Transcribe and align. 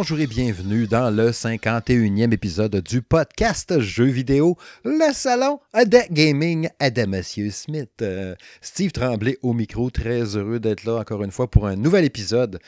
Bonjour 0.00 0.20
et 0.20 0.28
bienvenue 0.28 0.86
dans 0.86 1.10
le 1.10 1.30
51e 1.30 2.32
épisode 2.32 2.76
du 2.76 3.02
podcast 3.02 3.80
Jeux 3.80 4.04
vidéo, 4.04 4.56
le 4.84 5.12
salon 5.12 5.58
de 5.74 6.12
gaming 6.12 6.68
de 6.80 7.04
Monsieur 7.04 7.50
Smith. 7.50 7.90
Euh, 8.00 8.36
Steve 8.60 8.92
Tremblay 8.92 9.38
au 9.42 9.54
micro, 9.54 9.90
très 9.90 10.36
heureux 10.36 10.60
d'être 10.60 10.84
là 10.84 11.00
encore 11.00 11.24
une 11.24 11.32
fois 11.32 11.50
pour 11.50 11.66
un 11.66 11.74
nouvel 11.74 12.04
épisode 12.04 12.60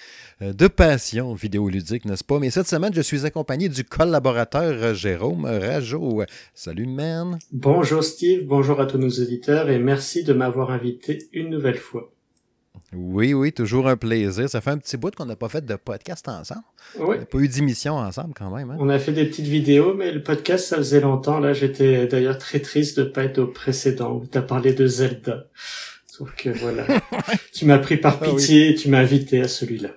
euh, 0.43 0.53
de 0.53 0.67
Passion 0.67 1.33
vidéoludique, 1.35 2.05
n'est-ce 2.05 2.25
pas? 2.25 2.41
Mais 2.41 2.51
cette 2.51 2.67
semaine, 2.67 2.93
je 2.93 3.01
suis 3.01 3.25
accompagné 3.25 3.69
du 3.69 3.85
collaborateur 3.85 4.93
Jérôme 4.95 5.45
Rajo. 5.45 6.25
Salut, 6.53 6.89
man. 6.89 7.39
Bonjour, 7.53 8.03
Steve. 8.03 8.45
Bonjour 8.45 8.81
à 8.81 8.87
tous 8.87 8.99
nos 8.99 9.09
auditeurs 9.09 9.71
et 9.71 9.79
merci 9.79 10.25
de 10.25 10.33
m'avoir 10.33 10.73
invité 10.73 11.29
une 11.33 11.51
nouvelle 11.51 11.79
fois. 11.79 12.11
Oui, 12.93 13.35
oui, 13.35 13.53
toujours 13.53 13.89
un 13.89 13.97
plaisir. 13.97 14.49
Ça 14.49 14.61
fait 14.61 14.71
un 14.71 14.79
petit 14.79 14.97
bout 14.97 15.15
qu'on 15.15 15.27
n'a 15.27 15.37
pas 15.37 15.49
fait 15.49 15.65
de 15.65 15.77
podcast 15.77 16.29
ensemble. 16.29 16.63
Oui. 16.99 17.17
On 17.17 17.21
n'a 17.21 17.27
pas 17.27 17.39
eu 17.39 17.49
d'émission 17.49 17.97
ensemble 17.97 18.35
quand 18.37 18.51
même. 18.51 18.71
Hein? 18.71 18.77
On 18.81 18.89
a 18.89 18.99
fait 18.99 19.13
des 19.13 19.27
petites 19.27 19.47
vidéos, 19.47 19.95
mais 19.95 20.11
le 20.11 20.23
podcast, 20.23 20.67
ça 20.67 20.77
faisait 20.77 21.01
longtemps. 21.01 21.39
Là, 21.39 21.53
j'étais 21.53 22.07
d'ailleurs 22.07 22.39
très 22.39 22.61
triste 22.61 22.99
de 22.99 23.05
pas 23.05 23.25
être 23.25 23.39
au 23.39 23.47
précédent 23.47 24.13
où 24.17 24.27
tu 24.27 24.37
as 24.37 24.43
parlé 24.43 24.73
de 24.73 24.87
Zelda. 24.87 25.47
Donc 26.19 26.49
voilà. 26.61 26.85
tu 27.55 27.65
m'as 27.65 27.79
pris 27.79 27.97
par 27.97 28.19
pitié 28.21 28.71
et 28.71 28.75
tu 28.75 28.89
m'as 28.89 28.99
invité 28.99 29.41
à 29.41 29.49
celui-là. 29.49 29.91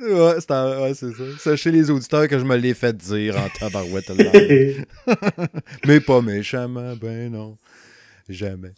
Ouais, 0.00 0.34
c'est 0.40 0.52
ouais, 0.52 0.94
ça. 0.94 1.06
Sachez 1.38 1.70
les 1.70 1.90
auditeurs 1.90 2.28
que 2.28 2.38
je 2.38 2.44
me 2.44 2.56
l'ai 2.56 2.74
fait 2.74 2.96
dire 2.96 3.36
en 3.36 3.48
tabarouette. 3.58 4.10
mais 5.86 6.00
pas 6.00 6.20
méchamment, 6.20 6.94
ben 6.96 7.32
non. 7.32 7.56
Jamais. 8.28 8.72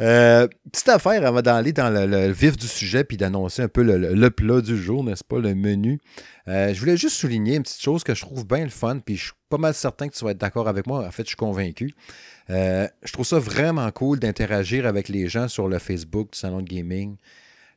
Euh, 0.00 0.48
petite 0.72 0.88
affaire 0.88 1.24
avant 1.24 1.40
d'aller 1.40 1.72
dans 1.72 1.90
le, 1.90 2.30
vif 2.32 2.56
du 2.56 2.66
sujet 2.66 3.04
puis 3.04 3.16
d'annoncer 3.16 3.62
un 3.62 3.68
peu 3.68 3.82
le, 3.82 4.30
plat 4.30 4.60
du 4.60 4.76
jour, 4.76 5.04
n'est-ce 5.04 5.22
pas, 5.22 5.38
le 5.38 5.54
menu. 5.54 6.00
Euh, 6.48 6.74
je 6.74 6.80
voulais 6.80 6.96
juste 6.96 7.16
souligner 7.16 7.56
une 7.56 7.62
petite 7.62 7.80
chose 7.80 8.02
que 8.02 8.14
je 8.14 8.22
trouve 8.22 8.46
bien 8.46 8.64
le 8.64 8.70
fun, 8.70 8.98
puis 8.98 9.16
je 9.16 9.24
suis 9.24 9.32
pas 9.48 9.58
mal 9.58 9.74
certain 9.74 10.08
que 10.08 10.14
tu 10.16 10.24
vas 10.24 10.32
être 10.32 10.38
d'accord 10.38 10.66
avec 10.66 10.86
moi. 10.86 11.06
En 11.06 11.10
fait, 11.12 11.22
je 11.22 11.28
suis 11.28 11.36
convaincu. 11.36 11.94
Euh, 12.50 12.88
je 13.04 13.12
trouve 13.12 13.26
ça 13.26 13.38
vraiment 13.38 13.90
cool 13.92 14.18
d'interagir 14.18 14.86
avec 14.86 15.08
les 15.08 15.28
gens 15.28 15.46
sur 15.46 15.68
le 15.68 15.78
Facebook 15.78 16.32
du 16.32 16.38
Salon 16.38 16.60
de 16.60 16.68
Gaming, 16.68 17.16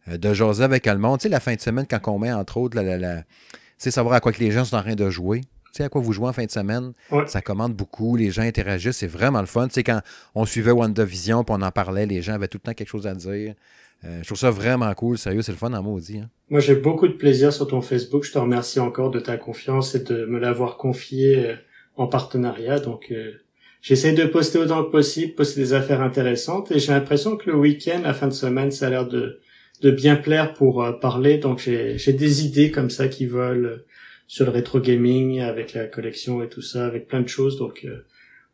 de 0.08 0.34
jaser 0.34 0.64
avec 0.64 0.88
le. 0.88 1.18
Tu 1.18 1.24
sais, 1.24 1.30
la 1.30 1.40
fin 1.40 1.54
de 1.54 1.62
semaine, 1.62 1.86
quand 1.88 2.00
on 2.08 2.18
met, 2.18 2.32
entre 2.32 2.58
autres, 2.58 2.76
la, 2.76 2.98
la, 2.98 3.24
savoir 3.78 4.16
à 4.16 4.20
quoi 4.20 4.32
que 4.32 4.40
les 4.40 4.52
gens 4.52 4.66
sont 4.66 4.78
en 4.78 4.82
train 4.82 4.96
de 4.96 5.10
jouer 5.12 5.42
sais 5.74 5.84
à 5.84 5.90
quoi 5.90 6.02
vous 6.02 6.14
jouez 6.14 6.28
en 6.28 6.34
fin 6.34 6.46
de 6.46 6.52
semaine. 6.52 6.94
Ça 7.28 7.42
commande 7.42 7.74
beaucoup, 7.74 8.16
les 8.16 8.32
gens 8.32 8.44
interagissent, 8.44 8.98
c'est 8.98 9.08
vraiment 9.08 9.42
le 9.42 9.48
fun. 9.48 9.68
Tu 9.68 9.76
sais, 9.76 9.84
quand 9.84 10.02
on 10.36 10.46
suivait 10.46 10.72
WandaVision 10.72 11.44
puis 11.44 11.56
on 11.58 11.62
en 11.62 11.72
parlait, 11.72 12.06
les 12.06 12.22
gens 12.22 12.34
avaient 12.34 12.48
tout 12.48 12.60
le 12.62 12.68
temps 12.68 12.74
quelque 12.74 12.90
chose 12.90 13.08
à 13.08 13.14
dire. 13.14 13.56
Euh, 14.06 14.20
je 14.22 14.28
trouve 14.28 14.38
ça 14.38 14.52
vraiment 14.52 14.94
cool, 14.94 15.18
sérieux, 15.18 15.42
c'est 15.42 15.52
le 15.52 15.58
fun 15.58 15.74
en 15.74 15.84
maudit. 15.84 16.20
Hein. 16.20 16.30
Moi, 16.50 16.62
j'ai 16.62 16.76
beaucoup 16.76 17.08
de 17.08 17.14
plaisir 17.14 17.52
sur 17.52 17.68
ton 17.68 17.82
Facebook. 17.82 18.24
Je 18.24 18.32
te 18.32 18.38
remercie 18.38 18.80
encore 18.80 19.12
de 19.12 19.20
ta 19.20 19.38
confiance 19.38 19.94
et 19.94 20.00
de 20.00 20.26
me 20.26 20.40
l'avoir 20.40 20.78
confié 20.78 21.50
euh, 21.50 21.56
en 21.98 22.08
partenariat. 22.08 22.80
Donc, 22.80 23.08
euh, 23.12 23.34
j'essaie 23.82 24.14
de 24.14 24.24
poster 24.26 24.58
autant 24.58 24.86
que 24.86 24.92
possible, 24.92 25.36
poster 25.36 25.60
des 25.60 25.74
affaires 25.74 26.02
intéressantes. 26.02 26.72
Et 26.72 26.80
j'ai 26.80 26.94
l'impression 26.94 27.36
que 27.36 27.50
le 27.50 27.58
week-end, 27.58 28.00
la 28.04 28.14
fin 28.14 28.28
de 28.28 28.34
semaine, 28.34 28.72
ça 28.72 28.88
a 28.88 28.90
l'air 28.90 29.06
de, 29.06 29.42
de 29.82 29.92
bien 29.92 30.16
plaire 30.16 30.54
pour 30.54 30.98
parler. 31.02 31.38
Donc, 31.38 31.60
j'ai 31.60 32.14
des 32.14 32.46
idées 32.46 32.72
comme 32.72 32.90
ça 32.90 33.10
qui 33.10 33.26
veulent 33.26 33.84
sur 34.30 34.46
le 34.46 34.52
rétro 34.52 34.80
gaming 34.80 35.40
avec 35.40 35.74
la 35.74 35.88
collection 35.88 36.44
et 36.44 36.50
tout 36.50 36.62
ça, 36.62 36.86
avec 36.86 37.08
plein 37.08 37.22
de 37.22 37.28
choses. 37.28 37.58
Donc 37.58 37.84
euh, 37.84 38.06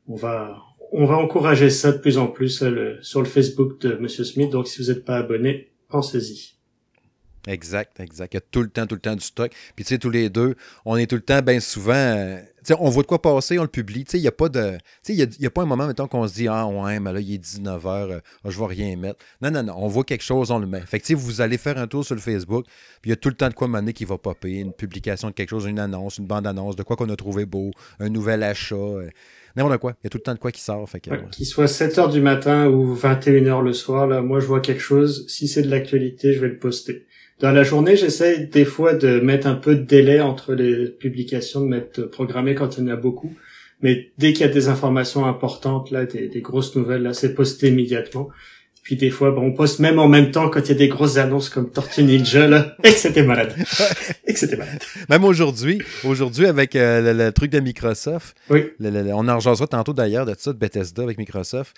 on 0.07 0.15
va 0.15 0.58
on 0.93 1.05
va 1.05 1.17
encourager 1.17 1.69
ça 1.69 1.91
de 1.91 1.97
plus 1.97 2.17
en 2.17 2.27
plus 2.27 2.63
euh, 2.63 2.97
sur 3.02 3.19
le 3.19 3.27
Facebook 3.27 3.81
de 3.81 3.95
Monsieur 3.95 4.23
Smith. 4.23 4.49
Donc 4.49 4.69
si 4.69 4.81
vous 4.81 4.87
n'êtes 4.87 5.03
pas 5.03 5.17
abonné, 5.17 5.73
pensez-y. 5.89 6.55
Exact, 7.48 8.00
exact. 8.00 8.33
Il 8.33 8.38
y 8.38 8.39
a 8.39 8.42
tout 8.42 8.61
le 8.61 8.70
temps, 8.70 8.88
tout 8.88 8.95
le 8.95 9.02
temps 9.02 9.16
du 9.16 9.23
stock. 9.23 9.52
Puis 9.76 9.86
tu 9.86 9.89
sais, 9.89 10.00
tous 10.00 10.10
les 10.10 10.30
deux, 10.30 10.56
on 10.83 10.98
est 10.98 11.06
tout 11.06 11.16
le 11.16 11.22
temps, 11.22 11.42
bien 11.42 11.60
souvent, 11.60 11.94
euh, 11.94 12.39
tu 12.66 12.73
sais, 12.73 12.80
on 12.80 12.89
voit 12.89 13.04
de 13.04 13.08
quoi 13.08 13.22
passer, 13.22 13.60
on 13.60 13.61
le 13.61 13.67
publie. 13.67 14.04
Tu 14.06 14.11
sais, 14.11 14.17
il 14.17 14.22
n'y 14.22 14.28
a 14.28 14.32
pas 14.32 14.50
de. 14.50 14.78
Tu 15.04 15.14
sais, 15.14 15.14
il 15.14 15.42
y 15.44 15.45
a, 15.45 15.50
pas 15.52 15.61
un 15.61 15.66
moment, 15.66 15.86
mettons, 15.86 16.08
qu'on 16.08 16.28
se 16.28 16.33
dit, 16.33 16.48
ah 16.48 16.66
ouais, 16.66 17.00
mais 17.00 17.14
là, 17.14 17.20
il 17.20 17.36
est 17.36 17.44
19h, 17.44 17.86
euh, 17.86 18.20
ah, 18.44 18.50
je 18.50 18.60
vais 18.60 18.66
rien 18.66 18.95
mettre. 18.98 19.20
Non, 19.42 19.52
non, 19.52 19.61
non, 19.61 19.76
on 19.78 19.88
voit 19.88 20.04
quelque 20.04 20.23
chose, 20.23 20.50
on 20.50 20.58
le 20.58 20.66
met. 20.66 20.82
Fait 20.82 21.00
que, 21.00 21.06
tu 21.06 21.10
sais, 21.10 21.14
vous 21.14 21.42
allez 21.42 21.60
faire 21.60 21.78
un 21.78 21.86
tour 21.86 22.04
sur 22.04 22.16
le 22.16 22.22
Facebook, 22.22 22.66
puis 23.02 23.10
il 23.10 23.11
y 23.11 23.14
a 23.14 23.16
tout 23.16 23.30
le 23.30 23.36
temps 23.36 23.50
de 23.50 23.54
quoi 23.54 23.67
mener 23.67 23.94
qui 23.94 24.06
va 24.06 24.17
popper. 24.17 24.54
Une 24.60 24.73
publication 24.73 25.27
de 25.30 25.33
quelque 25.33 25.50
chose, 25.50 25.66
une 25.66 25.80
annonce, 25.80 26.17
une 26.17 26.26
bande-annonce, 26.26 26.76
de 26.76 26.82
quoi 26.82 26.95
qu'on 26.95 27.10
a 27.10 27.16
trouvé 27.16 27.45
beau, 27.45 27.70
un 28.00 28.10
nouvel 28.10 28.42
achat. 28.42 28.76
Euh, 28.76 29.10
n'importe 29.56 29.77
quoi. 29.77 29.94
Il 30.02 30.06
y 30.06 30.08
a 30.08 30.10
tout 30.10 30.17
le 30.17 30.23
temps 30.23 30.33
de 30.33 30.39
quoi 30.39 30.52
qui 30.52 30.62
sort. 30.62 30.89
Fait 30.89 31.00
Qu'il 31.32 31.45
soit 31.45 31.67
7 31.67 31.95
h 31.98 32.12
du 32.12 32.22
matin 32.22 32.67
ou 32.67 32.95
21 32.95 33.44
h 33.44 33.64
le 33.64 33.73
soir, 33.73 34.08
là, 34.08 34.22
moi, 34.22 34.39
je 34.39 34.48
vois 34.48 34.60
quelque 34.60 34.82
chose. 34.82 35.27
Si 35.27 35.48
c'est 35.48 35.62
de 35.62 35.70
l'actualité, 35.70 36.33
je 36.33 36.39
vais 36.39 36.48
le 36.48 36.58
poster 36.58 37.06
dans 37.39 37.51
la 37.51 37.63
journée, 37.63 37.97
j'essaie 37.97 38.45
des 38.45 38.65
fois 38.65 38.93
de 38.93 39.19
mettre 39.19 39.47
un 39.47 39.55
peu 39.55 39.75
de 39.75 39.83
délai 39.83 40.21
entre 40.21 40.53
les 40.53 40.89
publications, 40.89 41.61
de 41.61 41.67
mettre 41.67 42.03
programmé 42.03 42.55
quand 42.55 42.77
il 42.77 42.85
y 42.85 42.87
en 42.87 42.93
a 42.93 42.95
beaucoup. 42.95 43.33
Mais 43.81 44.11
dès 44.17 44.31
qu'il 44.31 44.45
y 44.45 44.49
a 44.49 44.53
des 44.53 44.69
informations 44.69 45.25
importantes, 45.25 45.91
là, 45.91 46.05
des, 46.05 46.41
grosses 46.41 46.75
nouvelles, 46.75 47.03
là, 47.03 47.13
c'est 47.13 47.33
posté 47.33 47.67
immédiatement. 47.67 48.29
Puis 48.83 48.95
des 48.95 49.09
fois, 49.09 49.31
bon, 49.31 49.41
on 49.41 49.51
poste 49.51 49.79
même 49.79 49.99
en 49.99 50.07
même 50.07 50.31
temps 50.31 50.49
quand 50.49 50.61
il 50.61 50.69
y 50.69 50.71
a 50.71 50.75
des 50.75 50.87
grosses 50.87 51.17
annonces 51.17 51.49
comme 51.49 51.71
Tortue 51.71 52.03
Ninja, 52.03 52.47
là, 52.47 52.75
et 52.83 52.91
que 52.91 52.97
c'était 52.97 53.23
malade. 53.23 53.53
et 54.25 54.33
que 54.33 54.39
c'était 54.39 54.55
malade. 54.55 54.79
Même 55.09 55.23
aujourd'hui, 55.23 55.81
aujourd'hui 56.03 56.45
avec 56.45 56.75
euh, 56.75 57.13
le, 57.13 57.31
truc 57.31 57.52
de 57.52 57.59
Microsoft, 57.59 58.37
oui. 58.49 58.65
on 58.79 59.27
en 59.27 59.35
rejoindra 59.35 59.67
tantôt 59.67 59.93
d'ailleurs 59.93 60.25
de 60.25 60.35
ça, 60.37 60.53
de 60.53 60.57
Bethesda 60.57 61.03
avec 61.03 61.17
Microsoft. 61.17 61.75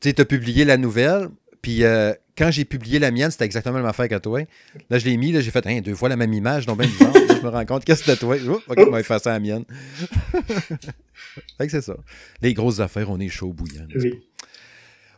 Tu 0.00 0.14
as 0.16 0.24
publié 0.26 0.64
la 0.64 0.76
nouvelle, 0.76 1.28
puis 1.62 1.84
euh, 1.84 2.12
quand 2.36 2.50
j'ai 2.50 2.64
publié 2.64 2.98
la 2.98 3.10
mienne, 3.10 3.30
c'était 3.30 3.44
exactement 3.44 3.76
la 3.76 3.82
même 3.82 3.90
affaire 3.90 4.08
que 4.08 4.18
toi. 4.18 4.40
Là, 4.90 4.98
je 4.98 5.04
l'ai 5.04 5.16
mis, 5.16 5.32
là, 5.32 5.40
j'ai 5.40 5.50
fait 5.50 5.66
hein, 5.66 5.80
deux 5.80 5.94
fois 5.94 6.08
la 6.08 6.16
même 6.16 6.32
image, 6.32 6.66
donc 6.66 6.78
bien 6.80 6.88
je 6.88 7.42
me 7.42 7.48
rends 7.48 7.64
compte 7.64 7.84
que 7.84 7.94
c'était 7.94 8.16
toi. 8.16 8.36
Oh, 8.48 8.60
ok, 8.66 8.78
on 8.86 8.90
va 8.90 9.00
effacer 9.00 9.28
la 9.28 9.40
mienne. 9.40 9.64
fait 10.32 11.66
que 11.66 11.70
c'est 11.70 11.82
ça. 11.82 11.96
Les 12.42 12.54
grosses 12.54 12.80
affaires, 12.80 13.10
on 13.10 13.18
est 13.20 13.28
chaud 13.28 13.52
bouillant. 13.52 13.86
Oui. 13.94 14.20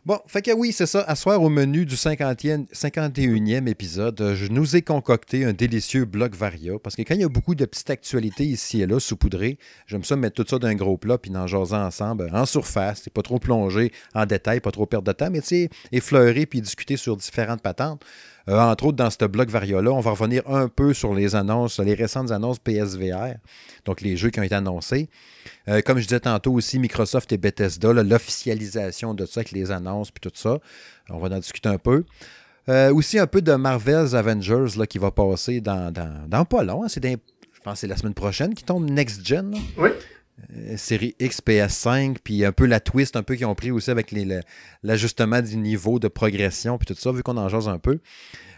Bon, 0.05 0.17
fait 0.27 0.41
que 0.41 0.51
oui, 0.51 0.71
c'est 0.71 0.85
ça. 0.85 1.01
À 1.01 1.15
soir, 1.15 1.41
au 1.43 1.49
menu 1.49 1.85
du 1.85 1.95
50e, 1.95 2.67
51e 2.73 3.67
épisode, 3.67 4.33
je 4.33 4.47
nous 4.47 4.77
ai 4.77 4.81
concocté 4.81 5.43
un 5.43 5.51
délicieux 5.51 6.05
bloc 6.05 6.35
varia. 6.35 6.79
Parce 6.81 6.95
que 6.95 7.01
quand 7.01 7.15
il 7.15 7.21
y 7.21 7.25
a 7.25 7.29
beaucoup 7.29 7.53
de 7.53 7.65
petites 7.65 7.89
actualités 7.89 8.45
ici 8.45 8.81
et 8.81 8.87
là, 8.87 9.01
saupoudrées, 9.01 9.59
j'aime 9.87 10.05
ça 10.05 10.15
mettre 10.15 10.41
tout 10.41 10.49
ça 10.49 10.57
dans 10.57 10.69
un 10.69 10.75
gros 10.75 10.97
plat 10.97 11.17
puis 11.17 11.35
en 11.35 11.47
jaser 11.47 11.75
ensemble, 11.75 12.29
en 12.33 12.45
surface. 12.45 13.01
C'est 13.03 13.13
pas 13.13 13.23
trop 13.23 13.39
plongé 13.39 13.91
en 14.15 14.25
détail, 14.25 14.61
pas 14.61 14.71
trop 14.71 14.85
perdre 14.85 15.05
de 15.05 15.11
temps, 15.11 15.29
mais 15.29 15.41
tu 15.41 15.47
sais, 15.47 15.69
effleurer 15.91 16.45
puis 16.45 16.61
discuter 16.61 16.95
sur 16.95 17.17
différentes 17.17 17.61
patentes. 17.61 18.01
Euh, 18.49 18.59
entre 18.59 18.85
autres, 18.85 18.97
dans 18.97 19.09
ce 19.11 19.25
bloc 19.25 19.49
Varia-là, 19.49 19.91
on 19.91 19.99
va 19.99 20.11
revenir 20.11 20.41
un 20.49 20.67
peu 20.67 20.93
sur 20.93 21.13
les 21.13 21.35
annonces, 21.35 21.79
les 21.79 21.93
récentes 21.93 22.31
annonces 22.31 22.57
PSVR, 22.57 23.35
donc 23.85 24.01
les 24.01 24.17
jeux 24.17 24.31
qui 24.31 24.39
ont 24.39 24.43
été 24.43 24.55
annoncés. 24.55 25.07
Euh, 25.67 25.81
comme 25.81 25.99
je 25.99 26.07
disais 26.07 26.19
tantôt 26.19 26.53
aussi, 26.53 26.79
Microsoft 26.79 27.31
et 27.31 27.37
Bethesda, 27.37 27.93
l'officialisation 27.93 29.13
de 29.13 29.25
ça 29.25 29.41
avec 29.41 29.51
les 29.51 29.69
annonces 29.71 30.09
puis 30.09 30.21
tout 30.21 30.35
ça. 30.35 30.59
On 31.09 31.19
va 31.19 31.35
en 31.35 31.39
discuter 31.39 31.69
un 31.69 31.77
peu. 31.77 32.05
Euh, 32.69 32.93
aussi 32.93 33.19
un 33.19 33.27
peu 33.27 33.41
de 33.41 33.53
Marvel's 33.53 34.13
Avengers 34.15 34.77
là, 34.77 34.87
qui 34.87 34.97
va 34.97 35.11
passer 35.11 35.61
dans, 35.61 35.91
dans, 35.91 36.45
pas 36.45 36.63
long. 36.63 36.83
Hein. 36.83 36.87
c'est 36.87 37.03
je 37.03 37.63
pense 37.63 37.73
que 37.73 37.79
c'est 37.79 37.87
la 37.87 37.97
semaine 37.97 38.13
prochaine 38.13 38.55
qui 38.55 38.63
tombe 38.63 38.89
Next 38.89 39.25
Gen. 39.25 39.53
Oui. 39.77 39.89
Série 40.77 41.15
X, 41.19 41.41
PS5, 41.45 42.17
puis 42.23 42.45
un 42.45 42.51
peu 42.51 42.65
la 42.65 42.79
twist 42.79 43.15
un 43.15 43.23
peu 43.23 43.35
qu'ils 43.35 43.45
ont 43.45 43.55
pris 43.55 43.71
aussi 43.71 43.91
avec 43.91 44.13
l'ajustement 44.83 45.41
du 45.41 45.57
niveau 45.57 45.99
de 45.99 46.07
progression, 46.07 46.77
puis 46.77 46.93
tout 46.93 46.99
ça, 46.99 47.11
vu 47.11 47.23
qu'on 47.23 47.37
en 47.37 47.49
jase 47.49 47.67
un 47.67 47.79
peu. 47.79 47.99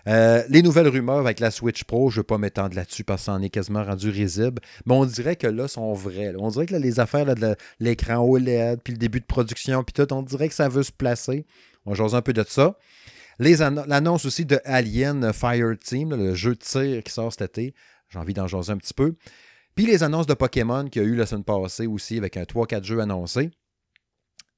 Euh, 0.07 0.43
les 0.49 0.61
nouvelles 0.61 0.87
rumeurs 0.87 1.19
avec 1.19 1.39
la 1.39 1.51
Switch 1.51 1.83
Pro, 1.83 2.09
je 2.09 2.17
ne 2.17 2.21
vais 2.21 2.27
pas 2.27 2.37
m'étendre 2.37 2.75
là-dessus 2.75 3.03
parce 3.03 3.21
que 3.21 3.25
ça 3.25 3.33
en 3.33 3.41
est 3.41 3.49
quasiment 3.49 3.83
rendu 3.83 4.09
risible. 4.09 4.61
Mais 4.85 4.93
on 4.93 5.05
dirait 5.05 5.35
que 5.35 5.47
là, 5.47 5.67
sont 5.67 5.93
vraies. 5.93 6.33
On 6.37 6.49
dirait 6.49 6.65
que 6.65 6.75
les 6.75 6.99
affaires 6.99 7.25
de 7.35 7.55
l'écran 7.79 8.17
OLED, 8.17 8.81
puis 8.83 8.93
le 8.93 8.99
début 8.99 9.19
de 9.19 9.25
production, 9.25 9.83
puis 9.83 9.93
tout, 9.93 10.11
on 10.13 10.23
dirait 10.23 10.49
que 10.49 10.55
ça 10.55 10.69
veut 10.69 10.83
se 10.83 10.91
placer. 10.91 11.45
On 11.85 11.93
jase 11.93 12.15
un 12.15 12.21
peu 12.21 12.33
de 12.33 12.43
ça. 12.47 12.77
L'annonce 13.39 14.25
aussi 14.25 14.45
de 14.45 14.59
Alien 14.65 15.33
Fire 15.33 15.73
Team, 15.79 16.15
le 16.15 16.35
jeu 16.35 16.55
de 16.55 16.59
tir 16.59 17.03
qui 17.03 17.11
sort 17.11 17.31
cet 17.31 17.41
été. 17.41 17.73
J'ai 18.09 18.19
envie 18.19 18.33
d'en 18.33 18.47
jaser 18.47 18.71
un 18.71 18.77
petit 18.77 18.93
peu. 18.93 19.15
Puis 19.75 19.85
les 19.85 20.03
annonces 20.03 20.27
de 20.27 20.33
Pokémon 20.33 20.85
qu'il 20.85 21.01
y 21.01 21.05
a 21.05 21.07
eu 21.07 21.15
la 21.15 21.25
semaine 21.25 21.43
passée 21.43 21.87
aussi 21.87 22.17
avec 22.17 22.37
un 22.37 22.43
3-4 22.43 22.83
jeux 22.83 22.99
annoncés. 22.99 23.51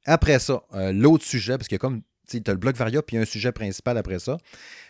Après 0.06 0.40
ça, 0.40 0.64
euh, 0.74 0.92
l'autre 0.92 1.24
sujet, 1.24 1.58
parce 1.58 1.72
a 1.72 1.78
comme 1.78 2.02
tu 2.28 2.42
as 2.46 2.52
le 2.52 2.58
bloc 2.58 2.76
Varia, 2.76 3.02
puis 3.02 3.18
un 3.18 3.26
sujet 3.26 3.52
principal 3.52 3.98
après 3.98 4.20
ça. 4.20 4.38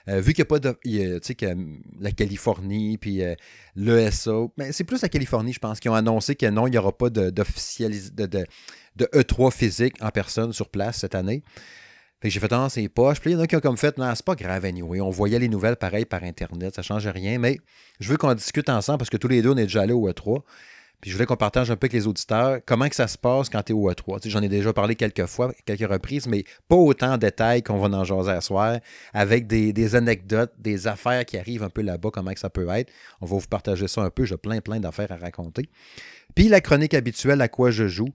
Euh, 0.08 0.22
vu 0.22 0.34
qu'il 0.34 0.44
n'y 0.44 0.48
a 0.48 0.50
pas 0.50 0.60
de. 0.60 0.78
Tu 0.84 1.20
sais, 1.22 1.36
que 1.36 1.46
la 2.00 2.12
Californie, 2.12 2.98
puis 2.98 3.24
euh, 3.24 3.36
l'ESA, 3.76 4.48
mais 4.58 4.72
c'est 4.72 4.84
plus 4.84 5.02
la 5.02 5.10
Californie, 5.10 5.54
je 5.54 5.60
pense, 5.60 5.80
qui 5.80 5.90
ont 5.90 5.96
annoncé 5.96 6.36
que 6.36 6.46
non, 6.48 6.68
il 6.68 6.72
n'y 6.72 6.78
aura 6.78 6.96
pas 6.96 7.10
de, 7.10 7.30
de, 7.30 7.44
de, 8.26 9.06
E3 9.06 9.52
physique 9.52 9.96
en 10.02 10.10
personne 10.10 10.54
sur 10.54 10.70
place 10.70 11.00
cette 11.00 11.16
année. 11.16 11.44
J'ai 12.24 12.40
fait 12.40 12.48
dans 12.48 12.70
ses 12.70 12.88
poches. 12.90 13.20
Puis 13.20 13.32
il 13.32 13.34
y 13.34 13.36
en 13.36 13.40
a 13.42 13.48
qui 13.48 13.56
ont 13.56 13.60
comme 13.60 13.78
fait, 13.78 13.98
non, 13.98 14.12
c'est 14.16 14.26
pas 14.26 14.36
grave, 14.36 14.66
anyway. 14.66 15.02
On 15.02 15.10
voyait 15.10 15.40
les 15.40 15.50
nouvelles 15.50 15.76
pareil 15.76 16.06
par 16.06 16.24
Internet, 16.24 16.76
ça 16.76 16.82
change 16.82 17.08
rien. 17.08 17.38
Mais 17.38 17.60
je 18.00 18.10
veux 18.10 18.18
qu'on 18.18 18.34
discute 18.34 18.70
ensemble 18.70 19.00
parce 19.00 19.10
que 19.10 19.18
tous 19.18 19.28
les 19.28 19.42
deux, 19.42 19.52
on 19.52 19.58
est 19.58 19.64
déjà 19.64 19.82
allés 19.82 19.94
au 19.94 20.10
E3. 20.10 20.42
Puis 21.04 21.12
je 21.12 21.18
voulais 21.18 21.26
qu'on 21.26 21.36
partage 21.36 21.70
un 21.70 21.76
peu 21.76 21.84
avec 21.84 21.92
les 21.92 22.08
auditeurs 22.08 22.60
comment 22.66 22.88
que 22.88 22.96
ça 22.96 23.10
se 23.10 23.18
passe 23.18 23.50
quand 23.50 23.62
tu 23.62 23.74
es 23.74 23.76
au 23.76 23.92
E3. 23.92 24.26
J'en 24.30 24.42
ai 24.42 24.48
déjà 24.48 24.72
parlé 24.72 24.96
quelques 24.96 25.26
fois, 25.26 25.52
quelques 25.66 25.92
reprises, 25.92 26.28
mais 26.28 26.46
pas 26.70 26.78
autant 26.78 27.16
en 27.16 27.18
détail 27.18 27.62
qu'on 27.62 27.78
va 27.78 27.90
en 27.98 28.06
jaser 28.06 28.32
à 28.32 28.40
soir, 28.40 28.80
avec 29.14 29.46
des, 29.46 29.96
anecdotes, 29.96 30.54
des 30.60 30.88
affaires 30.88 31.26
qui 31.26 31.38
arrivent 31.38 31.64
un 31.64 31.70
peu 31.70 31.82
là-bas, 31.82 32.10
comment 32.14 32.32
ça 32.38 32.50
peut 32.50 32.70
être. 32.70 32.90
On 33.20 33.26
va 33.26 33.38
vous 33.38 33.48
partager 33.48 33.90
ça 33.90 34.00
un 34.00 34.10
peu. 34.10 34.24
J'ai 34.24 34.38
plein, 34.38 34.62
plein 34.62 34.80
d'affaires 34.80 35.12
à 35.12 35.18
raconter. 35.18 35.70
Puis 36.36 36.48
la 36.48 36.62
chronique 36.62 36.94
habituelle 36.94 37.42
à 37.42 37.50
quoi 37.50 37.70
je 37.70 37.90
joue. 37.90 38.14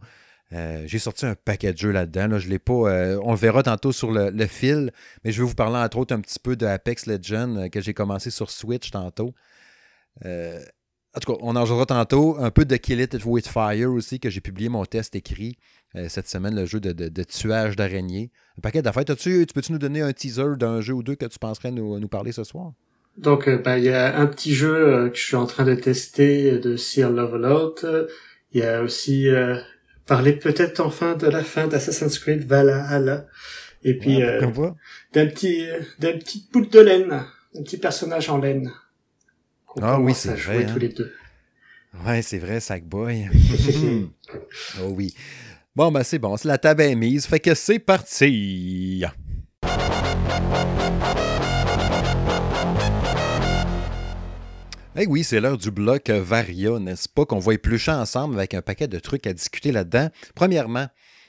Euh, 0.54 0.84
j'ai 0.86 0.98
sorti 0.98 1.26
un 1.26 1.34
paquet 1.34 1.72
de 1.72 1.78
jeux 1.78 1.90
là-dedans. 1.90 2.38
Je 2.38 2.48
l'ai 2.48 2.58
pas. 2.58 2.72
Euh, 2.72 3.20
on 3.22 3.32
le 3.32 3.38
verra 3.38 3.62
tantôt 3.62 3.92
sur 3.92 4.10
le, 4.10 4.46
fil, 4.46 4.92
mais 5.24 5.32
je 5.32 5.42
vais 5.42 5.48
vous 5.48 5.54
parler 5.54 5.76
entre 5.76 5.98
autres 5.98 6.14
un 6.14 6.20
petit 6.20 6.38
peu 6.38 6.56
de 6.56 6.66
Apex 6.66 7.06
Legends 7.06 7.56
euh, 7.56 7.68
que 7.68 7.80
j'ai 7.80 7.94
commencé 7.94 8.30
sur 8.30 8.50
Switch 8.50 8.90
tantôt. 8.90 9.34
en 10.24 11.20
tout 11.20 11.32
cas, 11.32 11.38
on 11.42 11.54
en 11.56 11.66
jouera 11.66 11.86
tantôt. 11.86 12.36
Un 12.38 12.50
peu 12.50 12.64
de 12.64 12.76
Kill 12.76 13.00
It 13.00 13.24
With 13.24 13.48
Fire 13.48 13.92
aussi, 13.92 14.20
que 14.20 14.30
j'ai 14.30 14.40
publié 14.40 14.68
mon 14.68 14.84
test 14.84 15.14
écrit 15.16 15.58
cette 16.08 16.28
semaine, 16.28 16.54
le 16.54 16.66
jeu 16.66 16.80
de, 16.80 17.22
tuage 17.24 17.76
d'araignées. 17.76 18.30
Un 18.58 18.60
paquet 18.60 18.82
d'affaires. 18.82 19.04
Tu 19.04 19.46
peux-tu 19.54 19.72
nous 19.72 19.78
donner 19.78 20.02
un 20.02 20.12
teaser 20.12 20.56
d'un 20.58 20.80
jeu 20.80 20.94
ou 20.94 21.02
deux 21.02 21.14
que 21.14 21.26
tu 21.26 21.38
penserais 21.38 21.70
nous, 21.70 21.98
nous 21.98 22.08
parler 22.08 22.32
ce 22.32 22.44
soir? 22.44 22.72
Donc, 23.16 23.48
ben, 23.48 23.78
il 23.78 23.84
y 23.84 23.90
a 23.90 24.16
un 24.18 24.26
petit 24.26 24.54
jeu 24.54 25.10
que 25.10 25.16
je 25.18 25.24
suis 25.24 25.36
en 25.36 25.46
train 25.46 25.64
de 25.64 25.74
tester 25.74 26.58
de 26.58 26.76
Seal 26.76 27.14
Level 27.14 27.44
Out. 27.46 27.86
Il 28.52 28.60
y 28.60 28.62
a 28.62 28.82
aussi 28.82 29.28
parler 30.08 30.32
peut-être 30.32 30.80
enfin 30.80 31.14
de 31.14 31.28
la 31.28 31.44
fin 31.44 31.68
d'Assassin's 31.68 32.18
Creed 32.18 32.44
Valhalla. 32.44 33.26
Et 33.84 33.96
puis 33.96 34.22
euh, 34.22 34.40
d'un 35.12 35.26
petit 35.26 35.70
euh, 35.70 35.80
d'un 36.00 36.18
petit 36.18 36.48
bout 36.52 36.66
de 36.66 36.80
laine, 36.80 37.12
un 37.56 37.62
petit 37.62 37.76
personnage 37.76 38.28
en 38.28 38.38
laine. 38.38 38.72
Ah 39.80 40.00
oui, 40.00 40.14
c'est 40.14 40.34
vrai. 40.34 40.66
Tous 40.66 40.72
hein. 40.72 40.78
les 40.80 40.88
deux. 40.88 41.12
Ouais, 42.04 42.22
c'est 42.22 42.38
vrai, 42.38 42.58
Sackboy. 42.58 43.28
oh 44.82 44.88
oui. 44.88 45.14
Bon, 45.76 45.92
ben 45.92 46.02
c'est 46.02 46.18
bon, 46.18 46.36
c'est 46.36 46.48
la 46.48 46.58
table 46.58 46.82
est 46.82 46.96
mise, 46.96 47.26
fait 47.26 47.38
que 47.38 47.54
c'est 47.54 47.78
parti. 47.78 49.04
Eh 55.00 55.06
oui, 55.06 55.22
c'est 55.22 55.38
l'heure 55.38 55.58
du 55.58 55.70
bloc 55.70 56.10
Varia, 56.10 56.80
n'est-ce 56.80 57.08
pas, 57.08 57.24
qu'on 57.24 57.38
va 57.38 57.54
éplucher 57.54 57.92
ensemble 57.92 58.36
avec 58.36 58.52
un 58.54 58.62
paquet 58.62 58.88
de 58.88 58.98
trucs 58.98 59.28
à 59.28 59.32
discuter 59.32 59.70
là-dedans. 59.70 60.08
Premièrement, 60.34 60.88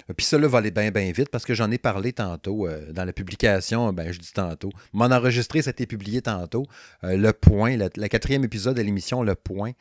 euh, 0.10 0.14
puis 0.18 0.26
cela 0.26 0.48
va 0.48 0.58
aller 0.58 0.72
bien, 0.72 0.90
bien 0.90 1.12
vite 1.12 1.30
parce 1.30 1.46
que 1.46 1.54
j'en 1.54 1.70
ai 1.70 1.78
parlé 1.78 2.12
tantôt 2.12 2.66
euh, 2.66 2.92
dans 2.92 3.06
la 3.06 3.14
publication. 3.14 3.94
Ben, 3.94 4.12
je 4.12 4.18
dis 4.18 4.34
tantôt. 4.34 4.72
M'en 4.92 5.06
enregistré, 5.06 5.62
ça 5.62 5.70
a 5.70 5.72
été 5.72 5.86
publié 5.86 6.24
tantôt. 6.24 6.66
Euh, 7.04 7.16
le 7.16 7.32
Point, 7.32 7.78
le 7.78 8.08
quatrième 8.08 8.44
épisode 8.44 8.76
de 8.76 8.82
l'émission 8.82 9.22
Le 9.22 9.36
Point, 9.36 9.74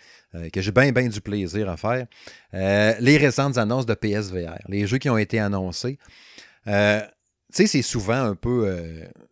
que 0.53 0.61
j'ai 0.61 0.73
bien, 0.73 0.93
bien 0.93 1.09
du 1.09 1.23
plaisir 1.23 1.71
à 1.71 1.79
faire. 1.79 2.07
les 2.53 3.17
récentes 3.17 3.57
annonces 3.57 3.87
de 3.87 3.95
PSVR, 3.95 4.59
les 4.69 4.87
jeux 4.87 4.99
qui 4.99 5.09
ont 5.09 5.17
été 5.17 5.39
annoncés. 5.39 5.99
tu 6.67 6.73
sais, 6.73 7.67
c'est 7.67 7.81
souvent 7.81 8.23
un 8.23 8.35
peu. 8.35 8.71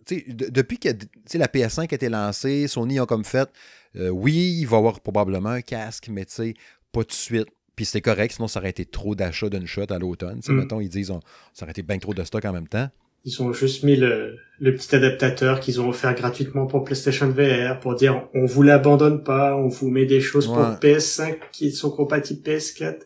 sais, 0.06 0.24
depuis 0.28 0.78
que 0.78 0.88
la 1.34 1.46
PS5 1.46 1.80
a 1.80 1.94
été 1.94 2.08
lancée, 2.08 2.68
Sony 2.68 2.98
a 2.98 3.04
comme 3.04 3.26
fait 3.26 3.50
euh, 3.98 4.08
oui, 4.08 4.58
il 4.60 4.66
va 4.66 4.76
y 4.76 4.78
avoir 4.78 5.00
probablement 5.00 5.50
un 5.50 5.62
casque, 5.62 6.08
mais 6.10 6.24
tu 6.24 6.34
sais, 6.34 6.54
pas 6.92 7.02
tout 7.02 7.08
de 7.08 7.12
suite. 7.12 7.46
Puis 7.74 7.84
c'est 7.84 8.00
correct, 8.00 8.34
sinon 8.34 8.48
ça 8.48 8.60
aurait 8.60 8.70
été 8.70 8.86
trop 8.86 9.14
d'achats 9.14 9.50
d'une 9.50 9.66
shot 9.66 9.86
à 9.90 9.98
l'automne. 9.98 10.40
Mm. 10.48 10.52
Mettons, 10.52 10.80
ils 10.80 10.88
disent 10.88 11.12
ça 11.52 11.64
aurait 11.64 11.72
été 11.72 11.82
bien 11.82 11.98
trop 11.98 12.14
de 12.14 12.24
stock 12.24 12.44
en 12.44 12.52
même 12.52 12.68
temps. 12.68 12.88
Ils 13.24 13.42
ont 13.42 13.52
juste 13.52 13.82
mis 13.82 13.96
le, 13.96 14.38
petit 14.60 14.94
adaptateur 14.94 15.58
qu'ils 15.58 15.80
ont 15.80 15.88
offert 15.88 16.14
gratuitement 16.14 16.66
pour 16.66 16.84
PlayStation 16.84 17.28
VR 17.28 17.80
pour 17.80 17.96
dire 17.96 18.28
on 18.34 18.46
vous 18.46 18.62
l'abandonne 18.62 19.24
pas, 19.24 19.56
on 19.56 19.68
vous 19.68 19.90
met 19.90 20.06
des 20.06 20.20
choses 20.20 20.46
pour 20.46 20.56
PS5 20.56 21.38
qui 21.50 21.72
sont 21.72 21.90
compatibles 21.90 22.40
PS4. 22.40 22.98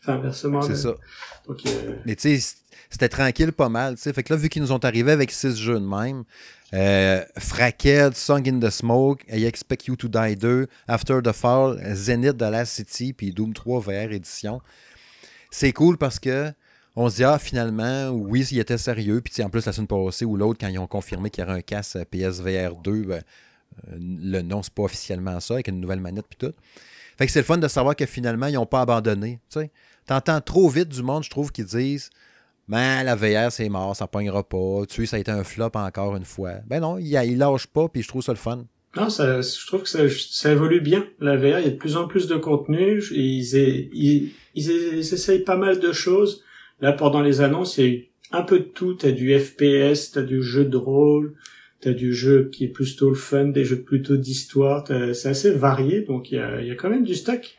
Enfin, 0.00 0.14
inversement. 0.14 0.62
C'est 0.62 0.76
ça. 0.76 0.94
Donc, 1.46 1.60
euh, 1.66 1.94
Mais 2.04 2.16
tu 2.16 2.38
sais, 2.38 2.56
c'était 2.90 3.08
tranquille 3.08 3.52
pas 3.52 3.68
mal. 3.68 3.96
sais. 3.96 4.12
Fait 4.12 4.22
que 4.22 4.32
là, 4.32 4.38
vu 4.38 4.48
qu'ils 4.48 4.62
nous 4.62 4.72
ont 4.72 4.78
arrivé 4.78 5.12
avec 5.12 5.30
six 5.30 5.56
jeux 5.56 5.78
de 5.78 5.86
même, 5.86 6.24
euh, 6.74 7.24
Frackhead, 7.38 8.14
Song 8.14 8.46
in 8.46 8.60
the 8.60 8.70
Smoke, 8.70 9.24
I 9.30 9.44
Expect 9.44 9.86
You 9.86 9.96
to 9.96 10.08
Die 10.08 10.36
2, 10.36 10.66
After 10.86 11.22
the 11.22 11.32
Fall, 11.32 11.78
Zenith 11.94 12.36
de 12.36 12.44
la 12.44 12.64
City, 12.64 13.12
puis 13.12 13.32
Doom 13.32 13.54
3 13.54 13.80
VR 13.80 14.12
édition. 14.12 14.60
C'est 15.50 15.72
cool 15.72 15.96
parce 15.96 16.18
que 16.18 16.52
on 17.00 17.08
se 17.08 17.16
dit, 17.16 17.24
ah, 17.24 17.38
finalement, 17.38 18.08
oui, 18.08 18.44
il 18.50 18.58
était 18.58 18.76
sérieux. 18.76 19.20
Puis 19.20 19.42
en 19.42 19.50
plus, 19.50 19.64
la 19.64 19.72
semaine 19.72 19.86
passée 19.86 20.24
ou 20.24 20.36
l'autre, 20.36 20.58
quand 20.60 20.66
ils 20.66 20.80
ont 20.80 20.88
confirmé 20.88 21.30
qu'il 21.30 21.44
y 21.44 21.46
aurait 21.46 21.58
un 21.58 21.62
casque 21.62 21.96
PSVR 22.10 22.74
2, 22.74 23.02
ben, 23.04 23.22
euh, 23.88 23.96
le 24.00 24.42
nom, 24.42 24.64
c'est 24.64 24.72
pas 24.72 24.82
officiellement 24.82 25.38
ça, 25.38 25.54
avec 25.54 25.68
une 25.68 25.80
nouvelle 25.80 26.00
manette 26.00 26.26
puis 26.28 26.36
tout. 26.36 26.52
Fait 27.16 27.26
que 27.26 27.32
c'est 27.32 27.38
le 27.38 27.44
fun 27.44 27.58
de 27.58 27.68
savoir 27.68 27.94
que 27.94 28.04
finalement, 28.04 28.46
ils 28.46 28.54
n'ont 28.54 28.66
pas 28.66 28.80
abandonné. 28.80 29.38
Tu 29.50 29.60
entends 30.10 30.40
trop 30.40 30.68
vite 30.68 30.88
du 30.88 31.02
monde, 31.02 31.22
je 31.22 31.30
trouve, 31.30 31.52
qu'ils 31.52 31.66
disent 31.66 32.10
ben, 32.68 33.02
la 33.02 33.14
VR, 33.14 33.50
c'est 33.50 33.68
mort, 33.68 33.96
ça 33.96 34.06
pognera 34.06 34.42
pas. 34.42 34.82
Tu 34.88 35.02
sais, 35.02 35.06
ça 35.06 35.16
a 35.16 35.20
été 35.20 35.30
un 35.30 35.44
flop 35.44 35.70
encore 35.74 36.16
une 36.16 36.24
fois. 36.24 36.56
Ben 36.66 36.80
non, 36.80 36.98
il, 36.98 37.06
il 37.06 37.38
lâche 37.38 37.66
pas, 37.66 37.88
puis 37.88 38.02
je 38.02 38.08
trouve 38.08 38.22
ça 38.22 38.32
le 38.32 38.38
fun. 38.38 38.64
Non, 38.96 39.10
ça, 39.10 39.40
je 39.40 39.66
trouve 39.66 39.82
que 39.82 39.88
ça, 39.88 40.00
ça 40.08 40.52
évolue 40.52 40.80
bien. 40.80 41.06
La 41.20 41.36
VR, 41.36 41.60
il 41.60 41.64
y 41.64 41.68
a 41.68 41.70
de 41.70 41.76
plus 41.76 41.96
en 41.96 42.06
plus 42.06 42.26
de 42.26 42.36
contenu. 42.36 43.02
Ils, 43.10 43.54
ils, 43.92 44.32
ils, 44.54 44.98
essayent 44.98 45.44
pas 45.44 45.56
mal 45.56 45.78
de 45.78 45.92
choses. 45.92 46.42
Là, 46.80 46.92
pendant 46.92 47.20
les 47.20 47.40
annonces, 47.40 47.78
il 47.78 47.84
y 47.84 47.86
a 47.86 47.90
eu 47.90 48.08
un 48.32 48.42
peu 48.42 48.58
de 48.60 48.64
tout. 48.64 48.94
T'as 48.94 49.12
du 49.12 49.38
FPS, 49.38 50.12
t'as 50.12 50.22
du 50.22 50.42
jeu 50.42 50.64
de 50.64 50.76
rôle, 50.76 51.34
t'as 51.80 51.92
du 51.92 52.12
jeu 52.12 52.50
qui 52.52 52.64
est 52.64 52.68
plutôt 52.68 53.08
le 53.10 53.14
fun, 53.14 53.46
des 53.46 53.64
jeux 53.64 53.82
plutôt 53.82 54.16
d'histoire. 54.16 54.84
C'est 55.14 55.28
assez 55.28 55.52
varié, 55.52 56.02
donc 56.02 56.32
il 56.32 56.36
y 56.36 56.38
a, 56.38 56.60
il 56.60 56.68
y 56.68 56.70
a 56.70 56.74
quand 56.74 56.90
même 56.90 57.04
du 57.04 57.14
stock. 57.14 57.56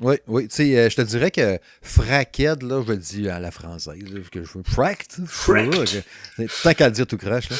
Oui, 0.00 0.16
oui. 0.28 0.48
Tu 0.48 0.56
sais, 0.56 0.78
euh, 0.78 0.88
je 0.88 0.96
te 0.96 1.02
dirais 1.02 1.30
que 1.30 1.58
fracked, 1.82 2.62
là, 2.62 2.82
je 2.86 2.92
le 2.92 2.96
dis 2.96 3.28
à 3.28 3.38
la 3.38 3.50
française. 3.50 3.98
que 4.32 4.42
je 4.42 4.52
veux 4.54 4.62
fracked? 4.64 5.26
Fracked. 5.26 6.04
Tant 6.62 6.72
qu'à 6.72 6.88
le 6.88 6.94
dire 6.94 7.06
tout 7.06 7.18
croche, 7.18 7.50
là. 7.50 7.56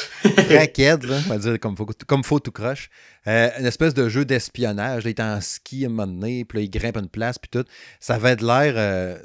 fracked, 0.47 1.03
là, 1.03 1.19
on 1.27 1.29
va 1.29 1.37
dire 1.37 1.59
comme 1.59 1.77
faut, 1.77 1.85
comme 2.07 2.23
faut 2.23 2.39
tout 2.39 2.51
croche. 2.51 2.89
Euh, 3.27 3.51
une 3.59 3.67
espèce 3.67 3.93
de 3.93 4.09
jeu 4.09 4.25
d'espionnage. 4.25 5.03
Il 5.05 5.09
est 5.09 5.19
en 5.19 5.39
ski 5.39 5.83
à 5.83 5.87
un 5.87 5.89
moment 5.91 6.07
donné, 6.07 6.43
puis 6.43 6.57
là, 6.57 6.63
il 6.63 6.69
grimpe 6.71 6.97
une 6.97 7.09
place, 7.09 7.37
puis 7.37 7.49
tout. 7.51 7.67
Ça 7.99 8.17
va 8.17 8.35
de 8.35 8.43
l'air. 8.43 8.73
Euh, 8.75 9.17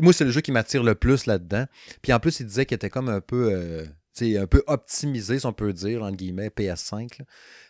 moi, 0.00 0.12
c'est 0.12 0.24
le 0.24 0.30
jeu 0.30 0.40
qui 0.40 0.52
m'attire 0.52 0.84
le 0.84 0.94
plus 0.94 1.26
là-dedans. 1.26 1.66
Puis 2.02 2.12
en 2.12 2.20
plus, 2.20 2.38
il 2.38 2.46
disait 2.46 2.66
qu'il 2.66 2.76
était 2.76 2.90
comme 2.90 3.08
un 3.08 3.20
peu. 3.20 3.50
Euh, 3.52 3.84
un 4.22 4.46
peu 4.46 4.62
optimisé, 4.66 5.38
si 5.38 5.46
on 5.46 5.54
peut 5.54 5.72
dire, 5.72 6.02
entre 6.02 6.16
guillemets, 6.16 6.48
PS5. 6.48 7.20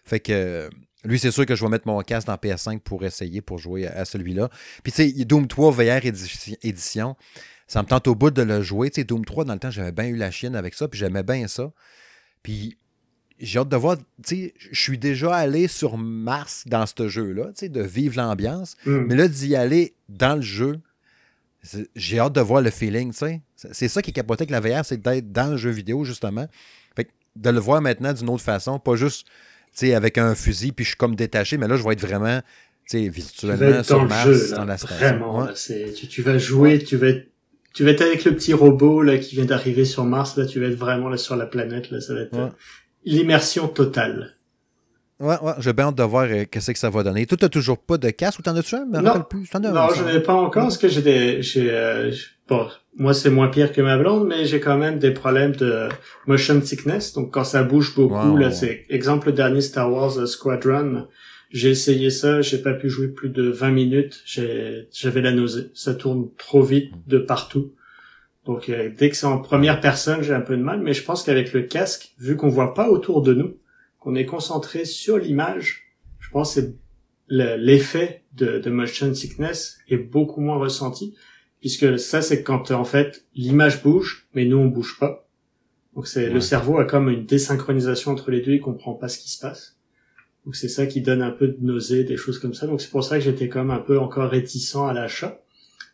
Fait 0.04 0.18
que 0.18 0.68
lui, 1.04 1.18
c'est 1.18 1.30
sûr 1.30 1.46
que 1.46 1.54
je 1.54 1.64
vais 1.64 1.70
mettre 1.70 1.86
mon 1.86 2.00
casque 2.02 2.26
dans 2.26 2.34
PS5 2.34 2.80
pour 2.80 3.04
essayer, 3.04 3.40
pour 3.40 3.58
jouer 3.58 3.86
à 3.86 4.04
celui-là. 4.04 4.50
Puis, 4.82 4.92
tu 4.92 5.10
sais, 5.10 5.24
Doom 5.24 5.46
3 5.46 5.72
VR 5.72 6.04
édition, 6.62 7.16
ça 7.66 7.82
me 7.82 7.88
tente 7.88 8.06
au 8.08 8.14
bout 8.14 8.30
de 8.30 8.42
le 8.42 8.62
jouer. 8.62 8.90
Tu 8.90 9.00
sais, 9.00 9.04
Doom 9.04 9.24
3, 9.24 9.44
dans 9.44 9.54
le 9.54 9.58
temps, 9.58 9.70
j'avais 9.70 9.92
bien 9.92 10.06
eu 10.06 10.16
la 10.16 10.30
chienne 10.30 10.56
avec 10.56 10.74
ça, 10.74 10.88
puis 10.88 10.98
j'aimais 10.98 11.22
bien 11.22 11.48
ça. 11.48 11.72
Puis, 12.42 12.76
j'ai 13.38 13.58
hâte 13.58 13.70
de 13.70 13.76
voir, 13.76 13.96
tu 13.96 14.04
sais, 14.24 14.54
je 14.58 14.80
suis 14.80 14.98
déjà 14.98 15.34
allé 15.34 15.68
sur 15.68 15.96
Mars 15.96 16.64
dans 16.66 16.84
ce 16.84 17.08
jeu-là, 17.08 17.46
tu 17.46 17.60
sais, 17.60 17.68
de 17.70 17.80
vivre 17.80 18.18
l'ambiance. 18.18 18.76
Mm. 18.84 18.98
Mais 19.06 19.14
là, 19.14 19.28
d'y 19.28 19.56
aller 19.56 19.94
dans 20.10 20.36
le 20.36 20.42
jeu, 20.42 20.80
j'ai 21.96 22.18
hâte 22.18 22.34
de 22.34 22.40
voir 22.42 22.60
le 22.60 22.70
feeling, 22.70 23.12
tu 23.12 23.18
sais. 23.18 23.40
C'est 23.54 23.88
ça 23.88 24.02
qui 24.02 24.10
est 24.10 24.14
capoté 24.14 24.42
avec 24.42 24.50
la 24.50 24.60
VR, 24.60 24.84
c'est 24.84 25.00
d'être 25.00 25.32
dans 25.32 25.52
le 25.52 25.56
jeu 25.56 25.70
vidéo, 25.70 26.04
justement. 26.04 26.46
Fait 26.94 27.04
que 27.04 27.10
de 27.36 27.50
le 27.50 27.60
voir 27.60 27.80
maintenant 27.80 28.12
d'une 28.12 28.28
autre 28.28 28.44
façon, 28.44 28.78
pas 28.78 28.96
juste 28.96 29.26
avec 29.94 30.18
un 30.18 30.34
fusil, 30.34 30.72
puis 30.72 30.84
je 30.84 30.90
suis 30.90 30.96
comme 30.96 31.16
détaché, 31.16 31.56
mais 31.56 31.66
là, 31.66 31.76
je 31.76 31.82
vais 31.82 31.92
être 31.94 32.00
vraiment 32.00 32.40
virtuellement 32.92 33.82
sur 33.82 34.04
Mars, 34.04 34.50
dans 34.50 34.64
la 34.64 34.76
Vraiment, 34.76 35.48
tu, 36.08 36.22
vas 36.22 36.38
jouer, 36.38 36.78
tu 36.82 36.96
vas 36.96 37.08
être 37.08 37.26
tu 37.72 37.84
vas 37.84 37.92
être 37.92 38.02
avec 38.02 38.24
le 38.24 38.34
petit 38.34 38.52
robot 38.52 39.00
là 39.02 39.16
qui 39.18 39.36
vient 39.36 39.44
d'arriver 39.44 39.84
sur 39.84 40.04
Mars, 40.04 40.36
là 40.36 40.44
tu 40.44 40.60
vas 40.60 40.66
être 40.66 40.74
vraiment 40.74 41.08
là 41.08 41.16
sur 41.16 41.36
la 41.36 41.46
planète, 41.46 41.90
là 41.90 42.00
ça 42.00 42.14
va 42.14 42.22
être 42.22 42.52
l'immersion 43.04 43.68
totale. 43.68 44.34
Ouais, 45.20 45.36
ouais, 45.42 45.52
j'ai 45.58 45.74
bien 45.74 45.88
hâte 45.88 45.96
de 45.96 46.02
voir 46.02 46.24
euh, 46.24 46.44
qu'est-ce 46.50 46.70
que 46.72 46.78
ça 46.78 46.88
va 46.88 47.02
donner. 47.02 47.26
Toi, 47.26 47.36
t'as 47.38 47.50
toujours 47.50 47.76
pas 47.76 47.98
de 47.98 48.08
casque 48.08 48.38
ou 48.38 48.42
t'en 48.42 48.56
as-tu 48.56 48.74
un? 48.74 48.86
non, 48.86 49.20
plus. 49.20 49.46
non, 49.54 49.88
je 49.94 50.02
n'en 50.02 50.08
ai 50.08 50.20
pas 50.20 50.32
encore 50.32 50.62
parce 50.62 50.78
que 50.78 50.88
j'ai 50.88 51.02
des, 51.02 51.42
j'ai, 51.42 51.68
euh, 51.70 52.10
bon, 52.48 52.66
moi 52.96 53.12
c'est 53.12 53.28
moins 53.28 53.48
pire 53.48 53.70
que 53.70 53.82
ma 53.82 53.98
blonde, 53.98 54.26
mais 54.26 54.46
j'ai 54.46 54.60
quand 54.60 54.78
même 54.78 54.98
des 54.98 55.10
problèmes 55.10 55.54
de 55.54 55.90
motion 56.26 56.62
sickness. 56.62 57.12
Donc 57.12 57.34
quand 57.34 57.44
ça 57.44 57.62
bouge 57.62 57.94
beaucoup, 57.94 58.34
là, 58.38 58.50
c'est 58.50 58.86
exemple 58.88 59.26
le 59.26 59.34
dernier 59.34 59.60
Star 59.60 59.92
Wars 59.92 60.18
euh, 60.18 60.24
Squadron. 60.24 61.06
J'ai 61.50 61.68
essayé 61.68 62.08
ça, 62.08 62.40
j'ai 62.40 62.58
pas 62.58 62.72
pu 62.72 62.88
jouer 62.88 63.08
plus 63.08 63.28
de 63.28 63.50
20 63.50 63.70
minutes. 63.72 64.22
J'ai, 64.24 64.88
j'avais 64.90 65.20
la 65.20 65.32
nausée. 65.32 65.70
Ça 65.74 65.94
tourne 65.94 66.28
trop 66.38 66.62
vite 66.62 66.92
de 67.06 67.18
partout. 67.18 67.74
Donc 68.46 68.70
dès 68.96 69.10
que 69.10 69.16
c'est 69.16 69.26
en 69.26 69.38
première 69.38 69.82
personne, 69.82 70.22
j'ai 70.22 70.32
un 70.32 70.40
peu 70.40 70.56
de 70.56 70.62
mal, 70.62 70.80
mais 70.80 70.94
je 70.94 71.04
pense 71.04 71.24
qu'avec 71.24 71.52
le 71.52 71.62
casque, 71.62 72.14
vu 72.18 72.36
qu'on 72.36 72.48
voit 72.48 72.72
pas 72.72 72.88
autour 72.88 73.20
de 73.20 73.34
nous, 73.34 73.56
qu'on 74.00 74.14
est 74.14 74.26
concentré 74.26 74.84
sur 74.84 75.18
l'image, 75.18 75.94
je 76.18 76.30
pense 76.30 76.56
que 76.56 76.72
l'effet 77.28 78.24
de, 78.32 78.58
de, 78.58 78.70
motion 78.70 79.14
sickness 79.14 79.78
est 79.88 79.98
beaucoup 79.98 80.40
moins 80.40 80.56
ressenti, 80.56 81.14
puisque 81.60 81.98
ça 81.98 82.22
c'est 82.22 82.42
quand 82.42 82.70
en 82.72 82.84
fait 82.84 83.26
l'image 83.34 83.82
bouge, 83.82 84.26
mais 84.34 84.44
nous 84.46 84.56
on 84.56 84.66
bouge 84.66 84.98
pas. 84.98 85.28
Donc 85.94 86.08
c'est 86.08 86.30
le 86.30 86.40
cerveau 86.40 86.78
a 86.78 86.84
comme 86.84 87.08
une 87.08 87.26
désynchronisation 87.26 88.12
entre 88.12 88.30
les 88.30 88.40
deux, 88.40 88.52
il 88.52 88.60
comprend 88.60 88.94
pas 88.94 89.08
ce 89.08 89.18
qui 89.18 89.30
se 89.30 89.38
passe. 89.38 89.76
Donc 90.44 90.56
c'est 90.56 90.68
ça 90.68 90.86
qui 90.86 91.02
donne 91.02 91.20
un 91.20 91.30
peu 91.30 91.48
de 91.48 91.58
nausée, 91.60 92.02
des 92.04 92.16
choses 92.16 92.38
comme 92.38 92.54
ça. 92.54 92.66
Donc 92.66 92.80
c'est 92.80 92.90
pour 92.90 93.04
ça 93.04 93.18
que 93.18 93.24
j'étais 93.24 93.48
comme 93.48 93.70
un 93.70 93.78
peu 93.78 93.98
encore 93.98 94.30
réticent 94.30 94.76
à 94.76 94.92
l'achat. 94.92 95.42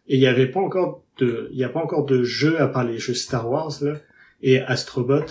et 0.07 0.17
il 0.17 0.21
n'y 0.21 0.27
avait 0.27 0.47
pas 0.47 0.61
encore 0.61 1.05
de, 1.19 1.49
il 1.53 1.59
y 1.59 1.65
a 1.65 1.69
pas 1.69 1.83
encore 1.83 2.05
de 2.05 2.23
jeux 2.23 2.61
à 2.61 2.69
part 2.69 2.85
les 2.85 2.99
jeux 2.99 3.15
Star 3.15 3.51
Wars 3.51 3.73
là 3.81 3.95
et 4.43 4.61
Astrobot 4.61 5.25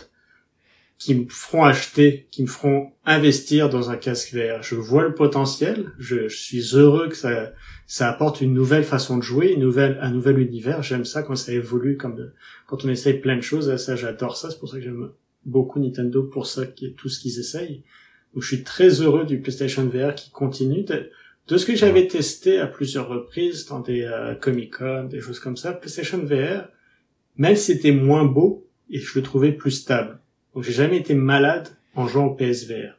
qui 0.97 1.15
me 1.15 1.25
feront 1.29 1.63
acheter, 1.63 2.27
qui 2.31 2.41
me 2.41 2.47
feront 2.47 2.91
investir 3.05 3.69
dans 3.69 3.89
un 3.89 3.97
casque 3.97 4.33
VR. 4.33 4.63
Je 4.63 4.75
vois 4.75 5.03
le 5.03 5.13
potentiel, 5.13 5.91
je, 5.99 6.29
suis 6.29 6.75
heureux 6.75 7.09
que 7.09 7.17
ça, 7.17 7.51
ça 7.85 8.09
apporte 8.09 8.41
une 8.41 8.53
nouvelle 8.53 8.83
façon 8.83 9.17
de 9.17 9.21
jouer, 9.21 9.51
une 9.53 9.59
nouvelle, 9.59 9.99
un 10.01 10.11
nouvel 10.11 10.39
univers. 10.39 10.83
J'aime 10.83 11.05
ça 11.05 11.21
quand 11.21 11.35
ça 11.35 11.51
évolue, 11.51 11.97
comme 11.97 12.31
quand 12.65 12.85
on 12.85 12.89
essaye 12.89 13.19
plein 13.19 13.35
de 13.35 13.41
choses. 13.41 13.75
Ça, 13.75 13.95
j'adore 13.95 14.37
ça. 14.37 14.49
C'est 14.49 14.59
pour 14.59 14.69
ça 14.69 14.77
que 14.77 14.83
j'aime 14.83 15.09
beaucoup 15.45 15.79
Nintendo 15.79 16.23
pour 16.23 16.47
ça, 16.47 16.65
qui 16.65 16.87
est 16.87 16.95
tout 16.95 17.09
ce 17.09 17.19
qu'ils 17.19 17.39
essayent. 17.39 17.83
Donc, 18.33 18.43
je 18.43 18.47
suis 18.47 18.63
très 18.63 19.01
heureux 19.01 19.25
du 19.25 19.39
PlayStation 19.39 19.85
VR 19.85 20.15
qui 20.15 20.31
continue. 20.31 20.83
De, 20.83 21.09
de 21.47 21.57
ce 21.57 21.65
que 21.65 21.75
j'avais 21.75 22.07
testé 22.07 22.59
à 22.59 22.67
plusieurs 22.67 23.07
reprises 23.07 23.65
dans 23.65 23.79
des 23.79 24.03
euh, 24.03 24.33
Comic 24.35 24.77
Con, 24.77 25.05
des 25.05 25.21
choses 25.21 25.39
comme 25.39 25.57
ça, 25.57 25.73
PlayStation 25.73 26.17
VR, 26.17 26.69
même 27.37 27.55
si 27.55 27.73
c'était 27.73 27.91
moins 27.91 28.25
beau, 28.25 28.67
et 28.89 28.99
je 28.99 29.19
le 29.19 29.23
trouvais 29.23 29.51
plus 29.51 29.71
stable. 29.71 30.19
Donc 30.55 30.63
j'ai 30.63 30.71
jamais 30.71 30.97
été 30.97 31.13
malade 31.13 31.69
en 31.95 32.07
jouant 32.07 32.25
au 32.25 32.33
PSVR. 32.33 32.97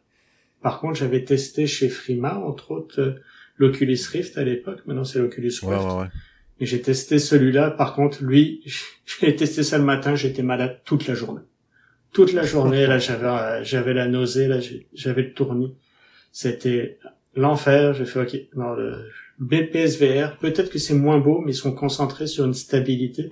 Par 0.63 0.79
contre, 0.79 0.99
j'avais 0.99 1.25
testé 1.25 1.67
chez 1.67 1.89
Frima, 1.89 2.37
entre 2.39 2.71
autres, 2.71 3.01
euh, 3.01 3.15
l'Oculus 3.57 3.99
Rift 4.11 4.37
à 4.37 4.45
l'époque. 4.45 4.81
Maintenant, 4.87 5.05
c'est 5.05 5.19
l'Oculus 5.19 5.47
Rift. 5.49 5.63
Ouais, 5.63 5.77
ouais, 5.77 6.07
Et 6.61 6.67
j'ai 6.67 6.83
testé 6.83 7.19
celui-là. 7.19 7.71
Par 7.71 7.95
contre, 7.95 8.23
lui, 8.23 8.63
j'ai 9.21 9.35
testé 9.35 9.63
ça 9.63 9.79
le 9.79 9.85
matin. 9.85 10.15
J'étais 10.15 10.43
malade 10.43 10.81
toute 10.85 11.07
la 11.07 11.15
journée. 11.15 11.43
Toute 12.13 12.33
la 12.33 12.45
journée, 12.45 12.87
là, 12.87 12.99
j'avais, 12.99 13.27
euh, 13.27 13.65
j'avais 13.65 13.95
la 13.95 14.07
nausée, 14.07 14.49
là, 14.49 14.59
j'avais 14.95 15.23
le 15.23 15.33
tournis. 15.33 15.75
C'était 16.33 16.99
l'enfer. 17.35 17.95
J'ai 17.95 18.05
fait, 18.05 18.21
ok, 18.21 18.37
non, 18.55 18.75
le 18.75 19.09
BPSVR, 19.39 20.37
peut-être 20.39 20.71
que 20.71 20.79
c'est 20.79 20.95
moins 20.95 21.19
beau, 21.19 21.43
mais 21.45 21.53
ils 21.53 21.57
sont 21.57 21.73
concentrés 21.73 22.27
sur 22.27 22.45
une 22.45 22.55
stabilité. 22.55 23.31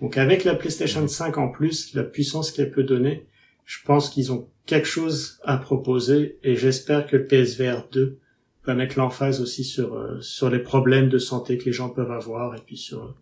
Donc 0.00 0.18
avec 0.18 0.44
la 0.44 0.54
PlayStation 0.54 1.06
5 1.06 1.38
en 1.38 1.48
plus, 1.48 1.94
la 1.94 2.02
puissance 2.02 2.50
qu'elle 2.50 2.70
peut 2.70 2.82
donner, 2.82 3.26
je 3.64 3.78
pense 3.84 4.10
qu'ils 4.10 4.32
ont 4.32 4.48
quelque 4.66 4.86
chose 4.86 5.40
à 5.44 5.56
proposer 5.56 6.38
et 6.42 6.56
j'espère 6.56 7.06
que 7.06 7.16
le 7.16 7.26
PSVR 7.26 7.88
2 7.92 8.18
va 8.66 8.74
mettre 8.74 8.98
l'emphase 8.98 9.40
aussi 9.40 9.64
sur 9.64 9.94
euh, 9.94 10.20
sur 10.20 10.50
les 10.50 10.58
problèmes 10.58 11.08
de 11.08 11.18
santé 11.18 11.58
que 11.58 11.64
les 11.64 11.72
gens 11.72 11.90
peuvent 11.90 12.10
avoir 12.10 12.54
et 12.54 12.60
puis 12.64 12.76
sur 12.76 13.14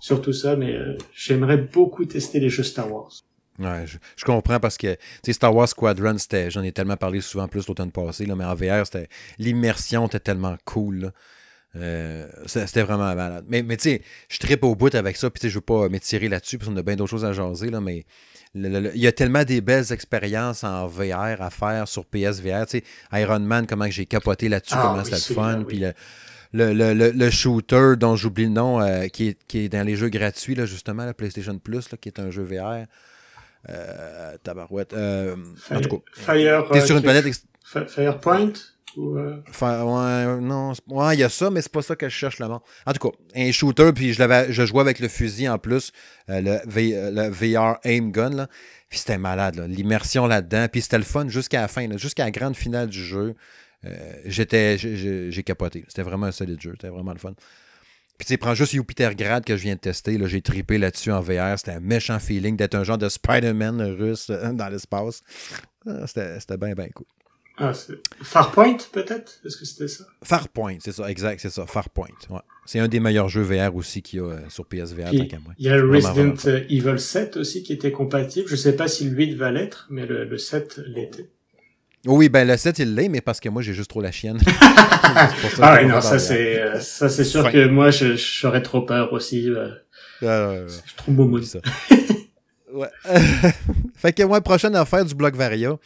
sur 0.00 0.22
tout 0.22 0.32
ça 0.32 0.56
mais 0.56 0.74
euh, 0.74 0.96
j'aimerais 1.12 1.58
beaucoup 1.58 2.04
tester 2.04 2.40
les 2.40 2.48
jeux 2.48 2.62
Star 2.62 2.92
Wars. 2.92 3.12
Ouais, 3.60 3.84
je, 3.86 4.24
comprends 4.24 4.58
parce 4.58 4.76
que 4.76 4.96
Star 5.30 5.54
Wars 5.54 5.68
Squadron 5.68 6.16
j'en 6.48 6.62
ai 6.62 6.72
tellement 6.72 6.96
parlé 6.96 7.20
souvent 7.20 7.46
plus 7.46 7.68
l'automne 7.68 7.92
passé 7.92 8.26
là 8.26 8.34
mais 8.34 8.44
en 8.44 8.54
VR 8.54 8.84
c'était 8.84 9.08
l'immersion 9.38 10.06
était 10.06 10.20
tellement 10.20 10.56
cool 10.64 11.12
euh, 11.76 12.28
c'était 12.46 12.82
vraiment 12.82 13.14
malade. 13.14 13.44
Mais, 13.48 13.62
mais 13.62 13.76
tu 13.76 13.90
sais, 13.90 14.02
je 14.28 14.38
tripe 14.38 14.62
au 14.62 14.74
bout 14.74 14.94
avec 14.94 15.16
ça, 15.16 15.30
puis 15.30 15.48
je 15.48 15.54
veux 15.54 15.60
pas 15.60 15.88
m'étirer 15.88 16.28
là-dessus, 16.28 16.58
parce 16.58 16.70
qu'on 16.70 16.76
a 16.76 16.82
bien 16.82 16.96
d'autres 16.96 17.10
choses 17.10 17.24
à 17.24 17.32
jaser, 17.32 17.70
là, 17.70 17.80
mais 17.80 18.04
il 18.54 18.90
y 18.96 19.06
a 19.06 19.12
tellement 19.12 19.44
des 19.44 19.60
belles 19.60 19.92
expériences 19.92 20.64
en 20.64 20.86
VR 20.86 21.40
à 21.40 21.50
faire 21.50 21.88
sur 21.88 22.04
PSVR. 22.04 22.66
Tu 22.66 22.78
sais, 22.78 22.84
Iron 23.12 23.40
Man, 23.40 23.66
comment 23.66 23.90
j'ai 23.90 24.06
capoté 24.06 24.48
là-dessus, 24.48 24.74
ah 24.76 24.82
comment 24.82 25.04
c'est 25.04 25.28
le 25.28 25.34
fun. 25.34 25.64
Puis 25.66 25.84
le, 26.52 26.72
le, 26.72 27.10
le, 27.10 27.30
shooter 27.30 27.94
dont 27.98 28.14
j'oublie 28.14 28.44
le 28.44 28.50
nom, 28.50 28.80
euh, 28.80 29.08
qui, 29.08 29.28
est, 29.28 29.38
qui 29.48 29.64
est 29.64 29.68
dans 29.68 29.84
les 29.84 29.96
jeux 29.96 30.08
gratuits, 30.08 30.54
là, 30.54 30.66
justement, 30.66 31.04
la 31.04 31.14
PlayStation 31.14 31.58
Plus, 31.58 31.90
là, 31.90 31.98
qui 32.00 32.08
est 32.08 32.20
un 32.20 32.30
jeu 32.30 32.44
VR. 32.44 32.86
Euh, 33.70 34.36
tabarouette. 34.42 34.92
Euh, 34.92 35.36
en 35.70 35.80
tout 35.80 35.88
cas, 35.88 36.02
Fire, 36.12 36.68
t'es 36.70 36.86
sur 36.86 36.96
une 36.96 37.02
planète. 37.02 37.24
Firepoint? 37.88 38.52
Euh, 38.98 39.42
ouais, 39.60 40.40
non, 40.40 40.72
ouais, 40.88 41.16
il 41.16 41.20
y 41.20 41.22
a 41.22 41.28
ça, 41.28 41.50
mais 41.50 41.62
c'est 41.62 41.72
pas 41.72 41.82
ça 41.82 41.96
que 41.96 42.08
je 42.08 42.14
cherche 42.14 42.38
là-bas. 42.38 42.62
En 42.86 42.92
tout 42.92 43.08
cas, 43.08 43.16
un 43.34 43.50
shooter, 43.52 43.92
puis 43.92 44.12
je, 44.12 44.46
je 44.48 44.66
jouais 44.66 44.80
avec 44.80 45.00
le 45.00 45.08
fusil 45.08 45.48
en 45.48 45.58
plus, 45.58 45.92
euh, 46.28 46.40
le, 46.40 47.10
le, 47.10 47.28
VR 47.28 47.78
Aim 47.84 48.10
Gun, 48.10 48.30
là. 48.30 48.48
Puis 48.88 49.00
c'était 49.00 49.18
malade, 49.18 49.58
l'immersion 49.68 50.26
là-dedans. 50.26 50.68
Puis 50.70 50.82
c'était 50.82 50.98
le 50.98 51.04
fun 51.04 51.28
jusqu'à 51.28 51.62
la 51.62 51.68
fin, 51.68 51.96
jusqu'à 51.96 52.24
la 52.24 52.30
grande 52.30 52.56
finale 52.56 52.88
du 52.88 53.02
jeu. 53.02 53.34
Euh, 53.84 54.12
j'ai 54.24 55.42
capoté. 55.42 55.84
C'était 55.88 56.02
vraiment 56.02 56.26
un 56.26 56.32
solide 56.32 56.60
jeu, 56.60 56.72
c'était 56.72 56.88
vraiment 56.88 57.12
le 57.12 57.18
fun. 57.18 57.34
Puis 58.18 58.28
tu 58.28 58.38
prends 58.38 58.54
juste 58.54 58.72
Jupiter 58.72 59.14
Grad 59.16 59.44
que 59.44 59.56
je 59.56 59.62
viens 59.62 59.74
de 59.74 59.80
tester. 59.80 60.16
Là, 60.18 60.28
j'ai 60.28 60.40
tripé 60.40 60.78
là-dessus 60.78 61.10
en 61.10 61.20
VR. 61.20 61.58
C'était 61.58 61.72
un 61.72 61.80
méchant 61.80 62.20
feeling 62.20 62.56
d'être 62.56 62.76
un 62.76 62.84
genre 62.84 62.98
de 62.98 63.08
Spider-Man 63.08 63.82
russe 63.98 64.30
dans 64.30 64.68
l'espace. 64.68 65.22
Ah, 65.86 66.06
c'était, 66.06 66.38
c'était 66.38 66.56
bien, 66.56 66.74
bien 66.74 66.88
cool. 66.94 67.06
Ah, 67.56 67.72
Farpoint, 68.22 68.78
peut-être? 68.92 69.40
Est-ce 69.44 69.56
que 69.56 69.64
c'était 69.64 69.86
ça? 69.86 70.04
Farpoint, 70.24 70.76
c'est 70.80 70.92
ça, 70.92 71.08
exact, 71.08 71.38
c'est 71.40 71.50
ça, 71.50 71.66
Farpoint. 71.66 72.08
Ouais. 72.30 72.40
C'est 72.66 72.80
un 72.80 72.88
des 72.88 72.98
meilleurs 72.98 73.28
jeux 73.28 73.42
VR 73.42 73.76
aussi 73.76 74.02
qu'il 74.02 74.18
y 74.18 74.22
a 74.22 74.26
euh, 74.26 74.38
sur 74.48 74.66
PSVR, 74.66 75.10
tant 75.16 75.26
qu'à 75.26 75.38
moi. 75.38 75.52
Il 75.58 75.66
y 75.66 75.68
a 75.68 75.80
Resident 75.80 76.34
Evil 76.68 76.98
7 76.98 77.36
aussi 77.36 77.62
qui 77.62 77.72
était 77.72 77.92
compatible. 77.92 78.48
Je 78.48 78.56
sais 78.56 78.74
pas 78.74 78.88
si 78.88 79.04
le 79.04 79.16
8 79.16 79.34
va 79.34 79.52
l'être, 79.52 79.86
mais 79.90 80.04
le, 80.04 80.24
le 80.24 80.38
7 80.38 80.80
l'était. 80.86 81.28
Oui, 82.06 82.28
ben 82.28 82.46
le 82.46 82.56
7 82.56 82.80
il 82.80 82.94
l'est, 82.94 83.08
mais 83.08 83.20
parce 83.22 83.40
que 83.40 83.48
moi 83.48 83.62
j'ai 83.62 83.72
juste 83.72 83.88
trop 83.88 84.02
la 84.02 84.12
chienne. 84.12 84.38
ah 84.60 85.78
oui, 85.80 85.86
non, 85.86 86.00
ça 86.02 86.18
c'est 86.18 86.60
euh, 86.60 86.80
ça 86.80 87.08
c'est 87.08 87.24
sûr 87.24 87.50
que 87.50 87.66
moi 87.66 87.90
j'aurais 87.90 88.62
trop 88.62 88.82
peur 88.82 89.12
aussi. 89.12 89.48
Euh. 89.48 89.68
Ah, 90.20 90.50
ouais, 90.50 90.58
ouais, 90.60 90.66
Je 90.86 90.94
trouve 90.96 91.14
beau 91.14 91.40
ça. 91.40 91.60
Ouais. 92.74 92.90
fait 93.94 94.12
que, 94.12 94.24
moi, 94.24 94.40
prochaine 94.40 94.74
affaire 94.74 95.04
du 95.04 95.14
blog 95.14 95.36
Varia. 95.36 95.78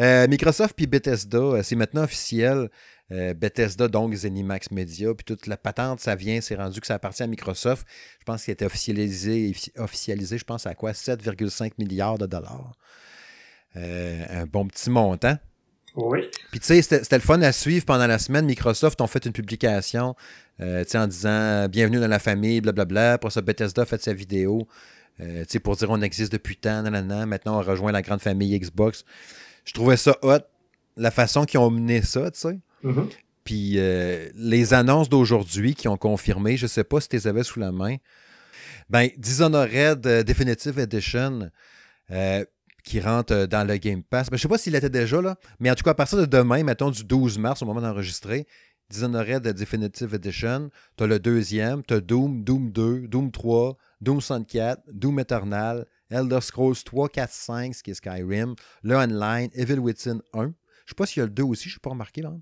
Euh, 0.00 0.28
Microsoft 0.28 0.74
puis 0.76 0.86
Bethesda, 0.86 1.38
euh, 1.38 1.62
c'est 1.64 1.74
maintenant 1.74 2.04
officiel. 2.04 2.70
Euh, 3.10 3.34
Bethesda, 3.34 3.88
donc 3.88 4.14
Zenimax 4.14 4.70
Media, 4.70 5.12
puis 5.14 5.24
toute 5.24 5.46
la 5.46 5.56
patente, 5.56 6.00
ça 6.00 6.14
vient, 6.14 6.40
c'est 6.40 6.54
rendu 6.54 6.80
que 6.80 6.86
ça 6.86 6.94
appartient 6.94 7.22
à 7.22 7.26
Microsoft. 7.26 7.86
Je 8.20 8.24
pense 8.24 8.44
qu'il 8.44 8.52
a 8.52 8.54
été 8.54 8.64
officialisé, 8.64 9.54
officialisé, 9.76 10.38
je 10.38 10.44
pense 10.44 10.66
à 10.66 10.74
quoi? 10.74 10.92
7,5 10.92 11.72
milliards 11.78 12.18
de 12.18 12.26
dollars. 12.26 12.72
un 13.74 14.46
bon 14.46 14.66
petit 14.66 14.90
montant. 14.90 15.36
Oui. 15.94 16.20
Puis 16.50 16.60
tu 16.60 16.66
sais, 16.66 16.82
c'était 16.82 17.16
le 17.16 17.22
fun 17.22 17.40
à 17.42 17.52
suivre 17.52 17.86
pendant 17.86 18.06
la 18.06 18.18
semaine. 18.18 18.44
Microsoft 18.44 19.00
ont 19.00 19.06
fait 19.06 19.24
une 19.24 19.32
publication 19.32 20.14
en 20.60 21.06
disant 21.06 21.68
Bienvenue 21.68 22.00
dans 22.00 22.08
la 22.08 22.18
famille, 22.18 22.60
blablabla. 22.60 23.18
Pour 23.18 23.32
ça, 23.32 23.40
Bethesda 23.40 23.82
a 23.82 23.86
fait 23.86 24.02
sa 24.02 24.12
vidéo. 24.12 24.66
Euh, 25.20 25.44
pour 25.62 25.76
dire 25.76 25.90
on 25.90 26.02
existe 26.02 26.32
depuis 26.32 26.56
tant, 26.56 26.82
maintenant 26.82 27.58
on 27.58 27.62
rejoint 27.62 27.92
la 27.92 28.02
grande 28.02 28.20
famille 28.20 28.58
Xbox. 28.58 29.04
Je 29.64 29.72
trouvais 29.72 29.96
ça 29.96 30.16
hot, 30.22 30.38
la 30.96 31.10
façon 31.10 31.44
qu'ils 31.44 31.60
ont 31.60 31.70
mené 31.70 32.02
ça, 32.02 32.30
tu 32.30 32.40
sais. 32.40 32.58
Mm-hmm. 32.84 33.08
Puis 33.44 33.74
euh, 33.76 34.28
les 34.34 34.74
annonces 34.74 35.08
d'aujourd'hui 35.08 35.74
qui 35.74 35.88
ont 35.88 35.96
confirmé, 35.96 36.56
je 36.56 36.66
sais 36.66 36.84
pas 36.84 37.00
si 37.00 37.08
tu 37.08 37.16
les 37.16 37.26
avais 37.26 37.44
sous 37.44 37.60
la 37.60 37.72
main. 37.72 37.96
Ben, 38.90 39.08
Dishonored 39.16 40.06
euh, 40.06 40.22
Definitive 40.22 40.78
Edition 40.78 41.50
qui 42.84 43.00
rentre 43.00 43.46
dans 43.46 43.66
le 43.66 43.78
Game 43.78 44.02
Pass. 44.04 44.30
Ben, 44.30 44.36
je 44.36 44.42
sais 44.42 44.48
pas 44.48 44.58
s'il 44.58 44.76
était 44.76 44.90
déjà 44.90 45.20
là, 45.20 45.36
mais 45.58 45.70
en 45.70 45.74
tout 45.74 45.82
cas, 45.82 45.90
à 45.90 45.94
partir 45.94 46.18
de 46.18 46.26
demain, 46.26 46.62
mettons 46.62 46.90
du 46.90 47.02
12 47.02 47.38
mars, 47.38 47.60
au 47.62 47.66
moment 47.66 47.80
d'enregistrer, 47.80 48.46
Dishonored 48.88 49.42
Definitive 49.48 50.14
Edition, 50.14 50.70
tu 50.96 51.04
as 51.04 51.06
le 51.06 51.18
deuxième, 51.18 51.82
tu 51.82 51.94
as 51.94 52.00
Doom, 52.00 52.44
Doom 52.44 52.70
2, 52.70 53.08
Doom 53.08 53.30
3, 53.32 53.76
Doom 54.00 54.20
64, 54.20 54.82
Doom 54.92 55.20
Eternal, 55.20 55.86
Elder 56.10 56.40
Scrolls 56.40 56.82
3, 56.84 57.08
4, 57.08 57.32
5, 57.32 57.74
ce 57.74 57.82
qui 57.82 57.90
est 57.90 57.94
Skyrim, 57.94 58.54
le 58.82 58.94
Online, 58.96 59.48
Evil 59.54 59.80
Within 59.80 60.20
1. 60.32 60.52
Je 60.84 60.90
sais 60.90 60.94
pas 60.96 61.06
s'il 61.06 61.20
y 61.20 61.22
a 61.22 61.26
le 61.26 61.32
2 61.32 61.42
aussi, 61.42 61.68
je 61.68 61.76
ne 61.76 61.80
pas 61.80 61.90
remarqué. 61.90 62.22
Là. 62.22 62.32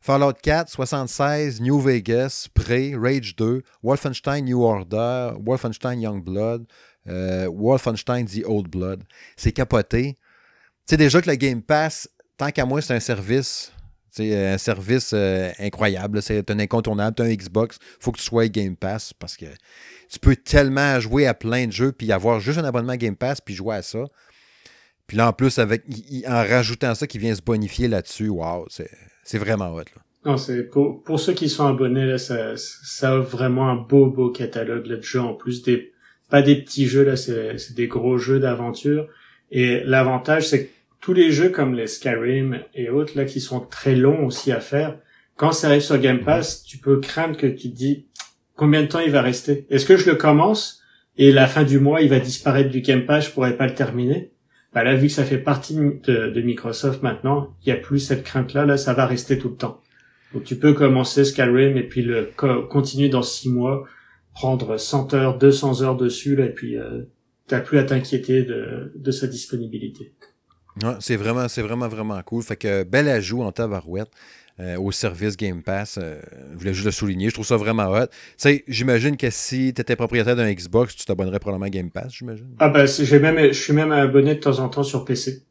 Fallout 0.00 0.32
4, 0.42 0.70
76, 0.70 1.60
New 1.60 1.80
Vegas, 1.80 2.48
Prey, 2.54 2.94
Rage 2.96 3.36
2, 3.36 3.62
Wolfenstein 3.82 4.44
New 4.44 4.62
Order, 4.62 5.32
Wolfenstein 5.44 6.00
Young 6.00 6.22
Blood, 6.22 6.66
euh, 7.08 7.48
Wolfenstein 7.48 8.24
The 8.24 8.44
Old 8.46 8.68
Blood. 8.68 9.04
C'est 9.36 9.52
capoté. 9.52 10.16
Tu 10.86 10.94
sais 10.94 10.96
déjà 10.96 11.20
que 11.20 11.28
le 11.28 11.36
Game 11.36 11.62
Pass, 11.62 12.08
tant 12.36 12.50
qu'à 12.50 12.64
moi, 12.64 12.80
c'est 12.80 12.94
un 12.94 13.00
service 13.00 13.72
c'est 14.10 14.52
un 14.52 14.58
service 14.58 15.12
euh, 15.14 15.50
incroyable. 15.58 16.22
C'est 16.22 16.50
un 16.50 16.58
incontournable. 16.58 17.16
Tu 17.16 17.22
un 17.22 17.34
Xbox, 17.34 17.78
faut 18.00 18.12
que 18.12 18.18
tu 18.18 18.24
sois 18.24 18.48
Game 18.48 18.76
Pass 18.76 19.12
parce 19.12 19.36
que 19.36 19.46
tu 20.10 20.18
peux 20.18 20.36
tellement 20.36 20.98
jouer 21.00 21.26
à 21.26 21.34
plein 21.34 21.66
de 21.66 21.72
jeux 21.72 21.92
puis 21.92 22.10
avoir 22.12 22.40
juste 22.40 22.58
un 22.58 22.64
abonnement 22.64 22.96
Game 22.96 23.16
Pass 23.16 23.40
puis 23.40 23.54
jouer 23.54 23.76
à 23.76 23.82
ça. 23.82 24.04
Puis 25.06 25.16
là, 25.16 25.28
en 25.28 25.32
plus, 25.32 25.58
avec 25.58 25.84
en 26.26 26.44
rajoutant 26.46 26.94
ça 26.94 27.06
qui 27.06 27.18
vient 27.18 27.34
se 27.34 27.42
bonifier 27.42 27.88
là-dessus, 27.88 28.28
waouh, 28.28 28.66
c'est 28.68 29.38
vraiment 29.38 29.74
hot. 29.74 29.84
Non, 30.24 30.36
pour 31.04 31.20
ceux 31.20 31.32
qui 31.32 31.48
sont 31.48 31.66
abonnés, 31.66 32.04
là, 32.04 32.18
ça, 32.18 32.56
ça 32.56 33.12
a 33.12 33.18
vraiment 33.18 33.70
un 33.70 33.76
beau, 33.76 34.06
beau 34.06 34.30
catalogue 34.30 34.86
de 34.86 35.00
jeux. 35.00 35.20
En 35.20 35.32
plus, 35.32 35.62
des, 35.62 35.92
pas 36.28 36.42
des 36.42 36.56
petits 36.56 36.86
jeux, 36.86 37.04
là, 37.04 37.16
c'est 37.16 37.74
des 37.74 37.86
gros 37.86 38.18
jeux 38.18 38.38
d'aventure. 38.38 39.08
Et 39.50 39.80
l'avantage, 39.84 40.48
c'est 40.48 40.66
que 40.66 40.70
tous 41.00 41.12
les 41.12 41.30
jeux 41.30 41.50
comme 41.50 41.74
les 41.74 41.86
Skyrim 41.86 42.60
et 42.74 42.90
autres, 42.90 43.12
là, 43.16 43.24
qui 43.24 43.40
sont 43.40 43.60
très 43.60 43.94
longs 43.94 44.26
aussi 44.26 44.52
à 44.52 44.60
faire, 44.60 44.98
quand 45.36 45.52
ça 45.52 45.68
arrive 45.68 45.82
sur 45.82 45.98
Game 45.98 46.24
Pass, 46.24 46.64
tu 46.64 46.78
peux 46.78 46.98
craindre 46.98 47.36
que 47.36 47.46
tu 47.46 47.70
te 47.70 47.76
dis, 47.76 48.06
combien 48.56 48.82
de 48.82 48.88
temps 48.88 48.98
il 48.98 49.12
va 49.12 49.22
rester? 49.22 49.66
Est-ce 49.70 49.86
que 49.86 49.96
je 49.96 50.10
le 50.10 50.16
commence 50.16 50.82
et 51.16 51.32
la 51.32 51.46
fin 51.46 51.62
du 51.62 51.78
mois 51.78 52.00
il 52.00 52.10
va 52.10 52.18
disparaître 52.18 52.70
du 52.70 52.80
Game 52.80 53.06
Pass, 53.06 53.26
je 53.26 53.30
pourrais 53.30 53.56
pas 53.56 53.66
le 53.66 53.74
terminer? 53.74 54.32
Bah 54.74 54.84
là 54.84 54.94
vu 54.94 55.06
que 55.06 55.12
ça 55.12 55.24
fait 55.24 55.38
partie 55.38 55.74
de, 55.74 56.40
Microsoft 56.42 57.02
maintenant, 57.02 57.56
il 57.62 57.68
y 57.68 57.72
a 57.72 57.76
plus 57.76 58.00
cette 58.00 58.24
crainte 58.24 58.52
là, 58.52 58.66
là 58.66 58.76
ça 58.76 58.92
va 58.92 59.06
rester 59.06 59.38
tout 59.38 59.48
le 59.48 59.56
temps. 59.56 59.80
Donc 60.34 60.44
tu 60.44 60.56
peux 60.56 60.74
commencer 60.74 61.24
Skyrim 61.24 61.76
et 61.76 61.84
puis 61.84 62.02
le 62.02 62.30
continuer 62.68 63.08
dans 63.08 63.22
six 63.22 63.48
mois, 63.48 63.84
prendre 64.34 64.76
100 64.76 65.14
heures, 65.14 65.38
200 65.38 65.82
heures 65.82 65.96
dessus, 65.96 66.36
là, 66.36 66.46
et 66.46 66.52
puis 66.52 66.76
euh, 66.76 67.02
t'as 67.46 67.60
plus 67.60 67.78
à 67.78 67.84
t'inquiéter 67.84 68.42
de, 68.42 68.92
de 68.94 69.10
sa 69.10 69.26
disponibilité. 69.26 70.12
Ouais, 70.82 70.94
c'est 71.00 71.16
vraiment, 71.16 71.48
c'est 71.48 71.62
vraiment, 71.62 71.88
vraiment 71.88 72.20
cool. 72.22 72.42
Fait 72.42 72.56
que 72.56 72.84
bel 72.84 73.08
ajout 73.08 73.42
en 73.42 73.52
tabarouette. 73.52 74.10
Euh, 74.60 74.76
au 74.76 74.90
service 74.90 75.36
Game 75.36 75.62
Pass. 75.62 76.00
Euh, 76.02 76.20
je 76.52 76.58
voulais 76.58 76.74
juste 76.74 76.86
le 76.86 76.90
souligner. 76.90 77.28
Je 77.28 77.34
trouve 77.34 77.46
ça 77.46 77.56
vraiment 77.56 77.92
hot. 77.92 78.06
Tu 78.06 78.12
sais, 78.38 78.64
j'imagine 78.66 79.16
que 79.16 79.30
si 79.30 79.72
tu 79.72 79.80
étais 79.80 79.94
propriétaire 79.94 80.34
d'un 80.34 80.52
Xbox, 80.52 80.96
tu 80.96 81.04
t'abonnerais 81.04 81.38
probablement 81.38 81.66
à 81.66 81.70
Game 81.70 81.92
Pass, 81.92 82.12
j'imagine. 82.12 82.56
Ah 82.58 82.68
ben, 82.68 82.84
j'ai 82.84 83.20
même, 83.20 83.38
je 83.38 83.52
suis 83.52 83.72
même 83.72 83.92
abonné 83.92 84.34
de 84.34 84.40
temps 84.40 84.58
en 84.58 84.68
temps 84.68 84.82
sur 84.82 85.04
PC. 85.04 85.44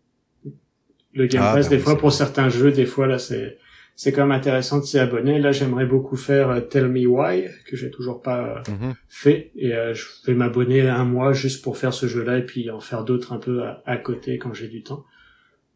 Le 1.14 1.26
Game 1.28 1.42
ah, 1.42 1.54
Pass, 1.54 1.70
ben 1.70 1.78
des 1.78 1.82
fois 1.82 1.98
pour 1.98 2.12
certains 2.12 2.50
jeux, 2.50 2.74
des 2.74 2.86
fois 2.86 3.08
là, 3.08 3.18
c'est 3.18 3.58
c'est 3.96 4.12
quand 4.12 4.28
même 4.28 4.38
intéressant 4.38 4.80
de 4.80 4.84
s'y 4.84 5.00
abonner. 5.00 5.40
Là, 5.40 5.54
j'aimerais 5.54 5.86
beaucoup 5.86 6.18
faire 6.18 6.50
euh, 6.50 6.60
Tell 6.60 6.90
Me 6.90 7.08
Why, 7.08 7.46
que 7.66 7.78
j'ai 7.78 7.90
toujours 7.90 8.22
pas 8.22 8.62
mhm. 8.68 8.94
fait, 9.08 9.52
et 9.56 9.70
je 9.70 10.06
vais 10.28 10.34
m'abonner 10.34 10.82
un 10.82 11.06
mois 11.06 11.32
juste 11.32 11.64
pour 11.64 11.78
faire 11.78 11.94
ce 11.94 12.08
jeu-là 12.08 12.40
et 12.40 12.46
puis 12.46 12.70
en 12.70 12.82
faire 12.82 13.06
d'autres 13.06 13.32
un 13.32 13.40
peu 13.40 13.64
à 13.86 13.98
côté 13.98 14.38
quand 14.38 14.54
j'ai 14.54 14.68
du 14.68 14.84
temps. 14.84 15.06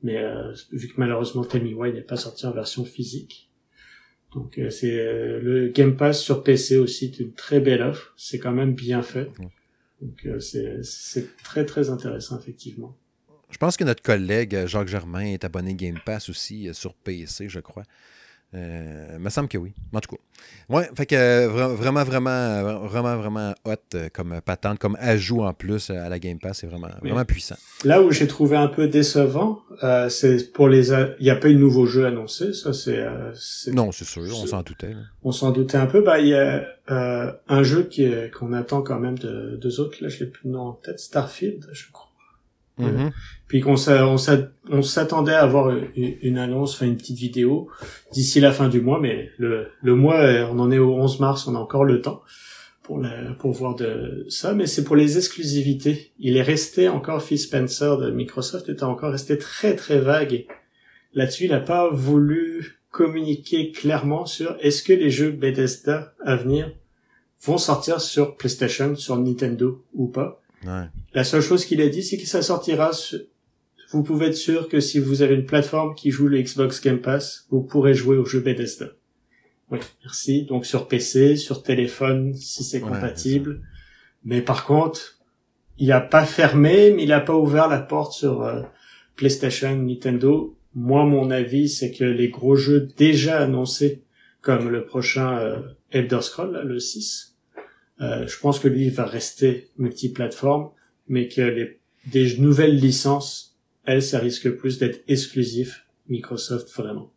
Mais 0.03 0.17
euh, 0.17 0.51
vu 0.71 0.87
que 0.87 0.93
malheureusement 0.97 1.45
Me 1.53 1.73
Why 1.73 1.93
n'est 1.93 2.01
pas 2.01 2.17
sorti 2.17 2.45
en 2.45 2.51
version 2.51 2.85
physique. 2.85 3.49
Donc 4.33 4.57
euh, 4.57 4.69
c'est 4.69 4.99
euh, 4.99 5.39
le 5.41 5.67
Game 5.67 5.95
Pass 5.95 6.21
sur 6.21 6.43
PC 6.43 6.77
aussi, 6.77 7.13
c'est 7.15 7.23
une 7.23 7.33
très 7.33 7.59
belle 7.59 7.81
offre. 7.81 8.13
C'est 8.17 8.39
quand 8.39 8.51
même 8.51 8.73
bien 8.73 9.01
fait. 9.01 9.29
Donc 10.01 10.27
c'est 10.39 11.37
très 11.43 11.65
très 11.65 11.89
intéressant 11.89 12.39
effectivement. 12.39 12.97
Je 13.49 13.57
pense 13.57 13.77
que 13.77 13.83
notre 13.83 14.01
collègue 14.01 14.65
Jacques 14.65 14.87
Germain 14.87 15.25
est 15.25 15.43
abonné 15.43 15.75
Game 15.75 15.99
Pass 16.03 16.29
aussi 16.29 16.73
sur 16.73 16.95
PC, 16.95 17.49
je 17.49 17.59
crois. 17.59 17.83
Euh, 18.53 19.17
me 19.17 19.29
semble 19.29 19.47
que 19.47 19.57
oui. 19.57 19.71
En 19.93 20.01
tout 20.01 20.15
cas. 20.15 20.21
Ouais, 20.67 20.89
fait 20.95 21.05
que 21.05 21.15
euh, 21.15 21.47
vraiment, 21.47 22.03
vraiment, 22.03 22.85
vraiment, 22.85 23.15
vraiment 23.15 23.53
hot 23.63 23.75
euh, 23.95 24.09
comme 24.13 24.41
patente, 24.43 24.77
comme 24.77 24.97
ajout 24.99 25.41
en 25.41 25.53
plus 25.53 25.89
à 25.89 26.09
la 26.09 26.19
Game 26.19 26.37
Pass. 26.37 26.59
C'est 26.59 26.67
vraiment, 26.67 26.89
vraiment 27.01 27.23
puissant. 27.23 27.55
Là 27.85 28.01
où 28.01 28.11
j'ai 28.11 28.27
trouvé 28.27 28.57
un 28.57 28.67
peu 28.67 28.87
décevant, 28.87 29.61
c'est 30.09 30.51
pour 30.51 30.67
les. 30.67 30.91
Il 30.91 31.23
n'y 31.23 31.29
a 31.29 31.35
pas 31.35 31.49
eu 31.49 31.53
de 31.53 31.59
nouveau 31.59 31.85
jeu 31.85 32.05
annoncé. 32.05 32.51
Ça, 32.53 32.73
c'est. 32.73 33.05
non, 33.71 33.91
c'est 33.91 34.05
sûr. 34.05 34.23
On 34.23 34.45
s'en 34.45 34.63
doutait. 34.63 34.95
On 35.23 35.31
s'en 35.31 35.51
doutait 35.51 35.77
un 35.77 35.87
peu. 35.87 36.01
Bah, 36.01 36.19
il 36.19 36.27
y 36.27 36.35
a 36.35 36.65
un 36.87 37.63
jeu 37.63 37.83
qui 37.83 38.11
qu'on 38.37 38.51
attend 38.51 38.81
quand 38.81 38.99
même 38.99 39.17
de 39.17 39.57
deux 39.61 39.79
autres. 39.79 39.97
Là, 40.01 40.09
je 40.09 40.19
l'ai 40.19 40.29
plus 40.29 40.49
non 40.49 40.61
en 40.61 40.73
tête. 40.73 40.99
Starfield, 40.99 41.69
je 41.71 41.85
crois. 41.91 42.10
Mhm. 42.77 43.11
Puis 43.47 43.61
qu'on 43.61 43.75
on 43.75 44.81
s'attendait 44.81 45.33
à 45.33 45.43
avoir 45.43 45.71
une 45.95 46.37
annonce, 46.37 46.75
enfin 46.75 46.85
une 46.85 46.97
petite 46.97 47.17
vidéo 47.17 47.69
d'ici 48.11 48.39
la 48.39 48.51
fin 48.51 48.69
du 48.69 48.81
mois, 48.81 48.99
mais 48.99 49.29
le, 49.37 49.67
le 49.81 49.95
mois, 49.95 50.21
on 50.51 50.59
en 50.59 50.71
est 50.71 50.79
au 50.79 50.95
11 50.95 51.19
mars, 51.19 51.47
on 51.47 51.55
a 51.55 51.59
encore 51.59 51.83
le 51.83 52.01
temps 52.01 52.21
pour, 52.83 52.99
la, 52.99 53.33
pour 53.33 53.51
voir 53.51 53.75
de 53.75 54.25
ça, 54.29 54.53
mais 54.53 54.67
c'est 54.67 54.83
pour 54.83 54.95
les 54.95 55.17
exclusivités. 55.17 56.11
Il 56.19 56.37
est 56.37 56.41
resté 56.41 56.87
encore, 56.87 57.21
Phil 57.21 57.39
Spencer 57.39 57.97
de 57.97 58.11
Microsoft 58.11 58.69
était 58.69 58.83
encore 58.83 59.11
resté 59.11 59.37
très 59.37 59.75
très 59.75 59.99
vague. 59.99 60.45
Là-dessus, 61.13 61.45
il 61.45 61.51
n'a 61.51 61.59
pas 61.59 61.89
voulu 61.89 62.79
communiquer 62.89 63.71
clairement 63.71 64.25
sur 64.25 64.57
est-ce 64.59 64.83
que 64.83 64.93
les 64.93 65.09
jeux 65.09 65.31
Bethesda 65.31 66.13
à 66.23 66.35
venir 66.35 66.71
vont 67.43 67.57
sortir 67.57 68.01
sur 68.01 68.35
PlayStation, 68.35 68.95
sur 68.95 69.17
Nintendo 69.17 69.83
ou 69.93 70.07
pas. 70.07 70.41
La 71.13 71.23
seule 71.23 71.41
chose 71.41 71.65
qu'il 71.65 71.81
a 71.81 71.89
dit, 71.89 72.03
c'est 72.03 72.17
que 72.17 72.25
ça 72.25 72.41
sortira. 72.41 72.91
Vous 73.91 74.03
pouvez 74.03 74.27
être 74.27 74.37
sûr 74.37 74.69
que 74.69 74.79
si 74.79 74.99
vous 74.99 75.21
avez 75.21 75.35
une 75.35 75.45
plateforme 75.45 75.95
qui 75.95 76.11
joue 76.11 76.27
le 76.27 76.41
Xbox 76.41 76.81
Game 76.81 77.01
Pass, 77.01 77.45
vous 77.49 77.61
pourrez 77.61 77.93
jouer 77.93 78.17
au 78.17 78.25
jeu 78.25 78.39
Bethesda. 78.39 78.91
Oui, 79.69 79.79
merci. 80.03 80.45
Donc 80.45 80.65
sur 80.65 80.87
PC, 80.87 81.35
sur 81.35 81.63
téléphone, 81.63 82.33
si 82.33 82.63
c'est 82.63 82.81
compatible. 82.81 83.61
mais 84.23 84.41
par 84.41 84.65
contre, 84.65 85.21
il 85.77 85.91
a 85.91 86.01
pas 86.01 86.25
fermé, 86.25 86.91
mais 86.91 87.03
il 87.03 87.11
a 87.11 87.21
pas 87.21 87.35
ouvert 87.35 87.67
la 87.67 87.79
porte 87.79 88.13
sur 88.13 88.43
euh, 88.43 88.61
PlayStation, 89.15 89.75
Nintendo. 89.75 90.55
Moi, 90.75 91.05
mon 91.05 91.31
avis, 91.31 91.69
c'est 91.69 91.91
que 91.91 92.03
les 92.03 92.29
gros 92.29 92.55
jeux 92.55 92.87
déjà 92.97 93.39
annoncés, 93.39 94.03
comme 94.41 94.69
le 94.69 94.85
prochain 94.85 95.37
euh, 95.39 95.59
Elder 95.89 96.21
Scroll, 96.21 96.61
le 96.65 96.79
6, 96.79 97.35
euh, 98.01 98.27
je 98.27 98.39
pense 98.39 98.59
que 98.59 98.67
lui 98.67 98.89
va 98.89 99.05
rester 99.05 99.69
multiplateforme, 99.77 100.69
mais 101.11 101.27
que 101.27 101.41
les, 101.41 101.79
des 102.07 102.37
nouvelles 102.37 102.77
licences, 102.77 103.59
elles, 103.85 104.01
ça 104.01 104.17
risque 104.17 104.49
plus 104.49 104.79
d'être 104.79 105.03
exclusif 105.07 105.85
Microsoft 106.07 106.69
vraiment. 106.75 107.13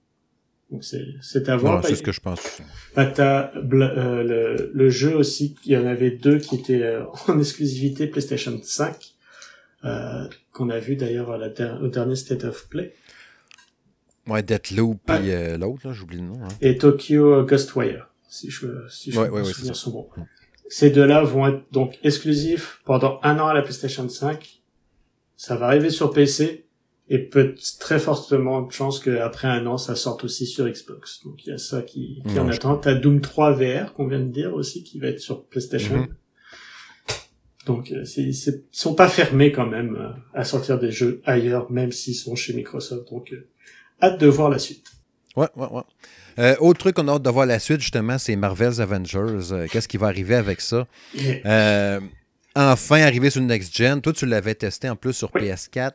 Donc 0.71 0.83
c'est 0.83 1.05
c'est 1.21 1.49
à 1.49 1.57
voir. 1.57 1.85
c'est 1.85 1.95
ce 1.95 2.03
que 2.03 2.13
je 2.13 2.21
pense. 2.21 2.61
Bah, 2.97 3.07
t'as 3.07 3.53
euh, 3.55 4.23
le, 4.23 4.71
le 4.75 4.91
jeu 4.91 5.15
aussi, 5.15 5.55
il 5.65 5.73
y 5.73 5.77
en 5.77 5.87
avait 5.87 6.11
deux 6.11 6.39
qui 6.39 6.57
étaient 6.57 6.83
euh, 6.83 7.05
en 7.29 7.39
exclusivité 7.39 8.09
PlayStation 8.09 8.59
5, 8.61 9.15
euh, 9.85 10.27
qu'on 10.53 10.71
a 10.71 10.81
vu 10.81 10.97
d'ailleurs 10.97 11.31
au 11.81 11.89
dernier 11.89 12.17
State 12.17 12.45
of 12.45 12.69
Play. 12.69 12.95
Ouais, 14.27 14.43
Deathloop 14.43 15.09
et 15.11 15.57
l'autre, 15.59 15.93
j'oublie 15.93 16.17
le 16.17 16.25
nom. 16.25 16.41
Hein. 16.43 16.49
Et 16.63 16.79
Tokyo 16.79 17.45
Ghostwire, 17.45 18.11
si 18.27 18.51
je, 18.51 18.67
si 18.89 19.13
je 19.13 19.21
me 19.21 19.45
souviens 19.45 19.75
son 19.75 19.93
nom. 19.93 20.09
Ces 20.75 20.91
deux-là 20.91 21.23
vont 21.23 21.47
être 21.47 21.63
donc 21.71 22.01
exclusifs 22.03 22.81
pendant 22.85 23.21
un 23.23 23.39
an 23.39 23.47
à 23.47 23.55
la 23.55 23.63
PlayStation 23.63 24.09
5. 24.09 24.61
Ça 25.37 25.55
va 25.55 25.67
arriver 25.67 25.89
sur 25.89 26.11
PC 26.11 26.67
et 27.09 27.19
peut 27.21 27.55
très 27.79 28.01
fortement 28.01 28.61
de 28.61 28.73
chance 28.73 28.99
qu'après 28.99 29.47
un 29.47 29.65
an, 29.69 29.79
ça 29.79 29.95
sorte 29.95 30.25
aussi 30.25 30.47
sur 30.47 30.69
Xbox. 30.69 31.23
Donc 31.25 31.47
il 31.47 31.51
y 31.51 31.53
a 31.53 31.59
ça 31.59 31.83
qui, 31.83 32.25
qui 32.29 32.41
en 32.41 32.49
attend. 32.49 32.77
T'as 32.77 32.95
Doom 32.95 33.21
3 33.21 33.53
VR 33.53 33.93
qu'on 33.93 34.09
vient 34.09 34.19
de 34.19 34.33
dire 34.33 34.53
aussi 34.53 34.83
qui 34.83 34.99
va 34.99 35.07
être 35.07 35.21
sur 35.21 35.45
PlayStation. 35.45 35.95
Mhm. 35.97 36.09
Donc 37.67 37.93
euh, 37.93 38.05
ils 38.17 38.35
sont 38.73 38.97
pas 38.97 39.09
fermés 39.09 39.53
quand 39.53 39.69
même 39.69 39.95
euh, 39.95 40.11
à 40.33 40.43
sortir 40.43 40.81
des 40.81 40.91
jeux 40.91 41.23
ailleurs, 41.25 41.71
même 41.71 41.93
s'ils 41.93 42.17
sont 42.17 42.35
chez 42.35 42.53
Microsoft. 42.53 43.09
Donc 43.13 43.33
euh, 43.33 43.47
hâte 44.03 44.21
de 44.21 44.27
voir 44.27 44.51
la 44.51 44.59
suite. 44.59 44.91
Ouais, 45.37 45.47
ouais, 45.55 45.69
ouais. 45.71 45.83
Euh, 46.39 46.57
autre 46.61 46.81
truc 46.81 46.97
qu'on 46.97 47.09
a 47.09 47.13
hâte 47.13 47.23
de 47.23 47.31
voir 47.31 47.47
la 47.47 47.59
suite, 47.59 47.81
justement, 47.81 48.19
c'est 48.19 48.37
Marvel's 48.37 48.81
Avengers. 48.81 49.53
Euh, 49.53 49.67
qu'est-ce 49.71 49.89
qui 49.89 49.97
va 49.97 50.09
arriver 50.09 50.35
avec 50.35 50.61
ça? 50.61 50.87
Euh, 51.47 52.01
enfin, 52.55 53.03
arrivé 53.03 53.31
sur 53.31 53.41
le 53.41 53.47
Next 53.47 53.75
Gen. 53.77 54.01
Toi, 54.01 54.13
tu 54.13 54.27
l'avais 54.27 54.55
testé 54.55 54.89
en 54.89 54.97
plus 54.97 55.13
sur 55.13 55.31
PS4. 55.31 55.93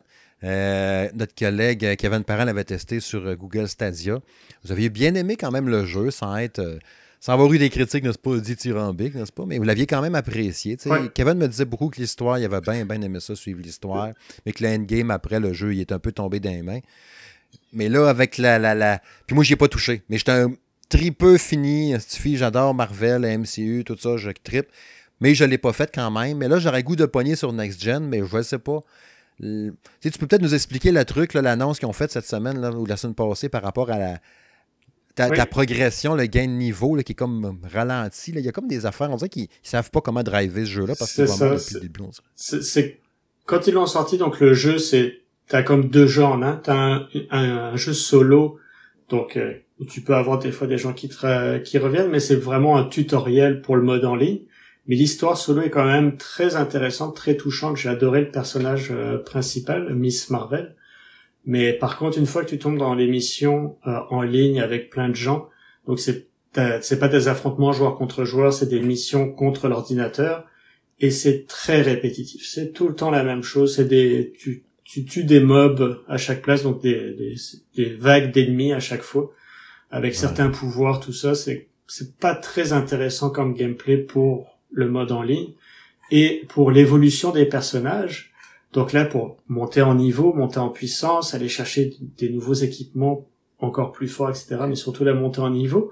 notre 1.14 1.34
collègue 1.34 1.96
Kevin 1.96 2.24
Parent 2.24 2.44
l'avait 2.44 2.64
testé 2.64 3.00
sur 3.00 3.34
Google 3.36 3.68
Stadia. 3.68 4.18
Vous 4.64 4.72
aviez 4.72 4.88
bien 4.88 5.14
aimé 5.14 5.36
quand 5.36 5.50
même 5.50 5.68
le 5.68 5.84
jeu 5.84 6.10
sans 6.10 6.36
être. 6.36 6.78
sans 7.20 7.34
avoir 7.34 7.52
eu 7.52 7.58
des 7.58 7.68
critiques, 7.68 8.04
n'est-ce 8.04 8.18
pas, 8.18 8.36
dithyrambiques, 8.38 9.14
n'est-ce 9.14 9.32
pas? 9.32 9.44
Mais 9.46 9.58
vous 9.58 9.64
l'aviez 9.64 9.86
quand 9.86 10.00
même 10.00 10.14
apprécié. 10.14 10.78
Kevin 11.14 11.34
me 11.34 11.48
disait 11.48 11.66
beaucoup 11.66 11.88
que 11.88 12.00
l'histoire, 12.00 12.38
il 12.38 12.44
avait 12.44 12.60
bien, 12.60 12.86
bien 12.86 13.02
aimé 13.02 13.20
ça, 13.20 13.36
suivre 13.36 13.60
l'histoire, 13.60 14.12
mais 14.46 14.52
que 14.52 14.64
l'endgame, 14.64 15.10
après 15.10 15.38
le 15.40 15.52
jeu, 15.52 15.74
il 15.74 15.80
est 15.80 15.92
un 15.92 15.98
peu 15.98 16.12
tombé 16.12 16.40
dans 16.40 16.50
les 16.50 16.62
mains. 16.62 16.80
Mais 17.72 17.88
là, 17.88 18.08
avec 18.08 18.38
la. 18.38 18.58
la, 18.58 18.74
la... 18.74 19.00
Puis 19.26 19.34
moi, 19.34 19.44
j'y 19.44 19.54
ai 19.54 19.56
pas 19.56 19.68
touché. 19.68 20.02
Mais 20.08 20.18
j'étais 20.18 20.32
un 20.32 20.52
tripeux 20.88 21.38
fini. 21.38 21.94
J'adore 22.34 22.74
Marvel, 22.74 23.22
la 23.22 23.36
MCU, 23.36 23.84
tout 23.84 23.96
ça, 23.98 24.16
je 24.16 24.30
tripe. 24.30 24.68
Mais 25.20 25.34
je 25.34 25.44
ne 25.44 25.50
l'ai 25.50 25.58
pas 25.58 25.72
fait 25.72 25.90
quand 25.94 26.10
même. 26.10 26.38
Mais 26.38 26.48
là, 26.48 26.58
j'aurais 26.58 26.82
goût 26.82 26.96
de 26.96 27.06
pogner 27.06 27.36
sur 27.36 27.52
Next 27.52 27.82
Gen, 27.82 28.06
mais 28.06 28.22
je 28.26 28.36
ne 28.36 28.42
sais 28.42 28.58
pas. 28.58 28.80
Tu, 29.40 29.72
tu 30.02 30.10
peux 30.10 30.26
peut-être 30.26 30.42
nous 30.42 30.54
expliquer 30.54 30.92
le 30.92 31.04
truc, 31.04 31.32
l'annonce 31.32 31.78
qu'ils 31.78 31.88
ont 31.88 31.94
faite 31.94 32.10
cette 32.10 32.26
semaine 32.26 32.60
là, 32.60 32.72
ou 32.72 32.84
la 32.84 32.98
semaine 32.98 33.14
passée 33.14 33.48
par 33.48 33.62
rapport 33.62 33.90
à 33.90 33.98
la, 33.98 34.20
ta, 35.14 35.46
progression, 35.46 36.14
le 36.14 36.26
gain 36.26 36.46
de 36.46 36.52
niveau 36.52 36.94
là, 36.94 37.02
qui 37.02 37.12
est 37.12 37.14
comme 37.14 37.58
ralenti. 37.72 38.32
Là. 38.32 38.40
Il 38.40 38.46
y 38.46 38.48
a 38.48 38.52
comme 38.52 38.68
des 38.68 38.86
affaires, 38.86 39.10
on 39.10 39.16
dirait 39.16 39.28
qu'ils 39.28 39.44
ne 39.44 39.48
savent 39.62 39.90
pas 39.90 40.00
comment 40.00 40.22
driver 40.22 40.64
ce 40.64 40.70
jeu-là 40.70 40.94
parce 40.94 41.14
que 41.14 41.26
c'est 41.26 41.36
vraiment 41.36 41.56
depuis 41.56 41.74
le 41.74 41.80
début. 41.80 42.00
C'est 42.34 43.00
quand 43.46 43.66
ils 43.66 43.74
l'ont 43.74 43.86
sorti, 43.86 44.18
donc 44.18 44.40
le 44.40 44.54
jeu, 44.54 44.78
c'est 44.78 45.20
t'as 45.50 45.62
comme 45.62 45.88
deux 45.88 46.06
genres 46.06 46.32
en 46.32 46.42
un. 46.42 46.56
T'as 46.56 46.74
un, 46.74 47.08
un, 47.30 47.76
jeu 47.76 47.92
solo, 47.92 48.58
donc 49.10 49.36
euh, 49.36 49.52
tu 49.90 50.00
peux 50.00 50.14
avoir 50.14 50.38
des 50.38 50.52
fois 50.52 50.66
des 50.66 50.78
gens 50.78 50.94
qui, 50.94 51.08
qui 51.08 51.78
reviennent, 51.78 52.08
mais 52.08 52.20
c'est 52.20 52.36
vraiment 52.36 52.78
un 52.78 52.84
tutoriel 52.84 53.60
pour 53.60 53.76
le 53.76 53.82
mode 53.82 54.04
en 54.06 54.14
ligne. 54.14 54.40
Mais 54.86 54.96
l'histoire 54.96 55.36
solo 55.36 55.62
est 55.62 55.70
quand 55.70 55.84
même 55.84 56.16
très 56.16 56.56
intéressante, 56.56 57.14
très 57.16 57.36
touchante. 57.36 57.76
J'ai 57.76 57.88
adoré 57.90 58.22
le 58.22 58.30
personnage 58.30 58.90
euh, 58.92 59.18
principal, 59.18 59.94
Miss 59.94 60.30
Marvel. 60.30 60.76
Mais 61.44 61.72
par 61.72 61.98
contre, 61.98 62.18
une 62.18 62.26
fois 62.26 62.44
que 62.44 62.50
tu 62.50 62.58
tombes 62.58 62.78
dans 62.78 62.94
l'émission 62.94 63.76
euh, 63.86 63.98
en 64.10 64.22
ligne 64.22 64.60
avec 64.60 64.88
plein 64.88 65.08
de 65.08 65.16
gens, 65.16 65.48
donc 65.86 65.98
c'est 66.00 66.28
c'est 66.80 66.98
pas 66.98 67.06
des 67.06 67.28
affrontements 67.28 67.70
joueur 67.70 67.94
contre 67.94 68.24
joueur, 68.24 68.52
c'est 68.52 68.66
des 68.66 68.80
missions 68.80 69.30
contre 69.30 69.68
l'ordinateur 69.68 70.44
et 70.98 71.12
c'est 71.12 71.46
très 71.46 71.80
répétitif. 71.80 72.44
C'est 72.44 72.72
tout 72.72 72.88
le 72.88 72.96
temps 72.96 73.12
la 73.12 73.22
même 73.22 73.44
chose. 73.44 73.76
C'est 73.76 73.84
des 73.84 74.32
tu 74.36 74.64
tu 74.90 75.04
tues 75.04 75.22
des 75.22 75.38
mobs 75.38 76.02
à 76.08 76.16
chaque 76.16 76.42
place, 76.42 76.64
donc 76.64 76.82
des, 76.82 77.14
des, 77.14 77.34
des 77.76 77.94
vagues 77.94 78.32
d'ennemis 78.32 78.72
à 78.72 78.80
chaque 78.80 79.02
fois, 79.02 79.30
avec 79.92 80.16
certains 80.16 80.50
pouvoirs, 80.50 80.98
tout 80.98 81.12
ça, 81.12 81.36
c'est 81.36 81.68
c'est 81.86 82.16
pas 82.18 82.34
très 82.36 82.72
intéressant 82.72 83.30
comme 83.30 83.54
gameplay 83.54 83.96
pour 83.96 84.58
le 84.70 84.88
mode 84.88 85.10
en 85.10 85.22
ligne 85.22 85.54
et 86.12 86.44
pour 86.48 86.70
l'évolution 86.70 87.32
des 87.32 87.46
personnages. 87.46 88.32
Donc 88.72 88.92
là, 88.92 89.04
pour 89.04 89.38
monter 89.48 89.82
en 89.82 89.96
niveau, 89.96 90.32
monter 90.32 90.58
en 90.58 90.68
puissance, 90.68 91.34
aller 91.34 91.48
chercher 91.48 91.92
des 92.18 92.28
nouveaux 92.28 92.54
équipements 92.54 93.28
encore 93.58 93.90
plus 93.92 94.08
forts, 94.08 94.30
etc., 94.30 94.56
mais 94.68 94.76
surtout 94.76 95.04
la 95.04 95.14
montée 95.14 95.40
en 95.40 95.50
niveau, 95.50 95.90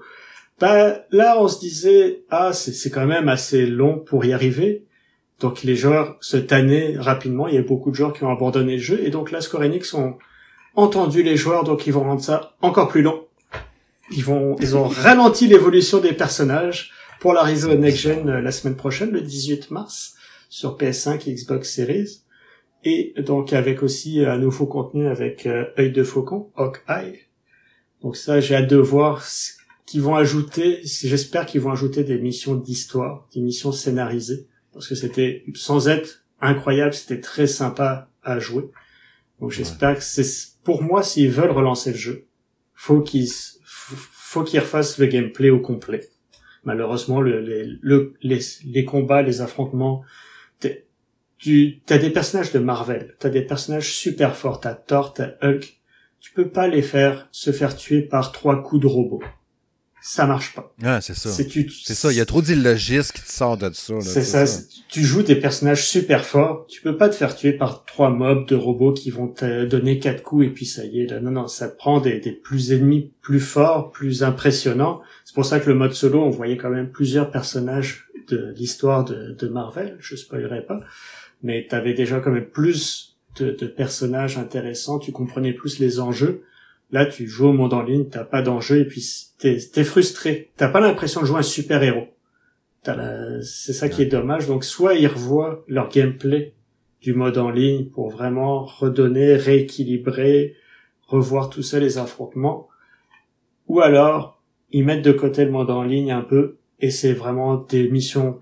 Bah, 0.59 1.05
là, 1.11 1.41
on 1.41 1.47
se 1.47 1.59
disait, 1.59 2.23
ah, 2.29 2.51
c'est 2.53 2.89
quand 2.89 3.05
même 3.05 3.29
assez 3.29 3.65
long 3.65 3.99
pour 3.99 4.25
y 4.25 4.33
arriver. 4.33 4.85
Donc 5.39 5.63
les 5.63 5.75
joueurs 5.75 6.17
se 6.19 6.37
tannaient 6.37 6.95
rapidement. 6.97 7.47
Il 7.47 7.55
y 7.55 7.57
a 7.57 7.61
beaucoup 7.61 7.91
de 7.91 7.95
joueurs 7.95 8.13
qui 8.13 8.23
ont 8.23 8.31
abandonné 8.31 8.73
le 8.73 8.81
jeu. 8.81 8.99
Et 9.03 9.09
donc 9.09 9.31
là, 9.31 9.41
Square 9.41 9.63
Enix 9.63 9.93
ont 9.93 10.17
entendu 10.75 11.23
les 11.23 11.37
joueurs, 11.37 11.63
donc 11.63 11.87
ils 11.87 11.93
vont 11.93 12.03
rendre 12.03 12.21
ça 12.21 12.55
encore 12.61 12.89
plus 12.89 13.01
long. 13.01 13.25
Ils 14.11 14.23
vont, 14.23 14.55
ils 14.59 14.75
ont 14.75 14.87
ralenti 14.87 15.47
l'évolution 15.47 15.99
des 15.99 16.13
personnages 16.13 16.91
pour 17.19 17.33
l'arrivée 17.33 17.71
au 17.71 17.75
Next 17.75 17.97
Gen 17.99 18.29
euh, 18.29 18.41
la 18.41 18.51
semaine 18.51 18.75
prochaine, 18.75 19.11
le 19.11 19.21
18 19.21 19.71
mars, 19.71 20.15
sur 20.49 20.77
PS5 20.77 21.29
et 21.29 21.33
Xbox 21.33 21.73
Series. 21.73 22.21
Et 22.83 23.13
donc 23.17 23.53
avec 23.53 23.83
aussi 23.83 24.25
un 24.25 24.37
nouveau 24.37 24.65
contenu 24.65 25.07
avec 25.07 25.45
euh, 25.45 25.65
œil 25.77 25.91
de 25.91 26.03
faucon, 26.03 26.49
Hawkeye. 26.55 27.27
Donc 28.01 28.15
ça, 28.15 28.39
j'ai 28.39 28.55
hâte 28.55 28.69
de 28.69 28.77
voir 28.77 29.25
qu'ils 29.85 30.01
vont 30.01 30.15
ajouter. 30.15 30.79
J'espère 30.83 31.45
qu'ils 31.45 31.61
vont 31.61 31.71
ajouter 31.71 32.03
des 32.03 32.17
missions 32.17 32.55
d'histoire, 32.55 33.27
des 33.35 33.41
missions 33.41 33.73
scénarisées, 33.73 34.47
parce 34.73 34.87
que 34.87 34.95
c'était 34.95 35.43
sans 35.55 35.87
être 35.87 36.25
incroyable, 36.41 36.93
c'était 36.93 37.21
très 37.21 37.47
sympa 37.47 38.09
à 38.23 38.39
jouer. 38.39 38.69
Donc 39.39 39.51
j'espère 39.51 39.97
que 39.97 40.03
c'est 40.03 40.25
pour 40.63 40.83
moi 40.83 41.03
s'ils 41.03 41.31
veulent 41.31 41.51
relancer 41.51 41.91
le 41.91 41.97
jeu, 41.97 42.27
faut 42.73 43.01
qu'ils 43.01 43.29
faut 43.65 44.43
qu'ils 44.43 44.59
refassent 44.59 44.97
le 44.99 45.07
gameplay 45.07 45.49
au 45.49 45.59
complet. 45.59 46.09
Malheureusement, 46.63 47.21
le, 47.21 47.41
le, 47.41 48.13
les, 48.21 48.39
les 48.65 48.85
combats, 48.85 49.21
les 49.21 49.41
affrontements, 49.41 50.03
tu 51.39 51.81
as 51.89 51.97
des 51.97 52.09
personnages 52.09 52.51
de 52.51 52.59
Marvel, 52.59 53.15
tu 53.19 53.27
as 53.27 53.29
des 53.29 53.41
personnages 53.41 53.93
super 53.93 54.35
forts, 54.35 54.59
t'as 54.59 54.75
Thor, 54.75 55.13
t'as 55.13 55.31
Hulk, 55.41 55.79
tu 56.19 56.33
peux 56.33 56.49
pas 56.49 56.67
les 56.67 56.81
faire 56.81 57.29
se 57.31 57.51
faire 57.51 57.75
tuer 57.75 58.01
par 58.01 58.33
trois 58.33 58.61
coups 58.61 58.81
de 58.81 58.87
robot 58.87 59.23
ça 60.09 60.25
marche 60.25 60.55
pas. 60.55 60.73
Ah, 60.83 61.01
c'est 61.01 61.15
ça. 61.15 61.29
C'est 61.29 61.93
ça, 61.93 62.11
il 62.11 62.17
y 62.17 62.19
a 62.19 62.25
trop 62.25 62.41
d'illogisme 62.41 63.11
qui 63.13 63.21
te 63.21 63.31
sort 63.31 63.57
de 63.57 63.69
ça. 63.71 64.01
C'est 64.01 64.23
ça, 64.23 64.43
tu 64.87 65.03
joues 65.03 65.21
des 65.21 65.35
personnages 65.35 65.87
super 65.87 66.25
forts, 66.25 66.65
tu 66.67 66.81
peux 66.81 66.97
pas 66.97 67.09
te 67.09 67.15
faire 67.15 67.35
tuer 67.35 67.53
par 67.53 67.85
trois 67.85 68.09
mobs 68.09 68.47
de 68.47 68.55
robots 68.55 68.91
qui 68.91 69.11
vont 69.11 69.27
te 69.27 69.65
donner 69.65 69.99
quatre 69.99 70.23
coups 70.23 70.47
et 70.47 70.49
puis 70.49 70.65
ça 70.65 70.83
y 70.83 71.01
est. 71.01 71.05
Là. 71.05 71.19
Non, 71.19 71.29
non, 71.29 71.47
ça 71.47 71.67
prend 71.67 72.01
des, 72.01 72.19
des 72.19 72.31
plus 72.31 72.71
ennemis 72.71 73.11
plus 73.21 73.39
forts, 73.39 73.91
plus 73.91 74.23
impressionnants. 74.23 75.01
C'est 75.25 75.35
pour 75.35 75.45
ça 75.45 75.59
que 75.59 75.69
le 75.69 75.75
mode 75.75 75.93
solo, 75.93 76.23
on 76.23 76.31
voyait 76.31 76.57
quand 76.57 76.71
même 76.71 76.89
plusieurs 76.89 77.29
personnages 77.29 78.09
de 78.29 78.51
l'histoire 78.57 79.05
de, 79.05 79.35
de 79.37 79.47
Marvel, 79.47 79.95
je 79.99 80.15
spoilerai 80.15 80.65
pas, 80.65 80.79
mais 81.43 81.67
t'avais 81.69 81.93
déjà 81.93 82.19
quand 82.19 82.31
même 82.31 82.49
plus 82.49 83.15
de, 83.37 83.51
de 83.51 83.67
personnages 83.67 84.39
intéressants, 84.39 84.97
tu 84.97 85.11
comprenais 85.11 85.53
plus 85.53 85.77
les 85.77 85.99
enjeux. 85.99 86.41
Là, 86.91 87.05
tu 87.05 87.27
joues 87.27 87.47
au 87.47 87.53
monde 87.53 87.73
en 87.73 87.83
ligne, 87.83 88.09
t'as 88.09 88.23
pas 88.23 88.41
d'enjeu 88.41 88.79
et 88.79 88.85
puis 88.85 89.05
t'es 89.37 89.57
es 89.75 89.83
frustré. 89.83 90.51
T'as 90.57 90.69
pas 90.69 90.79
l'impression 90.79 91.21
de 91.21 91.25
jouer 91.25 91.39
un 91.39 91.43
super 91.43 91.83
héros. 91.83 92.07
C'est 92.83 93.73
ça 93.73 93.89
qui 93.89 94.01
est 94.01 94.07
dommage. 94.07 94.47
Donc, 94.47 94.63
soit 94.63 94.95
ils 94.95 95.07
revoient 95.07 95.63
leur 95.67 95.89
gameplay 95.89 96.53
du 97.01 97.13
mode 97.13 97.37
en 97.37 97.49
ligne 97.49 97.85
pour 97.85 98.09
vraiment 98.09 98.65
redonner, 98.65 99.35
rééquilibrer, 99.35 100.55
revoir 101.01 101.49
tout 101.49 101.63
ça 101.63 101.79
les 101.79 101.97
affrontements, 101.97 102.67
ou 103.67 103.81
alors 103.81 104.41
ils 104.71 104.83
mettent 104.83 105.05
de 105.05 105.11
côté 105.11 105.45
le 105.45 105.51
mode 105.51 105.69
en 105.69 105.83
ligne 105.83 106.11
un 106.11 106.21
peu 106.21 106.57
et 106.79 106.91
c'est 106.91 107.13
vraiment 107.13 107.57
des 107.57 107.89
missions 107.89 108.41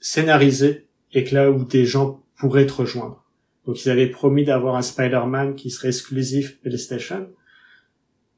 scénarisées 0.00 0.86
et 1.12 1.24
que 1.24 1.34
là 1.34 1.50
où 1.50 1.64
des 1.64 1.84
gens 1.84 2.22
pourraient 2.36 2.66
te 2.66 2.72
rejoindre. 2.72 3.24
Donc 3.66 3.84
ils 3.84 3.90
avaient 3.90 4.08
promis 4.08 4.44
d'avoir 4.44 4.76
un 4.76 4.82
Spider-Man 4.82 5.54
qui 5.54 5.70
serait 5.70 5.88
exclusif 5.88 6.60
PlayStation. 6.60 7.28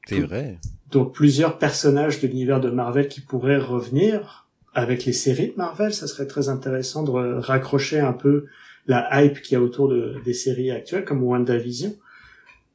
C'est 0.07 0.19
vrai. 0.19 0.57
Donc 0.91 1.13
plusieurs 1.13 1.57
personnages 1.57 2.19
de 2.19 2.27
l'univers 2.27 2.59
de 2.59 2.69
Marvel 2.69 3.07
qui 3.07 3.21
pourraient 3.21 3.57
revenir 3.57 4.47
avec 4.73 5.05
les 5.05 5.13
séries 5.13 5.47
de 5.47 5.57
Marvel. 5.57 5.93
Ça 5.93 6.07
serait 6.07 6.27
très 6.27 6.49
intéressant 6.49 7.03
de 7.03 7.11
raccrocher 7.39 7.99
un 7.99 8.13
peu 8.13 8.45
la 8.87 9.23
hype 9.23 9.41
qu'il 9.41 9.53
y 9.53 9.55
a 9.55 9.61
autour 9.61 9.89
de, 9.89 10.15
des 10.25 10.33
séries 10.33 10.71
actuelles 10.71 11.05
comme 11.05 11.23
WandaVision. 11.23 11.95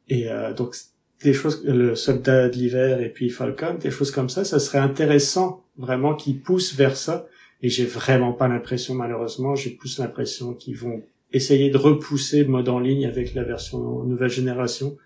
Et 0.08 0.30
euh, 0.30 0.52
donc 0.52 0.76
des 1.22 1.32
choses, 1.32 1.64
le 1.64 1.94
soldat 1.94 2.48
de 2.48 2.54
l'hiver 2.56 3.00
et 3.00 3.08
puis 3.08 3.30
Falcon, 3.30 3.74
des 3.80 3.90
choses 3.90 4.10
comme 4.10 4.28
ça, 4.28 4.44
ça 4.44 4.58
serait 4.58 4.78
intéressant 4.78 5.64
vraiment 5.78 6.14
qu'ils 6.14 6.40
poussent 6.40 6.74
vers 6.74 6.96
ça. 6.96 7.26
Et 7.62 7.68
j'ai 7.68 7.86
vraiment 7.86 8.32
pas 8.32 8.48
l'impression, 8.48 8.94
malheureusement, 8.94 9.54
j'ai 9.54 9.70
plus 9.70 9.98
l'impression 9.98 10.52
qu'ils 10.52 10.76
vont 10.76 11.02
essayer 11.32 11.70
de 11.70 11.78
repousser 11.78 12.44
le 12.44 12.48
mode 12.48 12.68
en 12.68 12.78
ligne 12.78 13.06
avec 13.06 13.34
la 13.34 13.44
version 13.44 14.04
nouvelle 14.04 14.30
génération 14.30 14.96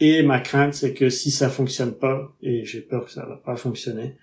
et 0.00 0.22
ma 0.22 0.40
crainte, 0.40 0.74
c'est 0.74 0.94
que 0.94 1.10
si 1.10 1.30
ça 1.30 1.50
fonctionne 1.50 1.92
pas, 1.92 2.34
et 2.42 2.64
j'ai 2.64 2.80
peur 2.80 3.04
que 3.04 3.10
ça 3.10 3.26
va 3.26 3.36
pas 3.36 3.56
fonctionner, 3.56 4.16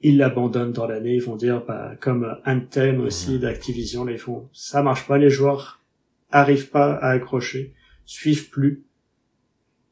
ils 0.00 0.16
l'abandonnent 0.16 0.72
dans 0.72 0.86
l'année. 0.86 1.14
Ils 1.16 1.22
vont 1.22 1.36
dire, 1.36 1.64
bah, 1.66 1.96
comme 2.00 2.36
Anthem 2.46 3.00
aussi 3.00 3.38
d'Activision, 3.38 4.04
les 4.04 4.16
font, 4.16 4.48
ça 4.52 4.82
marche 4.82 5.06
pas, 5.06 5.18
les 5.18 5.30
joueurs 5.30 5.82
arrivent 6.30 6.70
pas 6.70 6.94
à 6.94 7.10
accrocher, 7.10 7.74
suivent 8.06 8.48
plus. 8.48 8.84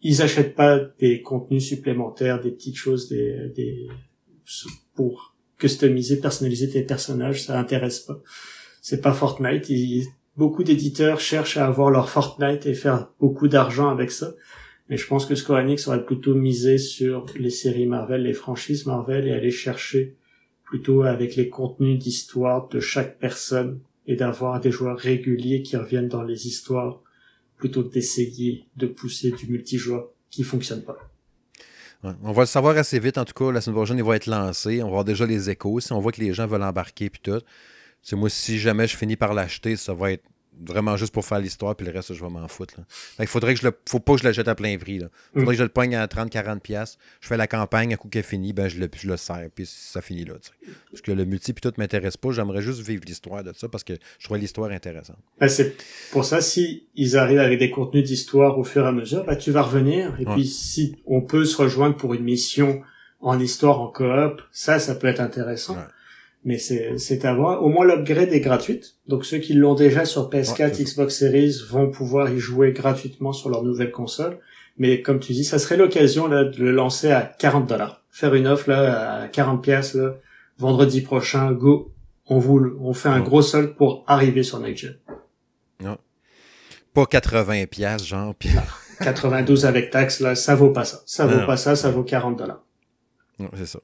Ils 0.01 0.23
achètent 0.23 0.55
pas 0.55 0.79
des 0.79 1.23
contenus 1.23 1.67
supplémentaires, 1.67 2.41
des 2.41 2.51
petites 2.51 2.77
choses, 2.77 3.09
des, 3.09 3.51
des, 3.55 3.89
pour 4.95 5.35
customiser, 5.59 6.21
personnaliser 6.21 6.71
tes 6.71 6.83
personnages, 6.83 7.45
ça 7.45 7.59
intéresse 7.59 8.01
pas. 8.01 8.21
C'est 8.81 9.01
pas 9.01 9.13
Fortnite. 9.13 9.71
beaucoup 10.37 10.63
d'éditeurs 10.63 11.19
cherchent 11.19 11.57
à 11.57 11.67
avoir 11.67 11.91
leur 11.91 12.09
Fortnite 12.09 12.67
et 12.67 12.75
faire 12.75 13.09
beaucoup 13.19 13.49
d'argent 13.49 13.89
avec 13.89 14.11
ça. 14.11 14.33
Mais 14.89 14.97
je 14.97 15.07
pense 15.07 15.27
que 15.27 15.35
Square 15.35 15.65
Enix 15.65 15.89
aurait 15.89 16.05
plutôt 16.05 16.35
misé 16.35 16.79
sur 16.79 17.27
les 17.37 17.51
séries 17.51 17.87
Marvel, 17.87 18.23
les 18.23 18.33
franchises 18.33 18.87
Marvel 18.87 19.27
et 19.27 19.33
aller 19.33 19.51
chercher 19.51 20.15
plutôt 20.65 21.03
avec 21.03 21.37
les 21.37 21.49
contenus 21.49 21.99
d'histoire 21.99 22.69
de 22.69 22.81
chaque 22.81 23.19
personne 23.19 23.81
et 24.07 24.17
d'avoir 24.17 24.61
des 24.61 24.71
joueurs 24.71 24.99
réguliers 24.99 25.63
qui 25.63 25.77
reviennent 25.77 26.09
dans 26.09 26.23
les 26.23 26.47
histoires 26.47 27.01
plutôt 27.57 27.83
que 27.83 27.93
d'essayer 27.93 28.67
de 28.77 28.87
pousser 28.87 29.33
du 29.33 29.47
multijoueur 29.47 30.11
qui 30.31 30.43
fonctionne 30.43 30.83
pas. 30.83 30.99
on 32.03 32.33
va 32.33 32.43
le 32.43 32.47
savoir 32.47 32.77
assez 32.77 32.99
vite, 32.99 33.19
en 33.19 33.25
tout 33.25 33.33
cas, 33.33 33.51
la 33.51 33.61
semaine 33.61 33.77
prochaine, 33.77 33.99
il 33.99 34.05
va 34.05 34.17
être 34.17 34.27
lancé. 34.27 34.83
On 34.83 34.87
va 34.87 34.93
voir 34.93 35.05
déjà 35.05 35.27
les 35.27 35.51
échos. 35.51 35.81
Si 35.81 35.93
on 35.93 36.01
voit 36.01 36.13
que 36.13 36.21
les 36.21 36.33
gens 36.33 36.47
veulent 36.47 36.63
embarquer 36.63 37.11
puis 37.11 37.21
tout. 37.23 37.41
C'est 38.03 38.15
moi, 38.15 38.29
si 38.29 38.59
jamais 38.59 38.87
je 38.87 38.97
finis 38.97 39.17
par 39.17 39.35
l'acheter, 39.35 39.75
ça 39.75 39.95
va 39.95 40.13
être 40.13 40.25
vraiment 40.65 40.97
juste 40.97 41.13
pour 41.13 41.25
faire 41.25 41.39
l'histoire, 41.39 41.75
puis 41.77 41.87
le 41.87 41.93
reste, 41.93 42.15
je 42.15 42.23
vais 42.23 42.31
m'en 42.31 42.47
foutre. 42.49 42.75
Il 43.19 43.27
faudrait 43.27 43.55
que 43.55 43.61
je 43.61 43.67
le. 43.67 43.73
Faut 43.89 44.01
pas 44.01 44.15
que 44.15 44.21
je 44.21 44.27
le 44.27 44.33
jette 44.33 44.49
à 44.49 44.55
plein 44.55 44.77
prix. 44.79 44.97
Il 44.97 45.09
faudrait 45.41 45.55
que 45.55 45.59
je 45.59 45.63
le 45.63 45.69
pogne 45.69 45.95
à 45.97 46.07
30-40$. 46.07 46.97
Je 47.21 47.29
fais 47.29 47.37
la 47.37 47.47
campagne, 47.47 47.95
à 47.95 47.97
coup 47.97 48.09
qu'elle 48.09 48.23
finit, 48.23 48.53
ben 48.53 48.69
je 48.69 48.79
le, 48.79 48.89
je 48.95 49.09
le 49.09 49.17
sers, 49.17 49.49
puis 49.55 49.67
ça 49.67 50.01
finit 50.01 50.25
là. 50.25 50.35
Parce 50.91 51.03
que 51.03 51.13
le 51.13 51.25
multi, 51.25 51.53
puis 51.53 51.61
tout 51.61 51.73
m'intéresse 51.79 52.17
pas. 52.17 52.31
J'aimerais 52.31 52.63
juste 52.63 52.81
vivre 52.81 53.03
l'histoire 53.07 53.45
de 53.45 53.53
ça 53.55 53.69
parce 53.69 53.85
que 53.85 53.95
je 54.19 54.25
trouve 54.25 54.39
l'histoire 54.39 54.71
intéressante. 54.71 55.19
Ben, 55.41 55.49
c'est 55.49 55.77
pour 56.11 56.25
ça, 56.25 56.41
si 56.41 56.87
ils 56.95 57.17
arrivent 57.17 57.41
avec 57.41 57.59
des 57.59 57.71
contenus 57.71 58.05
d'histoire 58.05 58.59
au 58.59 58.65
fur 58.65 58.85
et 58.85 58.89
à 58.89 58.93
mesure, 58.93 59.25
ben, 59.25 59.37
tu 59.37 59.51
vas 59.51 59.63
revenir. 59.63 60.15
Et 60.21 60.25
puis, 60.25 60.47
si 60.47 60.97
on 61.07 61.23
peut 61.23 61.45
se 61.45 61.57
rejoindre 61.57 61.97
pour 61.97 62.15
une 62.15 62.25
mission 62.25 62.83
en 63.21 63.41
histoire, 63.41 63.81
en 63.81 63.89
coop, 63.89 64.43
ça, 64.53 64.79
ça 64.79 64.95
peut 64.95 65.07
être 65.07 65.21
intéressant 65.21 65.77
mais 66.47 66.59
c'est 66.59 67.25
à 67.25 67.35
voir. 67.35 67.65
Au 67.65 67.69
moins 67.69 67.85
l'upgrade 67.85 68.33
est 68.33 68.41
gratuite, 68.41 68.95
donc 69.09 69.25
ceux 69.27 69.39
qui 69.39 69.53
l'ont 69.53 69.75
déjà 69.75 70.05
sur 70.05 70.31
PS4, 70.31 70.81
Xbox 70.81 71.19
Series 71.19 71.57
vont 71.69 71.91
pouvoir 71.91 72.33
y 72.33 72.39
jouer 72.39 72.71
gratuitement 72.71 73.33
sur 73.33 73.51
leur 73.51 73.65
nouvelle 73.65 73.91
console. 73.91 74.39
Mais 74.79 75.03
comme 75.03 75.19
tu 75.19 75.33
dis, 75.33 75.43
ça 75.45 75.59
serait 75.59 75.77
l'occasion 75.77 76.29
là 76.29 76.45
de 76.45 76.63
le 76.63 76.71
lancer 76.71 77.11
à 77.11 77.23
40 77.23 77.69
dollars, 77.69 78.05
faire 78.11 78.33
une 78.35 78.47
offre 78.47 78.71
là 78.71 79.23
à 79.23 79.29
40 79.29 79.61
pièces 79.61 79.95
là, 79.95 80.15
vendredi 80.57 81.01
prochain, 81.01 81.51
go, 81.51 81.93
on 82.27 82.39
vous, 82.39 82.77
on 82.81 82.93
fait 82.93 83.09
un 83.09 83.21
gros 83.21 83.43
solde 83.43 83.75
pour 83.75 84.05
arriver 84.07 84.45
sur 84.45 84.61
Next 84.61 84.85
Gen. 84.85 84.97
Non. 85.81 85.99
Pas 86.95 87.07
80 87.07 87.67
pièces 87.67 88.07
genre. 88.07 88.37
92 89.01 89.67
avec 89.67 89.91
taxe 89.91 90.21
là, 90.21 90.37
ça 90.37 90.55
vaut 90.55 90.71
pas 90.71 90.85
ça. 90.85 91.03
Ça 91.07 91.27
vaut 91.27 91.45
pas 91.45 91.57
ça, 91.57 91.75
ça 91.75 91.91
vaut 91.91 92.05
40 92.05 92.39
dollars. 92.39 92.63
C'est 93.57 93.67
ça. 93.67 93.81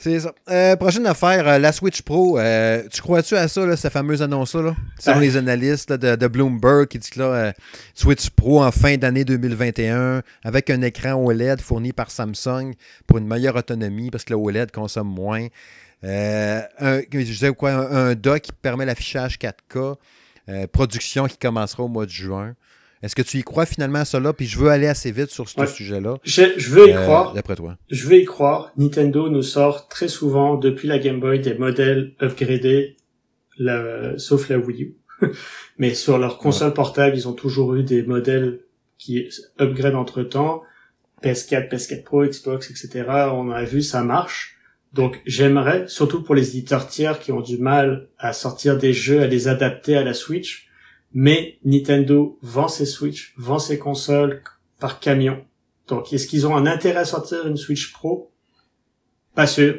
C'est 0.00 0.20
ça. 0.20 0.32
Euh, 0.48 0.76
prochaine 0.76 1.06
affaire, 1.08 1.48
euh, 1.48 1.58
la 1.58 1.72
Switch 1.72 2.02
Pro. 2.02 2.38
Euh, 2.38 2.84
tu 2.88 3.02
crois-tu 3.02 3.36
à 3.36 3.48
ça, 3.48 3.66
là, 3.66 3.76
cette 3.76 3.92
fameuse 3.92 4.22
annonce-là? 4.22 4.76
Selon 4.96 5.18
les 5.18 5.36
analystes 5.36 5.92
de, 5.92 6.28
Bloomberg 6.28 6.86
qui 6.86 7.00
dit 7.00 7.10
que 7.10 7.18
là, 7.18 7.52
Switch 7.94 8.30
Pro 8.30 8.62
en 8.62 8.70
fin 8.70 8.96
d'année 8.96 9.24
2021 9.24 10.22
avec 10.44 10.70
un 10.70 10.82
écran 10.82 11.14
OLED 11.14 11.60
fourni 11.60 11.92
par 11.92 12.12
Samsung 12.12 12.74
pour 13.08 13.18
une 13.18 13.26
meilleure 13.26 13.56
autonomie 13.56 14.10
parce 14.12 14.22
que 14.22 14.34
le 14.34 14.38
OLED 14.38 14.70
consomme 14.70 15.08
moins. 15.08 15.48
un, 16.04 16.62
je 16.80 17.18
disais 17.18 17.52
quoi, 17.52 17.72
un, 17.72 18.10
un 18.10 18.14
dock 18.14 18.42
qui 18.42 18.52
permet 18.52 18.86
l'affichage 18.86 19.36
4K. 19.36 19.96
production 20.68 21.26
qui 21.26 21.38
commencera 21.38 21.82
au 21.82 21.88
mois 21.88 22.06
de 22.06 22.10
juin. 22.10 22.54
Est-ce 23.02 23.14
que 23.14 23.22
tu 23.22 23.38
y 23.38 23.42
crois 23.42 23.66
finalement 23.66 24.00
à 24.00 24.04
cela? 24.04 24.32
Puis 24.32 24.46
je 24.46 24.58
veux 24.58 24.70
aller 24.70 24.86
assez 24.86 25.12
vite 25.12 25.30
sur 25.30 25.48
ce 25.48 25.66
sujet-là. 25.66 26.18
Je, 26.24 26.70
veux 26.70 26.88
y 26.88 26.92
euh, 26.92 27.02
croire. 27.02 27.32
D'après 27.32 27.54
toi. 27.54 27.76
Je 27.90 28.08
veux 28.08 28.16
y 28.16 28.24
croire. 28.24 28.72
Nintendo 28.76 29.28
nous 29.28 29.42
sort 29.42 29.88
très 29.88 30.08
souvent, 30.08 30.56
depuis 30.56 30.88
la 30.88 30.98
Game 30.98 31.20
Boy, 31.20 31.40
des 31.40 31.54
modèles 31.54 32.14
upgradés, 32.20 32.96
sauf 34.16 34.48
la 34.48 34.58
Wii 34.58 34.82
U. 34.82 34.96
Mais 35.78 35.94
sur 35.94 36.18
leur 36.18 36.38
console 36.38 36.74
portable, 36.74 37.16
ils 37.16 37.28
ont 37.28 37.32
toujours 37.32 37.74
eu 37.74 37.82
des 37.82 38.02
modèles 38.02 38.60
qui 38.98 39.28
upgrade 39.60 39.94
entre 39.94 40.22
temps. 40.22 40.62
PS4, 41.22 41.68
PS4 41.68 42.02
Pro, 42.04 42.24
Xbox, 42.24 42.70
etc. 42.70 43.04
On 43.32 43.50
a 43.50 43.64
vu, 43.64 43.82
ça 43.82 44.02
marche. 44.02 44.56
Donc 44.92 45.20
j'aimerais, 45.26 45.84
surtout 45.86 46.22
pour 46.22 46.34
les 46.34 46.50
éditeurs 46.50 46.86
tiers 46.86 47.18
qui 47.18 47.32
ont 47.32 47.40
du 47.40 47.58
mal 47.58 48.08
à 48.18 48.32
sortir 48.32 48.78
des 48.78 48.92
jeux, 48.92 49.20
à 49.20 49.26
les 49.26 49.48
adapter 49.48 49.96
à 49.96 50.04
la 50.04 50.14
Switch, 50.14 50.67
mais 51.12 51.58
Nintendo 51.64 52.38
vend 52.42 52.68
ses 52.68 52.86
Switch, 52.86 53.34
vend 53.36 53.58
ses 53.58 53.78
consoles 53.78 54.42
par 54.78 55.00
camion. 55.00 55.44
Donc 55.86 56.12
est-ce 56.12 56.26
qu'ils 56.26 56.46
ont 56.46 56.56
un 56.56 56.66
intérêt 56.66 57.00
à 57.00 57.04
sortir 57.04 57.46
une 57.46 57.56
Switch 57.56 57.92
Pro? 57.92 58.30
Pas 59.34 59.46
sûr. 59.46 59.78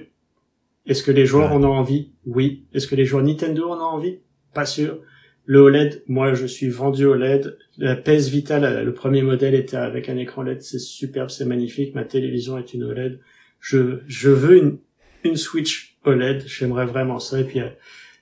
Est-ce 0.86 1.04
que 1.04 1.12
les 1.12 1.26
joueurs 1.26 1.52
en 1.52 1.64
ont 1.64 1.74
envie? 1.74 2.12
Oui. 2.26 2.66
Est-ce 2.74 2.88
que 2.88 2.96
les 2.96 3.06
joueurs 3.06 3.24
Nintendo 3.24 3.70
en 3.70 3.78
ont 3.78 3.96
envie? 3.96 4.20
Pas 4.54 4.66
sûr. 4.66 5.02
Le 5.46 5.60
OLED, 5.60 6.04
moi 6.08 6.34
je 6.34 6.46
suis 6.46 6.70
vendu 6.70 7.06
OLED. 7.06 7.58
La 7.78 7.96
PS 7.96 8.30
Vita, 8.30 8.60
le 8.60 8.94
premier 8.94 9.22
modèle 9.22 9.56
était 9.56 9.78
avec 9.78 10.10
un 10.10 10.18
écran 10.18 10.44
LED, 10.44 10.62
c'est 10.62 10.80
superbe, 10.80 11.30
c'est 11.30 11.46
magnifique. 11.46 11.96
Ma 11.96 12.06
télévision 12.06 12.58
est 12.58 12.74
une 12.74 12.84
OLED. 12.84 13.20
Je, 13.60 14.00
je 14.08 14.30
veux 14.30 14.58
une, 14.58 14.80
une 15.24 15.38
Switch 15.38 15.98
OLED, 16.06 16.44
j'aimerais 16.48 16.86
vraiment 16.86 17.20
ça. 17.20 17.40
Et 17.40 17.44
puis, 17.44 17.62
euh, 17.62 17.70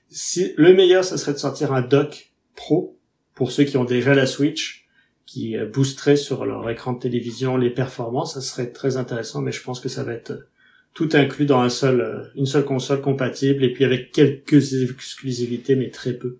si, 0.08 0.54
le 0.56 0.74
meilleur, 0.74 1.04
ce 1.04 1.16
serait 1.16 1.34
de 1.34 1.38
sortir 1.38 1.72
un 1.72 1.82
dock 1.82 2.32
Pro 2.54 2.97
pour 3.38 3.52
ceux 3.52 3.62
qui 3.62 3.76
ont 3.76 3.84
déjà 3.84 4.16
la 4.16 4.26
Switch, 4.26 4.88
qui 5.24 5.56
euh, 5.56 5.64
boosterait 5.64 6.16
sur 6.16 6.44
leur 6.44 6.68
écran 6.68 6.94
de 6.94 6.98
télévision 6.98 7.56
les 7.56 7.70
performances. 7.70 8.34
Ça 8.34 8.40
serait 8.40 8.72
très 8.72 8.96
intéressant, 8.96 9.40
mais 9.42 9.52
je 9.52 9.62
pense 9.62 9.78
que 9.78 9.88
ça 9.88 10.02
va 10.02 10.12
être 10.14 10.32
euh, 10.32 10.48
tout 10.92 11.08
inclus 11.12 11.46
dans 11.46 11.60
un 11.60 11.68
seul, 11.68 12.32
une 12.34 12.46
seule 12.46 12.64
console 12.64 13.00
compatible 13.00 13.62
et 13.62 13.72
puis 13.72 13.84
avec 13.84 14.10
quelques 14.10 14.82
exclusivités, 14.82 15.76
mais 15.76 15.90
très 15.90 16.14
peu. 16.14 16.38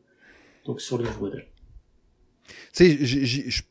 Donc 0.66 0.80
sur 0.80 0.98
le 0.98 1.04
modèle. 1.20 1.46
Tu 2.74 3.06
sais, 3.06 3.62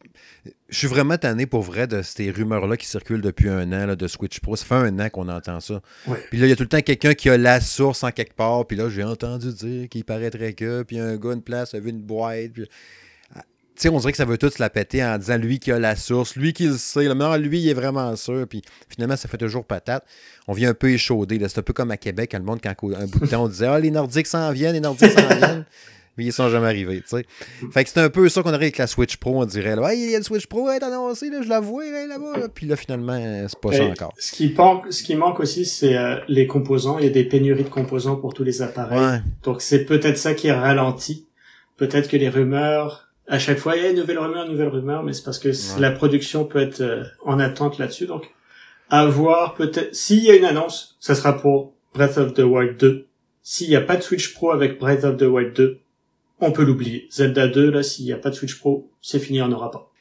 je 0.69 0.77
suis 0.77 0.87
vraiment 0.87 1.17
tanné 1.17 1.45
pour 1.47 1.63
vrai 1.63 1.85
de 1.85 2.01
ces 2.03 2.31
rumeurs-là 2.31 2.77
qui 2.77 2.87
circulent 2.87 3.21
depuis 3.21 3.49
un 3.49 3.73
an 3.73 3.93
de 3.93 4.07
Switch 4.07 4.39
Pro. 4.39 4.55
Ça 4.55 4.65
fait 4.65 4.75
un 4.75 4.99
an 4.99 5.09
qu'on 5.09 5.27
entend 5.27 5.59
ça. 5.59 5.81
Puis 6.29 6.39
là, 6.39 6.45
il 6.45 6.49
y 6.49 6.53
a 6.53 6.55
tout 6.55 6.63
le 6.63 6.69
temps 6.69 6.79
quelqu'un 6.79 7.13
qui 7.13 7.29
a 7.29 7.37
la 7.37 7.59
source 7.59 8.05
en 8.05 8.11
quelque 8.11 8.35
part. 8.35 8.65
Puis 8.65 8.77
là, 8.77 8.87
j'ai 8.87 9.03
entendu 9.03 9.51
dire 9.51 9.89
qu'il 9.89 10.05
paraîtrait 10.05 10.53
que. 10.53 10.83
Puis 10.83 10.97
un 10.97 11.17
gars, 11.17 11.33
une 11.33 11.41
place, 11.41 11.73
a 11.73 11.79
vu 11.81 11.89
une 11.89 12.01
boîte. 12.01 12.53
Tu 12.53 12.65
sais, 13.81 13.89
on 13.89 13.97
dirait 13.97 14.11
que 14.11 14.17
ça 14.17 14.25
veut 14.25 14.37
tout 14.37 14.49
se 14.49 14.61
la 14.61 14.69
péter 14.69 15.03
en 15.03 15.17
disant 15.17 15.37
lui 15.37 15.59
qui 15.59 15.71
a 15.71 15.79
la 15.79 15.95
source, 15.95 16.35
lui 16.35 16.53
qui 16.53 16.67
le 16.67 16.77
sait. 16.77 17.13
Non, 17.13 17.35
lui, 17.35 17.59
il 17.59 17.69
est 17.69 17.73
vraiment 17.73 18.15
sûr. 18.15 18.47
Puis 18.47 18.61
finalement, 18.89 19.15
ça 19.15 19.27
fait 19.27 19.37
toujours 19.37 19.65
patate. 19.65 20.05
On 20.47 20.53
vient 20.53 20.69
un 20.69 20.73
peu 20.73 20.89
échaudé. 20.89 21.39
C'est 21.47 21.59
un 21.59 21.63
peu 21.63 21.73
comme 21.73 21.91
à 21.91 21.97
Québec, 21.97 22.29
quand 22.31 22.39
le 22.39 22.45
monde, 22.45 22.59
quand 22.61 22.75
un 22.95 23.05
bout 23.05 23.19
de 23.19 23.27
temps, 23.27 23.43
on 23.43 23.47
disait 23.47 23.67
Ah, 23.67 23.79
les 23.79 23.91
Nordiques 23.91 24.27
s'en 24.27 24.51
viennent, 24.51 24.73
les 24.73 24.79
Nordiques 24.79 25.11
s'en 25.11 25.27
viennent 25.37 25.65
mais 26.17 26.25
ils 26.25 26.33
sont 26.33 26.49
jamais 26.49 26.65
arrivés, 26.65 27.01
tu 27.01 27.09
sais. 27.09 27.25
Fait 27.71 27.83
que 27.83 27.89
c'est 27.91 27.99
un 27.99 28.09
peu 28.09 28.27
ça 28.27 28.41
qu'on 28.41 28.49
aurait 28.49 28.65
avec 28.65 28.77
la 28.77 28.87
Switch 28.87 29.17
Pro, 29.17 29.41
on 29.41 29.45
dirait. 29.45 29.75
Là, 29.75 29.93
il 29.93 30.09
y 30.09 30.15
a 30.15 30.17
le 30.17 30.23
Switch 30.23 30.47
Pro, 30.47 30.69
est 30.69 30.81
annoncé, 30.81 31.29
là, 31.29 31.41
je 31.43 31.47
la 31.47 31.59
vois 31.59 31.85
là-bas. 31.85 32.47
Puis 32.53 32.65
là, 32.65 32.75
finalement, 32.75 33.19
c'est 33.47 33.59
pas 33.59 33.71
ça 33.71 33.85
encore. 33.85 34.13
Ce 34.17 34.31
qui, 34.31 34.51
manque, 34.51 34.91
ce 34.91 35.03
qui 35.03 35.15
manque 35.15 35.39
aussi, 35.39 35.65
c'est 35.65 35.95
euh, 35.95 36.17
les 36.27 36.47
composants. 36.47 36.97
Il 36.97 37.05
y 37.05 37.07
a 37.07 37.11
des 37.11 37.23
pénuries 37.23 37.63
de 37.63 37.69
composants 37.69 38.15
pour 38.15 38.33
tous 38.33 38.43
les 38.43 38.61
appareils. 38.61 39.21
Donc 39.43 39.61
c'est 39.61 39.85
peut-être 39.85 40.17
ça 40.17 40.33
qui 40.33 40.47
est 40.47 40.53
ralenti. 40.53 41.27
Peut-être 41.77 42.09
que 42.09 42.17
les 42.17 42.29
rumeurs, 42.29 43.06
à 43.27 43.39
chaque 43.39 43.57
fois, 43.57 43.75
il 43.75 43.83
y 43.83 43.85
a 43.85 43.89
une 43.89 43.97
nouvelle 43.97 44.19
rumeur, 44.19 44.47
nouvelle 44.47 44.69
rumeur, 44.69 45.03
mais 45.03 45.13
c'est 45.13 45.23
parce 45.23 45.39
que 45.39 45.49
la 45.79 45.91
production 45.91 46.45
peut 46.45 46.59
être 46.59 46.81
euh, 46.81 47.03
en 47.25 47.39
attente 47.39 47.77
là-dessus. 47.77 48.05
Donc, 48.05 48.31
à 48.89 49.05
voir 49.05 49.55
peut-être, 49.55 49.93
s'il 49.93 50.23
y 50.23 50.31
a 50.31 50.35
une 50.35 50.45
annonce, 50.45 50.95
ça 50.99 51.13
sera 51.13 51.37
pour 51.37 51.73
Breath 51.93 52.17
of 52.17 52.33
the 52.33 52.39
Wild 52.39 52.77
2. 52.77 53.05
S'il 53.43 53.69
n'y 53.69 53.75
a 53.75 53.81
pas 53.81 53.97
de 53.97 54.01
Switch 54.01 54.33
Pro 54.33 54.51
avec 54.51 54.79
Breath 54.79 55.03
of 55.03 55.17
the 55.17 55.23
Wild 55.23 55.53
2, 55.53 55.79
on 56.39 56.51
peut 56.51 56.63
l'oublier. 56.63 57.07
Zelda 57.11 57.47
2, 57.47 57.71
là, 57.71 57.83
s'il 57.83 58.05
n'y 58.05 58.13
a 58.13 58.17
pas 58.17 58.29
de 58.29 58.35
Switch 58.35 58.57
Pro, 58.59 58.89
c'est 59.01 59.19
fini, 59.19 59.41
on 59.41 59.47
n'aura 59.47 59.71
pas. 59.71 59.91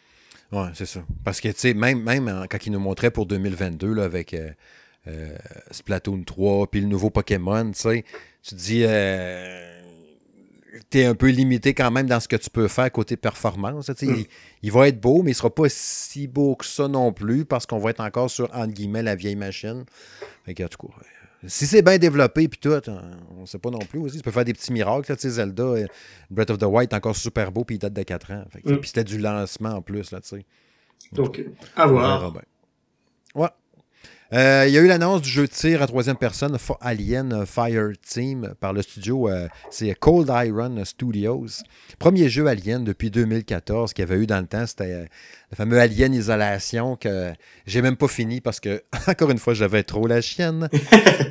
Ouais, 0.53 0.69
c'est 0.75 0.87
ça. 0.87 1.03
Parce 1.25 1.41
que, 1.41 1.49
tu 1.49 1.55
sais, 1.57 1.75
même, 1.75 2.03
même 2.03 2.47
quand 2.49 2.65
ils 2.67 2.73
nous 2.73 2.81
montraient 2.81 3.11
pour 3.11 3.27
2022, 3.27 3.93
là, 3.93 4.05
avec 4.05 4.35
euh, 4.35 4.51
euh, 5.09 5.37
Splatoon 5.71 6.23
3, 6.25 6.69
puis 6.69 6.81
le 6.81 6.87
nouveau 6.87 7.11
Pokémon, 7.11 7.71
tu 7.73 7.79
sais, 7.79 8.05
tu 8.43 8.55
te 8.55 8.61
dis, 8.61 8.83
euh, 8.85 9.76
tu 10.91 11.01
es 11.01 11.05
un 11.05 11.15
peu 11.15 11.29
limité 11.29 11.75
quand 11.75 11.91
même 11.91 12.07
dans 12.07 12.21
ce 12.21 12.29
que 12.29 12.37
tu 12.37 12.51
peux 12.51 12.69
faire 12.69 12.91
côté 12.91 13.17
performance. 13.17 13.89
Mm. 13.89 13.95
Il, 14.03 14.27
il, 14.63 14.73
va 14.73 14.89
être 14.89 15.01
beau, 15.01 15.23
mais 15.23 15.31
il 15.31 15.35
ne 15.35 15.39
sera 15.39 15.55
pas 15.55 15.69
si 15.69 16.27
beau 16.27 16.57
que 16.57 16.65
ça 16.65 16.89
non 16.89 17.13
plus, 17.13 17.45
parce 17.45 17.67
qu'on 17.67 17.79
va 17.79 17.91
être 17.91 18.01
encore 18.01 18.31
sur, 18.31 18.49
entre 18.55 18.73
guillemets, 18.73 19.03
la 19.03 19.15
vieille 19.15 19.37
machine. 19.37 19.85
Fait 20.45 20.55
que, 20.55 20.63
en 20.65 20.69
tout 20.69 20.87
cas, 20.87 20.95
si 21.47 21.67
c'est 21.67 21.83
bien 21.83 21.99
développé, 21.99 22.49
puis 22.49 22.59
tout, 22.59 22.71
on 23.37 23.41
ne 23.43 23.47
sait 23.47 23.59
pas 23.59 23.71
non 23.71 23.79
plus 23.79 23.99
aussi. 24.01 24.17
Tu 24.17 24.23
peux 24.23 24.31
faire 24.31 24.45
des 24.45 24.53
petits 24.53 24.73
miracles. 24.73 25.13
Là, 25.13 25.17
Zelda, 25.19 25.63
euh, 25.63 25.87
Breath 26.31 26.51
of 26.51 26.59
the 26.59 26.65
Wild 26.65 26.93
est 26.93 26.97
encore 26.97 27.17
super 27.17 27.53
beau, 27.53 27.65
puis 27.65 27.77
il 27.77 27.79
date 27.79 27.93
de 27.93 28.03
4 28.03 28.33
ans. 28.33 28.45
Mm. 28.65 28.77
Puis 28.77 28.89
c'était 28.89 29.05
du 29.05 29.19
lancement 29.19 29.71
en 29.71 29.83
plus. 29.83 30.11
Là. 30.11 30.21
Donc, 31.13 31.45
à 31.77 31.87
voir. 31.87 32.33
Ouais. 33.35 33.49
Euh, 34.33 34.65
il 34.67 34.75
y 34.75 34.79
a 34.79 34.81
eu 34.81 34.89
l'annonce 34.89 35.23
du 35.23 35.29
jeu 35.29 35.43
de 35.43 35.53
tir 35.53 35.83
à 35.83 35.87
troisième 35.87 36.17
personne 36.17 36.57
Alien 36.81 37.47
Fire 37.47 37.93
Team 38.03 38.55
par 38.59 38.73
le 38.73 38.83
studio, 38.83 39.29
euh, 39.29 39.47
c'est 39.71 39.95
Cold 39.95 40.29
Iron 40.47 40.85
Studios. 40.85 41.63
Premier 41.99 42.29
jeu 42.29 42.47
Alien 42.49 42.83
depuis 42.83 43.11
2014 43.11 43.93
qu'il 43.93 44.03
y 44.03 44.09
avait 44.11 44.21
eu 44.21 44.27
dans 44.27 44.41
le 44.41 44.47
temps, 44.47 44.67
c'était 44.67 44.93
euh, 44.93 45.05
le 45.51 45.57
fameux 45.57 45.79
Alien 45.79 46.13
Isolation 46.13 46.97
que 46.97 47.33
j'ai 47.67 47.83
même 47.83 47.97
pas 47.97 48.09
fini 48.09 48.41
parce 48.41 48.59
que, 48.59 48.83
encore 49.07 49.31
une 49.31 49.39
fois, 49.39 49.55
j'avais 49.55 49.85
trop 49.85 50.09
la 50.09 50.21
chienne. 50.21 50.69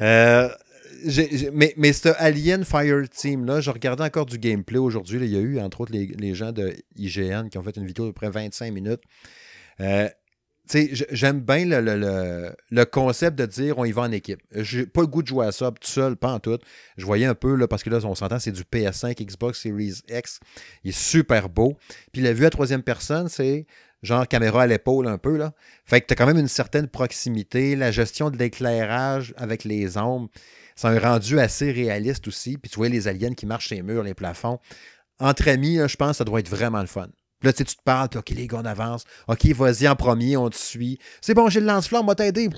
mais, 1.53 1.73
mais 1.75 1.91
ce 1.91 2.10
Alien 2.17 2.63
Fire 2.63 3.10
Team-là, 3.10 3.60
je 3.60 3.71
regardais 3.71 4.03
encore 4.03 4.25
du 4.25 4.39
gameplay 4.39 4.79
aujourd'hui. 4.79 5.19
Il 5.21 5.34
y 5.34 5.38
a 5.38 5.41
eu, 5.41 5.60
entre 5.60 5.81
autres, 5.81 5.91
les, 5.91 6.08
les, 6.17 6.34
gens 6.34 6.53
de 6.53 6.73
IGN 6.95 7.49
qui 7.49 7.58
ont 7.58 7.63
fait 7.63 7.75
une 7.75 7.86
vidéo 7.86 8.05
de 8.05 8.12
près 8.12 8.29
25 8.29 8.71
minutes 8.71 9.01
j'aime 11.12 11.41
bien 11.41 11.65
le, 11.65 12.84
concept 12.86 13.38
de 13.38 13.45
dire 13.45 13.78
on 13.78 13.86
y 13.86 13.91
va 13.91 14.04
en 14.04 14.12
équipe. 14.12 14.41
J'ai 14.56 14.86
pas 14.86 15.01
le 15.01 15.08
goût 15.08 15.21
de 15.21 15.28
jouer 15.28 15.45
à 15.47 15.51
ça 15.51 15.71
tout 15.71 15.88
seul, 15.88 16.15
pas 16.15 16.32
en 16.32 16.39
tout. 16.39 16.58
Je 16.97 17.06
voyais 17.06 17.25
un 17.25 17.36
peu, 17.36 17.56
là, 17.56 17.67
parce 17.67 17.84
que 17.84 17.89
là, 17.89 17.99
on 18.04 18.15
s'entend, 18.15 18.39
c'est 18.39 18.51
du 18.51 18.63
PS5, 18.63 19.23
Xbox 19.23 19.62
Series 19.62 20.01
X. 20.10 20.39
Il 20.84 20.89
est 20.89 20.97
super 20.97 21.49
beau. 21.49 21.78
Puis 22.12 22.21
la 22.21 22.34
vue 22.34 22.45
à 22.45 22.49
troisième 22.49 22.84
personne, 22.84 23.30
c'est 23.30 23.65
genre 24.01 24.28
caméra 24.28 24.63
à 24.63 24.67
l'épaule 24.67 25.08
un 25.08 25.17
peu. 25.17 25.38
Là. 25.38 25.54
Fait 25.86 26.01
que 26.01 26.08
tu 26.08 26.13
as 26.13 26.15
quand 26.15 26.28
même 26.28 26.38
une 26.38 26.47
certaine 26.47 26.88
proximité. 26.88 27.75
La 27.75 27.91
gestion 27.91 28.30
de 28.30 28.38
l'éclairage 28.38 29.34
avec 29.38 29.63
les 29.63 29.97
ombres, 29.97 30.30
c'est 30.75 30.88
un 30.88 30.99
rendu 30.99 31.39
assez 31.39 31.71
réaliste 31.71 32.28
aussi. 32.28 32.58
Puis 32.58 32.69
tu 32.69 32.78
vois 32.78 32.89
les 32.89 33.08
aliens 33.08 33.34
qui 33.34 33.45
marchent 33.45 33.67
sur 33.67 33.75
les 33.75 33.84
murs, 33.84 34.04
les 34.04 34.13
plafonds. 34.13 34.60
Entre 35.19 35.47
amis, 35.47 35.78
je 35.88 35.95
pense 35.95 36.12
que 36.12 36.17
ça 36.17 36.23
doit 36.23 36.39
être 36.39 36.49
vraiment 36.49 36.82
le 36.82 36.88
fun 36.88 37.10
là, 37.45 37.53
tu, 37.53 37.63
tu 37.63 37.75
te 37.75 37.84
parles, 37.84 38.10
puis 38.10 38.19
OK, 38.19 38.29
les 38.31 38.47
gars, 38.47 38.60
on 38.62 38.65
avance. 38.65 39.05
OK, 39.27 39.45
vas-y 39.47 39.88
en 39.88 39.95
premier, 39.95 40.38
on 40.38 40.49
te 40.49 40.58
suit. 40.58 40.99
C'est 41.21 41.34
bon, 41.34 41.49
j'ai 41.49 41.60
le 41.60 41.65
lance-flamme, 41.67 42.03
on 42.03 42.08
va 42.08 42.15
t'aider. 42.15 42.49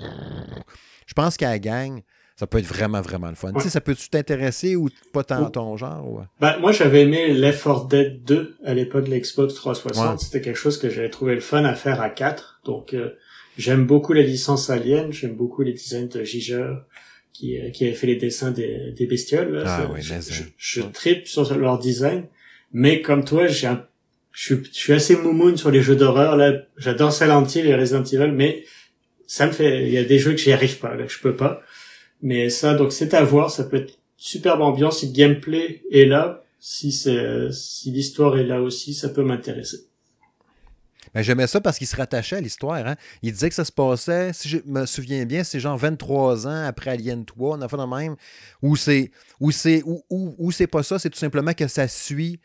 Je 1.05 1.13
pense 1.13 1.37
qu'à 1.37 1.49
la 1.49 1.59
gang, 1.59 2.01
ça 2.35 2.45
peut 2.45 2.59
être 2.59 2.65
vraiment, 2.65 3.01
vraiment 3.01 3.29
le 3.29 3.35
fun. 3.35 3.51
Tu 3.53 3.61
sais, 3.61 3.69
ça 3.69 3.81
peut-tu 3.81 4.09
t'intéresser 4.09 4.75
ou 4.75 4.89
pas 5.11 5.23
tant 5.23 5.49
ton 5.49 5.75
genre? 5.75 6.25
Ben, 6.39 6.57
moi, 6.59 6.71
j'avais 6.71 7.01
aimé 7.01 7.35
4 7.39 7.87
Dead 7.87 8.23
2 8.23 8.57
à 8.63 8.73
l'époque 8.75 9.05
de 9.05 9.15
l'Xbox 9.15 9.55
360. 9.55 10.19
C'était 10.19 10.41
quelque 10.41 10.57
chose 10.57 10.77
que 10.77 10.89
j'avais 10.89 11.09
trouvé 11.09 11.33
le 11.33 11.41
fun 11.41 11.65
à 11.65 11.73
faire 11.73 11.99
à 11.99 12.11
4. 12.11 12.61
Donc, 12.65 12.93
euh, 12.93 13.15
j'aime 13.57 13.87
beaucoup 13.87 14.13
la 14.13 14.21
licence 14.21 14.69
Alien. 14.69 15.11
J'aime 15.11 15.35
beaucoup 15.35 15.63
les 15.63 15.73
designs 15.73 16.09
de 16.09 16.23
Giger 16.23 16.73
qui, 17.33 17.59
euh, 17.59 17.71
qui 17.71 17.85
avait 17.85 17.95
fait 17.95 18.07
les 18.07 18.17
dessins 18.17 18.51
des, 18.51 18.91
des 18.91 19.07
bestioles. 19.07 19.63
Ah, 19.65 19.89
oui, 19.91 20.01
je, 20.03 20.13
je, 20.21 20.43
je 20.57 20.81
tripe 20.81 21.27
sur 21.27 21.57
leur 21.57 21.79
design. 21.79 22.25
Mais 22.71 23.01
comme 23.01 23.23
toi, 23.23 23.47
j'ai 23.47 23.65
un 23.65 23.83
je 24.37 24.55
suis, 24.71 24.93
assez 24.93 25.15
moumoune 25.15 25.57
sur 25.57 25.71
les 25.71 25.81
jeux 25.81 25.95
d'horreur 25.95 26.37
là. 26.37 26.53
J'adore 26.77 27.11
Silent 27.11 27.43
Hill 27.43 27.65
et 27.65 27.73
Resident 27.73 28.03
Evil, 28.03 28.31
mais 28.31 28.65
ça 29.25 29.47
me 29.47 29.51
fait, 29.51 29.87
il 29.87 29.91
y 29.91 29.97
a 29.97 30.03
des 30.03 30.19
jeux 30.19 30.31
que 30.31 30.37
j'y 30.37 30.51
arrive 30.51 30.77
pas, 30.77 30.93
là, 30.93 31.05
que 31.05 31.11
je 31.11 31.19
peux 31.19 31.35
pas. 31.35 31.61
Mais 32.21 32.51
ça, 32.51 32.75
donc 32.75 32.93
c'est 32.93 33.15
à 33.15 33.23
voir. 33.23 33.49
Ça 33.49 33.63
peut 33.63 33.77
être 33.77 33.97
superbe 34.15 34.61
ambiance 34.61 34.99
si 34.99 35.07
le 35.07 35.13
gameplay 35.13 35.81
est 35.91 36.05
là, 36.05 36.43
si 36.59 36.91
c'est, 36.91 37.51
si 37.51 37.89
l'histoire 37.89 38.37
est 38.37 38.43
là 38.43 38.61
aussi, 38.61 38.93
ça 38.93 39.09
peut 39.09 39.23
m'intéresser. 39.23 39.87
Ben, 41.15 41.23
j'aimais 41.23 41.47
ça 41.47 41.59
parce 41.59 41.79
qu'il 41.79 41.87
se 41.87 41.95
rattachait 41.95 42.35
à 42.35 42.41
l'histoire. 42.41 42.85
Hein. 42.85 42.95
Il 43.23 43.31
disait 43.31 43.49
que 43.49 43.55
ça 43.55 43.65
se 43.65 43.71
passait, 43.71 44.33
si 44.33 44.49
je 44.49 44.59
me 44.65 44.85
souviens 44.85 45.25
bien, 45.25 45.43
c'est 45.43 45.59
genre 45.59 45.77
23 45.77 46.45
ans 46.45 46.65
après 46.67 46.91
Alien 46.91 47.25
3, 47.25 47.57
on 47.57 47.61
a 47.61 47.67
fait 47.67 47.77
le 47.77 47.87
même, 47.87 48.15
ou 48.61 48.75
c'est, 48.75 49.09
ou 49.39 49.49
c'est, 49.49 49.81
ou, 49.83 50.51
c'est 50.51 50.67
pas 50.67 50.83
ça, 50.83 50.99
c'est 50.99 51.09
tout 51.09 51.17
simplement 51.17 51.53
que 51.53 51.67
ça 51.67 51.87
suit 51.87 52.39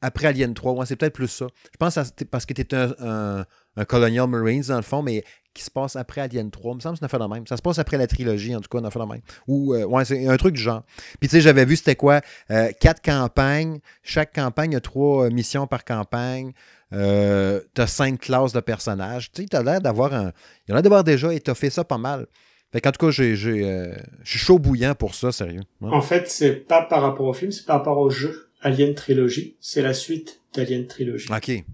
après 0.00 0.28
Alien 0.28 0.54
3. 0.54 0.72
Ouais, 0.72 0.86
c'est 0.86 0.96
peut-être 0.96 1.14
plus 1.14 1.28
ça. 1.28 1.46
Je 1.72 1.76
pense 1.78 1.94
que 1.94 2.24
parce 2.24 2.46
que 2.46 2.54
tu 2.54 2.62
es 2.62 2.74
un, 2.74 3.44
un, 3.76 3.84
Colonial 3.84 4.28
Marines, 4.28 4.62
dans 4.68 4.76
le 4.76 4.82
fond, 4.82 5.02
mais 5.02 5.24
qui 5.54 5.64
se 5.64 5.70
passe 5.70 5.96
après 5.96 6.20
Alien 6.20 6.50
3. 6.50 6.72
Il 6.72 6.76
me 6.76 6.80
semble 6.80 6.94
que 6.94 6.98
c'est 6.98 7.02
une 7.02 7.06
affaire 7.06 7.28
de 7.28 7.34
même. 7.34 7.46
Ça 7.46 7.56
se 7.56 7.62
passe 7.62 7.78
après 7.78 7.96
la 7.96 8.06
trilogie, 8.06 8.54
en 8.54 8.60
tout 8.60 8.68
cas, 8.68 8.78
une 8.78 8.86
affaire 8.86 9.04
de 9.04 9.12
même. 9.12 9.20
Ou, 9.48 9.74
euh, 9.74 9.84
ouais, 9.84 10.04
c'est 10.04 10.26
un 10.26 10.36
truc 10.36 10.54
du 10.54 10.60
genre. 10.60 10.82
Puis, 11.20 11.28
tu 11.28 11.36
sais, 11.36 11.40
j'avais 11.40 11.64
vu, 11.64 11.76
c'était 11.76 11.96
quoi 11.96 12.20
euh, 12.50 12.70
Quatre 12.80 13.02
campagnes. 13.02 13.80
Chaque 14.02 14.32
campagne, 14.34 14.76
a 14.76 14.80
trois 14.80 15.26
euh, 15.26 15.30
missions 15.30 15.66
par 15.66 15.84
campagne. 15.84 16.52
Euh, 16.92 17.60
tu 17.74 17.82
as 17.82 17.86
cinq 17.86 18.20
classes 18.20 18.52
de 18.52 18.60
personnages. 18.60 19.32
Tu 19.32 19.42
sais, 19.42 19.48
tu 19.48 19.56
as 19.56 19.62
l'air 19.62 19.80
d'avoir 19.80 20.14
un. 20.14 20.32
Il 20.66 20.72
y 20.72 20.74
en 20.74 20.76
a 20.76 20.82
d'avoir 20.82 21.04
déjà 21.04 21.34
étoffé 21.34 21.70
ça 21.70 21.84
pas 21.84 21.98
mal. 21.98 22.26
Fait 22.72 22.80
qu'en 22.80 22.92
tout 22.92 23.06
cas, 23.06 23.10
j'ai, 23.10 23.34
je 23.34 23.94
suis 24.24 24.38
chaud 24.38 24.58
bouillant 24.58 24.94
pour 24.94 25.14
ça, 25.14 25.32
sérieux. 25.32 25.62
En 25.80 26.02
fait, 26.02 26.28
c'est 26.28 26.52
pas 26.52 26.82
par 26.82 27.00
rapport 27.00 27.26
au 27.26 27.32
film, 27.32 27.50
c'est 27.50 27.64
par 27.64 27.78
rapport 27.78 27.98
au 27.98 28.10
jeu. 28.10 28.47
Alien 28.60 28.94
Trilogy. 28.94 29.56
C'est 29.60 29.82
la 29.82 29.94
suite 29.94 30.40
d'Alien 30.54 30.86
Trilogy. 30.86 31.26
OK. 31.32 31.64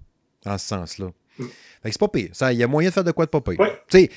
Dans 0.43 0.57
ce 0.57 0.67
sens-là. 0.67 1.11
Mm. 1.39 1.43
Fait 1.83 1.89
que 1.89 1.93
c'est 1.93 1.99
pas 1.99 2.07
pire. 2.07 2.29
Il 2.51 2.57
y 2.57 2.63
a 2.63 2.67
moyen 2.67 2.89
de 2.89 2.93
faire 2.93 3.03
de 3.03 3.11
quoi 3.11 3.25
de 3.25 3.29
pas 3.29 3.41
pire. 3.41 3.59
Ouais. 3.59 3.79
Tu 3.89 3.99
sais, 3.99 4.09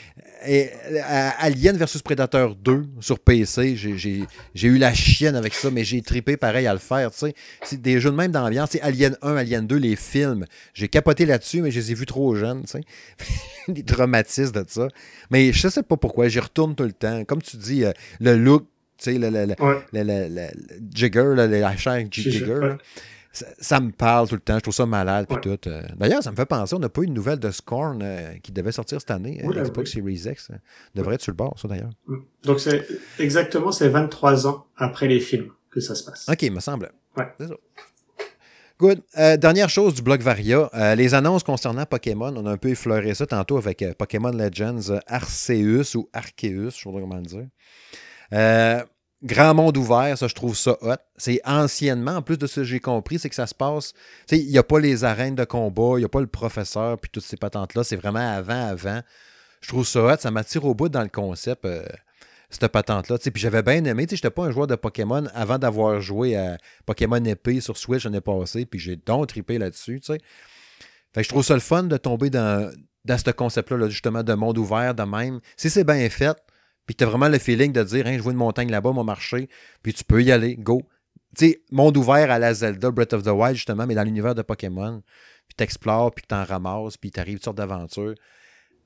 euh, 0.49 1.31
Alien 1.39 1.77
versus 1.77 2.01
Predator 2.01 2.55
2 2.55 2.85
sur 3.01 3.19
PC, 3.19 3.77
j'ai- 3.77 4.27
eu 4.69 4.79
la 4.79 4.95
chienne 4.95 5.37
avec 5.37 5.53
ça, 5.53 5.71
mais 5.71 5.85
j'ai 5.85 6.01
tripé 6.01 6.37
pareil 6.39 6.67
à 6.67 6.73
le 6.73 6.79
faire. 6.79 7.11
tu 7.11 7.19
sais. 7.19 7.35
C'est 7.63 7.81
des 7.83 8.01
jeux 8.01 8.11
de 8.11 8.17
même 8.17 8.33
d'ambiance. 8.33 8.71
Alien 8.81 9.17
1, 9.21 9.37
Alien 9.37 9.67
2, 9.67 9.77
les 9.77 9.97
films, 9.97 10.47
j'ai 10.73 10.89
capoté 10.89 11.27
là-dessus, 11.27 11.61
mais 11.61 11.71
je 11.71 11.79
les 11.81 11.93
ai 11.93 11.95
vus 11.95 12.07
trop 12.07 12.35
jeunes. 12.35 12.63
tu 12.65 12.69
sais. 12.79 12.81
des 13.69 13.83
traumatismes 13.85 14.53
de 14.53 14.65
ça. 14.67 14.89
Mais 15.31 15.53
je 15.53 15.69
sais 15.69 15.83
pas 15.83 15.97
pourquoi, 15.99 16.29
j'y 16.29 16.41
retourne 16.41 16.75
tout 16.75 16.85
le 16.85 16.93
temps. 16.93 17.25
Comme 17.25 17.43
tu 17.43 17.57
dis, 17.59 17.85
euh, 17.85 17.93
le 18.21 18.37
look, 18.37 18.67
tu 18.99 19.13
sais, 19.13 19.19
le, 19.19 19.31
le, 19.31 19.47
le, 19.47 19.55
Ouais. 19.65 20.51
Jigger, 20.93 21.35
la 21.37 21.77
chair 21.77 22.05
Jigger, 22.11 22.77
ça, 23.33 23.47
ça 23.61 23.81
me 23.81 23.91
parle 23.93 24.27
tout 24.29 24.35
le 24.35 24.41
temps. 24.41 24.57
Je 24.57 24.61
trouve 24.63 24.75
ça 24.75 24.87
malade. 24.87 25.27
Ouais. 25.31 25.41
tout. 25.41 25.59
Euh, 25.69 25.83
D'ailleurs, 25.97 26.23
ça 26.23 26.31
me 26.31 26.37
fait 26.37 26.47
penser, 26.47 26.75
on 26.75 26.79
n'a 26.79 26.89
pas 26.89 27.03
eu 27.03 27.07
de 27.07 27.13
nouvelle 27.13 27.39
de 27.39 27.51
Scorn 27.51 28.01
euh, 28.03 28.33
qui 28.43 28.53
devait 28.53 28.73
sortir 28.73 29.01
cette 29.01 29.11
année. 29.11 29.41
euh, 29.45 29.47
Oula, 29.49 29.63
Xbox 29.63 29.93
Series 29.93 30.23
X. 30.27 30.51
euh, 30.51 30.55
devrait 30.95 31.15
être 31.17 31.23
sur 31.23 31.33
le 31.33 31.37
bord, 31.37 31.57
ça 31.61 31.69
d'ailleurs. 31.69 31.91
Mm. 32.07 32.17
Donc 32.45 32.59
c'est 32.61 32.87
exactement 33.19 33.71
c'est 33.71 33.89
23 33.89 34.47
ans 34.47 34.67
après 34.77 35.07
les 35.09 35.21
films 35.21 35.51
que 35.71 35.81
ça 35.81 35.95
se 35.95 36.03
passe. 36.05 36.27
OK, 36.29 36.43
il 36.43 36.53
me 36.53 36.61
semble. 36.61 36.91
Ouais. 37.17 37.29
C'est 37.39 37.49
ça. 37.49 37.55
Good. 38.81 39.03
Euh, 39.19 39.37
dernière 39.37 39.69
chose 39.69 39.95
du 39.95 40.03
blog 40.03 40.21
Varia, 40.23 40.71
les 40.95 41.13
annonces 41.13 41.43
concernant 41.43 41.85
Pokémon, 41.85 42.33
on 42.37 42.47
a 42.47 42.53
un 42.53 42.57
peu 42.57 42.69
effleuré 42.71 43.13
ça 43.13 43.27
tantôt 43.27 43.59
avec 43.59 43.85
Pokémon 43.99 44.31
Legends 44.31 44.97
Arceus 45.09 45.97
ou 45.97 46.09
Arceus, 46.13 46.71
je 46.71 46.83
sais 46.85 46.91
pas 46.93 47.01
comment 47.01 47.17
le 47.17 47.23
dire. 47.23 47.47
Euh, 48.33 48.83
grand 49.23 49.55
monde 49.55 49.77
ouvert, 49.77 50.17
ça 50.17 50.29
je 50.29 50.35
trouve 50.35 50.57
ça 50.57 50.77
hot. 50.81 50.97
C'est 51.17 51.41
anciennement, 51.45 52.17
en 52.17 52.23
plus 52.23 52.39
de 52.39 52.47
ce 52.47 52.61
que 52.61 52.65
j'ai 52.65 52.81
compris, 52.81 53.19
c'est 53.19 53.29
que 53.29 53.35
ça 53.35 53.47
se 53.47 53.55
passe, 53.55 53.93
tu 54.27 54.37
sais, 54.37 54.39
il 54.43 54.51
n'y 54.51 54.59
a 54.59 54.63
pas 54.63 54.81
les 54.81 55.05
arènes 55.05 55.35
de 55.35 55.45
combat, 55.45 55.95
il 55.97 56.01
n'y 56.01 56.05
a 56.05 56.09
pas 56.09 56.21
le 56.21 56.27
professeur, 56.27 56.99
puis 56.99 57.11
toutes 57.11 57.25
ces 57.25 57.37
patentes-là, 57.37 57.85
c'est 57.85 57.97
vraiment 57.97 58.37
avant, 58.37 58.69
avant. 58.69 59.01
Je 59.61 59.69
trouve 59.69 59.87
ça 59.87 60.01
hot, 60.05 60.17
ça 60.19 60.31
m'attire 60.31 60.65
au 60.65 60.75
bout 60.75 60.89
dans 60.89 61.03
le 61.03 61.09
concept. 61.09 61.65
euh, 61.65 61.85
cette 62.51 62.69
patente-là. 62.69 63.19
Puis 63.19 63.33
j'avais 63.37 63.63
bien 63.63 63.85
aimé. 63.85 64.07
Je 64.09 64.15
n'étais 64.15 64.31
pas 64.31 64.45
un 64.45 64.51
joueur 64.51 64.67
de 64.67 64.75
Pokémon 64.75 65.25
avant 65.35 65.59
d'avoir 65.59 66.01
joué 66.01 66.37
à 66.37 66.57
Pokémon 66.87 67.23
épée 67.25 67.61
sur 67.61 67.77
Switch 67.77 68.05
l'année 68.05 68.21
passée. 68.21 68.67
Puis 68.67 68.79
j'ai 68.79 68.97
donc 68.97 69.29
trippé 69.29 69.59
là-dessus. 69.59 70.01
Fait 70.07 70.19
que 71.15 71.23
je 71.23 71.29
trouve 71.29 71.45
ça 71.45 71.55
le 71.55 71.61
fun 71.61 71.85
de 71.85 71.97
tomber 71.97 72.31
dans, 72.31 72.73
dans 73.05 73.19
ce 73.19 73.31
concept-là, 73.31 73.77
là, 73.77 73.89
justement, 73.89 74.23
de 74.23 74.35
monde 74.35 74.59
ouvert 74.59 74.95
de 74.95 75.03
même. 75.03 75.41
Si 75.57 75.71
c'est 75.71 75.85
bien 75.85 76.09
fait, 76.11 76.37
puis 76.89 76.97
tu 76.97 77.05
as 77.05 77.07
vraiment 77.07 77.29
le 77.29 77.39
feeling 77.39 77.71
de 77.71 77.83
dire, 77.85 78.07
hein, 78.07 78.15
je 78.17 78.23
vois 78.23 78.33
une 78.33 78.39
montagne 78.39 78.71
là-bas, 78.71 78.93
m'a 78.95 79.05
marché, 79.05 79.51
puis 79.83 79.93
tu 79.93 80.03
peux 80.05 80.23
y 80.23 80.33
aller, 80.33 80.57
go. 80.57 80.83
Tu 81.37 81.51
sais, 81.51 81.63
monde 81.71 81.95
ouvert 81.99 82.31
à 82.31 82.39
la 82.39 82.55
Zelda, 82.55 82.91
Breath 82.91 83.13
of 83.13 83.23
the 83.25 83.29
Wild, 83.29 83.57
justement, 83.57 83.87
mais 83.87 83.95
dans 83.95 84.03
l'univers 84.05 84.35
de 84.35 84.41
Pokémon. 84.41 85.03
Puis 85.47 85.55
t'explores, 85.55 86.13
puis 86.15 86.25
t'en 86.27 86.45
ramasses, 86.45 86.97
puis 86.97 87.11
t'arrives 87.11 87.35
toutes 87.37 87.45
sortes 87.45 87.59
d'aventures. 87.59 88.15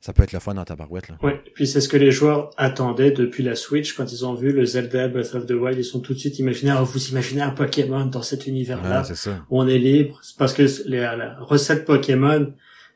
Ça 0.00 0.12
peut 0.12 0.24
être 0.24 0.32
le 0.32 0.40
fun 0.40 0.54
dans 0.54 0.64
ta 0.64 0.74
barouette, 0.74 1.08
là. 1.10 1.16
Ouais. 1.22 1.40
Puis 1.54 1.68
c'est 1.68 1.80
ce 1.80 1.88
que 1.88 1.96
les 1.96 2.10
joueurs 2.10 2.50
attendaient 2.56 3.12
depuis 3.12 3.44
la 3.44 3.54
Switch 3.54 3.94
quand 3.96 4.10
ils 4.10 4.26
ont 4.26 4.34
vu 4.34 4.50
le 4.52 4.64
Zelda 4.64 5.06
Breath 5.06 5.32
of 5.36 5.46
the 5.46 5.52
Wild. 5.52 5.78
Ils 5.78 5.84
sont 5.84 6.00
tout 6.00 6.12
de 6.12 6.18
suite 6.18 6.40
imaginés. 6.40 6.74
Oh, 6.76 6.82
vous 6.84 7.08
imaginez 7.10 7.42
un 7.42 7.50
Pokémon 7.52 8.06
dans 8.06 8.22
cet 8.22 8.48
univers-là 8.48 8.98
Ouais, 9.02 9.04
c'est 9.06 9.14
ça. 9.14 9.46
où 9.48 9.60
on 9.62 9.68
est 9.68 9.78
libre. 9.78 10.18
C'est 10.24 10.36
parce 10.36 10.52
que 10.54 10.62
les, 10.88 10.98
la 10.98 11.36
recette 11.38 11.84
Pokémon, 11.84 12.52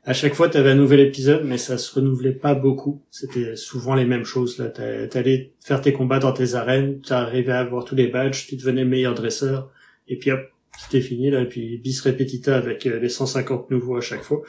à 0.06 0.12
chaque 0.12 0.34
fois, 0.34 0.48
tu 0.48 0.56
avais 0.56 0.70
un 0.70 0.74
nouvel 0.76 1.00
épisode, 1.00 1.42
mais 1.44 1.58
ça 1.58 1.76
se 1.78 1.92
renouvelait 1.94 2.32
pas 2.32 2.54
beaucoup. 2.54 3.02
C'était 3.10 3.56
souvent 3.56 3.94
les 3.94 4.04
mêmes 4.06 4.24
choses. 4.24 4.56
Là, 4.58 4.68
T'a- 4.68 5.08
t'allais 5.08 5.52
faire 5.60 5.80
tes 5.82 5.92
combats 5.92 6.20
dans 6.20 6.32
tes 6.32 6.54
arènes, 6.54 7.00
tu 7.00 7.12
arrivais 7.12 7.52
à 7.52 7.58
avoir 7.58 7.84
tous 7.84 7.96
les 7.96 8.06
badges, 8.06 8.46
tu 8.46 8.56
devenais 8.56 8.84
meilleur 8.84 9.14
dresseur, 9.14 9.70
et 10.08 10.16
puis 10.16 10.30
hop, 10.30 10.40
c'était 10.78 11.00
fini 11.00 11.30
là. 11.30 11.40
Et 11.42 11.48
puis 11.48 11.78
bis 11.78 12.00
repetita 12.02 12.56
avec 12.56 12.86
euh, 12.86 12.98
les 13.00 13.08
150 13.08 13.70
nouveaux 13.70 13.96
à 13.96 14.00
chaque 14.00 14.22
fois. 14.22 14.42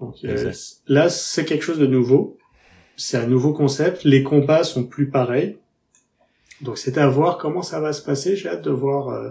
Donc 0.00 0.16
euh, 0.24 0.52
là, 0.88 1.08
c'est 1.08 1.44
quelque 1.46 1.64
chose 1.64 1.78
de 1.78 1.86
nouveau. 1.86 2.36
C'est 2.96 3.16
un 3.16 3.26
nouveau 3.26 3.52
concept. 3.54 4.04
Les 4.04 4.22
combats 4.22 4.64
sont 4.64 4.84
plus 4.84 5.08
pareils. 5.08 5.56
Donc 6.60 6.76
c'est 6.78 6.98
à 6.98 7.06
voir 7.08 7.38
comment 7.38 7.62
ça 7.62 7.80
va 7.80 7.92
se 7.92 8.02
passer. 8.02 8.36
J'ai 8.36 8.48
hâte 8.50 8.64
de 8.64 8.70
voir, 8.70 9.08
euh, 9.08 9.30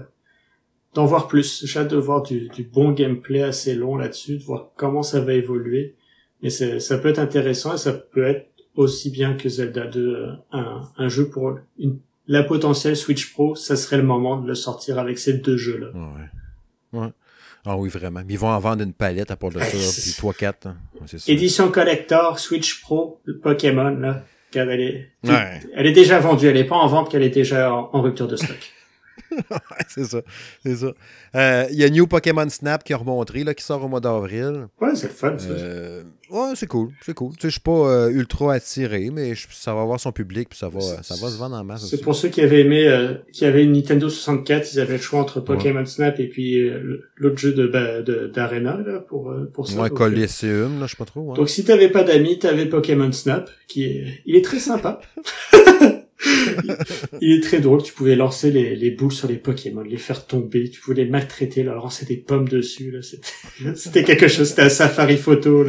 d'en 0.95 1.05
voir 1.05 1.27
plus. 1.27 1.63
J'ai 1.65 1.79
hâte 1.79 1.91
de 1.91 1.97
voir 1.97 2.23
du, 2.23 2.47
du 2.49 2.63
bon 2.63 2.91
gameplay 2.91 3.43
assez 3.43 3.75
long 3.75 3.95
là-dessus, 3.97 4.37
de 4.39 4.43
voir 4.43 4.69
comment 4.75 5.03
ça 5.03 5.19
va 5.21 5.33
évoluer. 5.33 5.95
Mais 6.41 6.49
ça 6.49 6.97
peut 6.97 7.09
être 7.09 7.19
intéressant 7.19 7.75
et 7.75 7.77
ça 7.77 7.93
peut 7.93 8.23
être 8.25 8.47
aussi 8.75 9.09
bien 9.11 9.35
que 9.35 9.47
Zelda 9.49 9.85
2, 9.85 9.99
euh, 10.01 10.31
un, 10.51 10.81
un 10.97 11.07
jeu 11.09 11.29
pour 11.29 11.57
une, 11.79 11.99
la 12.27 12.43
potentielle 12.43 12.95
Switch 12.97 13.31
Pro. 13.33 13.55
Ça 13.55 13.75
serait 13.75 13.97
le 13.97 14.03
moment 14.03 14.37
de 14.37 14.47
le 14.47 14.55
sortir 14.55 14.97
avec 14.99 15.17
ces 15.19 15.33
deux 15.33 15.57
jeux-là. 15.57 15.87
Ouais. 15.93 16.99
ouais. 17.01 17.07
Ah 17.67 17.77
oui, 17.77 17.89
vraiment. 17.89 18.21
Ils 18.29 18.37
vont 18.37 18.49
en 18.49 18.59
vendre 18.59 18.83
une 18.83 18.93
palette 18.93 19.31
à 19.31 19.35
part 19.35 19.49
de 19.51 19.59
c'est 19.59 19.71
puis 19.71 20.11
ça. 20.11 20.21
3-4. 20.21 20.53
hein. 20.67 20.75
Édition 21.27 21.71
collector, 21.71 22.37
Switch 22.39 22.81
Pro, 22.81 23.19
le 23.25 23.37
Pokémon, 23.39 23.89
là. 23.97 24.23
Elle 24.57 24.69
est, 24.79 25.09
Ouais. 25.25 25.59
elle 25.73 25.85
est 25.85 25.91
déjà 25.91 26.17
vendue, 26.19 26.47
elle 26.47 26.55
est 26.55 26.63
pas 26.63 26.77
en 26.77 26.87
vente, 26.87 27.11
qu'elle 27.11 27.23
est 27.23 27.29
déjà 27.29 27.73
en, 27.75 27.89
en 27.91 28.01
rupture 28.01 28.27
de 28.27 28.35
stock. 28.37 28.71
C'est 29.87 30.05
ça. 30.05 30.21
C'est 30.65 30.75
ça. 30.75 30.91
Euh, 31.35 31.65
Il 31.71 31.77
y 31.77 31.83
a 31.83 31.89
New 31.89 32.07
Pokémon 32.07 32.47
Snap 32.49 32.83
qui 32.83 32.93
a 32.93 32.97
remontré, 32.97 33.43
là, 33.43 33.53
qui 33.53 33.63
sort 33.63 33.83
au 33.83 33.87
mois 33.87 33.99
d'avril. 33.99 34.67
Ouais, 34.81 34.95
c'est 34.95 35.11
fun, 35.11 35.37
ça. 35.37 35.47
Euh, 35.49 36.03
ouais, 36.29 36.51
c'est 36.55 36.67
cool. 36.67 36.89
C'est 37.05 37.13
cool. 37.13 37.31
Tu 37.33 37.41
sais, 37.41 37.47
je 37.47 37.53
suis 37.53 37.59
pas 37.61 37.71
euh, 37.71 38.09
ultra 38.09 38.53
attiré, 38.53 39.09
mais 39.11 39.35
je- 39.35 39.47
ça 39.51 39.73
va 39.73 39.81
avoir 39.81 39.99
son 39.99 40.11
public, 40.11 40.49
puis 40.49 40.57
ça 40.59 40.69
va, 40.69 40.79
ça 40.79 41.15
va 41.21 41.29
se 41.29 41.37
vendre 41.37 41.55
en 41.55 41.63
masse 41.63 41.85
C'est 41.87 42.01
pour 42.01 42.15
ceux 42.15 42.29
qui 42.29 42.41
avaient 42.41 42.61
aimé, 42.61 42.87
euh, 42.87 43.15
qui 43.33 43.45
avaient 43.45 43.63
une 43.63 43.73
Nintendo 43.73 44.09
64, 44.09 44.73
ils 44.73 44.79
avaient 44.79 44.97
le 44.97 45.01
choix 45.01 45.19
entre 45.19 45.39
Pokémon 45.39 45.85
Snap 45.85 46.19
et 46.19 46.27
puis 46.27 46.59
euh, 46.67 46.99
l'autre 47.17 47.37
jeu 47.37 47.53
de 47.53 47.65
d'Arena 48.33 48.77
là 48.85 48.99
pour 48.99 49.31
euh, 49.31 49.49
pour 49.53 49.67
ça. 49.67 49.79
Ouais, 49.81 49.87
euh, 49.91 49.93
Coliseum, 49.93 50.79
là, 50.79 50.85
je 50.87 50.91
sais 50.91 50.97
pas 50.97 51.05
trop. 51.05 51.33
donc 51.35 51.49
si 51.49 51.63
t'avais 51.63 51.89
pas 51.89 52.03
d'amis, 52.03 52.39
t'avais 52.39 52.65
Pokémon 52.67 53.11
Snap, 53.11 53.49
qui 53.67 53.83
est, 53.85 54.21
il 54.25 54.35
est 54.35 54.43
très 54.43 54.59
sympa. 54.59 54.99
il 57.21 57.33
est 57.33 57.43
très 57.43 57.59
drôle. 57.59 57.83
Tu 57.83 57.93
pouvais 57.93 58.15
lancer 58.15 58.51
les, 58.51 58.75
les 58.75 58.91
boules 58.91 59.11
sur 59.11 59.27
les 59.27 59.37
Pokémon, 59.37 59.81
les 59.81 59.97
faire 59.97 60.25
tomber. 60.25 60.69
Tu 60.69 60.81
pouvais 60.81 61.03
les 61.03 61.09
maltraiter, 61.09 61.63
leur 61.63 61.75
lancer 61.75 62.05
des 62.05 62.17
pommes 62.17 62.47
dessus. 62.47 62.95
C'était, 63.75 64.03
quelque 64.03 64.27
chose. 64.27 64.49
C'était 64.49 64.63
un 64.63 64.69
safari 64.69 65.17
photo. 65.17 65.65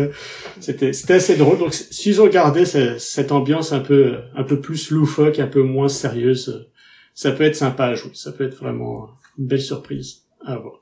C'était, 0.60 0.92
assez 1.12 1.36
drôle. 1.36 1.58
Donc, 1.58 1.74
s'ils 1.74 2.20
ont 2.20 2.28
gardé 2.28 2.64
ce- 2.64 2.98
cette 2.98 3.32
ambiance 3.32 3.72
un 3.72 3.80
peu, 3.80 4.16
un 4.34 4.44
peu 4.44 4.60
plus 4.60 4.90
loufoque, 4.90 5.38
un 5.38 5.46
peu 5.48 5.62
moins 5.62 5.88
sérieuse, 5.88 6.68
ça 7.14 7.32
peut 7.32 7.44
être 7.44 7.56
sympa 7.56 7.86
à 7.86 7.94
jouer. 7.94 8.10
Ça 8.14 8.32
peut 8.32 8.44
être 8.44 8.56
vraiment 8.56 9.10
une 9.38 9.46
belle 9.46 9.60
surprise 9.60 10.22
à 10.44 10.54
avoir. 10.54 10.80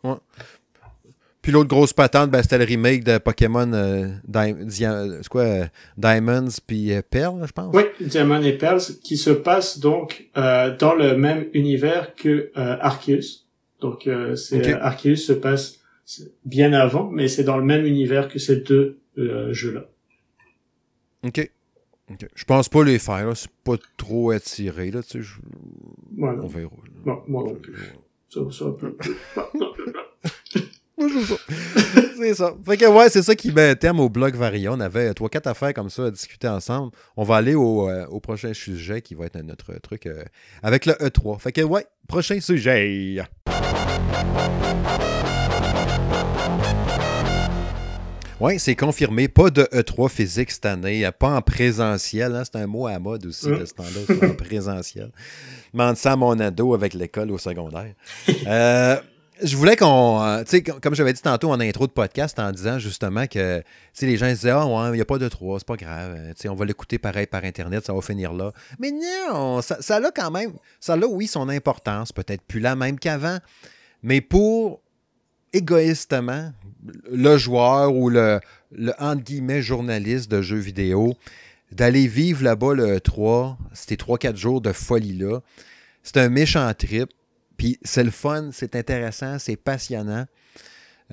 Puis 1.45 1.53
l'autre 1.53 1.69
grosse 1.69 1.93
patente, 1.93 2.31
ben, 2.31 2.43
c'était 2.43 2.57
le 2.57 2.65
remake 2.65 3.05
de 3.05 3.19
Pokémon 3.19 3.71
euh, 3.75 4.09
Di- 4.27 4.65
Dia- 4.65 5.05
c'est 5.21 5.29
quoi, 5.29 5.43
euh, 5.43 5.65
Diamonds 5.99 6.49
puis 6.67 6.91
euh, 6.91 7.03
Pearl, 7.09 7.47
je 7.47 7.53
pense. 7.53 7.75
Oui, 7.77 7.83
Diamond 8.01 8.41
et 8.43 8.55
Pearls, 8.57 8.81
qui 9.03 9.19
se 9.19 9.29
passe 9.29 9.79
donc 9.79 10.31
euh, 10.39 10.75
dans 10.79 10.95
le 10.95 11.19
même 11.19 11.45
univers 11.53 12.15
que 12.15 12.51
euh, 12.57 12.77
Arceus. 12.81 13.45
Donc, 13.83 14.07
euh, 14.07 14.37
c'est 14.37 14.57
Ok. 14.59 14.67
euh, 14.69 14.79
Arceus 14.81 15.17
se 15.17 15.35
passe 15.35 15.81
bien 16.47 16.73
avant, 16.73 17.11
mais 17.11 17.29
c'est 17.29 17.45
dans 17.45 17.59
le 17.59 17.65
même 17.65 17.85
univers 17.85 18.29
que 18.29 18.39
ces 18.39 18.57
deux 18.63 19.01
euh, 19.19 19.53
jeux-là. 19.53 19.85
OK. 21.27 21.51
OK. 22.11 22.27
Je 22.35 22.45
pense 22.45 22.71
pas 22.71 22.85
les 22.85 22.99
faire, 22.99 23.27
là. 23.27 23.35
C'est 23.35 23.51
pas 23.65 23.77
trop 23.99 24.31
attiré, 24.31 24.91
là, 24.91 25.03
tu 25.03 25.19
sais. 25.19 25.23
je- 25.23 25.41
Voilà. 26.17 26.43
On 26.43 26.47
verra. 26.47 26.71
là. 26.85 27.01
Non, 27.05 27.23
moi 27.29 27.45
non 27.45 27.55
plus. 27.57 27.75
Ça, 28.31 28.41
ça 28.51 28.65
peut- 28.79 28.97
Moi, 30.97 31.04
je 31.04 31.04
sais 31.04 31.04
pas. 31.04 31.04
c'est 32.19 32.35
ça. 32.35 32.55
Fait 32.67 32.77
que 32.77 32.87
ouais, 32.87 33.09
c'est 33.09 33.23
ça 33.23 33.35
qui 33.35 33.53
met 33.53 33.71
un 33.71 33.75
terme 33.75 34.01
au 34.01 34.09
blog 34.09 34.35
Variant. 34.37 34.77
On 34.77 34.81
avait 34.81 35.13
trois, 35.15 35.29
quatre 35.29 35.47
affaires 35.47 35.75
comme 35.75 35.91
ça 35.91 36.07
à 36.07 36.11
discuter 36.11 36.49
ensemble. 36.49 36.93
On 37.17 37.25
va 37.25 37.37
aller 37.37 37.55
au, 37.55 37.89
euh, 37.89 38.07
au 38.07 38.21
prochain 38.21 38.53
sujet 38.55 39.03
qui 39.03 39.15
va 39.15 39.27
être 39.27 39.41
notre 39.43 39.75
truc 39.81 40.07
euh, 40.07 40.25
avec 40.63 40.87
le 40.87 40.93
E3. 40.95 41.39
Fait 41.41 41.53
que 41.53 41.61
ouais, 41.63 41.87
prochain 42.09 42.41
sujet. 42.41 43.19
Oui, 48.41 48.59
c'est 48.59 48.75
confirmé. 48.77 49.29
Pas 49.29 49.49
de 49.51 49.63
E3 49.63 50.09
physique 50.11 50.51
cette 50.51 50.67
année. 50.67 51.09
Pas 51.19 51.29
en 51.37 51.41
présentiel. 51.41 52.35
hein. 52.35 52.43
C'est 52.45 52.57
un 52.59 52.67
mot 52.67 52.87
à 52.87 52.99
mode 52.99 53.27
aussi 53.27 53.47
de 53.47 53.65
ce 53.65 53.73
temps-là. 53.75 54.29
en 54.29 54.35
présentiel. 54.35 55.11
Demande 55.73 55.97
ça 55.97 56.13
à 56.13 56.17
mon 56.17 56.39
ado 56.41 56.75
avec 56.75 56.95
l'école 56.95 57.31
au 57.31 57.39
secondaire. 57.39 57.95
Euh, 58.47 58.97
je 59.43 59.57
voulais 59.57 59.77
qu'on. 59.77 60.23
euh, 60.23 60.45
tu 60.45 60.51
sais, 60.51 60.63
com- 60.63 60.79
comme 60.81 60.95
j'avais 60.95 61.13
dit 61.13 61.21
tantôt 61.23 61.51
en 61.51 61.59
intro 61.61 61.87
de 61.87 61.93
podcast, 61.93 62.39
en 62.39 62.53
disant 62.53 62.79
justement 62.79 63.27
que 63.27 63.63
les 64.01 64.17
gens 64.17 64.29
disaient 64.29 64.51
Ah, 64.51 64.67
ouais, 64.67 64.91
il 64.91 64.93
n'y 64.93 65.01
a 65.01 65.05
pas 65.05 65.19
de 65.19 65.29
3, 65.29 65.59
c'est 65.59 65.67
pas 65.67 65.77
grave. 65.77 66.15
euh, 66.17 66.33
sais, 66.37 66.49
on 66.49 66.55
va 66.55 66.65
l'écouter 66.65 66.99
pareil 66.99 67.27
par 67.27 67.45
Internet, 67.45 67.85
ça 67.85 67.93
va 67.93 68.01
finir 68.01 68.33
là. 68.33 68.53
Mais 68.79 68.93
non, 68.93 69.61
ça, 69.63 69.79
ça 69.81 69.97
a 69.97 70.11
quand 70.13 70.31
même. 70.31 70.53
Ça 70.81 70.95
a, 70.95 70.99
oui, 71.07 71.27
son 71.27 71.49
importance, 71.49 72.13
peut-être 72.13 72.43
plus 72.43 72.61
la 72.61 72.77
même 72.77 72.99
qu'avant. 72.99 73.39
Mais 74.03 74.21
pour 74.21 74.81
égoïstement, 75.53 76.53
le 77.11 77.37
joueur 77.37 77.95
ou 77.95 78.11
le, 78.11 78.41
le 78.73 78.93
entre 78.99 79.23
guillemets 79.23 79.63
journaliste 79.63 80.31
de 80.31 80.43
jeux 80.43 80.59
vidéo, 80.59 81.15
d'aller 81.73 82.07
vivre 82.07 82.43
là-bas 82.45 82.75
le 82.75 83.01
3, 83.01 83.57
ces 83.73 83.97
3-4 83.97 84.37
jours 84.37 84.61
de 84.61 84.73
folie-là, 84.73 85.41
c'est 86.03 86.19
un 86.19 86.29
méchant 86.29 86.73
trip. 86.75 87.11
Puis 87.57 87.79
c'est 87.83 88.05
le 88.05 88.11
fun, 88.11 88.51
c'est 88.53 88.77
intéressant, 88.77 89.39
c'est 89.39 89.57
passionnant. 89.57 90.27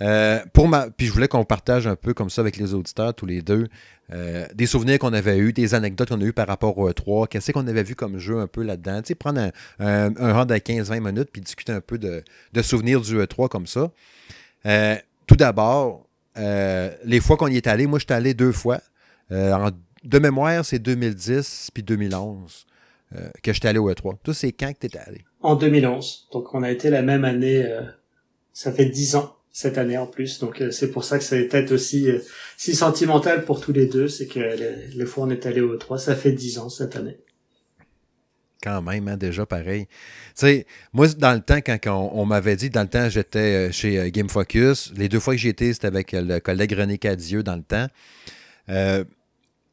Euh, 0.01 0.39
pour 0.53 0.67
ma... 0.67 0.89
Puis 0.89 1.07
je 1.07 1.11
voulais 1.11 1.27
qu'on 1.27 1.43
partage 1.43 1.85
un 1.85 1.95
peu 1.95 2.13
comme 2.13 2.29
ça 2.29 2.41
avec 2.41 2.57
les 2.57 2.73
auditeurs, 2.73 3.13
tous 3.13 3.25
les 3.25 3.41
deux, 3.41 3.67
euh, 4.13 4.47
des 4.53 4.65
souvenirs 4.65 4.99
qu'on 4.99 5.13
avait 5.13 5.37
eus, 5.37 5.53
des 5.53 5.73
anecdotes 5.73 6.09
qu'on 6.09 6.21
a 6.21 6.23
eues 6.23 6.33
par 6.33 6.47
rapport 6.47 6.77
au 6.77 6.89
E3, 6.89 7.27
qu'est-ce 7.27 7.51
qu'on 7.51 7.67
avait 7.67 7.83
vu 7.83 7.95
comme 7.95 8.17
jeu 8.17 8.39
un 8.39 8.47
peu 8.47 8.63
là-dedans? 8.63 9.01
Tu 9.01 9.09
sais, 9.09 9.15
prendre 9.15 9.41
un, 9.41 9.51
un, 9.79 10.15
un 10.17 10.33
round 10.33 10.51
à 10.51 10.59
15-20 10.59 10.99
minutes 11.01 11.29
puis 11.31 11.41
discuter 11.41 11.73
un 11.73 11.81
peu 11.81 11.97
de, 11.97 12.23
souvenirs 12.61 13.01
du 13.01 13.17
E3 13.17 13.49
comme 13.49 13.67
ça. 13.67 13.91
Euh, 14.65 14.95
tout 15.27 15.35
d'abord, 15.35 16.07
les 16.35 17.19
fois 17.19 17.37
qu'on 17.37 17.47
y 17.47 17.57
est 17.57 17.67
allé, 17.67 17.87
moi 17.87 17.99
je 17.99 18.05
suis 18.05 18.13
allé 18.13 18.33
deux 18.33 18.51
fois. 18.51 18.79
De 19.29 20.19
mémoire, 20.19 20.65
c'est 20.65 20.79
2010 20.79 21.69
puis 21.73 21.83
2011 21.83 22.65
que 23.43 23.53
j'étais 23.53 23.67
allé 23.67 23.79
au 23.79 23.91
E3. 23.91 24.17
Toi, 24.23 24.33
c'est 24.33 24.51
quand 24.51 24.73
que 24.73 24.79
tu 24.79 24.87
étais 24.87 24.99
allé? 24.99 25.23
En 25.41 25.55
2011. 25.55 26.27
Donc 26.31 26.53
on 26.53 26.63
a 26.63 26.71
été 26.71 26.89
la 26.89 27.01
même 27.01 27.25
année, 27.25 27.67
ça 28.53 28.71
fait 28.71 28.85
10 28.85 29.15
ans 29.15 29.35
cette 29.51 29.77
année 29.77 29.97
en 29.97 30.07
plus. 30.07 30.39
Donc 30.39 30.61
euh, 30.61 30.71
c'est 30.71 30.91
pour 30.91 31.03
ça 31.03 31.17
que 31.17 31.23
ça 31.23 31.37
est 31.37 31.71
aussi 31.71 32.09
euh, 32.09 32.19
si 32.57 32.75
sentimental 32.75 33.45
pour 33.45 33.61
tous 33.61 33.73
les 33.73 33.85
deux, 33.85 34.07
c'est 34.07 34.27
que 34.27 34.39
les, 34.39 35.05
fois 35.05 35.25
on 35.25 35.29
est 35.29 35.45
allé 35.45 35.61
au 35.61 35.75
3, 35.75 35.97
ça 35.97 36.15
fait 36.15 36.31
10 36.31 36.59
ans 36.59 36.69
cette 36.69 36.95
année. 36.95 37.17
Quand 38.63 38.81
même, 38.83 39.07
hein, 39.07 39.17
déjà 39.17 39.47
pareil. 39.47 39.87
Tu 39.87 39.95
sais, 40.35 40.67
moi, 40.93 41.07
dans 41.07 41.33
le 41.33 41.41
temps, 41.41 41.61
quand 41.61 42.11
on, 42.13 42.25
m'avait 42.25 42.55
dit, 42.55 42.69
dans 42.69 42.83
le 42.83 42.87
temps, 42.87 43.09
j'étais 43.09 43.39
euh, 43.69 43.71
chez 43.71 44.11
Game 44.11 44.29
Focus, 44.29 44.93
les 44.95 45.09
deux 45.09 45.19
fois 45.19 45.33
que 45.33 45.39
j'y 45.39 45.47
étais, 45.47 45.73
c'était 45.73 45.87
avec 45.87 46.11
le 46.11 46.37
collègue 46.39 46.73
René 46.73 46.99
Cadieux 46.99 47.41
dans 47.41 47.55
le 47.55 47.63
temps. 47.63 47.87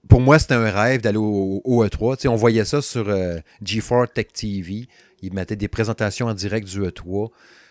Pour 0.09 0.21
moi, 0.21 0.39
c'était 0.39 0.55
un 0.55 0.71
rêve 0.71 1.01
d'aller 1.01 1.19
au, 1.19 1.63
E3. 1.65 2.17
Tu 2.17 2.23
sais, 2.23 2.29
on 2.29 2.37
voyait 2.37 2.65
ça 2.65 2.83
sur 2.83 3.09
G4 3.65 4.13
Tech 4.13 4.27
TV. 4.33 4.89
Ils 5.23 5.33
mettaient 5.33 5.57
des 5.57 5.69
présentations 5.69 6.27
en 6.27 6.35
direct 6.35 6.69
du 6.69 6.81
E3 6.83 7.31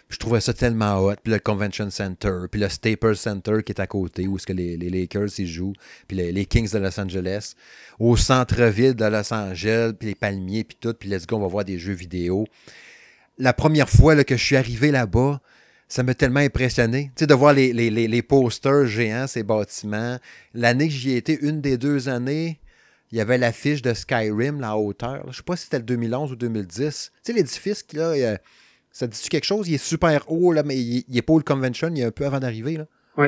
je 0.09 0.17
trouvais 0.17 0.39
ça 0.39 0.53
tellement 0.53 0.99
hot. 0.99 1.15
Puis 1.21 1.34
le 1.34 1.39
Convention 1.39 1.89
Center, 1.89 2.45
puis 2.51 2.61
le 2.61 2.69
Staples 2.69 3.15
Center 3.15 3.63
qui 3.65 3.71
est 3.71 3.82
à 3.82 3.88
côté, 3.88 4.28
où 4.28 4.38
ce 4.39 4.45
que 4.45 4.53
les, 4.53 4.78
Lakers 4.78 5.30
ils 5.38 5.47
jouent, 5.47 5.73
puis 6.07 6.17
les, 6.17 6.45
Kings 6.45 6.71
de 6.71 6.80
Los 6.80 6.99
Angeles. 6.99 7.53
Au 7.99 8.15
centre-ville 8.15 8.95
de 8.95 9.05
Los 9.05 9.34
Angeles, 9.34 9.93
puis 9.99 10.09
les 10.09 10.15
palmiers, 10.15 10.63
puis 10.63 10.78
tout, 10.80 10.93
puis 10.93 11.09
let's 11.09 11.25
go, 11.28 11.38
on 11.38 11.41
va 11.41 11.47
voir 11.47 11.65
des 11.65 11.78
jeux 11.78 11.93
vidéo. 11.93 12.45
La 13.38 13.53
première 13.53 13.89
fois 13.89 14.23
que 14.23 14.36
je 14.36 14.43
suis 14.43 14.55
arrivé 14.55 14.91
là-bas, 14.91 15.41
ça 15.88 16.03
m'a 16.03 16.13
tellement 16.13 16.39
impressionné. 16.39 17.11
Tu 17.15 17.21
sais, 17.21 17.27
de 17.27 17.33
voir 17.33 17.53
les, 17.53 17.71
les, 17.73 18.21
posters 18.21 18.85
géants, 18.88 19.27
ces 19.27 19.43
bâtiments. 19.43 20.17
L'année 20.53 20.88
que 20.88 20.93
j'y 20.93 21.13
étais, 21.13 21.38
une 21.41 21.61
des 21.61 21.77
deux 21.77 22.09
années, 22.09 22.59
il 23.11 23.17
y 23.17 23.21
avait 23.21 23.38
l'affiche 23.38 23.81
de 23.81 23.93
Skyrim, 23.93 24.59
la 24.59 24.77
hauteur. 24.77 25.21
Je 25.23 25.27
ne 25.27 25.33
sais 25.33 25.43
pas 25.43 25.55
si 25.55 25.65
c'était 25.65 25.77
le 25.77 25.85
2011 25.85 26.33
ou 26.33 26.35
2010. 26.35 27.11
Tu 27.23 27.31
sais, 27.31 27.38
l'édifice, 27.38 27.85
là, 27.93 28.38
ça 28.91 29.07
dit 29.07 29.29
quelque 29.29 29.45
chose? 29.45 29.69
Il 29.69 29.75
est 29.75 29.83
super 29.83 30.29
haut, 30.29 30.51
là, 30.51 30.63
mais 30.63 30.77
il, 30.77 31.05
est 31.15 31.21
pas 31.21 31.33
au 31.33 31.39
convention, 31.39 31.89
il 31.93 32.01
est 32.01 32.05
un 32.05 32.11
peu 32.11 32.25
avant 32.25 32.39
d'arriver, 32.39 32.77
là. 32.77 32.85
Oui, 33.17 33.27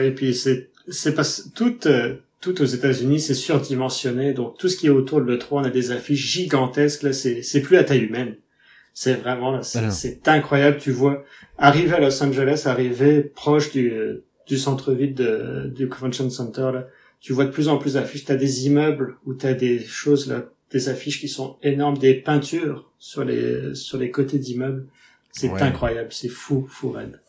et 0.00 0.12
puis 0.12 0.32
c'est, 0.32 0.70
c'est 0.88 1.14
pas, 1.14 1.24
tout, 1.54 1.86
euh, 1.86 2.16
tout 2.40 2.60
aux 2.60 2.66
États-Unis, 2.66 3.20
c'est 3.20 3.34
surdimensionné. 3.34 4.32
Donc, 4.32 4.58
tout 4.58 4.68
ce 4.68 4.76
qui 4.76 4.86
est 4.86 4.90
autour 4.90 5.20
de 5.20 5.32
l'E3, 5.32 5.46
on 5.50 5.64
a 5.64 5.70
des 5.70 5.90
affiches 5.90 6.24
gigantesques, 6.24 7.02
là, 7.02 7.12
c'est, 7.12 7.42
c'est 7.42 7.60
plus 7.60 7.76
à 7.76 7.84
taille 7.84 8.04
humaine. 8.04 8.36
C'est 8.96 9.14
vraiment, 9.14 9.50
là, 9.50 9.62
c'est, 9.62 10.28
incroyable. 10.28 10.78
Tu 10.78 10.92
vois, 10.92 11.24
arriver 11.58 11.94
à 11.94 12.00
Los 12.00 12.22
Angeles, 12.22 12.62
arriver 12.66 13.22
proche 13.22 13.72
du, 13.72 13.92
du 14.46 14.56
centre-ville 14.56 15.14
de, 15.14 15.72
du 15.74 15.88
Convention 15.88 16.30
Center, 16.30 16.70
là, 16.72 16.86
tu 17.20 17.32
vois 17.32 17.44
de 17.44 17.50
plus 17.50 17.68
en 17.68 17.78
plus 17.78 17.94
d'affiches. 17.94 18.24
T'as 18.24 18.36
des 18.36 18.66
immeubles 18.66 19.16
où 19.26 19.34
t'as 19.34 19.54
des 19.54 19.80
choses, 19.84 20.28
là, 20.28 20.44
des 20.70 20.88
affiches 20.88 21.20
qui 21.20 21.28
sont 21.28 21.56
énormes, 21.62 21.98
des 21.98 22.14
peintures 22.14 22.90
sur 22.98 23.24
les, 23.24 23.74
sur 23.74 23.98
les 23.98 24.10
côtés 24.10 24.38
d'immeubles. 24.38 24.86
C'est 25.32 25.50
incroyable, 25.50 26.12
c'est 26.12 26.28
fou, 26.28 26.66
fou 26.70 26.90
raide. 26.92 27.20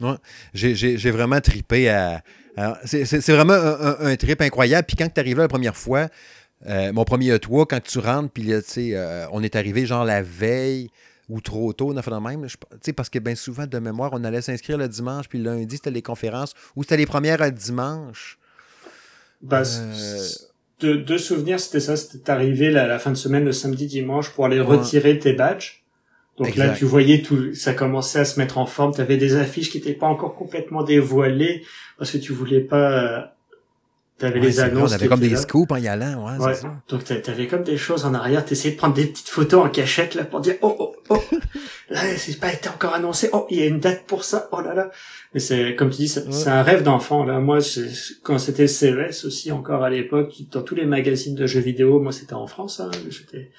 Ouais. 0.00 0.16
J'ai 0.52 1.10
vraiment 1.10 1.40
tripé 1.40 1.88
à. 1.88 2.22
c'est 2.84 3.28
vraiment 3.28 3.54
un, 3.54 4.16
trip 4.16 4.42
incroyable. 4.42 4.86
Puis 4.86 4.96
quand 4.96 5.08
tu 5.08 5.20
arrivé 5.20 5.40
la 5.40 5.48
première 5.48 5.76
fois, 5.76 6.08
euh, 6.66 6.92
mon 6.92 7.04
premier 7.04 7.38
toit, 7.38 7.66
quand 7.66 7.82
tu 7.82 7.98
rentres, 7.98 8.30
puis 8.30 8.42
là, 8.44 8.62
tu 8.62 8.70
sais, 8.70 8.90
euh, 8.94 9.26
on 9.32 9.42
est 9.42 9.56
arrivé 9.56 9.84
genre 9.86 10.04
la 10.04 10.22
veille 10.22 10.90
ou 11.28 11.40
trop 11.40 11.72
tôt, 11.72 11.90
on 11.92 11.96
a 11.96 12.02
fait 12.02 12.10
le 12.10 12.20
même. 12.20 12.46
sais 12.80 12.92
parce 12.92 13.10
que 13.10 13.18
bien 13.18 13.34
souvent, 13.34 13.66
de 13.66 13.78
mémoire, 13.78 14.10
on 14.12 14.24
allait 14.24 14.40
s'inscrire 14.40 14.78
le 14.78 14.88
dimanche, 14.88 15.28
puis 15.28 15.38
le 15.38 15.54
lundi, 15.56 15.76
c'était 15.76 15.90
les 15.90 16.02
conférences, 16.02 16.54
ou 16.76 16.82
c'était 16.82 16.96
les 16.96 17.06
premières 17.06 17.42
à 17.42 17.50
dimanche. 17.50 18.38
Ben, 19.42 19.62
euh... 19.64 21.02
deux, 21.04 21.18
souvenirs, 21.18 21.60
c'était 21.60 21.80
ça. 21.80 21.96
C'était 21.96 22.30
arrivé 22.30 22.70
la, 22.70 22.86
la, 22.86 22.98
fin 22.98 23.10
de 23.10 23.16
semaine, 23.16 23.44
le 23.44 23.52
samedi, 23.52 23.86
dimanche, 23.86 24.30
pour 24.30 24.46
aller 24.46 24.60
retirer 24.60 25.18
tes 25.18 25.32
badges. 25.32 25.82
Donc 26.38 26.54
là, 26.56 26.70
tu 26.70 26.84
voyais 26.84 27.22
tout, 27.22 27.54
ça 27.54 27.72
commençait 27.72 28.20
à 28.20 28.24
se 28.24 28.38
mettre 28.38 28.58
en 28.58 28.66
forme. 28.66 28.94
Tu 28.94 29.00
avais 29.00 29.16
des 29.16 29.36
affiches 29.36 29.70
qui 29.70 29.78
n'étaient 29.78 29.94
pas 29.94 30.06
encore 30.06 30.34
complètement 30.34 30.82
dévoilées 30.82 31.64
parce 31.98 32.10
que 32.10 32.18
tu 32.18 32.32
voulais 32.32 32.60
pas. 32.60 33.35
Tu 34.18 34.24
avais 34.24 34.40
les 34.40 34.60
annonces. 34.60 34.92
on 34.92 34.94
avait 34.94 35.08
comme 35.08 35.20
des 35.20 35.36
scoops 35.36 35.70
en 35.70 35.76
y 35.76 35.88
allant, 35.88 36.26
ouais. 36.26 36.44
ouais. 36.44 36.54
Ça. 36.54 36.74
Donc 36.88 37.04
tu 37.04 37.30
avais 37.30 37.46
comme 37.46 37.62
des 37.62 37.76
choses 37.76 38.06
en 38.06 38.14
arrière. 38.14 38.44
Tu 38.46 38.54
essayais 38.54 38.72
de 38.72 38.78
prendre 38.78 38.94
des 38.94 39.06
petites 39.06 39.28
photos 39.28 39.66
en 39.66 39.68
cachette 39.68 40.14
là 40.14 40.24
pour 40.24 40.40
dire 40.40 40.54
oh 40.62 40.74
oh 40.78 40.96
oh. 41.10 41.22
là, 41.90 42.00
c'est 42.16 42.40
pas 42.40 42.50
été 42.50 42.70
encore 42.70 42.94
annoncé. 42.94 43.28
Oh, 43.34 43.46
il 43.50 43.58
y 43.58 43.62
a 43.62 43.66
une 43.66 43.78
date 43.78 44.04
pour 44.06 44.24
ça. 44.24 44.48
Oh 44.52 44.62
là 44.62 44.74
là. 44.74 44.90
Mais 45.34 45.40
c'est 45.40 45.74
comme 45.76 45.90
tu 45.90 45.98
dis, 45.98 46.08
c'est 46.08 46.48
un 46.48 46.62
rêve 46.62 46.82
d'enfant 46.82 47.24
là. 47.24 47.40
Moi, 47.40 47.58
quand 48.22 48.38
c'était 48.38 48.68
CES 48.68 49.26
aussi 49.26 49.52
encore 49.52 49.84
à 49.84 49.90
l'époque, 49.90 50.32
dans 50.50 50.62
tous 50.62 50.74
les 50.74 50.86
magazines 50.86 51.34
de 51.34 51.46
jeux 51.46 51.60
vidéo, 51.60 52.00
moi 52.00 52.12
c'était 52.12 52.34
en 52.34 52.46
France. 52.46 52.80
Hein, 52.80 52.90
j'étais 53.10 53.50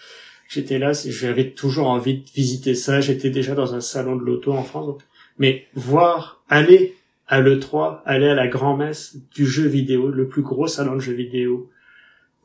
j'étais 0.50 0.80
là, 0.80 0.92
j'avais 0.94 1.52
toujours 1.52 1.88
envie 1.88 2.20
de 2.20 2.30
visiter 2.34 2.74
ça. 2.74 3.00
J'étais 3.00 3.30
déjà 3.30 3.54
dans 3.54 3.76
un 3.76 3.82
salon 3.82 4.16
de 4.16 4.24
l'auto 4.24 4.54
en 4.54 4.64
France. 4.64 4.96
Mais 5.38 5.68
voir, 5.76 6.42
aller 6.50 6.96
à 7.28 7.42
l'E3, 7.42 8.02
aller 8.06 8.28
à 8.28 8.36
la 8.36 8.48
grand-messe 8.48 9.18
du 9.36 9.46
jeu 9.46 9.68
vidéo, 9.68 10.10
le 10.10 10.28
plus 10.28 10.42
gros 10.42 10.68
salon 10.68 10.96
de 10.96 11.02
jeux 11.02 11.14
vidéo, 11.14 11.70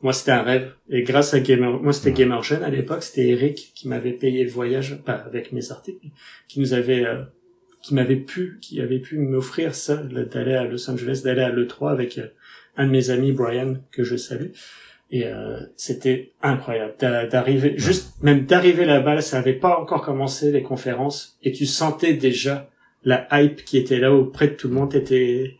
moi 0.01 0.11
c'était 0.11 0.31
un 0.31 0.43
rêve. 0.43 0.73
Et 0.89 1.03
grâce 1.03 1.33
à 1.33 1.39
Gamer, 1.39 1.81
moi 1.81 1.93
c'était 1.93 2.11
GamerGen 2.11 2.61
à 2.63 2.69
l'époque, 2.69 3.03
c'était 3.03 3.29
Eric 3.29 3.71
qui 3.73 3.87
m'avait 3.87 4.11
payé 4.11 4.43
le 4.43 4.49
voyage, 4.49 5.01
pas 5.03 5.13
avec 5.13 5.53
mes 5.53 5.71
articles, 5.71 6.07
qui 6.47 6.59
nous 6.59 6.73
avait, 6.73 7.05
euh, 7.05 7.23
qui 7.81 7.93
m'avait 7.93 8.17
pu, 8.17 8.59
qui 8.61 8.81
avait 8.81 8.99
pu 8.99 9.17
m'offrir 9.17 9.73
ça, 9.73 9.95
d'aller 9.95 10.55
à 10.55 10.65
Los 10.65 10.89
Angeles, 10.89 11.21
d'aller 11.23 11.41
à 11.41 11.49
l'E3 11.49 11.91
avec 11.91 12.17
euh, 12.17 12.27
un 12.75 12.85
de 12.85 12.91
mes 12.91 13.09
amis, 13.09 13.31
Brian, 13.31 13.75
que 13.91 14.03
je 14.03 14.17
salue. 14.17 14.51
Et 15.11 15.27
euh, 15.27 15.59
c'était 15.77 16.31
incroyable 16.41 16.95
d'arriver, 16.99 17.75
juste 17.77 18.21
même 18.23 18.45
d'arriver 18.45 18.83
là-bas, 18.83 19.21
ça 19.21 19.37
avait 19.37 19.53
pas 19.53 19.77
encore 19.77 20.01
commencé 20.01 20.51
les 20.51 20.63
conférences, 20.63 21.37
et 21.43 21.51
tu 21.51 21.65
sentais 21.67 22.13
déjà 22.13 22.69
la 23.05 23.27
hype 23.31 23.63
qui 23.65 23.77
était 23.77 23.99
là 23.99 24.13
auprès 24.13 24.47
de 24.47 24.53
tout 24.53 24.67
le 24.67 24.73
monde. 24.73 24.91
T'étais, 24.91 25.57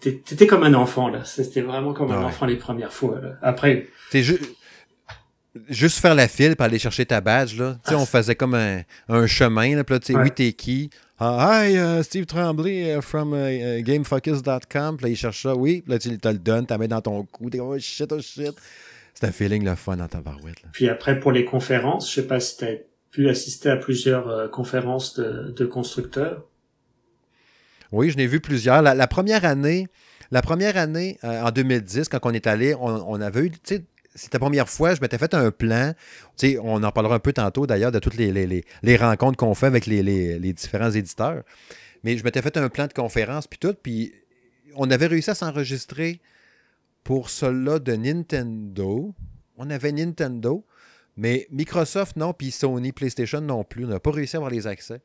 t'étais 0.00 0.46
comme 0.46 0.62
un 0.62 0.74
enfant 0.74 1.08
là. 1.08 1.24
C'était 1.24 1.60
vraiment 1.62 1.92
comme 1.92 2.10
un 2.12 2.22
enfant 2.22 2.46
les 2.46 2.56
premières 2.56 2.92
fois. 2.92 3.20
Là. 3.20 3.36
Après, 3.42 3.88
t'es 4.10 4.22
juste 4.22 4.44
juste 5.68 5.98
faire 5.98 6.14
la 6.14 6.28
file 6.28 6.54
pour 6.54 6.64
aller 6.64 6.78
chercher 6.78 7.06
ta 7.06 7.20
badge 7.20 7.58
là. 7.58 7.76
Tu 7.84 7.90
sais, 7.90 7.96
on 7.96 8.06
faisait 8.06 8.34
comme 8.34 8.54
un, 8.54 8.82
un 9.08 9.26
chemin 9.26 9.76
là. 9.76 9.84
Puis 9.84 9.94
là, 9.94 10.00
tu 10.00 10.12
sais, 10.12 10.18
oui, 10.18 10.30
t'es 10.30 10.52
qui? 10.52 10.90
Ah, 11.22 11.66
hi, 11.66 11.76
uh, 11.76 12.02
Steve 12.02 12.24
Tremblay 12.24 12.96
uh, 12.96 13.02
from 13.02 13.34
uh, 13.34 13.82
GameFocus.com. 13.82 14.96
Puis 14.96 15.04
là, 15.04 15.10
il 15.10 15.16
cherche 15.16 15.42
ça. 15.42 15.54
Oui, 15.54 15.82
puis 15.82 15.92
là, 15.92 15.98
tu 15.98 16.16
te 16.18 16.28
le 16.28 16.38
donnes, 16.38 16.66
tu 16.66 16.74
mets 16.78 16.88
dans 16.88 17.02
ton 17.02 17.24
cou. 17.24 17.50
T'es 17.50 17.60
oh 17.60 17.78
shit, 17.78 18.10
oh 18.10 18.20
shit. 18.22 18.54
C'est 19.12 19.26
un 19.26 19.32
feeling 19.32 19.62
le 19.62 19.74
fun 19.74 19.98
dans 19.98 20.08
ta 20.08 20.22
barouette. 20.22 20.62
Là. 20.62 20.70
Puis 20.72 20.88
après, 20.88 21.20
pour 21.20 21.30
les 21.30 21.44
conférences, 21.44 22.08
je 22.08 22.14
sais 22.14 22.26
pas 22.26 22.40
si 22.40 22.56
tu 22.56 22.64
as 22.64 22.76
pu 23.10 23.28
assister 23.28 23.68
à 23.68 23.76
plusieurs 23.76 24.28
euh, 24.28 24.48
conférences 24.48 25.14
de, 25.14 25.50
de, 25.50 25.66
constructeurs. 25.66 26.46
Oui, 27.92 28.10
je 28.10 28.16
n'ai 28.16 28.26
vu 28.26 28.40
plusieurs. 28.40 28.82
La, 28.82 29.06
première 29.06 29.44
année, 29.44 29.88
la 30.30 30.42
première 30.42 30.76
année, 30.76 31.18
euh, 31.24 31.42
en 31.42 31.50
2010, 31.50 32.08
quand 32.08 32.20
on 32.22 32.32
est 32.32 32.46
allé, 32.46 32.74
on, 32.74 33.20
avait 33.20 33.46
eu, 33.46 33.52
c'était 33.62 33.84
la 34.32 34.38
première 34.38 34.68
fois, 34.68 34.94
je 34.94 35.00
m'étais 35.00 35.18
fait 35.18 35.34
un 35.34 35.50
plan. 35.50 35.92
On 36.62 36.82
en 36.82 36.92
parlera 36.92 37.16
un 37.16 37.20
peu 37.20 37.32
tantôt 37.32 37.66
d'ailleurs 37.66 37.92
de 37.92 37.98
toutes 37.98 38.16
les, 38.16 38.64
les, 38.82 38.96
rencontres 38.96 39.36
qu'on 39.36 39.54
fait 39.54 39.66
avec 39.66 39.86
les, 39.86 40.38
différents 40.52 40.90
éditeurs. 40.90 41.42
Mais 42.04 42.16
je 42.16 42.24
m'étais 42.24 42.42
fait 42.42 42.56
un 42.56 42.68
plan 42.68 42.86
de 42.86 42.92
conférence, 42.92 43.46
puis 43.46 43.58
tout. 43.58 43.74
Puis 43.82 44.12
on 44.76 44.90
avait 44.90 45.06
réussi 45.06 45.30
à 45.30 45.34
s'enregistrer 45.34 46.20
pour 47.04 47.28
cela 47.28 47.78
de 47.78 47.94
Nintendo. 47.94 49.14
On 49.56 49.68
avait 49.68 49.92
Nintendo, 49.92 50.64
mais 51.16 51.46
Microsoft 51.50 52.16
non, 52.16 52.32
puis 52.32 52.50
Sony, 52.50 52.92
PlayStation 52.92 53.40
non 53.40 53.64
plus. 53.64 53.84
On 53.84 53.88
n'a 53.88 54.00
pas 54.00 54.12
réussi 54.12 54.36
à 54.36 54.38
avoir 54.38 54.50
les 54.50 54.66
accès. 54.66 55.02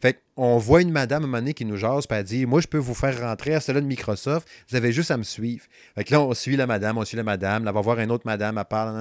Fait 0.00 0.20
qu'on 0.36 0.58
voit 0.58 0.82
une 0.82 0.90
madame 0.90 1.22
à 1.22 1.24
un 1.24 1.28
moment 1.28 1.38
donné 1.38 1.54
qui 1.54 1.64
nous 1.64 1.76
jase, 1.76 2.06
puis 2.06 2.18
elle 2.18 2.24
dit 2.24 2.46
Moi, 2.46 2.60
je 2.60 2.66
peux 2.66 2.78
vous 2.78 2.94
faire 2.94 3.20
rentrer 3.20 3.54
à 3.54 3.60
celle-là 3.60 3.80
de 3.80 3.86
Microsoft, 3.86 4.46
vous 4.68 4.76
avez 4.76 4.92
juste 4.92 5.10
à 5.10 5.16
me 5.16 5.22
suivre. 5.22 5.64
Fait 5.94 6.04
que 6.04 6.12
là, 6.12 6.20
on 6.20 6.34
suit 6.34 6.56
la 6.56 6.66
madame, 6.66 6.98
on 6.98 7.04
suit 7.04 7.16
la 7.16 7.22
madame, 7.22 7.64
là, 7.64 7.70
on 7.70 7.74
va 7.74 7.80
voir 7.80 7.98
une 8.00 8.10
autre 8.10 8.26
madame, 8.26 8.58
à 8.58 8.64
part. 8.64 8.94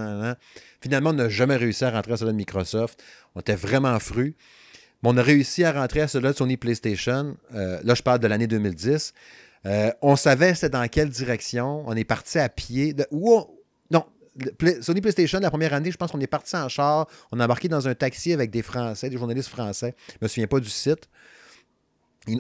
Finalement, 0.81 1.11
on 1.11 1.13
n'a 1.13 1.29
jamais 1.29 1.55
réussi 1.55 1.83
à 1.85 1.91
rentrer 1.91 2.13
à 2.13 2.17
celle-là 2.17 2.31
de 2.31 2.37
Microsoft. 2.37 3.03
On 3.35 3.39
était 3.41 3.55
vraiment 3.55 3.97
fru. 3.99 4.35
Mais 5.01 5.09
on 5.09 5.17
a 5.17 5.21
réussi 5.21 5.63
à 5.65 5.73
rentrer 5.73 6.01
à 6.01 6.07
celle-là 6.07 6.31
de 6.31 6.37
Sony 6.37 6.57
PlayStation. 6.57 7.35
Euh, 7.53 7.79
là, 7.83 7.93
je 7.95 8.01
parle 8.01 8.19
de 8.19 8.27
l'année 8.27 8.47
2010. 8.47 9.13
Euh, 9.65 9.91
on 10.01 10.15
savait 10.15 10.53
c'était 10.55 10.69
dans 10.69 10.87
quelle 10.87 11.09
direction. 11.09 11.83
On 11.87 11.95
est 11.95 12.03
parti 12.03 12.39
à 12.39 12.49
pied. 12.49 12.93
De, 12.93 13.05
Sony 14.81 15.01
PlayStation, 15.01 15.39
la 15.39 15.49
première 15.49 15.73
année, 15.73 15.91
je 15.91 15.97
pense 15.97 16.11
qu'on 16.11 16.19
est 16.19 16.27
parti 16.27 16.55
en 16.55 16.67
char. 16.69 17.07
On 17.31 17.39
a 17.39 17.45
embarqué 17.45 17.67
dans 17.67 17.88
un 17.88 17.95
taxi 17.95 18.34
avec 18.34 18.49
des 18.49 18.61
Français, 18.61 19.09
des 19.09 19.17
journalistes 19.17 19.49
français. 19.49 19.95
Je 20.09 20.17
me 20.21 20.27
souviens 20.27 20.47
pas 20.47 20.59
du 20.59 20.69
site. 20.69 21.07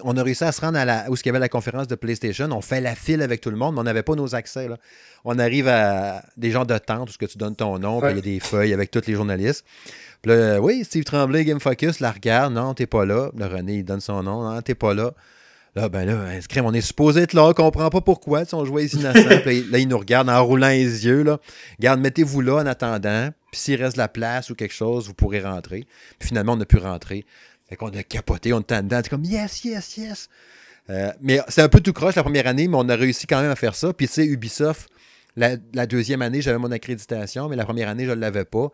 on 0.03 0.17
a 0.17 0.23
réussi 0.23 0.43
à 0.43 0.51
se 0.51 0.61
rendre 0.61 0.77
à 0.77 0.85
la, 0.85 1.11
où 1.11 1.15
il 1.15 1.25
y 1.25 1.29
avait 1.29 1.39
la 1.39 1.49
conférence 1.49 1.87
de 1.87 1.95
PlayStation. 1.95 2.49
On 2.51 2.61
fait 2.61 2.81
la 2.81 2.95
file 2.95 3.21
avec 3.21 3.41
tout 3.41 3.51
le 3.51 3.57
monde, 3.57 3.75
mais 3.75 3.81
on 3.81 3.83
n'avait 3.83 4.03
pas 4.03 4.15
nos 4.15 4.33
accès. 4.33 4.67
Là. 4.67 4.77
On 5.23 5.37
arrive 5.37 5.67
à 5.67 6.23
des 6.35 6.51
gens 6.51 6.65
de 6.65 6.77
tente 6.77 7.09
où 7.11 7.13
que 7.17 7.25
tu 7.25 7.37
donnes 7.37 7.55
ton 7.55 7.77
nom, 7.77 8.01
puis 8.01 8.11
il 8.11 8.15
y 8.15 8.19
a 8.19 8.21
des 8.21 8.39
feuilles 8.39 8.73
avec 8.73 8.89
tous 8.89 9.05
les 9.05 9.13
journalistes. 9.13 9.65
Puis 10.21 10.31
là, 10.31 10.59
oui, 10.59 10.83
Steve 10.83 11.03
Tremblay, 11.03 11.45
Game 11.45 11.59
Focus, 11.59 11.99
la 11.99 12.11
regarde. 12.11 12.53
Non, 12.53 12.73
t'es 12.73 12.87
pas 12.87 13.05
là. 13.05 13.29
Le 13.37 13.45
René, 13.45 13.75
il 13.75 13.83
donne 13.83 14.01
son 14.01 14.23
nom. 14.23 14.49
Non, 14.49 14.61
t'es 14.61 14.75
pas 14.75 14.93
là. 14.93 15.13
Là, 15.75 15.89
ben 15.89 16.05
là, 16.05 16.39
on 16.63 16.73
est 16.73 16.81
supposé 16.81 17.21
être 17.21 17.33
là, 17.33 17.45
on 17.45 17.53
comprend 17.53 17.89
pas 17.89 18.01
pourquoi. 18.01 18.45
Si 18.45 18.53
on 18.53 18.63
jouait 18.63 18.85
ici 18.85 18.97
innocent. 18.97 19.39
puis 19.43 19.63
là, 19.71 19.79
il 19.79 19.87
nous 19.87 19.97
regarde 19.97 20.29
en 20.29 20.45
roulant 20.45 20.69
les 20.69 21.05
yeux. 21.05 21.23
Là. 21.23 21.39
Regarde, 21.79 21.99
mettez-vous 21.99 22.41
là 22.41 22.57
en 22.57 22.65
attendant. 22.67 23.29
Puis 23.51 23.59
s'il 23.59 23.81
reste 23.81 23.97
la 23.97 24.07
place 24.07 24.51
ou 24.51 24.55
quelque 24.55 24.73
chose, 24.73 25.07
vous 25.07 25.15
pourrez 25.15 25.41
rentrer. 25.41 25.85
Puis 26.19 26.27
finalement, 26.27 26.53
on 26.53 26.61
a 26.61 26.65
pu 26.65 26.77
rentrer. 26.77 27.25
Fait 27.67 27.75
qu'on 27.75 27.89
a 27.89 28.03
capoté, 28.03 28.53
on 28.53 28.59
était 28.59 28.83
dedans. 28.83 28.99
C'est 29.03 29.09
comme 29.09 29.25
yes, 29.25 29.63
yes, 29.63 29.97
yes. 29.97 30.29
Euh, 30.91 31.11
mais 31.21 31.39
c'est 31.47 31.61
un 31.61 31.69
peu 31.69 31.79
tout 31.79 31.93
croche 31.93 32.15
la 32.15 32.23
première 32.23 32.45
année, 32.45 32.67
mais 32.67 32.77
on 32.77 32.87
a 32.89 32.95
réussi 32.95 33.25
quand 33.25 33.41
même 33.41 33.49
à 33.49 33.55
faire 33.55 33.73
ça. 33.73 33.93
Puis 33.93 34.07
tu 34.07 34.13
sais, 34.13 34.25
Ubisoft, 34.25 34.89
la, 35.35 35.55
la 35.73 35.87
deuxième 35.87 36.21
année, 36.21 36.41
j'avais 36.41 36.59
mon 36.59 36.71
accréditation, 36.71 37.49
mais 37.49 37.55
la 37.55 37.65
première 37.65 37.89
année, 37.89 38.05
je 38.05 38.11
ne 38.11 38.15
l'avais 38.15 38.45
pas. 38.45 38.69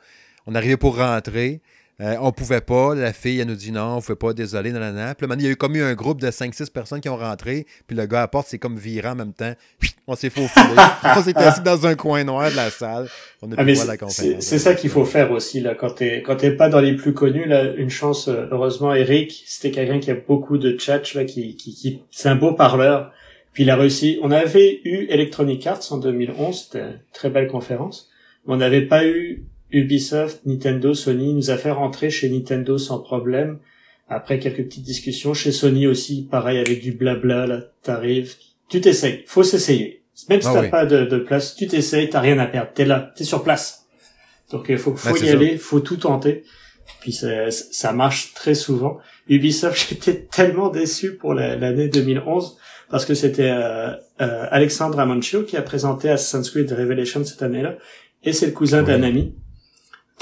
On 0.48 0.56
arrivait 0.56 0.76
pour 0.76 0.98
rentrer. 0.98 1.62
Euh, 2.02 2.16
on 2.22 2.32
pouvait 2.32 2.62
pas. 2.62 2.96
La 2.96 3.12
fille, 3.12 3.40
elle 3.40 3.48
nous 3.48 3.56
dit 3.56 3.72
non, 3.72 3.82
on 3.82 3.96
ne 3.98 4.02
pouvait 4.02 4.16
pas, 4.16 4.34
désolé, 4.34 4.72
non, 4.72 4.80
non, 4.80 4.94
non. 4.94 5.14
Puis 5.18 5.28
il 5.30 5.42
y 5.44 5.48
a 5.48 5.50
eu 5.50 5.56
comme 5.58 5.76
eu 5.76 5.84
un 5.84 5.94
groupe 5.96 6.22
de 6.22 6.28
5-6 6.28 6.72
personnes 6.72 7.02
qui 7.02 7.10
ont 7.10 7.18
rentré. 7.18 7.66
Puis 7.88 7.98
le 7.98 8.06
gars 8.06 8.20
à 8.20 8.22
la 8.22 8.28
porte, 8.30 8.48
c'est 8.50 8.58
comme 8.58 8.78
virant 8.78 9.12
en 9.12 9.16
même 9.16 9.34
temps. 9.34 9.54
On 10.08 10.16
s'est 10.16 10.30
faufilé. 10.30 10.76
on 11.04 11.22
s'est 11.22 11.36
assis 11.36 11.62
dans 11.62 11.86
un 11.86 11.96
coin 11.96 12.24
noir 12.24 12.50
de 12.50 12.56
la 12.56 12.70
salle. 12.70 13.10
On 13.42 13.52
a 13.52 13.56
ah, 13.58 13.64
la 13.64 13.98
conférence. 13.98 14.44
C'est 14.44 14.60
ça 14.60 14.76
qu'il 14.76 14.90
faut 14.90 15.06
faire 15.06 15.32
aussi, 15.32 15.60
là. 15.60 15.76
Quand 15.76 16.02
quand 16.26 16.36
t'es 16.38 16.52
pas 16.52 16.70
dans 16.70 16.80
les 16.80 16.96
plus 16.96 17.14
connus, 17.14 17.46
là, 17.46 17.64
une 17.76 17.90
chance, 17.90 18.30
euh, 18.30 18.48
heureusement, 18.52 18.94
Eric, 18.94 19.44
c'était 19.46 19.72
quelqu'un 19.72 20.00
qui 20.00 20.12
a 20.12 20.16
beaucoup 20.16 20.58
de 20.58 20.78
chat, 20.80 21.14
là, 21.14 21.26
qui, 21.26 21.56
qui, 21.56 21.74
qui 21.74 22.02
c'est 22.12 22.30
un 22.30 22.36
beau 22.36 22.54
parleur. 22.54 23.12
Puis 23.52 23.64
il 23.64 23.70
a 23.70 23.76
réussi. 23.76 24.20
On 24.22 24.32
avait 24.32 24.80
eu 24.86 25.06
Electronic 25.10 25.68
Arts 25.68 25.92
en 25.92 25.98
2011. 25.98 26.64
C'était 26.64 26.80
une 26.80 27.00
très 27.12 27.30
belle 27.30 27.48
conférence. 27.48 28.10
Mais 28.48 28.54
on 28.54 28.58
n'avait 28.58 28.86
pas 28.86 29.06
eu 29.06 29.44
Ubisoft, 29.72 30.46
Nintendo, 30.46 30.94
Sony 30.94 31.34
nous 31.34 31.52
a 31.52 31.58
fait 31.58 31.72
rentrer 31.72 32.10
chez 32.10 32.30
Nintendo 32.30 32.78
sans 32.78 33.00
problème. 33.00 33.60
Après 34.08 34.40
quelques 34.40 34.64
petites 34.64 34.84
discussions, 34.84 35.34
chez 35.34 35.52
Sony 35.52 35.86
aussi, 35.86 36.28
pareil 36.30 36.58
avec 36.58 36.82
du 36.82 36.92
blabla, 36.92 37.46
là, 37.46 37.62
t'arrives, 37.84 38.36
tu 38.68 38.82
t'essayes, 38.82 39.24
faut 39.28 39.44
s'essayer. 39.44 40.04
Même 40.28 40.42
si 40.42 40.48
ah 40.48 40.62
t'as 40.62 40.68
pas 40.68 40.86
de, 40.86 41.18
place, 41.20 41.56
tu 41.56 41.68
t'essayes, 41.68 42.10
t'as 42.10 42.20
rien 42.20 42.40
à 42.40 42.48
perdre, 42.48 42.72
t'es 42.74 42.86
là, 42.86 43.14
t'es 43.16 43.24
sur 43.24 43.44
place. 43.44 43.88
Donc 44.52 44.66
il 44.70 44.78
faut, 44.78 44.96
faut 44.96 45.16
y 45.18 45.30
aller, 45.30 45.58
faut 45.58 45.80
tout 45.80 45.98
tenter. 45.98 46.44
Puis 47.02 47.14
ça, 47.14 47.52
ça 47.52 47.94
marche 47.94 48.34
très 48.34 48.56
souvent. 48.56 48.98
Ubisoft, 49.30 49.90
j'étais 49.90 50.28
tellement 50.32 50.70
déçu 50.70 51.16
pour 51.16 51.36
l'année 51.36 51.88
2011 51.88 52.58
parce 52.90 53.06
que 53.06 53.14
c'était 53.14 53.52
euh, 53.52 53.92
euh, 54.22 54.48
Alexandre 54.50 55.00
Amancio 55.00 55.44
qui 55.44 55.56
a 55.56 55.62
présenté 55.62 56.10
Assassin's 56.10 56.50
Creed 56.50 56.72
Revelation 56.72 57.24
cette 57.24 57.44
année-là 57.44 57.76
et 58.24 58.34
c'est 58.34 58.48
le 58.48 58.52
cousin 58.52 58.82
d'un 58.82 59.04
ami 59.04 59.36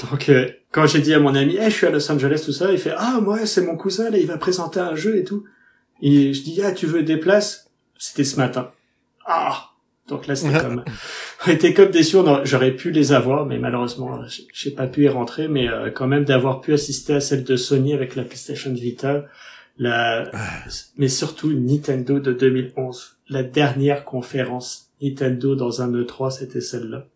donc 0.06 0.28
euh, 0.28 0.48
quand 0.70 0.86
j'ai 0.86 1.00
dit 1.00 1.14
à 1.14 1.20
mon 1.20 1.34
ami, 1.34 1.56
hey, 1.56 1.70
je 1.70 1.76
suis 1.76 1.86
à 1.86 1.90
Los 1.90 2.10
Angeles 2.10 2.42
tout 2.44 2.52
ça, 2.52 2.72
il 2.72 2.78
fait 2.78 2.94
ah 2.96 3.20
moi 3.22 3.46
c'est 3.46 3.62
mon 3.62 3.76
cousin 3.76 4.10
là, 4.10 4.18
il 4.18 4.26
va 4.26 4.38
présenter 4.38 4.80
un 4.80 4.94
jeu 4.94 5.16
et 5.16 5.24
tout. 5.24 5.44
Et 6.00 6.32
je 6.32 6.42
dis 6.42 6.60
ah 6.62 6.72
tu 6.72 6.86
veux 6.86 7.02
des 7.02 7.16
places? 7.16 7.70
C'était 7.98 8.24
ce 8.24 8.36
matin. 8.36 8.70
Ah! 9.26 9.70
Donc 10.08 10.26
là 10.26 10.36
c'était 10.36 10.60
comme 10.60 10.84
on 11.46 11.50
était 11.50 11.74
comme 11.74 11.90
déçus, 11.90 12.16
j'aurais 12.44 12.72
pu 12.72 12.90
les 12.90 13.12
avoir 13.12 13.46
mais 13.46 13.58
malheureusement 13.58 14.20
j'ai 14.52 14.70
pas 14.70 14.86
pu 14.86 15.04
y 15.04 15.08
rentrer. 15.08 15.48
Mais 15.48 15.68
euh, 15.68 15.90
quand 15.90 16.06
même 16.06 16.24
d'avoir 16.24 16.60
pu 16.60 16.72
assister 16.72 17.14
à 17.14 17.20
celle 17.20 17.44
de 17.44 17.56
Sony 17.56 17.92
avec 17.92 18.14
la 18.14 18.24
PlayStation 18.24 18.72
Vita, 18.72 19.24
la 19.78 20.30
mais 20.96 21.08
surtout 21.08 21.52
Nintendo 21.52 22.20
de 22.20 22.32
2011, 22.32 23.18
la 23.28 23.42
dernière 23.42 24.04
conférence 24.04 24.90
Nintendo 25.02 25.54
dans 25.56 25.82
un 25.82 25.90
E3 25.92 26.30
c'était 26.30 26.60
celle-là. 26.60 27.06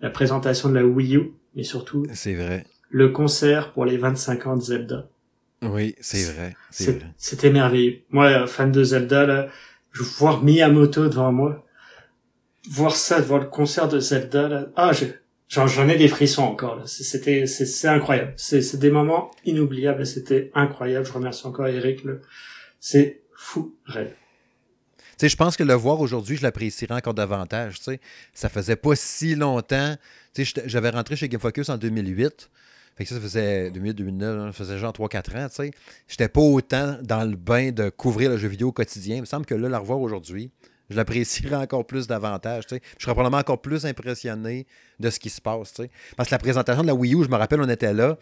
La 0.00 0.10
présentation 0.10 0.68
de 0.68 0.74
la 0.74 0.84
Wii 0.84 1.16
U 1.16 1.32
mais 1.54 1.62
surtout. 1.62 2.04
C'est 2.12 2.34
vrai. 2.34 2.64
Le 2.90 3.08
concert 3.08 3.72
pour 3.72 3.84
les 3.84 3.96
25 3.96 4.46
ans 4.46 4.56
de 4.56 4.62
Zelda. 4.62 5.08
Oui, 5.62 5.94
c'est 6.00 6.24
vrai. 6.32 6.54
C'était 7.16 7.50
merveilleux. 7.50 8.02
Moi, 8.10 8.46
fan 8.46 8.70
de 8.70 8.84
Zelda, 8.84 9.26
là, 9.26 9.48
je 9.92 10.02
voir 10.02 10.42
Miyamoto 10.42 11.08
devant 11.08 11.32
moi, 11.32 11.64
voir 12.68 12.94
ça 12.94 13.20
devant 13.20 13.38
le 13.38 13.46
concert 13.46 13.88
de 13.88 13.98
Zelda, 13.98 14.48
là, 14.48 14.66
ah, 14.76 14.92
j'en 15.48 15.88
ai 15.88 15.96
des 15.96 16.08
frissons 16.08 16.42
encore. 16.42 16.86
C'était, 16.88 17.46
c'est 17.46 17.88
incroyable. 17.88 18.34
C'est 18.36 18.76
des 18.76 18.90
moments 18.90 19.30
inoubliables. 19.44 20.06
C'était 20.06 20.50
incroyable. 20.54 21.06
Je 21.06 21.12
remercie 21.12 21.46
encore 21.46 21.68
Eric. 21.68 22.04
C'est 22.80 23.22
fou, 23.34 23.76
rêve. 23.86 24.14
Tu 25.16 25.26
sais, 25.26 25.28
je 25.28 25.36
pense 25.36 25.56
que 25.56 25.62
le 25.62 25.74
voir 25.74 26.00
aujourd'hui, 26.00 26.36
je 26.36 26.42
l'apprécierais 26.42 26.94
encore 26.94 27.14
davantage. 27.14 27.78
Tu 27.78 27.84
sais, 27.84 28.00
ça 28.32 28.48
faisait 28.48 28.76
pas 28.76 28.96
si 28.96 29.36
longtemps 29.36 29.94
j'avais 30.42 30.90
rentré 30.90 31.16
chez 31.16 31.28
Game 31.28 31.40
Focus 31.40 31.68
en 31.68 31.76
2008. 31.76 32.50
Fait 32.96 33.04
que 33.04 33.10
ça, 33.10 33.20
faisait 33.20 33.70
2008, 33.70 33.94
2009, 33.94 34.46
ça 34.46 34.52
faisait 34.52 34.78
genre 34.78 34.92
3-4 34.92 35.44
ans, 35.44 35.48
tu 35.48 35.54
sais. 35.56 35.70
J'étais 36.06 36.28
pas 36.28 36.40
autant 36.40 36.96
dans 37.02 37.28
le 37.28 37.36
bain 37.36 37.72
de 37.72 37.88
couvrir 37.88 38.30
le 38.30 38.36
jeu 38.36 38.46
vidéo 38.46 38.68
au 38.68 38.72
quotidien. 38.72 39.16
Il 39.16 39.22
me 39.22 39.26
semble 39.26 39.46
que 39.46 39.54
là, 39.54 39.68
la 39.68 39.80
revoir 39.80 40.00
aujourd'hui, 40.00 40.52
je 40.90 40.96
l'apprécierais 40.96 41.56
encore 41.56 41.86
plus 41.86 42.06
davantage, 42.06 42.66
tu 42.66 42.76
sais. 42.76 42.82
Je 42.96 43.04
serais 43.04 43.14
probablement 43.14 43.40
encore 43.40 43.60
plus 43.60 43.84
impressionné 43.84 44.66
de 45.00 45.10
ce 45.10 45.18
qui 45.18 45.28
se 45.28 45.40
passe, 45.40 45.72
tu 45.72 45.82
sais. 45.82 45.90
Parce 46.16 46.28
que 46.28 46.34
la 46.34 46.38
présentation 46.38 46.82
de 46.82 46.86
la 46.86 46.94
Wii 46.94 47.16
U, 47.16 47.24
je 47.24 47.30
me 47.30 47.36
rappelle, 47.36 47.60
on 47.60 47.68
était 47.68 47.92
là, 47.92 48.16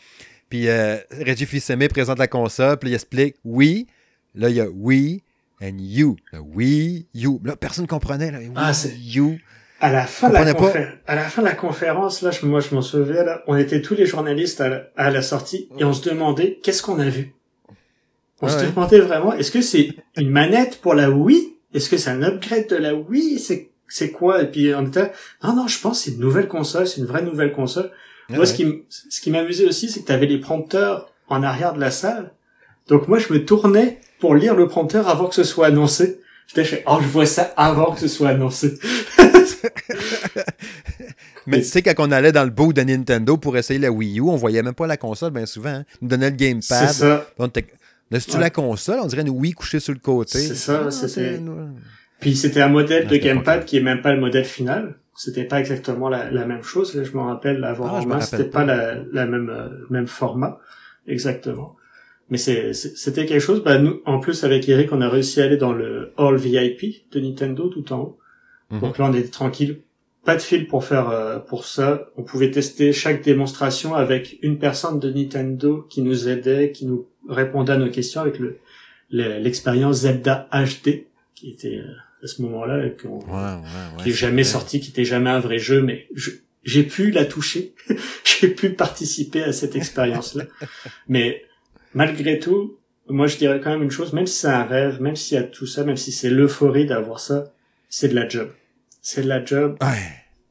puis 0.49 0.69
euh, 0.69 0.97
Reggie 1.11 1.45
fils 1.45 1.71
présente 1.91 2.19
la 2.19 2.29
console, 2.29 2.79
puis 2.79 2.91
il 2.91 2.95
explique 2.95 3.37
«Oui», 3.45 3.87
là, 4.35 4.49
il 4.49 4.57
y 4.57 4.61
a 4.61 4.69
«Oui» 4.73 5.23
and 5.63 5.77
You. 5.79 6.17
Le 6.33 6.41
Wii 6.41 7.07
U. 7.15 7.39
Là, 7.45 7.57
personne 7.57 7.85
ne 7.85 7.89
comprenait. 7.89 8.31
Là, 8.31 8.39
ah, 8.57 8.73
c'est 8.73 8.97
You 8.97 9.39
à 9.83 9.91
la 9.91 10.07
fin 10.07 10.29
de 10.29 10.35
la 10.35 10.43
à 11.09 11.17
la 11.17 11.25
fin 11.25 11.43
de 11.43 11.47
la 11.49 11.55
conférence 11.55 12.23
là 12.23 12.31
je, 12.31 12.47
moi 12.47 12.61
je 12.61 12.73
m'en 12.73 12.83
souviens 12.83 13.25
là 13.25 13.43
on 13.49 13.57
était 13.57 13.83
tous 13.83 13.95
les 13.95 14.07
journalistes 14.07 14.61
à 14.61 15.11
la, 15.11 15.23
sortie 15.23 15.69
et 15.77 15.85
on 15.85 15.93
se 15.93 16.09
demandait 16.09 16.61
qu'est-ce 16.63 16.85
qu'on 16.85 17.01
a 17.01 17.09
vu? 17.09 17.35
On 18.41 18.49
se 18.49 18.65
demandait 18.65 19.01
vraiment 19.01 19.33
est-ce 19.35 19.51
que 19.51 19.61
c'est 19.61 19.91
une 20.17 20.31
manette 20.31 20.81
pour 20.81 20.95
la 20.95 21.11
Wii? 21.11 21.57
Est-ce 21.75 21.91
que 21.91 21.97
c'est 21.97 22.11
un 22.11 22.23
upgrade 22.23 22.69
de 22.69 22.77
la 22.77 22.95
Wii? 22.95 23.41
C'est 23.41 23.71
c'est 23.89 24.13
quoi? 24.13 24.43
Et 24.43 24.47
puis 24.47 24.73
on 24.73 24.87
était 24.87 25.11
non 25.43 25.55
non 25.55 25.67
je 25.67 25.81
pense 25.81 26.05
c'est 26.05 26.13
une 26.13 26.21
nouvelle 26.21 26.47
console 26.47 26.87
c'est 26.87 27.01
une 27.01 27.07
vraie 27.07 27.23
nouvelle 27.23 27.53
console. 27.53 27.91
Moi 28.29 28.47
ce 28.47 28.55
qui 28.55 28.85
ce 28.89 29.21
qui 29.21 29.33
m'amusait 29.33 29.67
aussi 29.67 29.91
c'est 29.91 30.03
que 30.03 30.07
tu 30.07 30.13
avais 30.13 30.27
les 30.27 30.39
prompteurs 30.39 31.13
en 31.29 31.43
arrière 31.43 31.75
de 31.75 31.81
la 31.81 31.91
salle. 31.91 32.33
Donc 32.87 33.09
moi 33.09 33.19
je 33.19 33.33
me 33.33 33.45
tournais 33.45 33.99
pour 34.21 34.37
lire 34.37 34.55
le 34.55 34.69
prompteur 34.69 35.09
avant 35.09 35.27
que 35.27 35.35
ce 35.35 35.45
soit 35.45 35.67
annoncé. 35.67 36.21
J'étais 36.47 36.65
fait, 36.65 36.85
oh, 36.87 36.99
je 37.01 37.09
vois 37.09 37.27
ça 37.27 37.53
avant 37.57 37.93
que 37.93 38.01
ce 38.01 38.09
soit 38.09 38.29
annoncé. 38.29 38.75
Mais 41.47 41.59
tu 41.59 41.65
sais, 41.65 41.83
quand 41.83 41.95
on 41.99 42.11
allait 42.11 42.33
dans 42.33 42.45
le 42.45 42.51
bout 42.51 42.73
de 42.73 42.83
Nintendo 42.83 43.37
pour 43.37 43.57
essayer 43.57 43.81
la 43.81 43.91
Wii 43.91 44.19
U, 44.19 44.23
on 44.23 44.37
voyait 44.37 44.63
même 44.63 44.75
pas 44.75 44.87
la 44.87 44.97
console 44.97 45.33
bien 45.33 45.47
souvent. 45.47 45.71
Hein. 45.71 45.85
On 46.01 46.05
nous 46.07 46.09
donnait 46.09 46.31
le 46.31 46.37
gamepad. 46.37 46.89
C'est 46.89 46.93
ça. 46.93 47.27
Laisse-tu 48.11 48.39
la 48.39 48.51
console? 48.51 48.99
On 49.03 49.07
dirait 49.07 49.23
une 49.23 49.31
Wii 49.31 49.53
couchée 49.53 49.81
sur 49.81 49.93
le 49.95 49.99
côté. 49.99 50.39
C'est 50.39 50.55
ça, 50.55 50.85
ah, 50.87 50.91
c'était... 50.91 51.41
Puis 52.21 52.37
c'était 52.37 52.61
un 52.61 52.69
modèle 52.69 53.09
de 53.09 53.17
gamepad 53.17 53.65
qui 53.65 53.79
est 53.79 53.83
même 53.83 54.03
pas 54.03 54.13
le 54.13 54.21
modèle 54.21 54.45
final. 54.45 54.97
C'était 55.15 55.45
pas 55.45 55.61
exactement 55.61 56.09
la, 56.09 56.31
même 56.47 56.63
chose. 56.63 56.93
je 57.03 57.17
me 57.17 57.23
rappelle, 57.23 57.65
avant 57.65 57.87
ah, 57.95 58.21
c'était 58.21 58.45
pas, 58.45 58.65
la, 58.65 58.97
la 59.13 59.27
même, 59.27 59.51
euh, 59.51 59.69
même 59.91 60.07
format. 60.07 60.59
Exactement. 61.07 61.77
Mais 62.31 62.39
c'était 62.39 63.27
quelque 63.27 63.41
chose. 63.41 63.63
Bah, 63.63 63.79
nous, 63.79 64.01
en 64.07 64.21
plus, 64.21 64.45
avec 64.45 64.69
Eric, 64.69 64.93
on 64.93 65.01
a 65.01 65.09
réussi 65.09 65.43
à 65.43 65.45
aller 65.45 65.59
dans 65.59 65.73
le 65.73 66.13
hall 66.17 66.37
VIP 66.37 67.11
de 67.13 67.21
Nintendo 67.21 67.69
tout 67.69 67.93
en 67.93 67.99
haut. 67.99 68.19
Mhm. 68.73 68.81
Donc 68.81 68.99
là, 68.99 69.09
on 69.09 69.15
était 69.15 69.29
tranquille. 69.29 69.81
Pas 70.25 70.37
de 70.37 70.41
fil 70.41 70.67
pour 70.67 70.85
faire 70.85 71.11
euh, 71.11 71.39
pour 71.39 71.65
ça. 71.65 72.09
On 72.17 72.23
pouvait 72.23 72.51
tester 72.51 72.93
chaque 72.93 73.23
démonstration 73.23 73.95
avec 73.95 74.39
une 74.43 74.59
personne 74.59 74.99
de 74.99 75.11
Nintendo 75.11 75.87
qui 75.89 76.03
nous 76.03 76.29
aidait, 76.29 76.73
qui 76.73 76.87
nous 76.87 77.07
répondait 77.29 77.73
à 77.73 77.77
nos 77.77 77.91
questions 77.91 78.21
avec 78.21 78.39
le 78.39 78.59
l'expérience 79.11 79.99
Zelda 79.99 80.49
HD 80.51 81.05
qui 81.35 81.51
était 81.51 81.77
euh, 81.77 81.93
à 82.23 82.27
ce 82.27 82.41
moment-là 82.43 82.89
qui 84.03 84.11
est 84.11 84.13
jamais 84.13 84.45
sorti, 84.45 84.81
qui 84.81 84.91
était 84.91 85.05
jamais 85.05 85.31
un 85.31 85.41
vrai 85.41 85.59
jeu, 85.59 85.83
mais 85.83 86.09
j'ai 86.63 86.85
pu 86.85 87.11
la 87.11 87.25
toucher, 87.25 87.75
j'ai 88.25 88.49
pu 88.49 88.71
participer 88.71 89.43
à 89.43 89.53
cette 89.53 89.77
expérience-là. 89.77 90.45
mais 91.09 91.45
malgré 91.95 92.39
tout, 92.39 92.79
moi 93.09 93.27
je 93.27 93.37
dirais 93.37 93.61
quand 93.63 93.71
même 93.71 93.83
une 93.83 93.91
chose, 93.91 94.13
même 94.13 94.27
si 94.27 94.39
c'est 94.39 94.49
un 94.49 94.65
rêve, 94.65 95.03
même 95.03 95.17
s'il 95.17 95.37
y 95.37 95.41
a 95.41 95.43
tout 95.43 95.67
ça, 95.67 95.85
même 95.85 95.97
si 95.97 96.13
c'est 96.13 96.31
l'euphorie 96.31 96.87
d'avoir 96.87 97.21
ça, 97.21 97.53
c'est 97.89 98.09
de 98.09 98.15
la 98.15 98.29
job. 98.29 98.51
C'est 99.03 99.25
la 99.25 99.45
job 99.45 99.77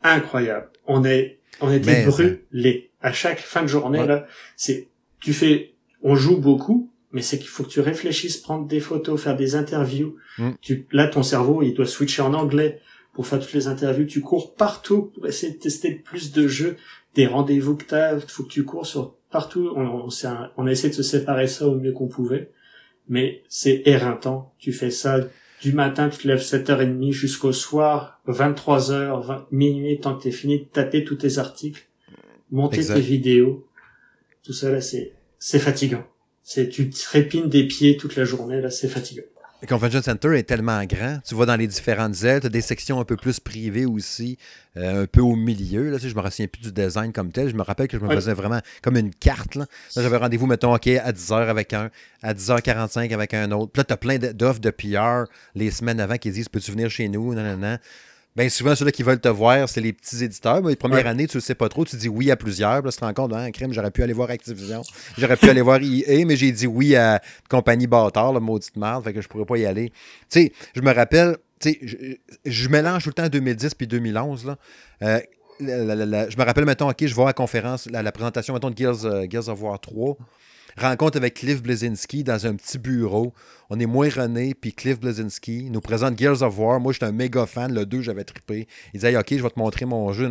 incroyable. 0.03 0.69
On 0.85 1.03
est, 1.03 1.39
on 1.61 1.71
était 1.71 2.05
brûlés. 2.05 2.91
À 3.01 3.13
chaque 3.13 3.39
fin 3.39 3.63
de 3.63 3.67
journée, 3.67 4.05
là, 4.05 4.27
c'est, 4.55 4.89
tu 5.19 5.33
fais, 5.33 5.73
on 6.03 6.15
joue 6.15 6.37
beaucoup, 6.37 6.91
mais 7.11 7.21
c'est 7.21 7.39
qu'il 7.39 7.47
faut 7.47 7.63
que 7.63 7.69
tu 7.69 7.79
réfléchisses, 7.79 8.37
prendre 8.37 8.67
des 8.67 8.79
photos, 8.79 9.21
faire 9.21 9.35
des 9.35 9.55
interviews. 9.55 10.17
Mm. 10.37 10.51
Tu, 10.61 10.85
là, 10.91 11.07
ton 11.07 11.23
cerveau, 11.23 11.63
il 11.63 11.73
doit 11.73 11.87
switcher 11.87 12.21
en 12.21 12.33
anglais 12.33 12.79
pour 13.13 13.25
faire 13.25 13.39
toutes 13.39 13.53
les 13.53 13.67
interviews. 13.67 14.05
Tu 14.05 14.21
cours 14.21 14.53
partout 14.53 15.11
pour 15.15 15.27
essayer 15.27 15.53
de 15.53 15.57
tester 15.57 15.91
plus 15.91 16.31
de 16.31 16.47
jeux, 16.47 16.77
des 17.15 17.27
rendez-vous 17.27 17.75
que 17.75 17.85
t'as, 17.85 18.19
faut 18.19 18.43
que 18.43 18.49
tu 18.49 18.63
cours 18.63 18.85
sur 18.85 19.15
partout, 19.31 19.71
on, 19.75 20.09
on, 20.57 20.67
a 20.67 20.71
essayé 20.71 20.89
de 20.89 20.95
se 20.95 21.03
séparer 21.03 21.47
ça 21.47 21.67
au 21.67 21.75
mieux 21.75 21.93
qu'on 21.93 22.07
pouvait. 22.07 22.51
mais 23.07 23.43
c'est 23.47 23.81
éreintant. 23.85 24.53
Tu 24.59 24.73
fais 24.73 24.91
ça 24.91 25.21
du 25.61 25.73
matin, 25.73 26.09
tu 26.09 26.17
te 26.17 26.27
lèves 26.27 26.41
7h30 26.41 27.11
jusqu'au 27.11 27.53
soir, 27.53 28.19
23h, 28.27 29.23
20, 29.23 29.47
minuit, 29.51 29.99
tant 29.99 30.17
que 30.17 30.23
t'es 30.23 30.31
fini 30.31 30.59
de 30.59 30.65
taper 30.65 31.03
tous 31.03 31.15
tes 31.15 31.37
articles, 31.37 31.87
monter 32.49 32.83
tes 32.83 32.99
vidéos. 32.99 33.67
Tout 34.43 34.53
ça, 34.53 34.71
là, 34.71 34.81
c'est, 34.81 35.13
c'est 35.37 35.59
fatigant. 35.59 36.03
C'est, 36.41 36.67
tu 36.67 36.89
trépines 36.89 37.47
des 37.47 37.67
pieds 37.67 37.95
toute 37.95 38.15
la 38.15 38.25
journée, 38.25 38.59
là, 38.59 38.71
c'est 38.71 38.87
fatigant. 38.87 39.21
Le 39.61 39.67
Convention 39.67 40.01
Center 40.01 40.35
est 40.39 40.43
tellement 40.43 40.83
grand. 40.85 41.19
Tu 41.23 41.35
vas 41.35 41.45
dans 41.45 41.55
les 41.55 41.67
différentes 41.67 42.23
ailes, 42.23 42.41
tu 42.41 42.47
as 42.47 42.49
des 42.49 42.61
sections 42.61 42.99
un 42.99 43.05
peu 43.05 43.15
plus 43.15 43.39
privées 43.39 43.85
aussi, 43.85 44.39
euh, 44.75 45.03
un 45.03 45.05
peu 45.05 45.21
au 45.21 45.35
milieu. 45.35 45.91
Là, 45.91 45.97
tu 45.97 46.03
sais, 46.03 46.09
je 46.09 46.15
me 46.15 46.21
souviens 46.31 46.47
plus 46.47 46.63
du 46.63 46.71
design 46.71 47.13
comme 47.13 47.31
tel. 47.31 47.47
Je 47.47 47.55
me 47.55 47.61
rappelle 47.61 47.87
que 47.87 47.99
je 47.99 48.03
me 48.03 48.11
faisais 48.11 48.33
vraiment 48.33 48.59
comme 48.81 48.97
une 48.97 49.13
carte. 49.13 49.53
Là, 49.53 49.67
j'avais 49.95 50.17
rendez-vous, 50.17 50.47
mettons, 50.47 50.73
OK, 50.73 50.87
à 50.87 51.11
10h 51.11 51.47
avec 51.47 51.73
un, 51.73 51.91
à 52.23 52.33
10h45 52.33 53.13
avec 53.13 53.35
un 53.35 53.51
autre. 53.51 53.71
Puis 53.71 53.81
là, 53.81 53.83
tu 53.83 53.93
as 53.93 53.97
plein 53.97 54.17
d'offres 54.17 54.61
de 54.61 54.71
PR 54.71 55.31
les 55.53 55.69
semaines 55.69 55.99
avant 55.99 56.17
qui 56.17 56.31
disent 56.31 56.49
Peux-tu 56.49 56.71
venir 56.71 56.89
chez 56.89 57.07
nous 57.07 57.35
non, 57.35 57.43
non, 57.43 57.57
non. 57.57 57.77
Bien 58.35 58.47
souvent, 58.47 58.75
ceux-là 58.75 58.91
qui 58.91 59.03
veulent 59.03 59.19
te 59.19 59.27
voir, 59.27 59.67
c'est 59.67 59.81
les 59.81 59.91
petits 59.91 60.23
éditeurs. 60.23 60.61
Les 60.61 60.77
premières 60.77 61.05
années, 61.05 61.27
tu 61.27 61.37
ne 61.37 61.41
sais 61.41 61.55
pas 61.55 61.67
trop. 61.67 61.83
Tu 61.83 61.97
dis 61.97 62.07
oui 62.07 62.31
à 62.31 62.37
plusieurs. 62.37 62.77
Puis 62.79 62.85
là, 62.85 62.91
tu 62.91 62.97
te 62.97 63.03
rends 63.03 63.13
compte, 63.13 63.33
hein, 63.33 63.51
crime, 63.51 63.73
j'aurais 63.73 63.91
pu 63.91 64.03
aller 64.03 64.13
voir 64.13 64.29
Activision. 64.29 64.83
J'aurais 65.17 65.35
pu 65.35 65.49
aller 65.49 65.61
voir 65.61 65.79
EA, 65.81 66.25
mais 66.25 66.37
j'ai 66.37 66.51
dit 66.53 66.65
oui 66.65 66.95
à 66.95 67.21
Compagnie 67.49 67.87
Bâtard, 67.87 68.31
la 68.31 68.39
maudite 68.39 68.77
merde. 68.77 69.03
Fait 69.03 69.13
que 69.13 69.21
je 69.21 69.27
pourrais 69.27 69.45
pas 69.45 69.57
y 69.57 69.65
aller. 69.65 69.89
Tu 70.29 70.43
sais, 70.43 70.53
je 70.73 70.81
me 70.81 70.93
rappelle, 70.93 71.37
tu 71.59 71.71
sais, 71.71 71.79
je, 71.81 71.97
je, 72.45 72.69
mélange 72.69 73.03
tout 73.03 73.09
le 73.09 73.15
temps 73.15 73.27
2010 73.27 73.75
puis 73.75 73.87
2011. 73.87 74.45
Là. 74.45 74.57
Euh, 75.03 75.19
je 75.61 76.37
me 76.37 76.43
rappelle, 76.43 76.65
mettons, 76.65 76.89
OK, 76.89 77.05
je 77.05 77.15
vais 77.15 77.21
à 77.21 77.25
la 77.25 77.33
conférence, 77.33 77.87
la, 77.89 78.11
présentation, 78.11 78.53
mettons, 78.53 78.69
de 78.69 78.77
Gears, 78.77 79.05
euh, 79.05 79.51
of 79.51 79.61
War 79.61 79.79
3. 79.79 80.17
Rencontre 80.77 81.17
avec 81.17 81.33
Cliff 81.35 81.61
Blazinski 81.61 82.23
dans 82.23 82.45
un 82.45 82.55
petit 82.55 82.77
bureau. 82.77 83.33
On 83.69 83.79
est 83.79 83.85
moins 83.85 84.09
René, 84.09 84.53
puis 84.53 84.73
Cliff 84.73 84.99
Blazinski 84.99 85.69
nous 85.69 85.81
présente 85.81 86.17
Gears 86.17 86.41
of 86.43 86.57
War. 86.57 86.79
Moi, 86.79 86.93
j'étais 86.93 87.05
un 87.05 87.11
méga 87.11 87.45
fan. 87.45 87.73
Le 87.73 87.85
2, 87.85 88.01
j'avais 88.01 88.23
trippé. 88.23 88.67
Il 88.93 88.99
disait 88.99 89.17
OK, 89.17 89.27
je 89.31 89.43
vais 89.43 89.49
te 89.49 89.59
montrer 89.59 89.85
mon 89.85 90.13
jeu. 90.13 90.29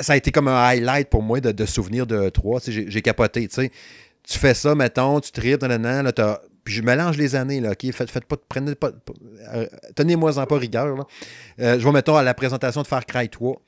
ça 0.00 0.12
a 0.12 0.16
été 0.16 0.32
comme 0.32 0.48
un 0.48 0.56
highlight 0.56 1.10
pour 1.10 1.22
moi 1.22 1.40
de, 1.40 1.52
de 1.52 1.66
souvenir 1.66 2.06
de 2.06 2.30
3. 2.30 2.60
J'ai 2.68 3.02
capoté. 3.02 3.48
Tu 3.48 4.38
fais 4.38 4.54
ça, 4.54 4.74
mettons, 4.74 5.20
tu 5.20 5.30
tripes, 5.30 5.62
là, 5.62 6.12
puis 6.64 6.74
je 6.74 6.82
mélange 6.82 7.16
les 7.16 7.36
années, 7.36 7.60
là, 7.60 7.72
OK? 7.72 7.92
Faites, 7.92 8.24
pas, 8.24 8.36
prenez 8.48 8.74
pas, 8.74 8.90
euh, 9.54 9.66
tenez-moi-en 9.94 10.46
pas 10.46 10.58
rigueur, 10.58 11.06
euh, 11.60 11.78
je 11.78 11.84
vais, 11.84 11.92
mettons, 11.92 12.16
à 12.16 12.22
la 12.22 12.34
présentation 12.34 12.82
de 12.82 12.86
Far 12.86 13.04
Cry 13.06 13.28
3 13.28 13.60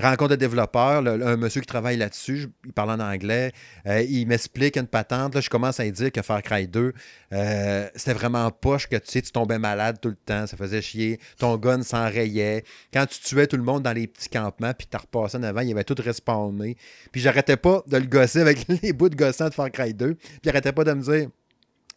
rencontre 0.00 0.30
de 0.30 0.36
développeurs, 0.36 1.06
un 1.06 1.36
monsieur 1.36 1.60
qui 1.60 1.66
travaille 1.66 1.96
là-dessus, 1.96 2.48
il 2.64 2.72
parle 2.72 2.90
en 2.90 3.00
anglais, 3.00 3.52
euh, 3.86 4.02
il 4.02 4.26
m'explique 4.26 4.76
une 4.76 4.86
patente, 4.86 5.34
là, 5.34 5.40
je 5.40 5.50
commence 5.50 5.80
à 5.80 5.84
lui 5.84 5.92
dire 5.92 6.12
que 6.12 6.22
Far 6.22 6.42
Cry 6.42 6.68
2, 6.68 6.92
euh, 7.32 7.88
c'était 7.94 8.12
vraiment 8.12 8.50
poche 8.50 8.88
que 8.88 8.96
tu 8.96 9.10
sais, 9.10 9.22
tu 9.22 9.32
tombais 9.32 9.58
malade 9.58 9.98
tout 10.00 10.08
le 10.08 10.16
temps, 10.16 10.46
ça 10.46 10.56
faisait 10.56 10.82
chier, 10.82 11.18
ton 11.38 11.56
gun 11.56 11.82
s'enrayait, 11.82 12.64
quand 12.92 13.06
tu 13.06 13.20
tuais 13.20 13.46
tout 13.46 13.56
le 13.56 13.62
monde 13.62 13.82
dans 13.82 13.92
les 13.92 14.06
petits 14.06 14.28
campements, 14.28 14.72
puis 14.72 14.86
tu 14.90 14.96
repassé 14.96 15.36
en 15.36 15.42
avant, 15.42 15.60
il 15.60 15.72
avait 15.72 15.84
tout 15.84 15.96
respawné, 15.98 16.76
puis 17.10 17.20
j'arrêtais 17.20 17.56
pas 17.56 17.82
de 17.86 17.96
le 17.96 18.06
gosser 18.06 18.40
avec 18.40 18.66
les 18.82 18.92
bouts 18.92 19.08
de 19.08 19.16
gossant 19.16 19.48
de 19.48 19.54
Far 19.54 19.70
Cry 19.70 19.94
2, 19.94 20.14
puis 20.14 20.28
il 20.44 20.48
arrêtait 20.50 20.72
pas 20.72 20.84
de 20.84 20.92
me 20.92 21.02
dire... 21.02 21.28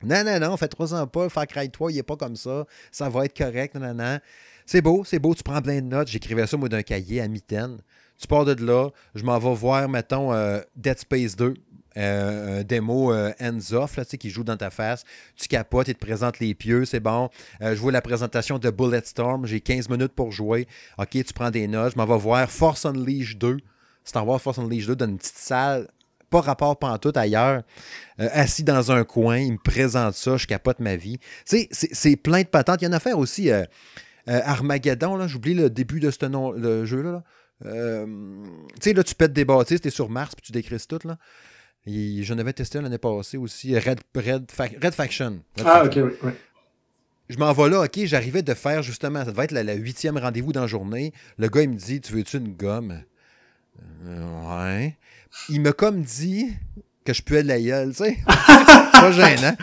Non, 0.04 0.24
non, 0.24 0.40
non, 0.40 0.58
fait 0.58 0.68
trois 0.68 0.94
ans 0.94 1.08
pas, 1.08 1.30
Far 1.30 1.48
Cry 1.48 1.70
3, 1.70 1.92
il 1.92 1.98
est 1.98 2.04
pas 2.04 2.16
comme 2.16 2.36
ça, 2.36 2.66
ça 2.92 3.10
va 3.10 3.26
être 3.26 3.38
correct, 3.38 3.76
non, 3.76 3.82
non, 3.82 3.94
non. 3.94 4.20
C'est 4.66 4.82
beau, 4.82 5.04
c'est 5.04 5.20
beau, 5.20 5.36
tu 5.36 5.44
prends 5.44 5.62
plein 5.62 5.82
de 5.82 5.88
notes. 5.88 6.08
J'écrivais 6.08 6.48
ça, 6.48 6.56
moi, 6.58 6.70
d'un 6.70 6.82
cahier 6.82 7.22
à 7.22 7.28
mitaine. 7.28 7.80
Tu 8.18 8.28
pars 8.28 8.46
de 8.46 8.54
là, 8.64 8.90
je 9.16 9.24
m'en 9.24 9.38
vais 9.40 9.54
voir, 9.54 9.90
mettons, 9.90 10.32
euh, 10.34 10.62
Dead 10.76 11.00
Space 11.00 11.36
2. 11.36 11.56
Euh, 11.98 12.62
un 12.62 12.64
démo 12.64 13.12
euh, 13.12 13.34
hands-off 13.42 14.00
qui 14.18 14.30
joue 14.30 14.46
dans 14.46 14.56
ta 14.56 14.70
face. 14.70 15.04
Tu 15.36 15.50
capotes, 15.50 15.90
il 15.90 15.96
te 15.96 16.00
présente 16.00 16.40
les 16.40 16.54
pieux, 16.54 16.86
c'est 16.86 17.02
bon. 17.02 17.30
je 17.60 17.74
vois 17.74 17.92
la 17.92 18.02
présentation 18.02 18.60
de 18.60 18.70
Bulletstorm, 18.70 19.46
j'ai 19.46 19.60
15 19.60 19.90
minutes 19.90 20.14
pour 20.14 20.32
jouer. 20.32 20.68
Ok, 20.98 21.10
tu 21.10 21.34
prends 21.34 21.52
des 21.52 21.68
notes, 21.68 21.94
je 21.94 21.98
m'en 21.98 22.06
vais 22.06 22.18
voir 22.18 22.50
Force 22.50 22.86
Unleashed 22.86 23.40
2. 23.40 23.58
Star 24.06 24.26
Wars 24.26 24.42
Force 24.42 24.58
Unleashed 24.58 24.88
2 24.88 24.96
dans 24.96 25.08
une 25.08 25.18
petite 25.18 25.38
salle, 25.38 25.90
pas 26.32 26.42
rapport 26.42 26.80
pantoute 26.80 27.18
ailleurs, 27.18 27.62
assis 28.18 28.64
dans 28.64 28.92
un 28.92 29.04
coin, 29.04 29.38
il 29.38 29.54
me 29.54 29.58
présente 29.58 30.16
ça, 30.16 30.38
je 30.38 30.48
capote 30.48 30.80
ma 30.80 30.96
vie. 30.96 31.20
C'est 31.46 32.16
plein 32.16 32.42
de 32.42 32.48
patentes. 32.48 32.82
Il 32.82 32.86
y 32.86 32.88
en 32.88 32.94
a 32.94 32.96
à 32.96 33.00
faire 33.00 33.20
aussi. 33.20 33.52
Armageddon, 34.26 35.16
là, 35.16 35.28
j'oublie 35.28 35.54
le 35.54 35.70
début 35.70 36.00
de 36.00 36.10
ce 36.10 36.26
nom, 36.26 36.52
le 36.52 36.86
jeu-là. 36.86 37.12
là 37.12 37.24
euh, 37.66 38.06
tu 38.80 38.90
sais, 38.90 38.94
là, 38.94 39.04
tu 39.04 39.16
pètes 39.16 39.34
des 39.34 39.46
bâtisses, 39.46 39.82
t'es 39.82 39.90
sur 39.90 40.10
Mars, 40.10 40.36
puis 40.36 40.44
tu 40.44 40.52
décrises 40.52 40.88
tout, 40.88 41.00
là. 41.06 41.18
J'en 41.88 42.38
avais 42.38 42.54
testé 42.54 42.80
l'année 42.80 42.98
passée 42.98 43.38
aussi, 43.38 43.78
Red, 43.78 44.00
Red, 44.16 44.94
Faction. 44.94 45.42
ah, 45.66 45.84
ok, 45.86 46.00
oui. 46.24 46.32
Je 47.30 47.38
m'en 47.38 47.54
vais 47.54 47.70
là, 47.70 47.84
ok, 47.84 48.00
j'arrivais 48.04 48.42
de 48.42 48.54
faire 48.54 48.84
justement, 48.84 49.24
ça 49.24 49.32
devait 49.32 49.46
être 49.46 49.54
la, 49.54 49.74
huitième 49.74 50.18
rendez-vous 50.18 50.52
dans 50.52 50.62
la 50.62 50.68
journée. 50.68 51.14
Le 51.38 51.48
gars, 51.48 51.62
il 51.62 51.70
me 51.70 51.76
dit 51.76 52.02
Tu 52.02 52.14
veux-tu 52.14 52.38
une 52.38 52.54
gomme? 52.54 53.02
Euh, 54.06 54.76
Ouais. 54.76 54.98
Il 55.50 55.62
m'a 55.62 55.74
comme 55.74 56.02
dit 56.02 56.54
que 57.06 57.14
je 57.14 57.22
puais 57.22 57.44
de 57.44 57.48
la 57.48 57.60
gueule, 57.60 57.92
tu 57.92 58.04
sais. 58.04 58.18
pas 58.26 59.12
gênant. 59.12 59.56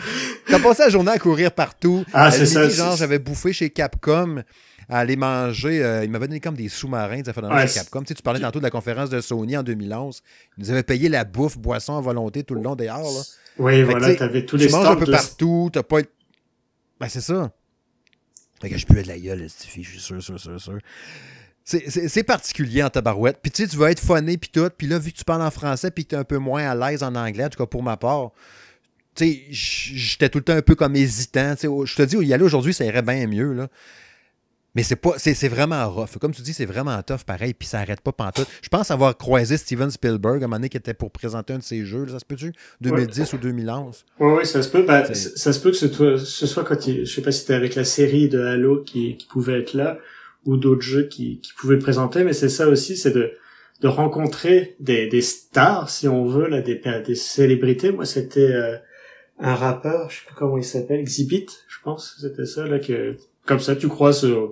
T'as 0.47 0.59
passé 0.59 0.83
la 0.83 0.89
journée 0.89 1.11
à 1.11 1.19
courir 1.19 1.51
partout. 1.51 2.03
Ah, 2.13 2.31
c'est 2.31 2.45
ça. 2.45 2.67
Genre, 2.67 2.95
j'avais 2.95 3.19
bouffé 3.19 3.53
chez 3.53 3.69
Capcom 3.69 4.43
à 4.89 4.99
aller 4.99 5.15
manger. 5.15 5.83
Euh, 5.83 6.03
il 6.03 6.09
m'avait 6.09 6.27
donné 6.27 6.39
comme 6.39 6.55
des 6.55 6.69
sous-marins, 6.69 7.23
ça 7.23 7.33
fait 7.33 7.41
dans 7.41 7.49
Capcom. 7.49 8.01
Tu, 8.01 8.09
sais, 8.09 8.15
tu 8.15 8.23
parlais 8.23 8.39
tantôt 8.39 8.59
de 8.59 8.63
la 8.63 8.71
conférence 8.71 9.09
de 9.09 9.21
Sony 9.21 9.55
en 9.57 9.63
2011. 9.63 10.21
Ils 10.57 10.63
nous 10.63 10.71
avaient 10.71 10.83
payé 10.83 11.09
la 11.09 11.23
bouffe, 11.23 11.57
boisson 11.57 11.97
à 11.97 12.01
volonté 12.01 12.43
tout 12.43 12.55
le 12.55 12.61
long. 12.61 12.75
Là. 12.75 12.99
Oui, 13.59 13.83
voilà, 13.83 14.15
t'avais 14.15 14.45
tous 14.45 14.57
les 14.57 14.67
Tu 14.67 14.71
manges 14.71 14.87
un 14.87 14.95
peu 14.95 15.11
partout, 15.11 15.69
t'as 15.71 15.83
pas. 15.83 16.01
Ben, 16.99 17.07
c'est 17.07 17.21
ça. 17.21 17.51
Fait 18.61 18.69
que 18.69 18.77
je 18.77 18.85
peux 18.85 19.01
de 19.01 19.07
la 19.07 19.17
gueule, 19.17 19.43
je 19.43 19.47
suis 19.47 19.83
sûr, 19.85 20.21
sûr, 20.21 20.39
sûr, 20.39 20.59
sûr. 20.59 20.79
C'est 21.69 22.23
particulier 22.23 22.81
en 22.81 22.89
tabarouette. 22.89 23.37
Puis 23.41 23.51
tu 23.51 23.63
sais, 23.63 23.69
tu 23.69 23.77
vas 23.77 23.91
être 23.91 23.99
phoné, 23.99 24.37
puis 24.37 24.49
tout. 24.49 24.67
Puis 24.75 24.87
là, 24.87 24.97
vu 24.97 25.11
que 25.11 25.17
tu 25.17 25.23
parles 25.23 25.43
en 25.43 25.51
français, 25.51 25.91
puis 25.91 26.03
que 26.03 26.09
tu 26.09 26.15
es 26.15 26.17
un 26.17 26.23
peu 26.23 26.37
moins 26.37 26.67
à 26.67 26.73
l'aise 26.73 27.03
en 27.03 27.13
anglais, 27.13 27.45
en 27.45 27.49
tout 27.49 27.59
cas 27.59 27.67
pour 27.67 27.83
ma 27.83 27.95
part, 27.95 28.31
tu 29.15 29.25
sais, 29.25 29.43
j'étais 29.51 30.29
tout 30.29 30.39
le 30.39 30.43
temps 30.43 30.55
un 30.55 30.63
peu 30.63 30.73
comme 30.73 30.95
hésitant. 30.95 31.53
Je 31.61 31.95
te 31.95 32.01
dis, 32.01 32.17
y 32.17 32.33
aller 32.33 32.43
aujourd'hui, 32.43 32.73
ça 32.73 32.85
irait 32.85 33.03
bien 33.03 33.27
mieux. 33.27 33.53
Là. 33.53 33.67
Mais 34.73 34.83
c'est 34.83 34.95
pas 34.95 35.13
c'est 35.17 35.47
vraiment 35.47 35.87
rough. 35.89 36.17
Comme 36.19 36.33
tu 36.33 36.41
dis, 36.41 36.53
c'est 36.53 36.65
vraiment 36.65 37.01
tough 37.03 37.23
pareil, 37.25 37.53
puis 37.53 37.67
ça 37.67 37.79
arrête 37.79 38.01
pas 38.01 38.11
pantoute. 38.11 38.47
Je 38.63 38.69
pense 38.69 38.89
avoir 38.89 39.15
croisé 39.17 39.57
Steven 39.57 39.91
Spielberg 39.91 40.41
à 40.41 40.45
un 40.45 40.47
moment 40.47 40.55
donné 40.55 40.69
qui 40.69 40.77
était 40.77 40.93
pour 40.93 41.11
présenter 41.11 41.53
un 41.53 41.57
de 41.57 41.63
ses 41.63 41.85
jeux. 41.85 42.07
Ça 42.07 42.19
se 42.19 42.25
peut-tu? 42.25 42.51
2010 42.81 43.33
ou 43.33 43.37
2011 43.37 44.05
Oui, 44.19 44.33
oui, 44.39 44.45
ça 44.45 44.63
se 44.63 44.69
peut. 44.69 44.83
Ben, 44.83 45.13
ça 45.13 45.53
se 45.53 45.59
peut 45.59 45.71
que 45.71 45.77
ce, 45.77 46.47
soit 46.47 46.63
quand 46.63 46.87
il, 46.87 47.05
je 47.05 47.13
sais 47.13 47.21
pas 47.21 47.31
si 47.31 47.41
c'était 47.41 47.55
avec 47.55 47.75
la 47.75 47.83
série 47.83 48.29
de 48.29 48.39
Halo 48.39 48.83
qui, 48.83 49.17
qui 49.17 49.27
pouvait 49.27 49.59
être 49.59 49.73
là 49.73 49.99
ou 50.45 50.57
d'autres 50.57 50.81
jeux 50.81 51.07
qui, 51.07 51.39
qui 51.39 51.51
pouvaient 51.53 51.79
présenter, 51.79 52.23
mais 52.23 52.33
c'est 52.33 52.49
ça 52.49 52.67
aussi, 52.67 52.95
c'est 52.97 53.11
de 53.11 53.33
de 53.81 53.87
rencontrer 53.87 54.75
des, 54.79 55.07
des 55.07 55.21
stars, 55.21 55.89
si 55.89 56.07
on 56.07 56.25
veut, 56.25 56.47
là, 56.47 56.61
des, 56.61 56.81
des 57.05 57.15
célébrités. 57.15 57.91
Moi, 57.91 58.05
c'était 58.05 58.51
euh, 58.51 58.75
un 59.39 59.55
rappeur, 59.55 60.09
je 60.09 60.17
sais 60.17 60.25
pas 60.27 60.35
comment 60.37 60.57
il 60.57 60.63
s'appelle, 60.63 60.99
Exhibit, 60.99 61.47
je 61.67 61.77
pense, 61.83 62.17
c'était 62.19 62.45
ça, 62.45 62.67
là, 62.67 62.79
que 62.79 63.15
comme 63.45 63.59
ça, 63.59 63.75
tu 63.75 63.87
croises 63.87 64.25
euh, 64.25 64.47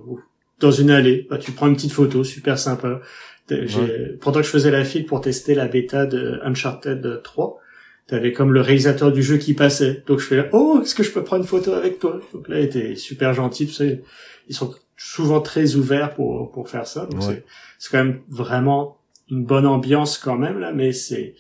dans 0.60 0.72
une 0.72 0.90
allée, 0.90 1.28
bah, 1.30 1.38
tu 1.38 1.52
prends 1.52 1.68
une 1.68 1.76
petite 1.76 1.92
photo, 1.92 2.24
super 2.24 2.58
sympa. 2.58 3.02
Pendant 4.20 4.40
que 4.40 4.46
je 4.46 4.52
faisais 4.52 4.72
la 4.72 4.84
file 4.84 5.06
pour 5.06 5.22
tester 5.22 5.56
la 5.56 5.68
bêta 5.68 6.06
de 6.06 6.40
Uncharted 6.44 7.22
3, 7.24 7.60
t'avais 8.08 8.34
comme 8.34 8.52
le 8.52 8.60
réalisateur 8.60 9.12
du 9.12 9.24
jeu 9.24 9.38
qui 9.38 9.54
passait. 9.54 10.04
Donc 10.06 10.20
je 10.20 10.26
fais 10.26 10.36
là, 10.36 10.48
oh, 10.52 10.80
est-ce 10.82 10.96
que 10.96 11.04
je 11.04 11.12
peux 11.12 11.24
prendre 11.24 11.44
une 11.44 11.48
photo 11.48 11.74
avec 11.74 12.00
toi? 12.00 12.20
Donc 12.34 12.50
là, 12.50 12.60
il 12.60 12.66
était 12.66 12.96
super 12.96 13.34
gentil, 13.34 13.68
tu 13.68 13.74
sais. 13.74 14.02
Ils 14.50 14.56
sont 14.56 14.74
souvent 14.98 15.42
très 15.42 15.76
ouverts 15.76 16.14
pour 16.14 16.52
pour 16.52 16.70
faire 16.70 16.88
ça. 16.88 17.06
Donc 17.06 17.22
c'est 17.78 17.92
quand 17.92 18.04
même 18.04 18.22
vraiment 18.30 18.98
une 19.30 19.46
bonne 19.46 19.68
ambiance 19.68 20.18
quand 20.18 20.38
même 20.38 20.60
là, 20.60 20.72
mais 20.74 20.92
c'est 20.92 21.36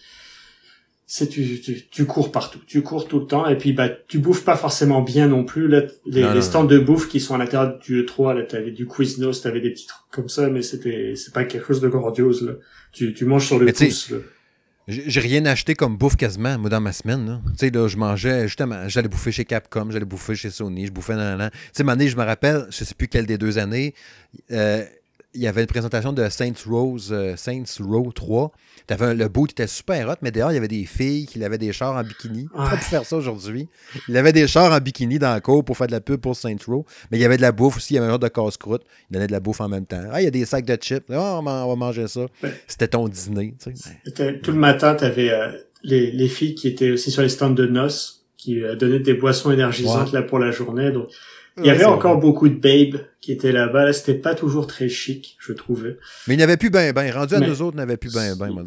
c'est 1.09 1.29
tu, 1.29 1.61
tu, 1.61 1.87
tu, 1.89 2.05
cours 2.05 2.33
partout, 2.33 2.59
tu 2.67 2.81
cours 2.81 3.07
tout 3.07 3.19
le 3.19 3.25
temps 3.25 3.47
et 3.47 3.57
puis 3.57 3.71
bah 3.71 3.87
tu 3.87 4.19
bouffes 4.19 4.43
pas 4.43 4.57
forcément 4.57 5.01
bien 5.01 5.29
non 5.29 5.45
plus 5.45 5.69
là, 5.69 5.83
les, 6.05 6.33
les 6.33 6.41
stands 6.41 6.65
de 6.65 6.77
bouffe 6.77 7.07
qui 7.07 7.21
sont 7.21 7.33
à 7.33 7.37
l'intérieur 7.37 7.79
du 7.79 8.03
E3 8.03 8.35
là 8.35 8.43
t'avais 8.43 8.71
du 8.71 8.85
Quiznos, 8.85 9.41
t'avais 9.41 9.61
des 9.61 9.69
petits 9.71 9.87
trucs 9.87 10.11
comme 10.11 10.27
ça 10.27 10.49
mais 10.49 10.61
c'était 10.61 11.13
c'est 11.15 11.33
pas 11.33 11.45
quelque 11.45 11.65
chose 11.65 11.79
de 11.79 11.87
grandiose 11.87 12.45
là. 12.45 12.53
Tu, 12.91 13.13
tu 13.13 13.23
manges 13.23 13.45
sur 13.45 13.57
le 13.57 13.71
pouce 13.71 14.11
là. 14.11 14.17
J'ai 14.87 15.19
rien 15.19 15.45
acheté 15.45 15.75
comme 15.75 15.97
bouffe 15.97 16.15
quasiment, 16.15 16.57
moi, 16.57 16.69
dans 16.69 16.79
ma 16.79 16.93
semaine. 16.93 17.41
Tu 17.51 17.57
sais, 17.57 17.69
là, 17.71 17.89
je 17.89 17.97
mangeais, 17.97 18.47
justement, 18.47 18.87
j'allais 18.87 19.09
bouffer 19.09 19.33
chez 19.33 19.43
Capcom, 19.43 19.91
j'allais 19.91 20.05
bouffer 20.05 20.33
chez 20.33 20.49
Sony, 20.49 20.87
je 20.87 20.91
bouffais 20.93 21.15
dans 21.15 21.49
Tu 21.49 21.57
sais, 21.73 21.89
année, 21.89 22.07
je 22.07 22.15
me 22.15 22.23
rappelle, 22.23 22.67
je 22.69 22.85
sais 22.85 22.95
plus 22.95 23.09
quelle 23.09 23.25
des 23.25 23.37
deux 23.37 23.57
années, 23.57 23.93
euh, 24.51 24.85
il 25.37 25.43
y 25.43 25.47
avait 25.47 25.61
une 25.61 25.67
présentation 25.67 26.13
de 26.13 26.27
Saints 26.29 26.51
Rose, 26.65 27.09
euh, 27.11 27.35
Saints 27.37 27.63
Row 27.79 28.11
3. 28.11 28.51
Avais 28.89 29.13
le 29.13 29.27
boot 29.27 29.51
était 29.51 29.67
super 29.67 30.09
hot, 30.09 30.15
mais 30.21 30.31
dehors, 30.31 30.51
il 30.51 30.55
y 30.55 30.57
avait 30.57 30.67
des 30.67 30.85
filles 30.85 31.25
qui 31.27 31.43
avaient 31.43 31.57
des 31.57 31.73
chars 31.73 31.95
en 31.95 32.03
bikini. 32.03 32.47
Pas 32.55 32.77
pu 32.77 32.83
faire 32.83 33.05
ça 33.05 33.17
aujourd'hui. 33.17 33.67
Il 34.07 34.17
avait 34.17 34.33
des 34.33 34.47
chars 34.47 34.71
en 34.71 34.79
bikini 34.79 35.19
dans 35.19 35.35
le 35.35 35.41
cours 35.41 35.63
pour 35.63 35.77
faire 35.77 35.87
de 35.87 35.91
la 35.91 36.01
pub 36.01 36.19
pour 36.21 36.35
Saints 36.35 36.55
Row. 36.65 36.85
Mais 37.11 37.17
il 37.17 37.21
y 37.21 37.25
avait 37.25 37.37
de 37.37 37.41
la 37.41 37.51
bouffe 37.51 37.77
aussi, 37.77 37.93
il 37.93 37.95
y 37.97 37.99
avait 37.99 38.07
un 38.07 38.11
genre 38.11 38.19
de 38.19 38.27
casse-croûte. 38.29 38.81
Il 39.09 39.13
donnait 39.13 39.27
de 39.27 39.31
la 39.31 39.39
bouffe 39.39 39.61
en 39.61 39.69
même 39.69 39.85
temps. 39.85 40.01
Ah, 40.11 40.21
il 40.21 40.25
y 40.25 40.27
a 40.27 40.31
des 40.31 40.45
sacs 40.45 40.65
de 40.65 40.75
chips. 40.75 41.05
Ah, 41.11 41.39
on 41.39 41.43
va 41.43 41.75
manger 41.75 42.07
ça. 42.07 42.25
C'était 42.67 42.87
ton 42.87 43.07
dîner. 43.07 43.53
Tout 44.41 44.51
le 44.51 44.57
matin, 44.57 44.95
tu 44.95 45.03
avais 45.03 45.29
euh, 45.29 45.51
les, 45.83 46.11
les 46.11 46.27
filles 46.27 46.55
qui 46.55 46.67
étaient 46.67 46.91
aussi 46.91 47.11
sur 47.11 47.21
les 47.21 47.29
stands 47.29 47.51
de 47.51 47.65
noces 47.67 48.25
qui 48.37 48.61
donnait 48.79 48.99
des 48.99 49.15
boissons 49.15 49.51
énergisantes 49.51 50.13
là 50.13 50.21
pour 50.21 50.39
la 50.39 50.51
journée. 50.51 50.91
Donc 50.91 51.09
il 51.57 51.63
y 51.65 51.67
Ouais, 51.67 51.71
avait 51.71 51.85
encore 51.85 52.19
beaucoup 52.19 52.47
de 52.49 52.55
babes 52.55 53.01
qui 53.21 53.31
étaient 53.31 53.51
là-bas. 53.51 53.85
Là, 53.85 53.93
c'était 53.93 54.13
pas 54.15 54.35
toujours 54.35 54.67
très 54.67 54.89
chic, 54.89 55.37
je 55.39 55.53
trouvais. 55.53 55.97
Mais 56.27 56.35
il 56.35 56.37
n'y 56.37 56.43
avait 56.43 56.57
plus 56.57 56.69
ben 56.69 56.93
ben. 56.93 57.11
Rendu 57.11 57.33
à 57.35 57.39
Mais- 57.39 57.47
nous 57.47 57.61
autres, 57.61 57.75
il 57.75 57.77
n'avait 57.77 57.97
plus 57.97 58.13
ben 58.13 58.35
ben, 58.37 58.49
moi. 58.51 58.63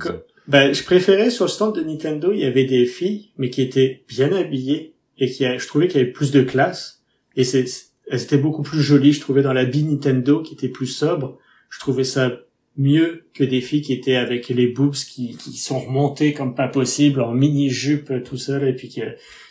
Ben, 0.48 0.72
je 0.74 0.82
préférais 0.82 1.30
sur 1.30 1.44
le 1.44 1.50
stand 1.50 1.74
de 1.76 1.82
Nintendo, 1.82 2.32
il 2.32 2.40
y 2.40 2.44
avait 2.44 2.64
des 2.64 2.84
filles, 2.86 3.30
mais 3.38 3.50
qui 3.50 3.62
étaient 3.62 4.04
bien 4.08 4.32
habillées 4.32 4.94
et 5.18 5.30
qui, 5.30 5.44
je 5.44 5.66
trouvais 5.66 5.86
qu'il 5.86 6.00
y 6.00 6.02
avait 6.02 6.12
plus 6.12 6.32
de 6.32 6.42
classe. 6.42 7.02
Et 7.36 7.44
c'est, 7.44 7.64
elles 8.10 8.22
étaient 8.22 8.38
beaucoup 8.38 8.62
plus 8.62 8.80
jolies, 8.80 9.12
je 9.12 9.20
trouvais, 9.20 9.42
dans 9.42 9.52
l'habit 9.52 9.84
Nintendo 9.84 10.42
qui 10.42 10.54
était 10.54 10.68
plus 10.68 10.86
sobre. 10.88 11.38
Je 11.68 11.78
trouvais 11.78 12.02
ça 12.04 12.32
mieux 12.76 13.26
que 13.34 13.44
des 13.44 13.60
filles 13.60 13.82
qui 13.82 13.92
étaient 13.92 14.16
avec 14.16 14.48
les 14.48 14.66
boobs 14.66 14.94
qui, 14.94 15.36
qui 15.36 15.56
sont 15.58 15.78
remontées 15.80 16.32
comme 16.32 16.54
pas 16.54 16.68
possible 16.68 17.20
en 17.20 17.32
mini-jupe 17.32 18.24
tout 18.24 18.36
seul 18.38 18.66
et 18.66 18.72
puis 18.74 18.88
que 18.88 19.00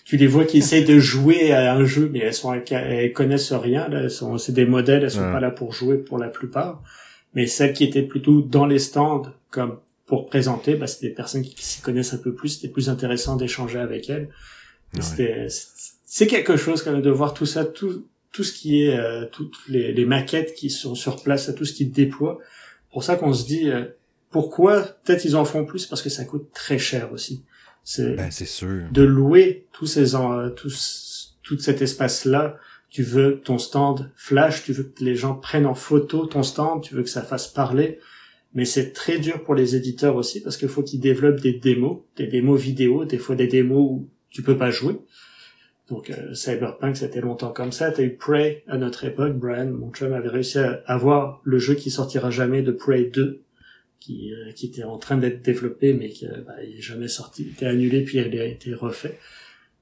tu 0.09 0.17
les 0.17 0.25
vois 0.27 0.45
qui 0.45 0.57
essayent 0.63 0.85
de 0.85 0.97
jouer 0.97 1.51
à 1.51 1.75
un 1.75 1.85
jeu 1.85 2.09
mais 2.11 2.19
elles 2.19 2.33
sont 2.33 2.51
elles 2.53 3.13
connaissent 3.13 3.53
rien 3.53 3.87
là 3.87 4.01
elles 4.03 4.11
sont 4.11 4.37
c'est 4.39 4.53
des 4.53 4.65
modèles 4.65 5.03
elles 5.03 5.11
sont 5.11 5.21
Ouais. 5.25 5.31
pas 5.31 5.39
là 5.39 5.51
pour 5.51 5.71
jouer 5.71 5.97
pour 5.97 6.17
la 6.17 6.29
plupart 6.29 6.81
mais 7.35 7.45
celles 7.45 7.73
qui 7.73 7.83
étaient 7.83 8.01
plutôt 8.13 8.41
dans 8.41 8.65
les 8.65 8.79
stands 8.79 9.21
comme 9.51 9.77
pour 10.07 10.25
présenter 10.25 10.73
bah 10.73 10.87
c'est 10.87 11.01
des 11.07 11.13
personnes 11.13 11.43
qui 11.43 11.53
s'y 11.63 11.81
connaissent 11.81 12.13
un 12.15 12.17
peu 12.17 12.33
plus 12.33 12.49
c'était 12.49 12.73
plus 12.73 12.89
intéressant 12.89 13.35
d'échanger 13.35 13.79
avec 13.79 14.09
elles 14.09 14.29
Ouais. 14.95 15.01
c'était 15.01 15.45
c'est- 15.49 15.93
c'est 16.05 16.25
quelque 16.25 16.55
chose 16.57 16.81
quand 16.81 16.91
même 16.91 17.03
de 17.03 17.11
voir 17.11 17.35
tout 17.35 17.45
ça 17.45 17.63
tout 17.63 18.05
tout 18.31 18.43
ce 18.43 18.51
qui 18.53 18.83
est 18.83 18.97
euh, 18.97 19.25
toutes 19.31 19.55
les, 19.67 19.91
les 19.93 20.05
maquettes 20.05 20.53
qui 20.55 20.71
sont 20.71 20.95
sur 20.95 21.21
place 21.21 21.53
tout 21.55 21.65
ce 21.65 21.73
qui 21.73 21.85
déploie 21.85 22.39
pour 22.91 23.03
ça 23.03 23.15
qu'on 23.15 23.33
se 23.33 23.45
dit 23.45 23.69
euh, 23.69 23.85
pourquoi 24.31 24.81
peut-être 25.03 25.25
ils 25.25 25.35
en 25.35 25.45
font 25.45 25.65
plus 25.65 25.85
parce 25.85 26.01
que 26.01 26.09
ça 26.09 26.25
coûte 26.25 26.47
très 26.53 26.79
cher 26.79 27.11
aussi 27.13 27.43
c'est 27.83 28.15
Ben, 28.15 28.31
c'est 28.31 28.45
sûr. 28.45 28.83
de 28.91 29.01
louer 29.03 29.67
tous 29.71 29.85
ces 29.87 30.15
en, 30.15 30.37
euh, 30.37 30.49
tous, 30.49 31.37
tout 31.43 31.57
cet 31.59 31.81
espace 31.81 32.25
là 32.25 32.57
tu 32.89 33.03
veux 33.03 33.39
ton 33.41 33.57
stand 33.57 34.11
flash 34.15 34.63
tu 34.63 34.73
veux 34.73 34.83
que 34.83 35.03
les 35.03 35.15
gens 35.15 35.35
prennent 35.35 35.65
en 35.67 35.75
photo 35.75 36.25
ton 36.25 36.43
stand 36.43 36.81
tu 36.83 36.95
veux 36.95 37.03
que 37.03 37.09
ça 37.09 37.21
fasse 37.21 37.47
parler. 37.47 37.99
Mais 38.55 38.65
c'est 38.65 38.93
très 38.93 39.19
dur 39.19 39.43
pour 39.43 39.53
les 39.53 39.75
éditeurs 39.75 40.15
aussi 40.15 40.41
parce 40.41 40.57
qu'il 40.57 40.69
faut 40.69 40.81
qu'ils 40.81 40.99
développent 40.99 41.39
des 41.39 41.53
démos 41.53 41.99
des 42.15 42.25
démos 42.25 42.59
vidéo 42.59 43.05
des 43.05 43.19
fois 43.19 43.35
des 43.35 43.45
démos 43.47 43.77
où 43.91 44.09
tu 44.31 44.41
peux 44.41 44.57
pas 44.57 44.71
jouer. 44.71 44.95
Donc 45.87 46.09
euh, 46.09 46.33
Cyberpunk 46.33 46.97
c'était 46.97 47.21
longtemps 47.21 47.51
comme 47.51 47.71
ça. 47.71 47.91
T'as 47.91 48.01
eu 48.03 48.15
Prey 48.15 48.63
à 48.67 48.77
notre 48.77 49.05
époque. 49.05 49.33
Brian 49.37 49.67
mon 49.71 49.91
chum 49.91 50.13
avait 50.13 50.29
réussi 50.29 50.57
à 50.57 50.81
avoir 50.87 51.41
le 51.43 51.59
jeu 51.59 51.75
qui 51.75 51.91
sortira 51.91 52.31
jamais 52.31 52.63
de 52.63 52.71
Prey 52.71 53.03
2 53.13 53.41
qui, 53.99 54.33
euh, 54.33 54.51
qui 54.53 54.67
était 54.67 54.83
en 54.83 54.97
train 54.97 55.17
d'être 55.17 55.41
développé 55.41 55.93
mais 55.93 56.09
qui 56.09 56.25
euh, 56.27 56.41
bah, 56.45 56.53
jamais 56.79 57.07
sorti 57.07 57.43
était 57.43 57.65
annulé 57.65 58.03
puis 58.03 58.17
il 58.17 58.39
a 58.39 58.45
été 58.45 58.73
refait 58.73 59.19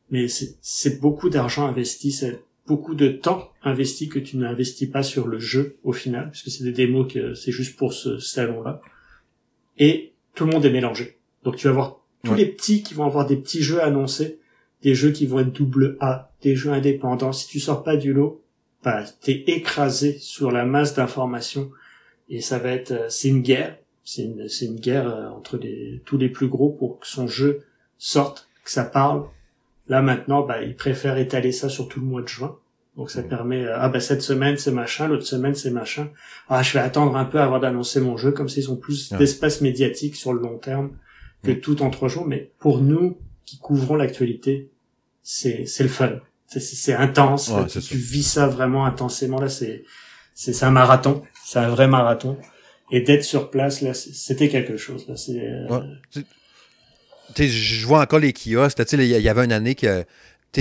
mais 0.09 0.27
c'est 0.27 0.99
beaucoup 0.99 1.29
d'argent 1.29 1.67
investi 1.67 2.11
c'est 2.11 2.39
beaucoup 2.65 2.95
de 2.95 3.07
temps 3.09 3.51
investi 3.63 4.09
que 4.09 4.19
tu 4.19 4.37
n'investis 4.37 4.89
pas 4.89 5.03
sur 5.03 5.27
le 5.27 5.39
jeu 5.39 5.77
au 5.83 5.93
final 5.93 6.29
puisque 6.31 6.49
c'est 6.49 6.63
des 6.63 6.71
démos 6.71 7.11
que 7.11 7.33
c'est 7.33 7.51
juste 7.51 7.77
pour 7.77 7.93
ce 7.93 8.17
salon 8.19 8.61
là 8.63 8.81
et 9.77 10.13
tout 10.35 10.45
le 10.45 10.51
monde 10.51 10.65
est 10.65 10.71
mélangé. 10.71 11.17
Donc 11.43 11.55
tu 11.55 11.67
vas 11.67 11.73
voir 11.73 12.01
tous 12.23 12.31
Ouais. 12.31 12.37
les 12.37 12.45
petits 12.47 12.83
qui 12.83 12.93
vont 12.93 13.05
avoir 13.05 13.25
des 13.27 13.37
petits 13.37 13.61
jeux 13.61 13.81
annoncés 13.81 14.39
des 14.83 14.93
jeux 14.95 15.11
qui 15.11 15.25
vont 15.25 15.39
être 15.39 15.51
double 15.53 15.97
A 15.99 16.31
des 16.43 16.55
jeux 16.55 16.71
indépendants. 16.71 17.31
Si 17.31 17.47
tu 17.47 17.59
sors 17.59 17.83
pas 17.83 17.95
du 17.97 18.13
lot 18.13 18.43
bah 18.83 19.03
t'es 19.21 19.43
écrasé 19.47 20.17
sur 20.19 20.51
la 20.51 20.65
masse 20.65 20.93
d'informations 20.95 21.71
et 22.29 22.41
ça 22.41 22.59
va 22.59 22.71
être 22.71 22.91
euh, 22.91 23.05
c'est 23.09 23.27
une 23.29 23.41
guerre 23.41 23.77
c'est 24.09 24.23
une 24.23 24.47
c'est 24.47 24.65
une 24.67 24.79
guerre 24.79 25.07
euh, 25.09 25.27
entre 25.29 25.57
les, 25.57 26.01
tous 26.05 26.17
les 26.17 26.29
plus 26.29 26.47
gros 26.47 26.69
pour 26.69 26.99
que 26.99 27.07
son 27.07 27.27
jeu 27.27 27.65
sorte 27.97 28.47
que 28.63 28.71
ça 28.71 28.85
parle. 28.85 29.25
Là 29.89 30.01
maintenant 30.01 30.41
bah 30.43 30.61
ils 30.63 30.75
préfèrent 30.75 31.17
étaler 31.17 31.51
ça 31.51 31.67
sur 31.67 31.87
tout 31.89 31.99
le 31.99 32.05
mois 32.05 32.21
de 32.21 32.27
juin. 32.29 32.55
Donc 32.95 33.11
ça 33.11 33.21
Mhm. 33.21 33.27
permet 33.27 33.63
euh, 33.65 33.75
ah 33.77 33.89
bah 33.89 33.99
cette 33.99 34.21
semaine 34.21 34.55
c'est 34.57 34.71
machin 34.71 35.07
l'autre 35.09 35.25
semaine 35.25 35.55
c'est 35.55 35.71
machin. 35.71 36.07
Ah 36.47 36.63
je 36.63 36.71
vais 36.73 36.79
attendre 36.79 37.15
un 37.17 37.25
peu 37.25 37.39
avant 37.41 37.59
d'annoncer 37.59 37.99
mon 37.99 38.15
jeu 38.17 38.31
comme 38.31 38.47
s'ils 38.49 38.71
ont 38.71 38.77
plus 38.77 39.11
Ouais. 39.11 39.17
d'espace 39.17 39.59
médiatique 39.61 40.15
sur 40.15 40.31
le 40.33 40.39
long 40.41 40.57
terme 40.57 40.91
que 41.43 41.51
Mhm. 41.51 41.59
tout 41.59 41.81
en 41.81 41.89
trois 41.89 42.07
jours. 42.07 42.25
Mais 42.25 42.51
pour 42.59 42.81
nous 42.81 43.17
qui 43.45 43.57
couvrons 43.59 43.95
l'actualité 43.95 44.71
c'est 45.21 45.65
c'est 45.65 45.83
le 45.83 45.89
fun. 45.89 46.11
C'est 46.47 46.61
c'est 46.61 46.75
c'est 46.77 46.93
intense. 46.93 47.49
Ouais, 47.49 47.65
c'est 47.67 47.81
tu, 47.81 47.89
tu 47.89 47.97
vis 47.97 48.23
ça 48.23 48.47
vraiment 48.47 48.85
intensément. 48.85 49.39
Là 49.41 49.49
c'est 49.49 49.83
c'est 50.33 50.53
c'est 50.53 50.65
un 50.65 50.71
marathon. 50.71 51.23
C'est 51.43 51.59
un 51.59 51.69
vrai 51.69 51.87
marathon 51.89 52.37
et 52.91 53.01
d'être 53.01 53.23
sur 53.23 53.49
place 53.49 53.81
là 53.81 53.93
c'était 53.93 54.49
quelque 54.49 54.77
chose 54.77 55.05
là 55.07 55.15
c'est 55.17 55.39
euh, 55.39 55.67
Ouais. 55.69 56.23
Je 57.37 57.85
vois 57.85 58.01
encore 58.01 58.19
les 58.19 58.33
kiosques. 58.33 58.79
là, 58.79 58.85
Tu 58.85 58.97
sais, 58.97 59.03
il 59.03 59.11
y 59.11 59.15
il 59.15 59.21
y 59.21 59.29
avait 59.29 59.43
une 59.45 59.51
année 59.51 59.75
que, 59.75 60.05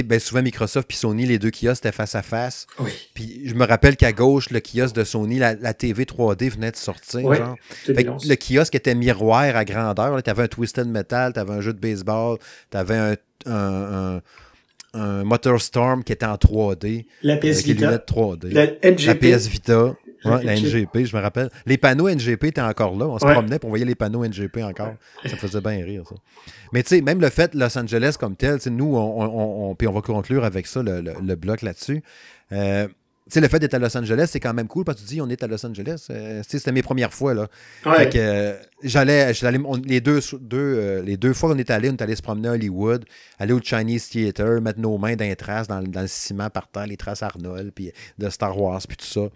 ben, 0.05 0.19
souvent 0.21 0.43
Microsoft 0.43 0.87
puis 0.89 0.97
Sony, 0.97 1.25
les 1.25 1.39
deux 1.39 1.51
kiosques 1.51 1.85
étaient 1.87 1.93
face 1.93 2.15
à 2.15 2.23
face. 2.23 2.67
oui 2.81 2.91
Puis 3.15 3.43
je 3.47 3.55
me 3.55 3.65
rappelle 3.65 3.97
qu'à 3.97 4.13
gauche, 4.13 4.51
le 4.51 4.61
kiosque 4.61 4.95
de 4.97 5.05
Sony, 5.05 5.39
la, 5.39 5.55
la 5.55 5.73
TV 5.75 6.05
3D 6.05 6.51
venait 6.51 6.73
de 6.73 6.77
sortir. 6.77 7.33
Genre. 7.35 7.57
Fait 7.85 8.05
que 8.05 8.11
le 8.29 8.35
kiosque 8.37 8.75
était 8.75 8.95
miroir 8.95 9.57
à 9.57 9.65
grandeur. 9.65 10.23
Tu 10.23 10.29
avais 10.29 10.43
un 10.43 10.49
Twisted 10.49 10.87
Metal, 10.89 11.33
tu 11.33 11.39
avais 11.41 11.53
un 11.55 11.61
jeu 11.61 11.73
de 11.73 11.79
baseball, 11.79 12.39
tu 12.71 12.77
avais 12.77 12.97
un, 12.97 13.17
un, 13.47 14.15
un, 14.17 15.01
un 15.01 15.25
Motor 15.25 15.61
Storm 15.63 16.03
qui 16.05 16.13
était 16.13 16.27
en 16.27 16.35
3D, 16.37 17.07
la 17.23 17.37
PS 17.37 17.45
avec 17.45 17.67
les 17.67 17.73
Vita 17.75 17.87
lunettes 17.87 18.09
3D. 18.11 18.49
la 19.07 19.15
PS 19.15 19.47
Vita, 19.47 19.95
ouais, 20.25 20.45
la 20.45 20.55
NGP. 20.57 21.05
Je 21.05 21.17
me 21.17 21.21
rappelle. 21.23 21.51
Les 21.67 21.77
panneaux 21.79 22.09
NGP 22.09 22.45
étaient 22.45 22.61
encore 22.61 22.97
là. 22.97 23.07
On 23.07 23.19
se 23.19 23.25
Ouais. 23.27 23.33
promenait 23.33 23.59
pour 23.59 23.69
on 23.69 23.71
voyait 23.71 23.85
les 23.85 23.95
panneaux 23.95 24.25
NGP 24.25 24.63
encore. 24.63 24.95
Ça 25.25 25.33
me 25.33 25.37
faisait 25.37 25.61
bien 25.61 25.85
rire, 25.85 26.03
ça. 26.09 26.15
Mais 26.73 26.83
tu 26.83 26.91
sais, 26.97 27.01
même 27.03 27.21
le 27.21 27.29
fait 27.31 27.55
Los 27.55 27.77
Angeles 27.79 28.17
comme 28.19 28.37
tel, 28.37 28.59
nous, 28.71 28.97
on, 28.97 29.23
on, 29.23 29.71
on- 29.71 29.75
puis 29.75 29.87
on 29.89 29.93
va 29.93 30.01
conclure 30.01 30.45
avec 30.45 30.67
ça, 30.67 30.83
le, 30.83 31.01
le- 31.01 31.15
le 31.25 31.35
bloc 31.37 31.63
là-dessus. 31.63 32.03
Euh, 32.53 32.87
tu 32.87 32.93
sais, 33.33 33.41
le 33.41 33.49
fait 33.49 33.59
d'être 33.59 33.75
à 33.75 33.81
Los 33.81 33.97
Angeles, 33.97 34.29
c'est 34.31 34.39
quand 34.39 34.55
même 34.55 34.69
cool 34.69 34.85
parce 34.85 34.99
que 35.01 35.03
tu 35.03 35.15
dis, 35.15 35.21
on 35.21 35.29
est 35.29 35.43
à 35.43 35.49
Los 35.49 35.67
Angeles. 35.67 36.07
Euh, 36.11 36.43
tu 36.43 36.51
sais, 36.51 36.59
c'était 36.59 36.71
mes 36.71 36.83
premières 36.83 37.13
fois, 37.13 37.35
là. 37.35 37.49
ouais. 37.85 37.97
Fait 37.97 38.09
que 38.11 38.19
euh, 38.19 38.55
j'allais, 38.83 39.33
j'allais 39.35 39.59
les 39.85 40.01
deux, 40.01 40.21
deux, 40.41 40.57
euh, 40.59 41.03
les 41.03 41.17
deux 41.17 41.33
fois 41.33 41.51
qu'on 41.53 41.59
est 41.59 41.71
allé, 41.71 41.89
on 41.91 41.93
est 41.95 42.03
allé 42.03 42.17
se 42.17 42.23
promener 42.23 42.49
à 42.49 42.53
Hollywood, 42.53 43.05
aller 43.39 43.53
au 43.53 43.61
Chinese 43.61 44.09
Theater, 44.09 44.61
mettre 44.61 44.81
nos 44.81 44.99
mains 44.99 45.17
dans 45.17 45.25
les 45.25 45.37
traces, 45.37 45.69
dans, 45.69 45.81
le- 45.81 45.89
dans 45.89 46.07
ciment 46.07 46.51
par 46.51 46.69
terre, 46.69 46.87
les 46.87 46.97
traces 46.97 47.23
Arnold, 47.23 47.73
puis 47.75 47.93
de 48.19 48.29
Star 48.31 48.59
Wars, 48.61 48.81
puis 48.87 48.97
tout 48.97 49.07
ça. 49.07 49.29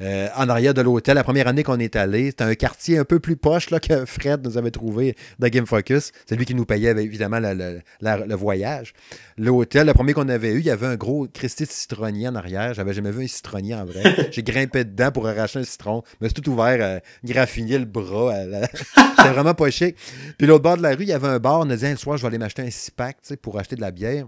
Euh, 0.00 0.26
en 0.36 0.48
arrière 0.48 0.74
de 0.74 0.82
l'hôtel, 0.82 1.14
la 1.14 1.22
première 1.22 1.46
année 1.46 1.62
qu'on 1.62 1.78
est 1.78 1.94
allé, 1.94 2.26
c'était 2.30 2.42
un 2.42 2.54
quartier 2.56 2.98
un 2.98 3.04
peu 3.04 3.20
plus 3.20 3.36
poche 3.36 3.70
là, 3.70 3.78
que 3.78 4.04
Fred 4.06 4.44
nous 4.44 4.58
avait 4.58 4.72
trouvé 4.72 5.14
de 5.38 5.46
Game 5.46 5.66
Focus. 5.66 6.10
C'est 6.26 6.34
lui 6.34 6.44
qui 6.44 6.54
nous 6.56 6.64
payait 6.64 6.90
évidemment 6.90 7.38
le, 7.38 7.80
la- 8.00 8.16
voyage. 8.36 8.92
L'hôtel, 9.38 9.86
le 9.86 9.94
premier 9.94 10.12
qu'on 10.12 10.28
avait 10.28 10.50
eu, 10.52 10.58
il 10.58 10.64
y 10.66 10.70
avait 10.70 10.88
un 10.88 10.96
gros 10.96 11.28
Christy 11.32 11.62
de 11.64 11.70
citronnier 11.70 12.26
en 12.26 12.34
arrière. 12.34 12.74
J'avais 12.74 12.92
jamais 12.92 13.12
vu 13.12 13.22
un 13.24 13.28
citronnier 13.28 13.76
en 13.76 13.84
vrai. 13.84 14.02
J'ai 14.32 14.42
grimpé 14.42 14.82
dedans 14.82 15.12
pour 15.12 15.28
arracher 15.28 15.60
un 15.60 15.64
citron. 15.64 16.02
Mais 16.20 16.26
c'est 16.26 16.34
tout 16.34 16.50
ouvert, 16.50 16.78
euh, 16.80 16.98
graffiner 17.24 17.78
le 17.78 17.84
bras. 17.84 18.34
euh, 18.34 18.46
là. 18.46 18.68
C'était 19.16 19.30
vraiment 19.30 19.54
pas 19.54 19.70
chic. 19.70 19.96
Puis 20.38 20.46
l'autre 20.46 20.62
bord 20.62 20.76
de 20.76 20.82
la 20.82 20.90
rue, 20.90 21.02
il 21.02 21.08
y 21.08 21.12
avait 21.12 21.28
un 21.28 21.38
bar. 21.38 21.60
On 21.60 21.70
a 21.70 21.76
dit, 21.76 21.86
un 21.86 21.96
soir, 21.96 22.16
je 22.16 22.22
vais 22.22 22.28
aller 22.28 22.38
m'acheter 22.38 22.62
un 22.62 22.70
six-pack 22.70 23.16
pour 23.42 23.58
acheter 23.58 23.76
de 23.76 23.80
la 23.80 23.90
bière. 23.90 24.26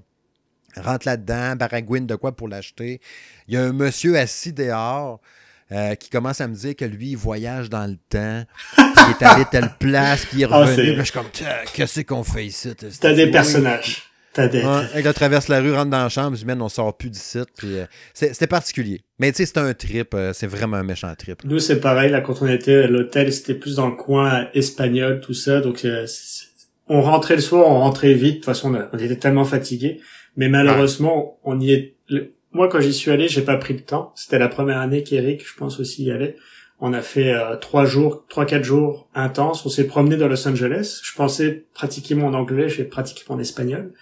Rentre 0.76 1.06
là-dedans, 1.06 1.56
baragouine 1.56 2.06
de 2.06 2.16
quoi 2.16 2.32
pour 2.36 2.48
l'acheter. 2.48 3.00
Il 3.48 3.54
y 3.54 3.56
a 3.56 3.62
un 3.62 3.72
monsieur 3.72 4.16
assis 4.18 4.52
dehors. 4.52 5.20
euh, 5.72 5.96
qui 5.96 6.10
commence 6.10 6.40
à 6.40 6.46
me 6.46 6.54
dire 6.54 6.76
que 6.76 6.84
lui, 6.84 7.08
il 7.10 7.16
voyage 7.16 7.68
dans 7.68 7.86
le 7.90 7.96
temps, 8.08 8.44
il 8.78 9.10
est 9.10 9.22
allé 9.26 9.44
telle 9.50 9.68
place, 9.80 10.24
puis 10.24 10.38
il 10.38 10.42
est 10.42 10.48
Ah, 10.48 10.58
revenu. 10.58 10.92
là, 10.92 10.98
je 10.98 11.02
suis 11.02 11.12
comme, 11.12 11.26
qu'est-ce 11.74 12.02
qu'on 12.02 12.22
fait 12.22 12.46
ici? 12.46 12.72
t'as 13.00 13.12
des 13.12 13.24
Oui. 13.24 13.30
personnages 13.32 14.04
des 14.38 14.62
Ouais, 14.62 14.82
elle 14.94 15.14
traverse 15.14 15.48
la 15.48 15.60
rue, 15.60 15.72
rentre 15.72 15.90
dans 15.90 16.02
la 16.02 16.08
chambre, 16.08 16.32
je 16.36 16.40
dis, 16.40 16.46
man, 16.46 16.60
on 16.62 16.68
sort 16.68 16.96
plus 16.96 17.10
d'ici. 17.10 17.38
Puis, 17.56 17.78
euh, 17.78 17.84
c'est- 18.14 18.32
c'était 18.32 18.46
particulier. 18.46 19.00
Mais 19.18 19.32
tu 19.32 19.38
sais, 19.38 19.46
c'est 19.46 19.58
un 19.58 19.74
trip. 19.74 20.14
euh, 20.14 20.32
c'est 20.32 20.46
vraiment 20.46 20.76
un 20.76 20.82
méchant 20.82 21.12
trip. 21.16 21.42
Nous, 21.44 21.58
c'est 21.58 21.80
pareil, 21.80 22.10
là, 22.10 22.20
quand 22.20 22.42
on 22.42 22.46
était 22.46 22.84
à 22.84 22.86
l'hôtel, 22.86 23.32
c'était 23.32 23.54
plus 23.54 23.76
dans 23.76 23.88
le 23.88 23.96
coin 23.96 24.48
espagnol, 24.54 25.20
tout 25.20 25.34
ça, 25.34 25.60
donc 25.60 25.84
euh, 25.84 26.06
on 26.88 27.00
rentrait 27.00 27.36
le 27.36 27.42
soir, 27.42 27.66
on 27.68 27.80
rentrait 27.80 28.14
vite, 28.14 28.26
de 28.28 28.36
toute 28.36 28.44
façon, 28.44 28.74
on, 28.92 28.98
était 28.98 29.16
tellement 29.16 29.44
fatigués, 29.44 30.00
mais 30.36 30.48
malheureusement, 30.48 31.38
on 31.44 31.58
y 31.60 31.72
est... 31.72 31.96
Moi, 32.52 32.68
quand 32.68 32.80
j'y 32.80 32.92
suis 32.94 33.10
allé, 33.10 33.28
j'ai 33.28 33.42
pas 33.42 33.56
pris 33.56 33.74
le 33.74 33.80
temps, 33.80 34.12
c'était 34.14 34.38
la 34.38 34.48
première 34.48 34.78
année 34.80 35.02
qu'Eric, 35.02 35.46
je 35.46 35.54
pense 35.58 35.80
aussi, 35.80 36.04
y 36.04 36.10
allait. 36.10 36.36
On 36.80 36.92
a 36.92 37.00
fait 37.00 37.32
euh, 37.32 37.56
trois 37.56 37.86
jours, 37.86 38.24
trois, 38.28 38.44
quatre 38.44 38.64
jours 38.64 39.08
intenses, 39.14 39.64
on 39.64 39.70
s'est 39.70 39.86
promené 39.86 40.16
dans 40.16 40.28
Los 40.28 40.46
Angeles, 40.46 41.00
je 41.02 41.14
pensais 41.14 41.64
pratiquer 41.72 42.14
mon 42.14 42.34
anglais, 42.34 42.68
j'ai 42.68 42.84
pratiqué 42.84 43.22
mon 43.30 43.38
espagnol, 43.38 43.92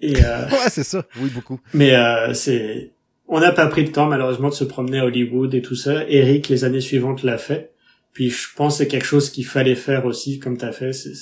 et... 0.00 0.14
Euh, 0.24 0.46
Ouais, 0.50 0.68
c'est 0.70 0.82
ça. 0.84 1.04
Oui, 1.20 1.30
beaucoup. 1.32 1.60
mais 1.72 1.94
euh, 1.94 2.34
c'est, 2.34 2.92
on 3.28 3.38
n'a 3.40 3.52
pas 3.52 3.66
pris 3.68 3.84
le 3.84 3.92
temps 3.92 4.06
malheureusement 4.06 4.48
de 4.48 4.54
se 4.54 4.64
promener 4.64 4.98
à 4.98 5.04
Hollywood 5.04 5.54
et 5.54 5.62
tout 5.62 5.76
ça. 5.76 6.04
Eric 6.08 6.48
les 6.48 6.64
années 6.64 6.80
suivantes 6.80 7.22
l'a 7.22 7.38
fait. 7.38 7.70
Puis 8.12 8.28
je 8.30 8.48
pense 8.56 8.74
que 8.74 8.78
c'est 8.84 8.88
quelque 8.88 9.06
chose 9.06 9.30
qu'il 9.30 9.46
fallait 9.46 9.74
faire 9.74 10.04
aussi, 10.04 10.38
comme 10.38 10.56
t'as 10.58 10.72
fait, 10.72 10.92
c'est 10.92 11.12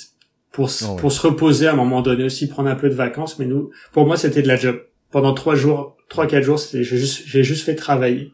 pour 0.51 0.69
Oh 0.83 0.85
ouais. 0.93 0.99
pour 1.01 1.11
se 1.11 1.21
reposer 1.25 1.67
à 1.67 1.73
un 1.73 1.75
moment 1.75 2.01
donné 2.01 2.23
aussi, 2.25 2.47
prendre 2.47 2.69
un 2.69 2.75
peu 2.75 2.89
de 2.89 2.93
vacances. 2.93 3.39
Mais 3.39 3.45
nous, 3.45 3.71
pour 3.91 4.05
moi, 4.05 4.17
c'était 4.17 4.41
de 4.43 4.47
la 4.47 4.55
job. 4.55 4.79
Pendant 5.11 5.33
trois 5.33 5.55
jours, 5.55 5.97
trois 6.09 6.27
quatre 6.27 6.43
jours, 6.43 6.59
c'était 6.59 6.83
j'ai 6.83 6.97
juste 6.97 7.23
j'ai 7.25 7.43
juste 7.43 7.63
fait 7.65 7.73
travailler. 7.75 8.33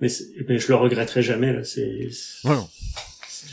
Mais, 0.00 0.08
je 0.08 0.68
le 0.68 0.74
regretterai 0.74 1.22
jamais 1.22 1.52
là. 1.52 1.64
C'est 1.64 2.08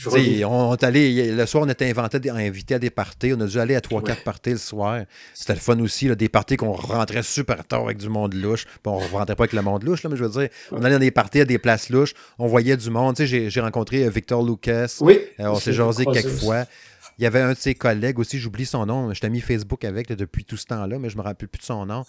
Ouais, 0.07 0.43
on, 0.45 0.73
est 0.73 0.83
allé, 0.83 1.31
le 1.31 1.45
soir, 1.45 1.63
on 1.63 1.69
était 1.69 1.89
inventé, 1.89 2.29
invité 2.29 2.75
à 2.75 2.79
des 2.79 2.89
parties. 2.89 3.33
On 3.35 3.41
a 3.41 3.45
dû 3.45 3.59
aller 3.59 3.75
à 3.75 3.79
3-4 3.79 4.23
parties 4.23 4.51
le 4.51 4.57
soir. 4.57 5.03
C'était 5.33 5.53
le 5.53 5.59
fun 5.59 5.79
aussi, 5.79 6.07
là, 6.07 6.15
des 6.15 6.29
parties 6.29 6.57
qu'on 6.57 6.71
rentrait 6.71 7.23
super 7.23 7.65
tard 7.65 7.83
avec 7.83 7.97
du 7.97 8.09
monde 8.09 8.33
louche. 8.33 8.65
Bon, 8.83 8.97
on 8.97 9.01
ne 9.01 9.07
rentrait 9.07 9.35
pas 9.35 9.43
avec 9.43 9.53
le 9.53 9.61
monde 9.61 9.83
louche, 9.83 10.03
là, 10.03 10.09
mais 10.09 10.17
je 10.17 10.23
veux 10.23 10.29
dire, 10.29 10.49
on 10.71 10.83
allait 10.83 10.95
dans 10.95 10.99
des 10.99 11.11
parties 11.11 11.41
à 11.41 11.45
des 11.45 11.59
places 11.59 11.89
louches. 11.89 12.13
On 12.39 12.47
voyait 12.47 12.77
du 12.77 12.89
monde. 12.89 13.15
J'ai 13.19 13.61
rencontré 13.61 14.05
euh, 14.05 14.09
Victor 14.09 14.43
Lucas. 14.43 14.97
Oui. 15.01 15.19
Euh, 15.39 15.47
on 15.47 15.55
s'est 15.55 15.73
jasé 15.73 16.05
quelques 16.05 16.39
fois. 16.39 16.65
Il 17.19 17.23
y 17.23 17.27
avait 17.27 17.41
un 17.41 17.53
de 17.53 17.57
ses 17.57 17.75
collègues 17.75 18.17
aussi, 18.19 18.39
j'oublie 18.39 18.65
son 18.65 18.85
nom. 18.85 19.13
Je 19.13 19.19
t'ai 19.19 19.29
mis 19.29 19.41
Facebook 19.41 19.83
avec 19.85 20.11
depuis 20.11 20.43
tout 20.43 20.57
ce 20.57 20.65
temps-là, 20.65 20.97
mais 20.97 21.09
je 21.09 21.17
me 21.17 21.21
rappelle 21.21 21.47
plus 21.47 21.59
de 21.59 21.65
son 21.65 21.85
nom. 21.85 22.03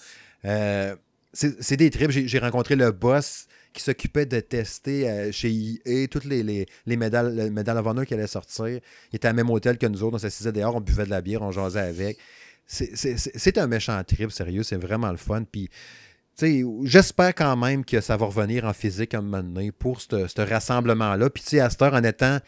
Euh, 0.45 0.95
c'est 1.33 1.76
des 1.76 1.91
trips. 1.91 2.11
J'ai 2.11 2.39
rencontré 2.39 2.76
le 2.76 2.91
boss 2.93 3.47
qui 3.73 3.83
s'occupait 3.83 4.27
de 4.27 4.41
tester 4.41 5.09
euh, 5.09 5.33
chez 5.33 5.51
EA 5.85 6.07
toutes 6.09 6.25
les, 6.25 6.43
les, 6.43 6.66
les 6.87 6.97
médailles, 6.97 7.35
les 7.35 7.51
médailles 7.51 7.79
of 7.79 7.87
Honor 7.87 8.05
qui 8.05 8.14
allaient 8.14 8.27
sortir. 8.27 8.66
Il 8.66 9.16
était 9.16 9.29
à 9.29 9.33
même 9.33 9.51
hôtel 9.51 9.79
que 9.79 9.87
nous 9.87 10.03
autres. 10.03 10.16
On 10.16 10.18
s'assisait 10.18 10.53
dehors, 10.53 10.77
on 10.77 10.81
buvait 10.81 11.05
de 11.05 11.11
la 11.11 11.20
bière, 11.20 11.43
on 11.43 11.51
jasait 11.51 11.81
avec. 11.81 12.18
C'est 12.66 13.59
un 13.59 13.66
méchant 13.66 14.03
trip, 14.05 14.33
sérieux. 14.33 14.62
C'est 14.62 14.77
vraiment 14.77 15.11
le 15.11 15.16
fun. 15.16 15.45
Puis, 15.51 15.68
j'espère 16.85 17.35
quand 17.35 17.57
même 17.57 17.85
que 17.85 18.01
ça 18.01 18.16
va 18.16 18.27
revenir 18.27 18.64
en 18.64 18.73
physique 18.73 19.14
à 19.14 19.18
un 19.18 19.23
moment 19.23 19.43
donné 19.43 19.73
pour 19.73 20.01
ce 20.01 20.41
rassemblement-là. 20.41 21.31
Puis, 21.31 21.43
tu 21.43 21.51
sais, 21.51 21.61
à 21.61 21.70
cette 21.70 21.83
heure, 21.83 21.95
en 21.95 22.03
étant 22.03 22.39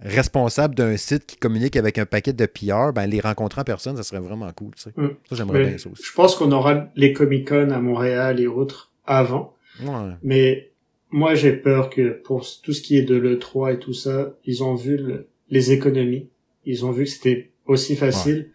responsable 0.00 0.74
d'un 0.74 0.96
site 0.96 1.26
qui 1.26 1.36
communique 1.36 1.76
avec 1.76 1.98
un 1.98 2.06
paquet 2.06 2.32
de 2.32 2.46
PR, 2.46 2.92
ben, 2.92 3.06
les 3.06 3.20
rencontrer 3.20 3.62
en 3.62 3.64
personne, 3.64 3.96
ça 3.96 4.02
serait 4.02 4.20
vraiment 4.20 4.50
cool. 4.52 4.72
Mm. 4.96 5.06
Ça, 5.28 5.36
j'aimerais 5.36 5.64
bien 5.66 5.78
ça 5.78 5.88
aussi. 5.88 6.02
Je 6.04 6.12
pense 6.12 6.36
qu'on 6.36 6.52
aura 6.52 6.88
les 6.96 7.12
Comic-Con 7.12 7.70
à 7.70 7.78
Montréal 7.78 8.40
et 8.40 8.46
autres 8.46 8.90
avant. 9.06 9.55
Mais 10.22 10.72
moi, 11.10 11.34
j'ai 11.34 11.52
peur 11.52 11.90
que 11.90 12.10
pour 12.10 12.46
tout 12.62 12.72
ce 12.72 12.82
qui 12.82 12.96
est 12.96 13.02
de 13.02 13.16
l'E3 13.16 13.74
et 13.74 13.78
tout 13.78 13.92
ça, 13.92 14.36
ils 14.44 14.62
ont 14.64 14.74
vu 14.74 14.98
les 15.50 15.72
économies. 15.72 16.28
Ils 16.64 16.84
ont 16.84 16.90
vu 16.90 17.04
que 17.04 17.10
c'était 17.10 17.50
aussi 17.66 17.96
facile. 17.96 18.50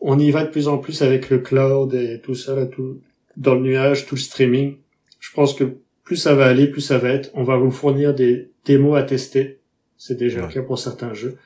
On 0.00 0.18
y 0.18 0.30
va 0.30 0.44
de 0.44 0.50
plus 0.50 0.68
en 0.68 0.78
plus 0.78 1.02
avec 1.02 1.30
le 1.30 1.38
cloud 1.38 1.94
et 1.94 2.20
tout 2.20 2.34
ça, 2.34 2.54
là, 2.54 2.66
tout, 2.66 3.00
dans 3.36 3.54
le 3.54 3.62
nuage, 3.62 4.06
tout 4.06 4.16
le 4.16 4.20
streaming. 4.20 4.76
Je 5.20 5.32
pense 5.32 5.54
que 5.54 5.78
plus 6.04 6.16
ça 6.16 6.34
va 6.34 6.46
aller, 6.46 6.66
plus 6.66 6.82
ça 6.82 6.98
va 6.98 7.10
être. 7.10 7.30
On 7.34 7.42
va 7.42 7.56
vous 7.56 7.70
fournir 7.70 8.14
des 8.14 8.50
démos 8.64 8.98
à 8.98 9.02
tester. 9.02 9.60
C'est 9.96 10.16
déjà 10.18 10.42
le 10.42 10.48
cas 10.48 10.62
pour 10.62 10.78
certains 10.78 11.14
jeux. 11.14 11.38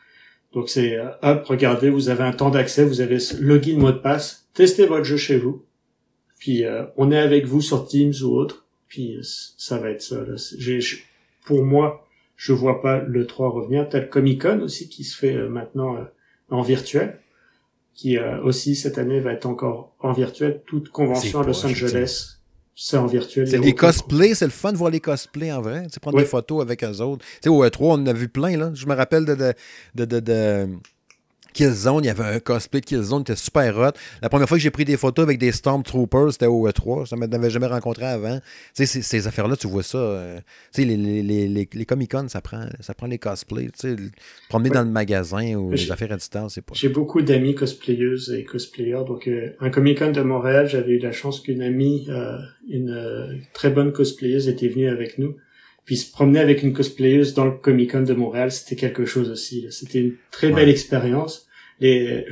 Donc 0.53 0.69
c'est, 0.69 0.97
euh, 0.97 1.11
hop, 1.23 1.45
regardez, 1.45 1.91
vous 1.91 2.09
avez 2.09 2.25
un 2.25 2.33
temps 2.33 2.51
d'accès, 2.51 2.85
vous 2.85 3.01
avez 3.01 3.19
login 3.39 3.77
mot 3.77 3.93
de 3.93 3.99
passe, 3.99 4.49
testez 4.55 4.87
votre 4.87 5.05
jeu 5.05 5.17
chez 5.17 5.37
vous. 5.37 5.65
Puis 6.39 6.65
euh, 6.65 6.85
on 6.97 7.11
est 7.11 7.19
avec 7.19 7.47
vous 7.47 7.61
sur 7.61 7.87
Teams 7.87 8.15
ou 8.23 8.37
autre. 8.37 8.67
Puis 8.89 9.19
ça 9.23 9.79
va 9.79 9.91
être 9.91 10.03
ça. 10.03 10.17
Là. 10.17 10.37
pour 11.45 11.65
moi, 11.65 12.09
je 12.37 12.53
vois 12.53 12.81
pas 12.81 13.01
le 13.01 13.27
3 13.27 13.51
revenir. 13.51 13.89
Tel 13.89 14.09
Comic 14.09 14.43
Con 14.43 14.61
aussi 14.61 14.89
qui 14.89 15.05
se 15.05 15.17
fait 15.17 15.35
euh, 15.35 15.49
maintenant 15.49 15.97
euh, 15.97 16.05
en 16.51 16.63
virtuel, 16.63 17.19
qui 17.95 18.17
euh, 18.17 18.41
aussi 18.43 18.77
cette 18.77 18.97
année 18.97 19.21
va 19.21 19.33
être 19.33 19.47
encore 19.47 19.95
en 20.01 20.13
virtuel. 20.13 20.63
Toute 20.67 20.89
convention 20.91 21.41
à 21.41 21.45
Los 21.45 21.67
Angeles, 21.67 22.39
c'est 22.75 22.97
en 22.97 23.07
virtuel. 23.07 23.49
C'est 23.49 23.59
les 23.59 23.75
cosplays, 23.75 24.35
c'est 24.35 24.47
le 24.47 24.53
fun 24.53 24.73
de 24.73 24.79
voir 24.79 24.91
les 24.91 25.01
cosplays 25.01 25.53
en 25.53 25.61
vrai. 25.61 25.83
Tu 25.85 25.95
sais, 25.95 26.01
prendre 26.01 26.19
des 26.19 26.25
photos 26.25 26.63
avec 26.63 26.85
eux 26.85 27.01
autres. 27.01 27.25
Tu 27.25 27.39
sais, 27.43 27.49
au 27.49 27.65
E3, 27.65 27.79
on 27.81 27.93
en 27.95 28.07
a 28.07 28.13
vu 28.13 28.29
plein, 28.29 28.57
là. 28.57 28.71
Je 28.73 28.87
me 28.87 28.95
rappelle 28.95 29.25
de, 29.25 29.35
de, 29.35 30.05
de, 30.05 30.21
de 30.21 30.69
Killzone, 31.53 32.05
il 32.05 32.07
y 32.07 32.11
avait 32.11 32.25
un 32.25 32.41
cosplay 32.41 32.81
de 32.81 32.87
Killzone 32.87 33.25
qui 33.25 33.33
était 33.33 33.41
super 33.41 33.77
hot. 33.77 33.93
La 34.23 34.29
première 34.29 34.49
fois 34.49 34.57
que 34.57 34.63
j'ai 34.63 34.71
pris 34.71 34.85
des 34.85 34.97
photos 34.97 35.25
avec 35.25 35.39
des 35.39 35.53
Stormtroopers, 35.53 36.33
c'était 36.33 36.47
au 36.47 36.69
E3. 36.69 37.09
Je 37.09 37.15
ne 37.15 37.27
m'avais 37.27 37.51
jamais 37.51 37.67
rencontré 37.67 38.07
avant. 38.07 38.41
Tu 38.75 38.87
sais, 38.87 39.03
ces 39.03 39.27
affaires-là, 39.27 39.57
tu 39.57 39.67
vois 39.67 39.83
ça. 39.83 39.99
Euh, 39.99 40.39
tu 40.73 40.83
sais, 40.83 40.85
les, 40.85 40.97
les, 40.97 41.49
les, 41.49 41.69
les 41.73 41.85
Comic-Con, 41.85 42.29
ça 42.29 42.41
prend, 42.41 42.67
ça 42.81 42.95
prend 42.95 43.07
les 43.07 43.19
cosplays. 43.19 43.67
Tu 43.67 43.73
sais, 43.77 43.97
promener 44.49 44.71
dans 44.71 44.83
le 44.83 44.91
magasin 44.91 45.55
ou 45.55 45.73
les 45.73 45.91
affaires 45.91 46.13
à 46.13 46.17
distance, 46.17 46.55
c'est 46.55 46.63
pas. 46.63 46.75
J'ai 46.75 46.89
beaucoup 46.89 47.23
d'amis 47.23 47.55
cosplayeuses 47.55 48.33
et 48.33 48.45
cosplayers. 48.45 49.05
Donc, 49.07 49.29
euh, 49.29 49.51
un 49.61 49.71
Comic-Con 49.71 50.13
de 50.13 50.23
Montréal, 50.23 50.69
j'avais 50.69 50.93
eu 50.93 50.99
la 50.99 51.13
chance 51.13 51.41
qu'une 51.41 51.63
amie, 51.63 52.07
euh, 52.09 52.39
une 52.69 53.41
très 53.53 53.71
bonne 53.71 53.93
cosplayeuse, 53.93 54.49
était 54.49 54.69
venue 54.69 54.89
avec 54.89 55.19
nous. 55.19 55.37
Puis 55.89 55.97
se 55.97 56.13
promener 56.13 56.39
avec 56.39 56.63
une 56.63 56.75
cosplayeuse 56.75 57.33
dans 57.33 57.47
le 57.47 57.53
Comic 57.53 57.93
Con 57.93 58.03
de 58.03 58.13
Montréal, 58.13 58.53
c'était 58.53 58.77
quelque 58.77 59.07
chose 59.07 59.31
aussi. 59.31 59.67
C'était 59.71 60.01
une 60.01 60.17
très 60.31 60.51
belle 60.53 60.69
expérience 60.69 61.49
les, 61.81 62.27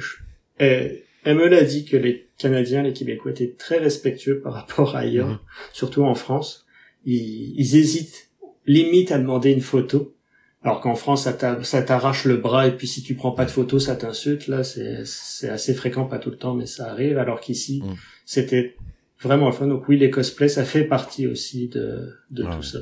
elle, 0.58 1.02
me 1.24 1.48
l'a 1.48 1.62
dit 1.62 1.84
que 1.84 1.96
les 1.96 2.28
Canadiens, 2.38 2.82
les 2.82 2.92
Québécois 2.92 3.30
étaient 3.30 3.54
très 3.56 3.78
respectueux 3.78 4.40
par 4.40 4.52
rapport 4.52 4.96
à 4.96 5.00
ailleurs, 5.00 5.28
mhm. 5.28 5.38
surtout 5.72 6.04
en 6.04 6.14
France. 6.14 6.66
Ils, 7.04 7.54
ils, 7.58 7.76
hésitent 7.76 8.30
limite 8.66 9.12
à 9.12 9.18
demander 9.18 9.52
une 9.52 9.60
photo. 9.60 10.14
Alors 10.62 10.80
qu'en 10.80 10.96
France, 10.96 11.28
ça 11.62 11.82
t'arrache 11.82 12.24
le 12.24 12.36
bras 12.38 12.66
et 12.66 12.72
puis 12.76 12.88
si 12.88 13.02
tu 13.02 13.14
prends 13.14 13.30
pas 13.30 13.44
de 13.44 13.50
photo, 13.50 13.78
ça 13.78 13.94
t'insulte. 13.94 14.48
Là, 14.48 14.64
c'est 14.64 15.48
assez 15.48 15.74
fréquent, 15.74 16.06
pas 16.06 16.18
tout 16.18 16.30
le 16.30 16.36
temps, 16.36 16.54
mais 16.54 16.66
ça 16.66 16.90
arrive. 16.90 17.18
Alors 17.18 17.40
qu'ici, 17.40 17.82
mhm. 17.84 17.94
c'était 18.24 18.74
vraiment 19.20 19.52
fun. 19.52 19.68
Donc 19.68 19.88
oui, 19.88 19.96
les 19.96 20.10
cosplays, 20.10 20.48
ça 20.48 20.64
fait 20.64 20.84
partie 20.84 21.28
aussi 21.28 21.68
de, 21.68 22.12
de 22.30 22.42
tout 22.42 22.62
ça. 22.62 22.80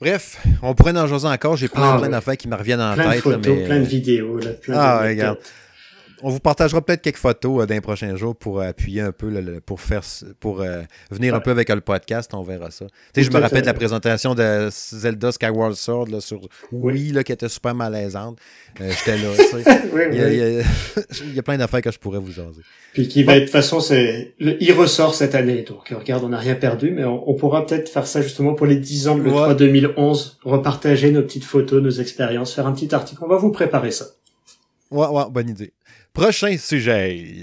Bref, 0.00 0.38
on 0.62 0.74
pourrait 0.74 0.96
en 0.98 1.06
jaser 1.06 1.26
encore. 1.28 1.56
J'ai 1.56 1.68
plein, 1.68 1.94
ah, 1.94 1.98
plein 1.98 2.10
d'affaires 2.10 2.36
qui 2.36 2.48
me 2.48 2.56
reviennent 2.56 2.80
en 2.80 2.94
plein 2.94 3.10
tête. 3.10 3.16
De 3.16 3.20
photos, 3.20 3.64
Plein 3.64 3.80
de 3.80 3.84
vidéos. 3.84 4.38
Là, 4.38 4.50
plein 4.50 4.76
ah, 4.76 5.02
regarde 5.02 5.38
on 6.22 6.30
vous 6.30 6.40
partagera 6.40 6.80
peut-être 6.80 7.02
quelques 7.02 7.16
photos 7.16 7.62
euh, 7.62 7.66
d'un 7.66 7.80
prochain 7.80 8.14
jour 8.16 8.34
pour 8.34 8.60
euh, 8.60 8.68
appuyer 8.68 9.00
un 9.00 9.12
peu, 9.12 9.30
pour 9.64 9.80
faire, 9.80 10.02
pour 10.40 10.60
euh, 10.60 10.82
venir 11.10 11.34
un 11.34 11.40
peu 11.40 11.50
avec 11.50 11.68
le 11.68 11.80
podcast. 11.80 12.32
On 12.34 12.42
verra 12.42 12.70
ça. 12.70 12.86
Tu 13.12 13.20
sais, 13.20 13.30
je 13.30 13.36
me 13.36 13.40
rappelle 13.40 13.62
de 13.62 13.66
la 13.66 13.74
présentation 13.74 14.34
de 14.34 14.68
Zelda 14.70 15.32
Skyward 15.32 15.74
Sword 15.74 16.08
là, 16.08 16.20
sur 16.20 16.40
Wii 16.72 17.12
là, 17.12 17.24
qui 17.24 17.32
était 17.32 17.48
super 17.48 17.74
malaisante. 17.74 18.38
J'étais 18.80 19.16
là. 19.18 19.30
il, 20.12 21.34
y 21.34 21.38
a, 21.38 21.42
plein 21.42 21.56
d'affaires 21.56 21.82
que 21.82 21.90
je 21.90 21.98
pourrais 21.98 22.18
vous 22.18 22.32
jaser. 22.32 22.62
Puis 22.92 23.08
qui 23.08 23.22
va 23.22 23.36
être 23.36 23.40
de 23.40 23.44
toute 23.46 23.52
façon, 23.52 23.80
c'est 23.80 24.34
il 24.38 24.72
ressort 24.72 25.14
cette 25.14 25.34
année. 25.34 25.62
Donc 25.62 25.88
regarde, 25.88 26.24
on 26.24 26.28
n'a 26.28 26.38
rien 26.38 26.54
perdu, 26.54 26.90
mais 26.90 27.04
on, 27.04 27.34
pourra 27.34 27.66
peut-être 27.66 27.88
faire 27.88 28.06
ça 28.06 28.22
justement 28.22 28.54
pour 28.54 28.66
les 28.66 28.76
10 28.76 29.08
ans 29.08 29.16
de 29.16 29.22
l'E3 29.22 29.56
2011, 29.56 30.38
repartager 30.42 31.10
nos 31.10 31.22
petites 31.22 31.44
photos, 31.44 31.82
nos 31.82 31.90
expériences, 31.90 32.54
faire 32.54 32.66
un 32.66 32.72
petit 32.72 32.94
article. 32.94 33.22
On 33.24 33.28
va 33.28 33.36
vous 33.36 33.50
préparer 33.50 33.90
ça. 33.90 34.06
Ouais, 34.90 35.06
ouais, 35.06 35.24
bonne 35.30 35.48
idée. 35.48 35.72
Prochain 36.16 36.56
sujet. 36.56 37.42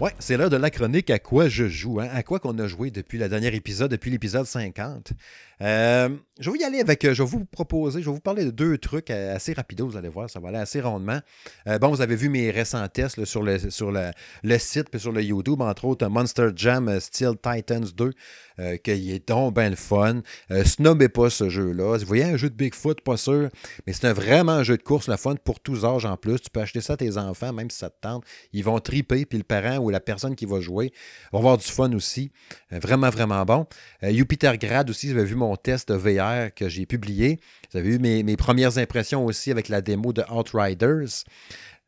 Ouais, 0.00 0.10
c'est 0.18 0.36
l'heure 0.36 0.50
de 0.50 0.56
la 0.56 0.70
chronique 0.70 1.08
à 1.08 1.20
quoi 1.20 1.48
je 1.48 1.68
joue, 1.68 2.00
hein? 2.00 2.08
à 2.12 2.24
quoi 2.24 2.40
qu'on 2.40 2.58
a 2.58 2.66
joué 2.66 2.90
depuis 2.90 3.16
le 3.16 3.28
dernier 3.28 3.54
épisode, 3.54 3.92
depuis 3.92 4.10
l'épisode 4.10 4.44
50. 4.44 5.12
Euh, 5.60 6.08
je 6.40 6.50
vais 6.50 6.58
y 6.58 6.64
aller 6.64 6.80
avec, 6.80 7.04
euh, 7.04 7.14
je 7.14 7.22
vais 7.22 7.28
vous 7.28 7.44
proposer, 7.44 8.00
je 8.00 8.06
vais 8.06 8.14
vous 8.14 8.20
parler 8.20 8.44
de 8.44 8.50
deux 8.50 8.76
trucs 8.78 9.10
euh, 9.10 9.36
assez 9.36 9.52
rapides, 9.52 9.80
vous 9.82 9.96
allez 9.96 10.08
voir, 10.08 10.28
ça 10.28 10.40
va 10.40 10.48
aller 10.48 10.58
assez 10.58 10.80
rondement. 10.80 11.20
bon, 11.80 11.88
vous 11.88 12.00
avez 12.00 12.16
vu 12.16 12.28
mes 12.28 12.50
récents 12.50 12.86
tests 12.88 13.24
sur, 13.24 13.42
le, 13.42 13.70
sur 13.70 13.92
le, 13.92 14.58
site 14.58 14.88
et 14.92 14.98
sur 14.98 15.12
le 15.12 15.22
YouTube, 15.22 15.60
entre 15.60 15.84
autres 15.84 16.06
Monster 16.08 16.48
Jam 16.56 16.98
Steel 16.98 17.34
Titans 17.40 17.86
2, 17.94 18.12
qui 18.78 18.90
est 18.90 19.28
donc 19.28 19.54
bien 19.54 19.70
le 19.70 19.76
fun. 19.76 20.22
snobez 20.64 21.08
pas 21.08 21.30
ce 21.30 21.48
jeu-là. 21.48 21.98
Vous 21.98 22.06
voyez 22.06 22.24
un 22.24 22.36
jeu 22.36 22.50
de 22.50 22.54
Bigfoot, 22.54 23.00
pas 23.02 23.16
sûr, 23.16 23.48
mais 23.86 23.92
c'est 23.92 24.12
vraiment 24.12 24.52
un 24.52 24.62
jeu 24.62 24.76
de 24.76 24.82
course, 24.82 25.08
le 25.08 25.16
fun 25.16 25.36
pour 25.36 25.60
tous 25.60 25.84
âges 25.84 26.04
en 26.04 26.16
plus. 26.16 26.40
Tu 26.40 26.50
peux 26.50 26.60
acheter 26.60 26.80
ça 26.80 26.94
à 26.94 26.96
tes 26.96 27.16
enfants, 27.16 27.52
même 27.52 27.70
si 27.70 27.78
ça 27.78 27.90
te 27.90 28.00
tente. 28.00 28.24
Ils 28.52 28.64
vont 28.64 28.78
triper, 28.80 29.24
puis 29.24 29.38
le 29.38 29.44
parent 29.44 29.78
ou 29.78 29.90
la 29.90 30.00
personne 30.00 30.34
qui 30.34 30.46
va 30.46 30.60
jouer 30.60 30.92
va 31.32 31.38
avoir 31.38 31.58
du 31.58 31.66
fun 31.66 31.92
aussi. 31.92 32.32
vraiment, 32.70 33.10
vraiment 33.10 33.44
bon. 33.44 33.66
Jupiter 34.02 34.56
Grad 34.58 34.90
aussi, 34.90 35.12
vous 35.12 35.18
avez 35.18 35.28
vu 35.28 35.36
mon 35.36 35.43
test 35.56 35.92
de 35.92 35.94
VR 35.94 36.52
que 36.54 36.68
j'ai 36.68 36.86
publié. 36.86 37.40
Vous 37.72 37.78
avez 37.78 37.94
eu 37.94 37.98
mes, 37.98 38.36
premières 38.36 38.78
impressions 38.78 39.24
aussi 39.24 39.50
avec 39.50 39.68
la 39.68 39.80
démo 39.80 40.12
de 40.12 40.22
Outriders. 40.30 41.24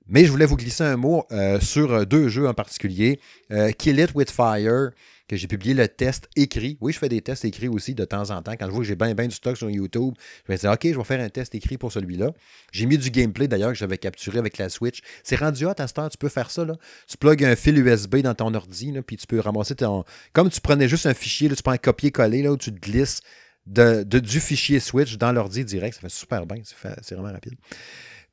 Mais 0.09 0.24
je 0.24 0.30
voulais 0.30 0.46
vous 0.46 0.57
glisser 0.57 0.84
un 0.84 0.96
mot 0.96 1.24
euh, 1.32 1.59
sur 1.59 1.92
euh, 1.92 2.04
deux 2.04 2.28
jeux 2.28 2.46
en 2.46 2.54
particulier. 2.54 3.18
Euh, 3.50 3.72
Kill 3.72 3.98
It 3.98 4.14
With 4.14 4.30
Fire, 4.30 4.90
que 5.28 5.36
j'ai 5.36 5.48
publié 5.48 5.74
le 5.74 5.88
test 5.88 6.28
écrit. 6.36 6.78
Oui, 6.80 6.92
je 6.92 6.98
fais 6.98 7.09
des 7.09 7.20
tests 7.20 7.44
écrits 7.44 7.66
aussi 7.66 7.94
de 7.94 8.04
temps 8.04 8.30
en 8.30 8.40
temps. 8.40 8.52
Quand 8.52 8.66
je 8.66 8.70
vois 8.70 8.80
que 8.80 8.86
j'ai 8.86 8.94
bien 8.94 9.14
ben 9.14 9.26
du 9.26 9.34
stock 9.34 9.57
sur 9.57 9.68
YouTube, 9.68 10.14
je 10.46 10.52
vais 10.52 10.59
dire, 10.59 10.70
OK, 10.70 10.80
je 10.84 10.96
vais 10.96 11.04
faire 11.04 11.20
un 11.20 11.28
test 11.28 11.57
écrit 11.57 11.76
pour 11.76 11.90
celui-là. 11.90 12.30
J'ai 12.70 12.86
mis 12.86 12.98
du 12.98 13.11
gameplay 13.11 13.48
d'ailleurs 13.48 13.70
que 13.70 13.78
j'avais 13.78 13.98
capturé 13.98 14.38
avec 14.38 14.59
la 14.59 14.68
Switch. 14.68 15.00
C'est 15.24 15.36
rendu 15.36 15.66
hot 15.66 15.72
à 15.76 15.88
ce 15.88 15.92
tu 16.09 16.18
peux 16.18 16.28
faire 16.28 16.52
ça. 16.52 16.64
Là. 16.64 16.76
Tu 17.09 17.16
plugues 17.16 17.44
un 17.44 17.57
fil 17.57 17.76
USB 17.76 18.18
dans 18.18 18.34
ton 18.34 18.54
ordi, 18.54 18.92
puis 19.04 19.16
tu 19.16 19.26
peux 19.26 19.40
ramasser 19.40 19.74
ton. 19.74 20.04
Comme 20.32 20.50
tu 20.50 20.61
prenais 20.61 20.88
juste 20.88 21.07
un 21.07 21.14
fichier, 21.14 21.48
tu 21.48 21.62
prends 21.62 21.72
un 21.72 21.78
copier-coller, 21.78 22.42
là, 22.42 22.52
où 22.52 22.57
tu 22.57 22.72
te 22.72 22.78
glisses 22.78 23.22
de, 23.66 24.02
du 24.02 24.40
fichier 24.40 24.80
Switch 24.80 25.16
dans 25.16 25.32
l'ordi 25.32 25.64
direct. 25.64 25.94
Ça 25.94 26.00
fait 26.00 26.08
super 26.08 26.46
bien. 26.46 26.62
C'est 27.02 27.14
vraiment 27.14 27.32
rapide. 27.32 27.54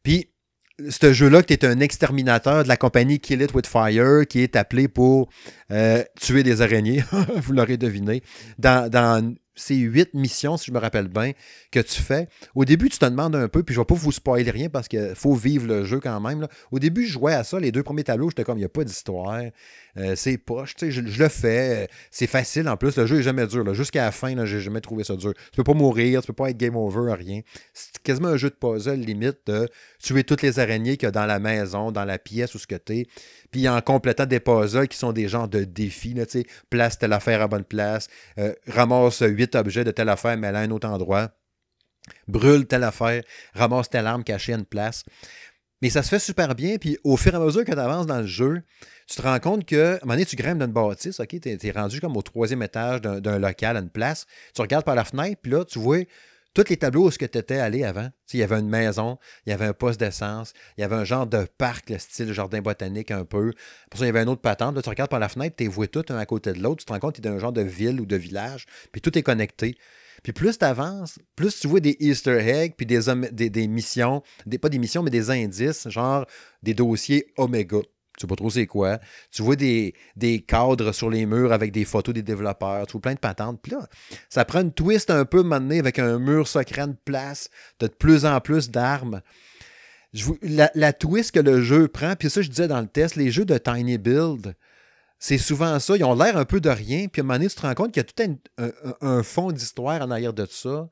Puis, 0.04 0.30
ce 0.90 1.14
jeu-là, 1.14 1.44
tu 1.44 1.54
es 1.54 1.66
un 1.66 1.80
exterminateur 1.80 2.64
de 2.64 2.68
la 2.68 2.78
compagnie 2.78 3.20
Kill 3.20 3.42
It 3.42 3.54
With 3.54 3.68
Fire 3.68 4.26
qui 4.28 4.40
est 4.40 4.56
appelé 4.56 4.88
pour 4.88 5.30
euh, 5.72 6.04
tuer 6.20 6.44
des 6.44 6.62
araignées, 6.62 7.04
vous 7.36 7.54
l'aurez 7.54 7.78
deviné, 7.78 8.24
dans, 8.58 8.90
dans, 8.90 9.36
ces 9.56 9.76
huit 9.76 10.14
missions, 10.14 10.58
si 10.58 10.68
je 10.68 10.72
me 10.72 10.80
rappelle 10.80 11.08
bien, 11.08 11.34
que 11.74 11.80
tu 11.80 12.02
fais. 12.02 12.28
Au 12.54 12.66
début, 12.66 12.88
tu 12.88 13.00
te 13.00 13.06
demandes 13.06 13.36
un 13.36 13.48
peu, 13.48 13.64
puis 13.64 13.74
je 13.74 13.80
ne 13.80 13.84
vais 13.84 13.88
pas 13.88 13.96
vous 13.96 14.12
spoiler 14.12 14.52
rien 14.52 14.70
parce 14.70 14.88
qu'il 14.88 15.14
faut 15.16 15.34
vivre 15.34 15.66
le 15.66 15.84
jeu 15.84 16.00
quand 16.00 16.20
même. 16.22 16.48
Au 16.72 16.78
début, 16.78 17.06
je 17.06 17.14
jouais 17.14 17.34
à 17.34 17.44
ça, 17.44 17.60
les 17.60 17.72
deux 17.72 17.82
premiers 17.82 18.04
tableaux, 18.04 18.30
j'étais 18.30 18.44
comme, 18.44 18.58
il 18.58 18.62
n'y 18.62 18.66
a 18.66 18.70
pas 18.70 18.84
d'histoire. 18.84 19.42
Euh, 19.98 20.16
c'est 20.16 20.38
poche, 20.38 20.76
je, 20.80 20.90
je 20.90 21.24
le 21.24 21.30
fais. 21.30 21.90
C'est 22.12 22.28
facile 22.28 22.70
en 22.70 22.78
plus. 22.78 22.96
Le 22.96 23.08
jeu 23.08 23.20
est 23.20 23.24
jamais 23.24 23.48
dur. 23.48 23.74
Jusqu'à 23.74 24.06
la 24.06 24.12
fin, 24.12 24.46
j'ai 24.46 24.60
jamais 24.60 24.82
trouvé 24.82 25.04
ça 25.04 25.16
dur. 25.16 25.34
Tu 25.34 25.58
peux 25.58 25.64
pas 25.64 25.74
mourir, 25.74 26.22
tu 26.22 26.28
peux 26.28 26.34
pas 26.34 26.52
être 26.52 26.58
game 26.58 26.76
over, 26.76 27.14
rien. 27.14 27.42
C'est 27.74 28.02
quasiment 28.04 28.30
un 28.30 28.38
jeu 28.38 28.50
de 28.50 28.56
puzzle 28.56 29.00
limite 29.00 29.40
de 29.48 29.68
tuer 30.00 30.24
toutes 30.24 30.44
les 30.44 30.60
araignées 30.60 30.98
qu'il 30.98 31.08
y 31.08 31.10
a 31.10 31.12
dans 31.12 31.26
la 31.26 31.40
maison, 31.40 31.92
dans 31.92 32.06
la 32.06 32.20
pièce 32.20 32.54
ou 32.54 32.60
ce 32.60 32.68
que 32.68 32.76
t'es. 32.76 33.08
Puis 33.52 33.68
en 33.68 33.82
complétant 33.82 34.26
des 34.26 34.40
puzzles 34.40 34.88
qui 34.88 34.98
sont 34.98 35.12
des 35.12 35.28
genres 35.28 35.48
de 35.48 35.64
défis, 35.64 36.14
là, 36.14 36.26
place 36.70 36.98
telle 36.98 37.14
affaire 37.14 37.42
à 37.42 37.48
bonne 37.48 37.64
place, 37.64 38.08
euh, 38.38 38.54
ramasse 38.68 39.22
huit 39.22 39.56
objets 39.56 39.84
de 39.84 39.92
telle 39.92 40.10
affaire, 40.10 40.38
mais 40.38 40.48
à 40.48 40.58
un 40.58 40.72
autre 40.72 40.88
endroit 40.88 41.32
brûle 42.28 42.66
telle 42.66 42.84
affaire, 42.84 43.24
ramasse 43.54 43.90
telle 43.90 44.08
arme 44.08 44.24
cachée 44.24 44.54
à 44.54 44.58
une 44.58 44.66
place. 44.66 45.04
Mais 45.82 45.90
ça 45.90 46.02
se 46.02 46.08
fait 46.08 46.20
super 46.20 46.56
bien, 46.56 46.78
puis 46.78 46.98
au 47.04 47.18
fur 47.18 47.34
et 47.34 47.36
à 47.36 47.40
mesure 47.40 47.66
que 47.66 47.72
tu 47.74 47.78
avances 47.78 48.06
dans 48.06 48.22
le 48.22 48.26
jeu, 48.26 48.62
tu 49.08 49.18
te 49.18 49.22
rends 49.22 49.40
compte 49.40 49.66
que, 49.66 49.76
à 49.76 49.96
un 49.96 50.00
moment 50.04 50.14
donné, 50.14 50.26
tu 50.26 50.38
grimpes 50.38 50.58
dans 50.58 50.66
une 50.66 50.72
bâtisse, 50.72 51.20
OK? 51.20 51.40
Tu 51.42 51.50
es, 51.50 51.72
rendu 51.72 52.00
comme 52.00 52.16
au 52.16 52.22
troisième 52.22 52.64
étage 52.64 53.02
d'un 53.02 53.38
local, 53.38 53.76
à 53.76 53.80
une 53.82 53.90
place. 53.90 54.26
Tu 54.56 54.62
regardes 54.62 54.86
par 54.86 54.96
la 54.96 55.04
fenêtre, 55.04 55.42
puis 55.42 55.52
là, 55.52 55.66
tu 55.66 55.80
vois 55.80 56.06
tous 56.54 56.70
les 56.70 56.78
tableaux 56.78 57.08
où 57.08 57.12
tu 57.12 57.24
étais 57.26 57.58
allé 57.58 57.84
avant. 57.84 58.10
il 58.32 58.40
y 58.40 58.44
avait 58.44 58.60
une 58.60 58.70
maison, 58.70 59.18
il 59.46 59.50
y 59.50 59.54
avait 59.54 59.66
un 59.66 59.74
poste 59.74 60.00
d'essence, 60.00 60.54
il 60.78 60.82
y 60.82 60.84
avait 60.84 60.96
un 60.96 61.04
genre 61.04 61.26
de 61.28 61.48
parc, 61.58 61.90
le 61.90 61.98
style 61.98 62.32
jardin 62.32 62.62
botanique 62.62 63.12
un 63.12 63.26
peu. 63.26 63.52
Pour 63.90 64.00
ça, 64.00 64.06
il 64.06 64.08
y 64.08 64.10
avait 64.10 64.22
un 64.22 64.28
autre 64.28 64.42
patente. 64.42 64.76
Là, 64.76 64.82
tu 64.82 64.90
regardes 64.90 65.10
par 65.10 65.20
la 65.20 65.30
fenêtre, 65.30 65.56
tu 65.58 65.64
les 65.64 65.70
vois 65.70 65.88
tous 65.88 66.06
un 66.10 66.18
à 66.18 66.26
côté 66.26 66.54
de 66.54 66.62
l'autre. 66.62 66.78
Tu 66.78 66.86
te 66.86 66.94
rends 66.94 67.00
compte 67.00 67.16
que 67.16 67.22
tu 67.22 67.28
un 67.28 67.40
genre 67.40 67.54
de 67.54 67.62
ville 67.62 68.00
ou 68.00 68.06
de 68.06 68.16
village, 68.16 68.68
puis 68.92 69.02
tout 69.02 69.18
est 69.18 69.24
connecté. 69.24 69.76
Puis 70.24 70.32
plus 70.32 70.58
tu 70.58 70.66
avances, 70.66 71.20
plus 71.36 71.60
tu 71.60 71.68
vois 71.68 71.82
des 71.82 71.98
Easter 72.00 72.40
eggs, 72.40 72.74
puis 72.78 72.86
des, 72.86 73.50
des, 73.50 73.68
missions, 73.68 74.24
pas 74.62 74.70
des 74.70 74.80
missions, 74.80 75.04
mais 75.04 75.12
des 75.12 75.30
indices, 75.30 75.90
genre 75.90 76.26
des 76.64 76.74
dossiers 76.74 77.28
Omega. 77.38 77.80
Tu 78.18 78.22
sais 78.22 78.28
pas 78.28 78.36
trop 78.36 78.50
c'est 78.50 78.68
quoi. 78.68 79.00
Tu 79.32 79.42
vois 79.42 79.56
des, 79.56 79.96
des, 80.16 80.42
cadres 80.42 80.92
sur 80.92 81.10
les 81.10 81.26
murs 81.26 81.52
avec 81.52 81.72
des 81.72 81.84
photos 81.84 82.14
des 82.14 82.22
développeurs. 82.22 82.86
Tu 82.86 82.94
vois 82.94 83.02
plein 83.02 83.16
de 83.16 83.20
patentes. 83.20 83.60
Puis 83.62 83.72
là, 83.72 83.88
ça 84.30 84.46
prend 84.46 84.62
une 84.62 84.72
twist 84.72 85.10
un 85.10 85.26
peu 85.26 85.42
maintenant 85.42 85.80
avec 85.80 85.98
un 85.98 86.20
mur 86.20 86.48
secret 86.48 86.88
de 86.88 86.96
place. 87.06 87.50
Tu 87.80 87.88
de 87.88 87.92
plus 87.92 88.26
en 88.26 88.40
plus 88.40 88.70
d'armes. 88.70 89.22
La, 90.44 90.94
twist 90.94 91.32
que 91.32 91.40
le 91.40 91.64
jeu 91.64 91.88
prend, 91.88 92.16
puis 92.16 92.30
ça 92.30 92.44
je 92.44 92.50
disais 92.50 92.68
dans 92.68 92.82
le 92.82 92.88
test, 92.88 93.16
les 93.16 93.32
jeux 93.32 93.46
de 93.46 93.58
Tiny 93.58 93.98
Build, 93.98 94.56
c'est 95.24 95.38
souvent 95.38 95.80
ça. 95.80 95.96
Ils 95.96 96.04
ont 96.04 96.16
l'air 96.16 96.36
un 96.36 96.44
peu 96.44 96.60
de 96.60 96.70
rien, 96.70 97.08
puis 97.08 97.22
à 97.22 97.24
un 97.24 97.28
moment 97.28 97.36
donné, 97.36 97.48
tu 97.48 97.56
te 97.56 97.62
rends 97.62 97.74
compte 97.76 97.94
qu'il 97.94 98.04
y 98.04 98.06
a 98.06 98.28
tout 98.28 98.38
un, 99.00 99.24
fond 99.24 99.54
d'histoire 99.54 100.02
en 100.02 100.12
arrière 100.12 100.34
de 100.34 100.46
ça. 100.50 100.90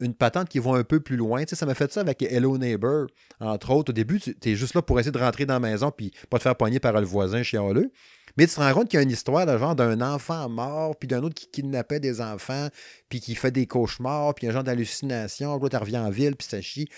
Une 0.00 0.14
patente 0.14 0.48
qui 0.48 0.58
va 0.58 0.70
un 0.70 0.84
peu 0.84 1.00
plus 1.00 1.16
loin. 1.16 1.44
Tu 1.44 1.50
sais, 1.50 1.56
ça 1.56 1.66
m'a 1.66 1.74
fait 1.74 1.92
ça 1.92 2.00
avec 2.00 2.22
Hello 2.22 2.56
Neighbor, 2.56 3.08
entre 3.40 3.72
autres. 3.72 3.90
Au 3.90 3.92
début, 3.92 4.18
tu 4.20 4.34
es 4.42 4.54
juste 4.56 4.72
là 4.72 4.80
pour 4.80 4.98
essayer 4.98 5.12
de 5.12 5.18
rentrer 5.18 5.44
dans 5.44 5.52
la 5.52 5.60
maison 5.60 5.90
puis 5.90 6.12
pas 6.30 6.38
te 6.38 6.44
faire 6.44 6.56
poigner 6.56 6.80
par 6.80 6.94
le 6.94 7.04
voisin 7.04 7.42
chialeux. 7.42 7.92
Mais 8.38 8.46
tu 8.46 8.54
te 8.54 8.60
rends 8.60 8.72
compte 8.72 8.88
qu'il 8.88 8.96
y 8.96 9.00
a 9.00 9.02
une 9.02 9.10
histoire 9.10 9.46
genre 9.58 9.74
d'un 9.74 10.00
enfant 10.00 10.48
mort, 10.48 10.96
puis 10.96 11.06
d'un 11.06 11.22
autre 11.22 11.34
qui 11.34 11.50
kidnappait 11.50 12.00
des 12.00 12.22
enfants, 12.22 12.68
puis 13.10 13.20
qui 13.20 13.34
fait 13.34 13.50
des 13.50 13.66
cauchemars, 13.66 14.34
puis 14.34 14.46
un 14.46 14.50
genre 14.50 14.64
d'hallucination. 14.64 15.58
L'autre, 15.58 15.78
revient 15.78 15.98
en 15.98 16.08
ville, 16.08 16.36
puis 16.36 16.48
ça 16.48 16.62
chie. 16.62 16.88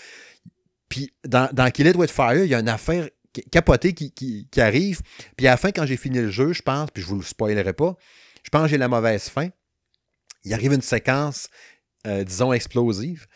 Puis 0.87 1.11
dans, 1.27 1.49
dans 1.51 1.69
Kill 1.69 1.87
It 1.87 1.97
With 1.97 2.11
Fire, 2.11 2.45
il 2.45 2.49
y 2.49 2.55
a 2.55 2.61
une 2.61 2.69
affaire 2.69 3.09
capoté 3.43 3.93
qui, 3.93 4.11
qui, 4.11 4.61
arrive. 4.61 5.01
Puis 5.35 5.47
à 5.47 5.51
la 5.51 5.57
fin, 5.57 5.71
quand 5.71 5.85
j'ai 5.85 5.97
fini 5.97 6.19
le 6.19 6.29
jeu, 6.29 6.53
je 6.53 6.61
pense, 6.61 6.91
puis 6.91 7.03
je 7.03 7.07
vous 7.07 7.17
le 7.17 7.23
spoilerai 7.23 7.73
pas, 7.73 7.95
je 8.43 8.49
pense 8.49 8.63
que 8.63 8.67
j'ai 8.69 8.77
la 8.77 8.87
mauvaise 8.87 9.29
fin. 9.29 9.49
Il 10.43 10.53
arrive 10.53 10.73
une 10.73 10.81
séquence, 10.81 11.49
euh, 12.05 12.23
disons, 12.23 12.53
explosive. 12.53 13.27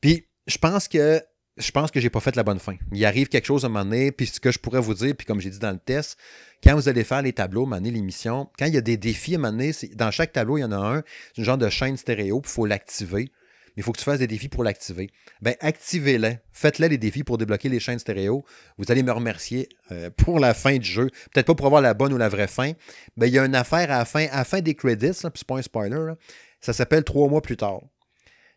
Puis 0.00 0.26
je 0.46 0.58
pense 0.58 0.88
que 0.88 1.22
je 1.56 1.70
pense 1.70 1.92
que 1.92 2.00
j'ai 2.00 2.10
pas 2.10 2.20
fait 2.20 2.34
la 2.34 2.42
bonne 2.42 2.58
fin. 2.58 2.74
Il 2.92 3.04
arrive 3.04 3.28
quelque 3.28 3.46
chose 3.46 3.64
à 3.64 3.66
un 3.66 3.70
moment 3.70 3.84
donné, 3.84 4.10
puis 4.10 4.26
ce 4.26 4.40
que 4.40 4.50
je 4.50 4.58
pourrais 4.58 4.80
vous 4.80 4.94
dire, 4.94 5.14
puis 5.16 5.24
comme 5.24 5.40
j'ai 5.40 5.50
dit 5.50 5.60
dans 5.60 5.70
le 5.70 5.78
test, 5.78 6.18
quand 6.62 6.74
vous 6.74 6.88
allez 6.88 7.04
faire 7.04 7.22
les 7.22 7.32
tableaux, 7.32 7.62
à 7.62 7.66
un 7.66 7.80
moment 7.80 7.82
l'émission, 7.82 8.50
quand 8.58 8.66
il 8.66 8.74
y 8.74 8.76
a 8.76 8.80
des 8.80 8.96
défis 8.96 9.36
à 9.36 9.38
un 9.38 9.70
dans 9.94 10.10
chaque 10.10 10.32
tableau, 10.32 10.58
il 10.58 10.62
y 10.62 10.64
en 10.64 10.72
a 10.72 10.76
un, 10.76 11.02
c'est 11.28 11.38
une 11.38 11.44
genre 11.44 11.58
de 11.58 11.68
chaîne 11.68 11.96
stéréo, 11.96 12.40
puis 12.40 12.50
il 12.50 12.54
faut 12.54 12.66
l'activer 12.66 13.30
il 13.76 13.82
faut 13.82 13.92
que 13.92 13.98
tu 13.98 14.04
fasses 14.04 14.20
des 14.20 14.26
défis 14.26 14.48
pour 14.48 14.64
l'activer. 14.64 15.10
Ben, 15.40 15.54
activez-les. 15.60 16.38
Faites-les 16.52 16.88
les 16.88 16.98
défis 16.98 17.24
pour 17.24 17.38
débloquer 17.38 17.68
les 17.68 17.80
chaînes 17.80 17.98
stéréo. 17.98 18.44
Vous 18.78 18.84
allez 18.90 19.02
me 19.02 19.12
remercier 19.12 19.68
euh, 19.90 20.10
pour 20.10 20.38
la 20.38 20.54
fin 20.54 20.76
du 20.76 20.88
jeu. 20.88 21.10
Peut-être 21.32 21.46
pas 21.46 21.54
pour 21.54 21.66
avoir 21.66 21.82
la 21.82 21.94
bonne 21.94 22.12
ou 22.12 22.18
la 22.18 22.28
vraie 22.28 22.46
fin. 22.46 22.72
Mais 23.16 23.28
il 23.28 23.34
y 23.34 23.38
a 23.38 23.44
une 23.44 23.54
affaire 23.54 23.90
à 23.90 23.98
la 23.98 24.04
fin, 24.04 24.26
à 24.30 24.44
fin 24.44 24.60
des 24.60 24.74
credits, 24.74 25.12
puis 25.12 25.30
c'est 25.34 25.46
pas 25.46 25.56
un 25.56 25.62
spoiler. 25.62 26.14
Ça 26.60 26.72
s'appelle 26.72 27.04
trois 27.04 27.28
mois 27.28 27.42
plus 27.42 27.56
tard. 27.56 27.80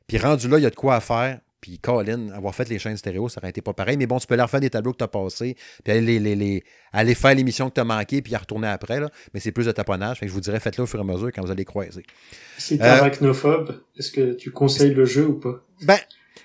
Puis 0.07 0.17
rendu 0.17 0.47
là, 0.47 0.57
il 0.57 0.63
y 0.63 0.67
a 0.67 0.69
de 0.69 0.75
quoi 0.75 0.99
faire. 1.01 1.39
Puis 1.61 1.79
Colin, 1.79 2.29
avoir 2.29 2.53
fait 2.53 2.69
les 2.69 2.77
chaînes 2.77 2.97
stéréo, 2.97 3.29
ça 3.29 3.39
aurait 3.41 3.49
été 3.49 3.61
pas 3.61 3.73
pareil. 3.73 3.97
Mais 3.97 4.05
bon, 4.05 4.19
tu 4.19 4.27
peux 4.27 4.35
leur 4.35 4.49
faire 4.49 4.59
des 4.59 4.69
tableaux 4.69 4.91
que 4.91 4.97
tu 4.97 5.03
as 5.03 5.07
passés, 5.07 5.55
puis 5.83 5.93
aller, 5.93 6.19
les, 6.19 6.35
les, 6.35 6.63
aller 6.93 7.15
faire 7.15 7.33
l'émission 7.33 7.69
que 7.69 7.75
tu 7.75 7.81
as 7.81 7.83
manqué, 7.83 8.21
puis 8.21 8.33
y 8.33 8.35
retourner 8.35 8.67
après. 8.67 8.99
Là. 8.99 9.09
Mais 9.33 9.39
c'est 9.39 9.51
plus 9.51 9.65
de 9.65 9.71
taponnage. 9.71 10.19
Fait 10.19 10.25
que 10.25 10.29
je 10.29 10.33
vous 10.33 10.41
dirais, 10.41 10.59
faites-le 10.59 10.83
au 10.83 10.87
fur 10.87 10.99
et 10.99 11.01
à 11.01 11.05
mesure 11.05 11.31
quand 11.33 11.41
vous 11.41 11.51
allez 11.51 11.65
croiser. 11.65 12.03
Si 12.57 12.77
tu 12.77 12.83
es 12.83 12.87
euh, 12.87 12.97
arachnophobe, 12.97 13.81
est-ce 13.97 14.11
que 14.11 14.33
tu 14.33 14.51
conseilles 14.51 14.93
le 14.93 15.05
jeu 15.05 15.27
ou 15.27 15.39
pas? 15.39 15.63
Ben, 15.83 15.97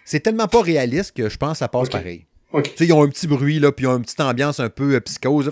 c'est 0.04 0.20
tellement 0.20 0.48
pas 0.48 0.62
réaliste 0.62 1.14
que 1.16 1.28
je 1.28 1.36
pense 1.36 1.52
que 1.52 1.58
ça 1.58 1.68
passe 1.68 1.88
pareil. 1.88 2.26
Tu 2.64 2.70
sais, 2.76 2.86
ils 2.86 2.92
ont 2.92 3.02
un 3.02 3.08
petit 3.08 3.26
bruit, 3.26 3.58
là, 3.58 3.72
puis 3.72 3.84
ils 3.84 3.88
ont 3.88 3.96
une 3.96 4.02
petite 4.02 4.20
ambiance 4.20 4.60
un 4.60 4.68
peu 4.68 4.94
euh, 4.94 5.00
psychose. 5.00 5.50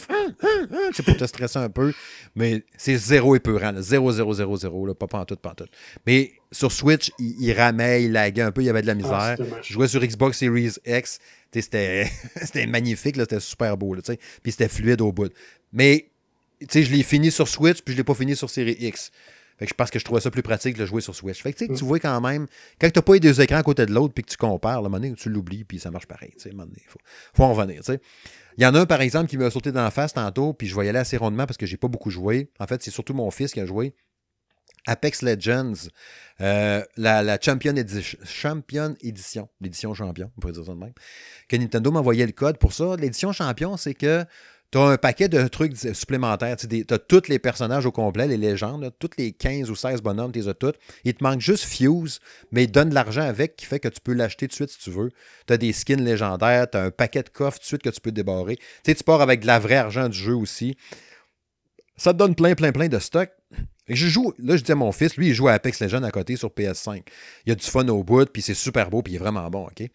C'est 0.93 1.05
pour 1.05 1.17
te 1.17 1.25
stresser 1.25 1.59
un 1.59 1.71
peu. 1.71 1.93
Mais 2.35 2.63
c'est 2.77 2.97
zéro 2.97 3.35
épeurant. 3.37 3.73
Zéro, 3.81 4.13
zéro, 4.13 4.35
zéro, 4.35 4.57
zéro. 4.57 4.87
Là, 4.87 4.95
pas 4.95 5.07
pantoute, 5.07 5.41
pantoute. 5.41 5.71
Mais 6.07 6.33
sur 6.53 6.73
Switch, 6.73 7.11
il, 7.19 7.37
il 7.41 7.53
ramait, 7.53 8.05
il 8.05 8.13
laguait 8.13 8.43
un 8.43 8.53
peu, 8.53 8.63
il 8.63 8.67
y 8.67 8.71
avait 8.71 8.83
de 8.83 8.87
la 8.87 8.93
ah, 8.93 9.37
misère. 9.37 9.37
je 9.63 9.73
jouais 9.73 9.89
sur 9.89 10.01
Xbox 10.01 10.39
Series 10.39 10.75
X. 10.87 11.19
C'était 11.53 12.67
magnifique, 12.69 13.17
c'était 13.17 13.41
super 13.41 13.77
beau. 13.77 13.95
Là, 13.95 14.03
puis 14.43 14.53
c'était 14.53 14.69
fluide 14.69 15.01
au 15.01 15.13
bout. 15.13 15.33
Mais 15.73 16.07
je 16.61 16.79
l'ai 16.79 17.03
fini 17.03 17.31
sur 17.31 17.49
Switch, 17.49 17.83
puis 17.83 17.95
je 17.95 17.99
l'ai 17.99 18.05
pas 18.05 18.15
fini 18.15 18.37
sur 18.37 18.49
Series 18.49 18.77
X. 18.79 19.11
Fait 19.61 19.67
que 19.67 19.75
parce 19.75 19.91
que 19.91 19.99
je 19.99 20.05
trouvais 20.07 20.23
ça 20.23 20.31
plus 20.31 20.43
pratique 20.43 20.75
de 20.79 20.87
jouer 20.87 21.03
sur 21.03 21.15
Switch. 21.15 21.43
Fait 21.43 21.53
que 21.53 21.65
tu 21.67 21.71
mm. 21.71 21.87
vois 21.87 22.01
quand 22.01 22.19
même, 22.23 22.47
quand 22.81 22.89
tu 22.91 22.99
n'as 22.99 23.03
pas 23.03 23.15
eu 23.15 23.21
deux 23.21 23.43
écrans 23.43 23.59
à 23.59 23.63
côté 23.63 23.85
de 23.85 23.93
l'autre 23.93 24.15
puis 24.15 24.25
que 24.25 24.31
tu 24.31 24.39
compares, 24.39 24.79
un 24.79 24.83
moment 24.83 24.99
donné, 24.99 25.13
tu 25.13 25.29
l'oublies 25.29 25.65
puis 25.65 25.79
ça 25.79 25.91
marche 25.91 26.07
pareil. 26.07 26.33
Il 26.47 26.53
faut, 26.89 26.99
faut 27.35 27.45
en 27.45 27.53
revenir. 27.53 27.83
Il 28.57 28.63
y 28.63 28.67
en 28.67 28.75
a 28.75 28.81
un, 28.81 28.87
par 28.87 29.03
exemple, 29.03 29.29
qui 29.29 29.37
m'a 29.37 29.51
sauté 29.51 29.71
dans 29.71 29.85
la 29.85 29.91
face 29.91 30.15
tantôt, 30.15 30.55
puis 30.55 30.67
je 30.67 30.75
vais 30.75 30.87
y 30.87 30.89
aller 30.89 30.99
assez 30.99 31.19
rondement 31.19 31.45
parce 31.45 31.59
que 31.59 31.67
j'ai 31.67 31.77
pas 31.77 31.89
beaucoup 31.89 32.09
joué. 32.09 32.51
En 32.59 32.67
fait, 32.67 32.83
c'est 32.83 32.91
surtout 32.91 33.13
mon 33.13 33.31
fils 33.31 33.53
qui 33.53 33.61
a 33.61 33.67
joué. 33.67 33.95
Apex 34.87 35.21
Legends, 35.21 35.89
euh, 36.41 36.83
la, 36.97 37.39
Champion, 37.39 37.75
Champion 38.25 38.95
Edition, 39.03 39.51
l'édition 39.61 39.93
champion, 39.93 40.31
on 40.39 40.41
pourrait 40.41 40.55
dire 40.55 40.65
ça 40.65 40.73
de 40.73 40.79
même, 40.79 40.95
que 41.49 41.57
Nintendo 41.57 41.91
m'envoyait 41.91 42.25
le 42.25 42.33
code 42.33 42.57
pour 42.57 42.73
ça. 42.73 42.97
L'édition 42.97 43.31
champion, 43.33 43.77
c'est 43.77 43.93
que 43.93 44.25
tu 44.71 44.79
as 44.79 44.83
un 44.83 44.97
paquet 44.97 45.29
de 45.29 45.49
trucs 45.49 45.77
supplémentaires. 45.77 46.57
Tu 46.57 46.85
as 46.89 46.99
tous 46.99 47.29
les 47.29 47.39
personnages 47.39 47.87
au 47.87 47.93
complet, 47.93 48.29
les 48.29 48.37
légendes, 48.37 48.93
toutes 48.99 49.17
les 49.17 49.33
15 49.33 49.71
ou 49.71 49.75
16 49.75 50.01
bonhommes, 50.03 50.33
tu 50.33 50.41
les 50.41 50.55
toutes. 50.55 50.77
Il 51.05 51.15
te 51.15 51.25
manque 51.25 51.41
juste 51.41 51.65
Fuse, 51.65 52.21
mais 52.53 52.65
il 52.65 52.71
donne 52.71 52.91
de 52.91 52.95
l'argent 52.95 53.23
avec 53.23 53.57
qui 53.57 53.67
fait 53.67 53.81
que 53.81 53.89
tu 53.89 54.01
peux 54.01 54.13
l'acheter 54.13 54.47
tout 54.47 54.53
de 54.53 54.55
suite 54.55 54.71
si 54.71 54.79
tu 54.79 54.91
veux. 54.91 55.11
Tu 55.47 55.53
as 55.53 55.57
des 55.57 55.73
skins 55.73 56.03
légendaires, 56.03 56.71
tu 56.71 56.79
as 56.79 56.85
un 56.85 56.91
paquet 56.91 57.23
de 57.23 57.31
coffres 57.31 57.59
tout 57.59 57.63
de 57.63 57.67
suite 57.67 57.83
que 57.83 57.91
tu 57.91 58.01
peux 58.01 58.13
débarrer. 58.13 58.57
Tu 58.57 58.65
sais, 58.87 58.95
tu 58.95 59.05
pars 59.05 59.21
avec 59.21 59.41
de 59.41 59.47
la 59.47 59.59
vraie 59.59 59.77
argent 59.77 60.09
du 60.09 60.19
jeu 60.19 60.35
aussi. 60.35 60.77
Ça 61.97 62.13
te 62.13 62.19
donne 62.19 62.35
plein, 62.35 62.55
plein, 62.55 62.73
plein 62.73 62.89
de 62.89 62.99
je 63.97 64.09
joue, 64.09 64.33
là, 64.39 64.57
je 64.57 64.63
dis 64.63 64.73
à 64.73 64.77
mon 64.77 64.93
fils, 64.93 65.17
lui, 65.17 65.29
il 65.29 65.35
joue 65.35 65.49
à 65.49 65.53
Apex 65.53 65.81
Legends 65.81 66.03
à 66.03 66.11
côté 66.11 66.37
sur 66.37 66.49
PS5. 66.51 67.03
Il 67.47 67.51
y 67.51 67.53
a 67.53 67.55
du 67.55 67.65
fun 67.67 67.87
au 67.89 68.05
bout, 68.05 68.27
puis 68.31 68.43
c'est 68.43 68.55
super 68.55 68.91
beau, 68.91 69.03
puis 69.03 69.15
il 69.15 69.17
est 69.17 69.19
vraiment 69.19 69.49
bon, 69.51 69.67
OK? 69.67 69.89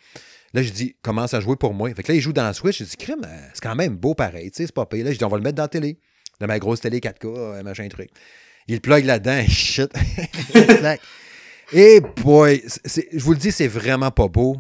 Là, 0.54 0.62
je 0.62 0.72
dis, 0.72 0.96
commence 1.02 1.34
à 1.34 1.40
jouer 1.40 1.56
pour 1.56 1.74
moi. 1.74 1.94
Fait 1.94 2.04
que 2.04 2.12
là, 2.12 2.16
il 2.16 2.22
joue 2.22 2.34
dans 2.34 2.44
la 2.44 2.54
Switch. 2.54 2.80
Je 2.80 2.84
dis, 2.86 2.98
crime, 2.98 3.26
euh, 3.26 3.48
c'est 3.54 3.62
quand 3.62 3.76
même 3.76 3.96
beau 3.96 4.14
pareil, 4.16 4.52
tu 4.52 4.58
sais, 4.58 4.66
c'est 4.66 4.76
pas 4.76 4.86
payé. 4.86 5.04
Là, 5.04 5.12
je 5.12 5.18
dis, 5.18 5.24
on 5.24 5.30
va 5.30 5.38
le 5.38 5.44
mettre 5.44 5.56
dans 5.56 5.64
la 5.64 5.70
télé, 5.70 5.98
dans 6.40 6.48
ma 6.48 6.60
grosse 6.60 6.82
télé 6.82 7.00
4K, 7.00 7.26
euh, 7.26 7.64
machin 7.64 7.88
truc. 7.88 8.10
Il 8.68 8.82
plug 8.82 9.06
là-dedans, 9.06 9.46
shit. 9.48 9.92
Et 11.72 12.00
boy, 12.24 12.64
je 12.86 13.20
vous 13.24 13.34
le 13.34 13.40
dis, 13.40 13.52
c'est 13.52 13.68
vraiment 13.68 14.12
pas 14.12 14.28
beau. 14.28 14.58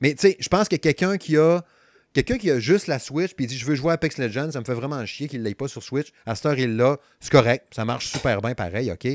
Mais 0.00 0.14
tu 0.14 0.28
sais, 0.28 0.36
je 0.38 0.48
pense 0.48 0.68
que 0.68 0.76
quelqu'un 0.76 1.16
qui 1.16 1.36
a 1.36 1.62
quelqu'un 2.16 2.38
qui 2.38 2.50
a 2.50 2.58
juste 2.58 2.86
la 2.86 2.98
Switch 2.98 3.34
puis 3.34 3.46
dit 3.46 3.58
je 3.58 3.66
veux 3.66 3.74
jouer 3.74 3.90
à 3.90 3.94
Apex 3.94 4.16
Legends, 4.18 4.50
ça 4.50 4.60
me 4.60 4.64
fait 4.64 4.74
vraiment 4.74 5.04
chier 5.04 5.28
qu'il 5.28 5.40
ne 5.40 5.44
l'ait 5.44 5.54
pas 5.54 5.68
sur 5.68 5.82
Switch. 5.82 6.08
À 6.24 6.34
cette 6.34 6.46
heure, 6.46 6.58
il 6.58 6.76
l'a, 6.76 6.98
c'est 7.20 7.30
correct, 7.30 7.66
ça 7.74 7.84
marche 7.84 8.06
super 8.06 8.40
bien 8.40 8.54
pareil, 8.54 8.90
OK? 8.90 9.06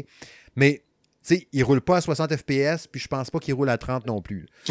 Mais 0.55 0.83
tu 1.25 1.35
sais, 1.35 1.47
il 1.51 1.63
roule 1.63 1.81
pas 1.81 1.97
à 1.97 2.01
60 2.01 2.35
FPS, 2.35 2.87
puis 2.87 3.01
je 3.01 3.07
pense 3.07 3.29
pas 3.31 3.39
qu'il 3.39 3.53
roule 3.53 3.69
à 3.69 3.77
30 3.77 4.05
non 4.05 4.21
plus. 4.21 4.47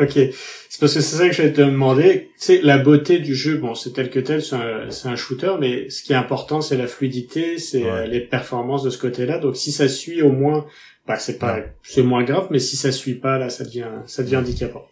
ok. 0.00 0.12
C'est 0.12 0.80
parce 0.80 0.94
que 0.94 1.00
c'est 1.00 1.16
ça 1.16 1.28
que 1.28 1.34
je 1.34 1.42
vais 1.42 1.52
te 1.52 1.60
demander. 1.60 2.30
Tu 2.38 2.46
sais, 2.46 2.60
la 2.62 2.78
beauté 2.78 3.18
du 3.18 3.34
jeu, 3.34 3.58
bon, 3.58 3.74
c'est 3.74 3.92
tel 3.92 4.10
que 4.10 4.20
tel, 4.20 4.42
c'est 4.42 4.56
un, 4.56 4.88
un, 5.04 5.16
shooter, 5.16 5.54
mais 5.60 5.90
ce 5.90 6.02
qui 6.02 6.12
est 6.12 6.16
important, 6.16 6.60
c'est 6.60 6.76
la 6.76 6.86
fluidité, 6.86 7.58
c'est 7.58 7.84
euh, 7.84 8.06
les 8.06 8.20
performances 8.20 8.84
de 8.84 8.90
ce 8.90 8.98
côté-là. 8.98 9.38
Donc, 9.38 9.56
si 9.56 9.72
ça 9.72 9.88
suit 9.88 10.22
au 10.22 10.30
moins, 10.30 10.66
bah, 11.06 11.18
c'est 11.18 11.38
pas, 11.38 11.60
c'est 11.82 12.02
moins 12.02 12.22
grave, 12.22 12.46
mais 12.50 12.60
si 12.60 12.76
ça 12.76 12.92
suit 12.92 13.16
pas, 13.16 13.38
là, 13.38 13.50
ça 13.50 13.64
devient, 13.64 13.88
ça 14.06 14.22
devient 14.22 14.36
handicapant. 14.36 14.86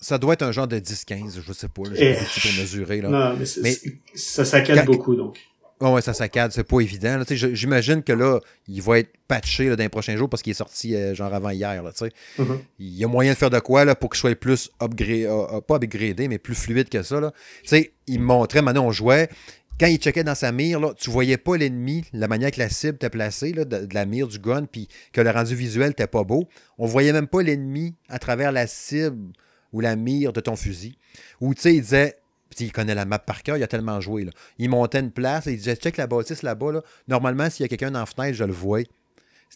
Ça 0.00 0.18
doit 0.18 0.32
être 0.32 0.42
un 0.42 0.52
genre 0.52 0.68
de 0.68 0.78
10-15, 0.78 1.40
je 1.46 1.52
sais 1.52 1.68
pas, 1.68 1.82
j'ai 1.92 2.14
pour 2.14 2.60
mesurer, 2.60 3.00
là. 3.02 3.08
Non, 3.08 3.36
mais, 3.36 3.44
mais 3.62 3.76
ça 4.14 4.44
saccade 4.44 4.86
beaucoup, 4.86 5.14
donc. 5.14 5.38
Oh 5.82 5.94
ouais, 5.94 6.02
ça 6.02 6.12
saccade, 6.12 6.52
c'est 6.52 6.64
pas 6.64 6.80
évident. 6.80 7.22
J'imagine 7.30 8.02
que 8.02 8.12
là, 8.12 8.38
il 8.68 8.82
va 8.82 8.98
être 8.98 9.12
patché 9.26 9.70
là, 9.70 9.76
dans 9.76 9.82
les 9.82 9.88
prochains 9.88 10.14
jours 10.14 10.28
parce 10.28 10.42
qu'il 10.42 10.50
est 10.50 10.54
sorti 10.54 10.94
euh, 10.94 11.14
genre 11.14 11.32
avant 11.32 11.48
hier. 11.48 11.82
Là, 11.82 11.90
mm-hmm. 11.90 12.58
Il 12.78 12.98
y 12.98 13.02
a 13.02 13.08
moyen 13.08 13.32
de 13.32 13.38
faire 13.38 13.48
de 13.48 13.58
quoi 13.60 13.86
là, 13.86 13.94
pour 13.94 14.10
qu'il 14.10 14.18
soit 14.18 14.34
plus 14.34 14.70
upgrade, 14.82 15.24
euh, 15.24 15.46
euh, 15.54 15.60
pas 15.62 15.76
upgradé, 15.76 16.28
mais 16.28 16.36
plus 16.36 16.54
fluide 16.54 16.90
que 16.90 17.02
ça. 17.02 17.18
Là. 17.18 17.32
sais 17.64 17.92
il 18.06 18.20
montrait, 18.20 18.60
maintenant 18.60 18.84
on 18.84 18.92
jouait. 18.92 19.30
quand 19.78 19.86
il 19.86 19.96
checkait 19.96 20.22
dans 20.24 20.34
sa 20.34 20.52
mire, 20.52 20.80
là, 20.80 20.92
tu 20.94 21.08
voyais 21.08 21.38
pas 21.38 21.56
l'ennemi, 21.56 22.04
la 22.12 22.28
manière 22.28 22.50
que 22.50 22.58
la 22.58 22.68
cible 22.68 22.96
était 22.96 23.08
placée, 23.08 23.54
là, 23.54 23.64
de, 23.64 23.88
la 23.90 24.04
mire 24.04 24.28
du 24.28 24.38
gun, 24.38 24.66
puis 24.70 24.86
que 25.14 25.22
le 25.22 25.30
rendu 25.30 25.54
visuel 25.54 25.88
n'était 25.88 26.06
pas 26.06 26.24
beau. 26.24 26.46
On 26.76 26.84
voyait 26.84 27.14
même 27.14 27.28
pas 27.28 27.42
l'ennemi 27.42 27.94
à 28.10 28.18
travers 28.18 28.52
la 28.52 28.66
cible 28.66 29.32
ou 29.72 29.80
la 29.80 29.96
mire 29.96 30.32
de 30.32 30.40
ton 30.40 30.56
fusil. 30.56 30.96
Ou 31.40 31.54
tu 31.54 31.62
sais, 31.62 31.74
il 31.74 31.82
disait, 31.82 32.16
il 32.58 32.72
connaît 32.72 32.94
la 32.94 33.04
map 33.04 33.18
par 33.18 33.42
cœur, 33.42 33.56
il 33.56 33.62
a 33.62 33.66
tellement 33.68 34.00
joué. 34.00 34.24
Là. 34.24 34.32
Il 34.58 34.70
montait 34.70 35.00
une 35.00 35.12
place 35.12 35.46
et 35.46 35.52
il 35.52 35.58
disait 35.58 35.76
check 35.76 35.96
la 35.96 36.06
bâtisse 36.06 36.42
là-bas. 36.42 36.72
Là. 36.72 36.82
Normalement, 37.08 37.48
s'il 37.48 37.64
y 37.64 37.66
a 37.66 37.68
quelqu'un 37.68 37.90
dans 37.90 38.00
la 38.00 38.06
fenêtre, 38.06 38.36
je 38.36 38.44
le 38.44 38.52
vois. 38.52 38.80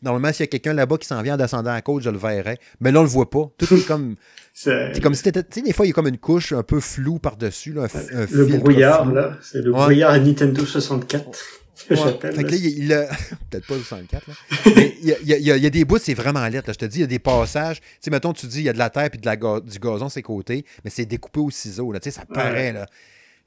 Normalement, 0.03 0.33
s'il 0.33 0.41
y 0.41 0.45
a 0.45 0.47
quelqu'un 0.49 0.73
là-bas 0.73 0.99
qui 0.99 1.07
s'en 1.07 1.23
vient 1.23 1.35
en 1.35 1.37
descendant 1.37 1.71
à 1.71 1.81
côte, 1.81 2.03
je 2.03 2.11
le 2.11 2.19
verrais. 2.19 2.59
Mais 2.81 2.91
là, 2.91 3.01
on 3.01 3.05
le 3.05 3.09
voit 3.09 3.31
pas. 3.31 3.51
Tout 3.59 3.73
est 3.75 3.87
comme. 3.87 4.17
c'est 4.53 5.01
comme 5.01 5.15
si 5.15 5.23
Tu 5.23 5.41
sais, 5.51 5.63
des 5.63 5.73
fois, 5.73 5.87
il 5.87 5.91
y 5.91 5.93
a 5.93 5.95
comme 5.95 6.09
une 6.09 6.19
couche 6.19 6.53
un 6.53 6.63
peu 6.63 6.81
floue 6.81 7.19
par-dessus. 7.19 7.73
le 7.73 8.59
brouillard, 8.59 9.11
là. 9.13 9.37
C'est 9.41 9.63
le 9.63 9.71
brouillard 9.71 10.11
à 10.11 10.19
Nintendo 10.19 10.65
64. 10.65 11.64
Ouais. 11.91 11.97
Fait 11.97 12.45
que 12.45 12.51
là, 12.51 12.57
il, 12.57 12.93
a... 12.93 13.07
Peut-être 13.51 13.67
pas 13.67 13.75
le 13.75 13.83
64, 13.83 14.29
là. 14.29 14.35
Mais 14.77 14.97
il 15.01 15.09
y, 15.09 15.13
a, 15.13 15.37
il, 15.37 15.63
y 15.63 15.67
a, 15.67 15.71
des 15.71 15.85
bouts, 15.85 15.99
c'est 15.99 16.15
vraiment 16.15 16.47
lettre. 16.47 16.73
Je 16.73 16.79
te 16.79 16.85
dis, 16.85 16.99
il 16.99 17.01
y 17.01 17.05
a 17.05 17.09
des 17.09 17.19
passages. 17.19 17.81
Tu 17.81 17.87
sais, 18.01 18.11
mettons, 18.11 18.33
tu 18.33 18.47
dis, 18.47 18.61
il 18.61 18.65
y 18.65 18.69
a 18.69 18.73
de 18.73 18.79
la 18.79 18.91
terre 18.91 19.11
puis 19.11 19.19
de 19.19 19.27
la 19.27 19.37
du 19.37 19.79
gazon 19.79 20.09
ses 20.09 20.23
côtés, 20.23 20.65
mais 20.85 20.91
c'est 20.91 21.05
découpé 21.05 21.41
au 21.41 21.51
ciseau, 21.51 21.93
là. 21.93 22.01
Tu 22.01 22.11
sais, 22.11 22.19
ça 22.19 22.27
paraît, 22.27 22.73
là. 22.73 22.87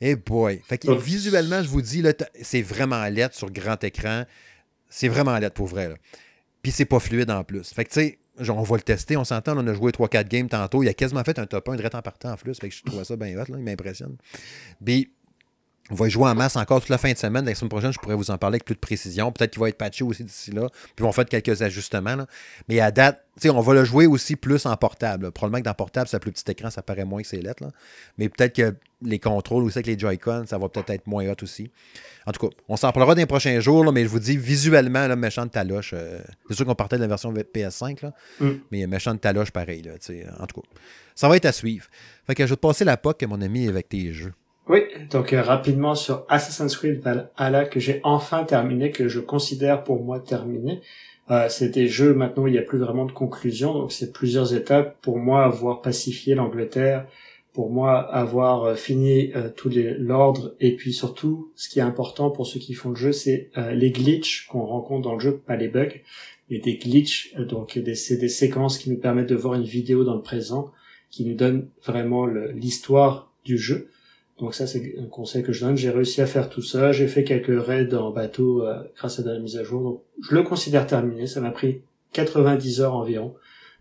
Eh 0.02 0.16
boy. 0.16 0.62
Fait 0.68 0.78
que 0.78 0.92
visuellement, 0.92 1.64
je 1.64 1.70
vous 1.70 1.82
dis, 1.82 2.02
là, 2.02 2.14
c'est 2.42 2.62
vraiment 2.62 3.04
lettre 3.06 3.36
sur 3.36 3.50
grand 3.50 3.82
écran. 3.84 4.24
C'est 4.90 5.08
vraiment 5.08 5.38
lettre 5.38 5.56
pour 5.56 5.68
vrai, 5.68 5.90
là. 5.90 5.96
Puis 6.62 6.72
c'est 6.72 6.86
pas 6.86 7.00
fluide 7.00 7.32
en 7.32 7.44
plus. 7.44 7.74
Fait 7.74 7.86
que, 7.86 7.90
tu 7.90 8.00
sais, 8.02 8.20
on 8.50 8.62
va 8.62 8.76
le 8.76 8.82
tester. 8.82 9.18
On 9.18 9.24
s'entend, 9.24 9.58
on 9.58 9.66
a 9.68 9.74
joué 9.74 9.92
3-4 9.92 10.28
games 10.28 10.50
tantôt. 10.50 10.84
Il 10.84 10.90
a 10.90 10.94
quasiment 10.94 11.24
fait 11.24 11.40
un 11.40 11.46
top 11.46 11.70
1 11.70 11.76
direct 11.78 11.96
en 11.96 12.02
partant 12.02 12.32
en 12.34 12.36
plus. 12.36 12.60
Fait 12.60 12.70
que 12.70 12.76
je 12.76 12.84
trouve 12.84 13.04
ça 13.04 13.16
bien 13.16 13.36
hot, 13.38 13.46
là. 13.50 13.58
Il 13.58 13.64
m'impressionne. 13.64 14.18
Puis 14.84 15.12
on 15.90 15.96
va 15.96 16.08
y 16.08 16.10
jouer 16.10 16.30
en 16.30 16.36
masse 16.36 16.56
encore 16.56 16.82
toute 16.82 16.90
la 16.90 16.98
fin 16.98 17.12
de 17.12 17.18
semaine. 17.18 17.46
La 17.46 17.56
semaine 17.56 17.70
prochaine, 17.70 17.94
je 17.94 18.00
pourrais 18.00 18.16
vous 18.16 18.30
en 18.30 18.38
parler 18.38 18.56
avec 18.56 18.66
plus 18.66 18.76
de 18.76 18.80
précision. 18.80 19.32
Peut-être 19.32 19.52
qu'il 19.52 19.62
va 19.62 19.70
être 19.70 19.78
patché 19.78 20.04
aussi 20.04 20.24
d'ici 20.24 20.52
là. 20.52 20.68
Puis 20.96 21.04
on 21.04 21.08
va 21.08 21.14
faire 21.14 21.26
quelques 21.26 21.62
ajustements. 21.62 22.18
Mais 22.68 22.80
à 22.82 22.92
date, 22.92 23.24
on 23.46 23.62
va 23.62 23.74
le 23.74 23.86
jouer 23.86 24.06
aussi 24.06 24.36
plus 24.36 24.66
en 24.66 24.76
portable. 24.76 25.32
Probablement 25.32 25.62
que 25.62 25.66
dans 25.66 25.74
portable, 25.74 26.10
ça 26.10 26.20
plus 26.20 26.32
petit 26.32 26.52
écran, 26.52 26.70
ça 26.70 26.82
paraît 26.82 27.06
moins 27.06 27.22
que 27.22 27.28
c'est 27.28 27.42
lettres. 27.42 27.64
Mais 28.18 28.28
peut-être 28.28 28.54
que 28.54 28.76
les 29.02 29.20
contrôles 29.20 29.64
aussi 29.64 29.78
avec 29.78 29.88
les 29.88 29.98
Joy-Con, 29.98 30.46
ça 30.48 30.58
va 30.58 30.68
peut-être 30.68 30.90
être 30.90 31.08
moins 31.08 31.26
hot 31.30 31.36
aussi. 31.42 31.72
En 32.26 32.32
tout 32.32 32.46
cas, 32.46 32.54
on 32.68 32.76
s'en 32.76 32.92
parlera 32.92 33.16
dans 33.16 33.20
les 33.20 33.26
prochains 33.26 33.60
jours, 33.62 33.90
mais 33.94 34.04
je 34.04 34.10
vous 34.10 34.20
dis 34.20 34.36
visuellement, 34.36 35.08
là, 35.08 35.16
méchant 35.16 35.46
de 35.46 35.52
taloche. 35.52 35.92
Euh, 35.94 36.20
c'est 36.50 36.56
sûr 36.56 36.66
qu'on 36.66 36.76
partait 36.76 36.98
de 36.98 37.02
la 37.02 37.08
version 37.08 37.32
PS5, 37.32 38.04
là, 38.04 38.14
mm. 38.42 38.52
mais 38.72 38.88
méchant 38.88 39.14
de 39.14 39.20
taloche 39.20 39.52
pareil. 39.52 39.84
Là, 39.84 39.94
en 40.40 40.48
tout 40.48 40.62
cas, 40.62 40.68
ça 41.16 41.30
va 41.30 41.38
être 41.38 41.46
à 41.46 41.54
suivre. 41.54 41.88
Fait 42.26 42.36
que 42.36 42.44
je 42.44 42.50
vais 42.50 42.56
te 42.56 42.62
passer 42.62 42.84
la 42.84 42.98
POC, 42.98 43.24
mon 43.24 43.40
ami, 43.42 43.70
avec 43.70 43.88
tes 43.88 44.12
jeux. 44.12 44.34
Oui, 44.70 44.82
donc 45.12 45.32
euh, 45.32 45.42
rapidement 45.42 45.96
sur 45.96 46.26
Assassin's 46.28 46.76
Creed 46.76 47.00
Valhalla 47.00 47.66
que 47.66 47.80
j'ai 47.80 48.02
enfin 48.04 48.44
terminé, 48.44 48.92
que 48.92 49.08
je 49.08 49.20
considère 49.20 49.84
pour 49.84 50.04
moi 50.04 50.20
terminé. 50.20 50.82
Euh, 51.30 51.48
c'est 51.50 51.70
des 51.70 51.88
jeux 51.88 52.14
maintenant 52.14 52.48
il 52.48 52.54
n'y 52.54 52.58
a 52.58 52.64
plus 52.64 52.78
vraiment 52.78 53.06
de 53.06 53.12
conclusion, 53.12 53.74
donc 53.74 53.92
c'est 53.92 54.14
plusieurs 54.14 54.54
étapes. 54.54 54.98
Pour 55.02 55.18
moi 55.18 55.44
avoir 55.44 55.82
pacifié 55.82 56.36
l'Angleterre, 56.36 57.06
pour 57.54 57.70
moi 57.70 58.00
avoir 58.00 58.64
euh, 58.64 58.76
fini 58.76 59.32
euh, 59.36 59.50
tout 59.50 59.70
l'ordre. 59.74 60.56
Et 60.62 60.76
puis 60.76 60.94
surtout 60.94 61.52
ce 61.56 61.68
qui 61.70 61.80
est 61.80 61.84
important 61.84 62.30
pour 62.30 62.48
ceux 62.48 62.60
qui 62.60 62.74
font 62.74 62.92
le 62.92 62.96
jeu 62.96 63.12
c'est 63.12 63.52
les 63.74 63.92
glitches 63.92 64.48
qu'on 64.48 64.66
rencontre 64.66 65.02
dans 65.02 65.16
le 65.16 65.20
jeu, 65.20 65.38
pas 65.38 65.58
les 65.58 65.68
bugs, 65.68 66.00
mais 66.50 66.60
des 66.60 66.78
glitches, 66.78 67.36
donc 67.36 67.80
c'est 67.96 68.18
des 68.18 68.30
séquences 68.30 68.78
qui 68.78 68.90
nous 68.90 68.98
permettent 68.98 69.30
de 69.30 69.36
voir 69.36 69.56
une 69.56 69.64
vidéo 69.64 70.06
dans 70.06 70.16
le 70.16 70.22
présent, 70.22 70.72
qui 71.10 71.26
nous 71.26 71.36
donnent 71.36 71.68
vraiment 71.86 72.26
l'histoire 72.26 73.32
du 73.44 73.58
jeu. 73.58 73.90
Donc 74.40 74.54
ça, 74.54 74.68
c'est 74.68 74.96
un 75.00 75.06
conseil 75.06 75.44
que 75.44 75.52
je 75.52 75.66
donne. 75.66 75.78
J'ai 75.78 75.90
réussi 75.90 76.22
à 76.22 76.28
faire 76.28 76.50
tout 76.50 76.62
ça. 76.62 76.92
J'ai 76.92 77.08
fait 77.08 77.24
quelques 77.24 77.66
raids 77.66 77.94
en 77.96 78.12
bateau 78.12 78.64
euh, 78.64 78.84
grâce 78.96 79.20
à 79.20 79.24
la 79.24 79.40
mise 79.40 79.58
à 79.58 79.64
jour. 79.64 79.82
Donc 79.82 80.02
je 80.22 80.36
le 80.36 80.44
considère 80.44 80.86
terminé. 80.86 81.26
Ça 81.26 81.42
m'a 81.42 81.52
pris 81.52 81.82
90 82.14 82.82
heures 82.82 82.96
environ. 82.96 83.34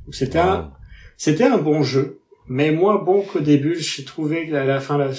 Donc 0.05 0.15
c'était 0.15 0.39
un, 0.39 0.73
c'était 1.17 1.45
un 1.45 1.59
bon 1.59 1.83
jeu. 1.83 2.21
Mais 2.49 2.71
moins 2.71 3.03
bon 3.03 3.23
qu'au 3.23 3.41
début. 3.41 3.79
J'ai 3.79 4.05
trouvé 4.05 4.49
qu'à 4.49 4.65
la 4.65 4.81
fin, 4.81 4.97
la, 4.97 5.11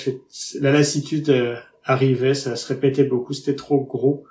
la 0.60 0.72
lassitude 0.72 1.30
euh, 1.30 1.56
arrivait. 1.84 2.34
Ça 2.34 2.56
se 2.56 2.68
répétait 2.68 3.04
beaucoup. 3.04 3.34
C'était 3.34 3.56
trop 3.56 3.82
gros. 3.82 4.24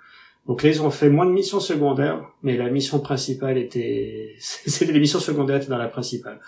Donc 0.48 0.62
là, 0.62 0.70
ils 0.70 0.82
ont 0.82 0.90
fait 0.90 1.08
moins 1.08 1.26
de 1.26 1.32
missions 1.32 1.60
secondaires, 1.60 2.24
mais 2.42 2.56
la 2.56 2.70
mission 2.70 3.00
principale 3.00 3.58
était, 3.58 4.34
c'était 4.38 4.92
les 4.92 5.00
missions 5.00 5.18
secondaires 5.18 5.56
étaient 5.56 5.66
dans 5.66 5.78
la 5.78 5.88
principale. 5.88 6.40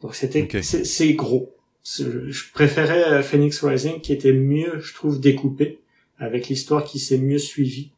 Donc 0.00 0.14
c'était, 0.14 0.48
c'est 0.62 1.12
gros 1.14 1.54
je 1.84 2.52
préférais 2.52 3.04
euh, 3.12 3.22
Phoenix 3.22 3.62
Rising 3.62 4.00
qui 4.00 4.12
était 4.12 4.32
mieux, 4.32 4.78
je 4.78 4.94
trouve, 4.94 5.20
découpé, 5.20 5.80
avec 6.18 6.48
l'histoire 6.48 6.84
qui 6.84 6.98
s'est 6.98 7.18
mieux 7.18 7.38
suivie. 7.38 7.90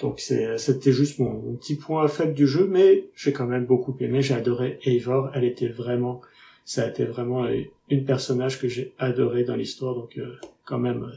Donc 0.00 0.20
c'était 0.20 0.92
juste 0.92 1.18
mon, 1.18 1.56
petit 1.56 1.74
point 1.74 2.06
faible 2.06 2.32
du 2.32 2.46
jeu, 2.46 2.68
mais 2.70 3.08
j'ai 3.16 3.32
quand 3.32 3.46
même 3.46 3.66
beaucoup 3.66 3.96
aimé. 4.00 4.22
J'ai 4.22 4.34
adoré 4.34 4.78
Eivor. 4.84 5.30
Elle 5.34 5.44
était 5.44 5.68
vraiment, 5.68 6.20
ça 6.64 6.84
a 6.84 6.88
été 6.88 7.04
vraiment 7.04 7.44
euh, 7.44 7.62
une 7.90 8.04
personnage 8.04 8.60
que 8.60 8.68
j'ai 8.68 8.94
adoré 8.98 9.42
dans 9.42 9.56
l'histoire. 9.56 9.94
Donc 9.94 10.16
euh, 10.18 10.36
quand 10.64 10.78
même 10.78 11.10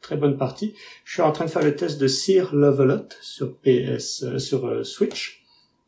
très 0.00 0.16
bonne 0.16 0.38
partie. 0.38 0.74
Je 1.04 1.12
suis 1.12 1.22
en 1.22 1.30
train 1.30 1.44
de 1.44 1.50
faire 1.50 1.62
le 1.62 1.76
test 1.76 2.00
de 2.00 2.08
Sir 2.08 2.54
Lovelot 2.54 3.08
sur 3.20 3.54
PS, 3.58 4.38
sur 4.38 4.84
Switch. 4.84 5.41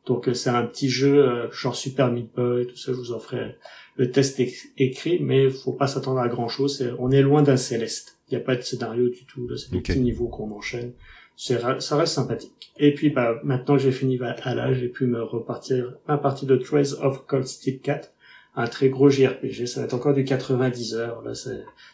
Donc 0.06 0.28
c'est 0.34 0.50
un 0.50 0.64
petit 0.64 0.88
jeu 0.88 1.48
genre 1.50 1.74
Super 1.74 2.12
Meat 2.12 2.34
Boy, 2.34 2.66
tout 2.66 2.76
ça. 2.76 2.92
Je 2.92 2.98
vous 2.98 3.12
en 3.12 3.18
ferai 3.18 3.56
le 3.96 4.10
test 4.10 4.40
est 4.40 4.52
écrit, 4.76 5.20
mais 5.20 5.50
faut 5.50 5.72
pas 5.72 5.86
s'attendre 5.86 6.20
à 6.20 6.28
grand 6.28 6.48
chose. 6.48 6.84
on 6.98 7.10
est 7.10 7.22
loin 7.22 7.42
d'un 7.42 7.56
céleste. 7.56 8.18
Il 8.28 8.36
n'y 8.36 8.42
a 8.42 8.44
pas 8.44 8.56
de 8.56 8.62
scénario 8.62 9.08
du 9.08 9.24
tout. 9.26 9.48
C'est 9.56 9.70
des 9.70 9.80
petits 9.80 10.00
niveaux 10.00 10.28
qu'on 10.28 10.50
enchaîne. 10.50 10.92
Ça 11.36 11.96
reste 11.96 12.14
sympathique. 12.14 12.72
Et 12.78 12.94
puis, 12.94 13.10
bah, 13.10 13.40
maintenant 13.44 13.76
que 13.76 13.82
j'ai 13.82 13.92
fini 13.92 14.16
Valhalla, 14.16 14.72
j'ai 14.72 14.88
pu 14.88 15.06
me 15.06 15.22
repartir 15.22 15.94
ma 16.08 16.18
partie 16.18 16.46
de 16.46 16.56
Trace 16.56 16.94
of 16.94 17.26
Cold 17.26 17.46
Steel 17.46 17.80
4. 17.80 18.10
Un 18.56 18.66
très 18.66 18.88
gros 18.88 19.10
JRPG. 19.10 19.66
Ça 19.66 19.80
va 19.80 19.86
être 19.86 19.94
encore 19.94 20.14
du 20.14 20.24
90 20.24 20.94
heures. 20.94 21.22
Là, 21.22 21.32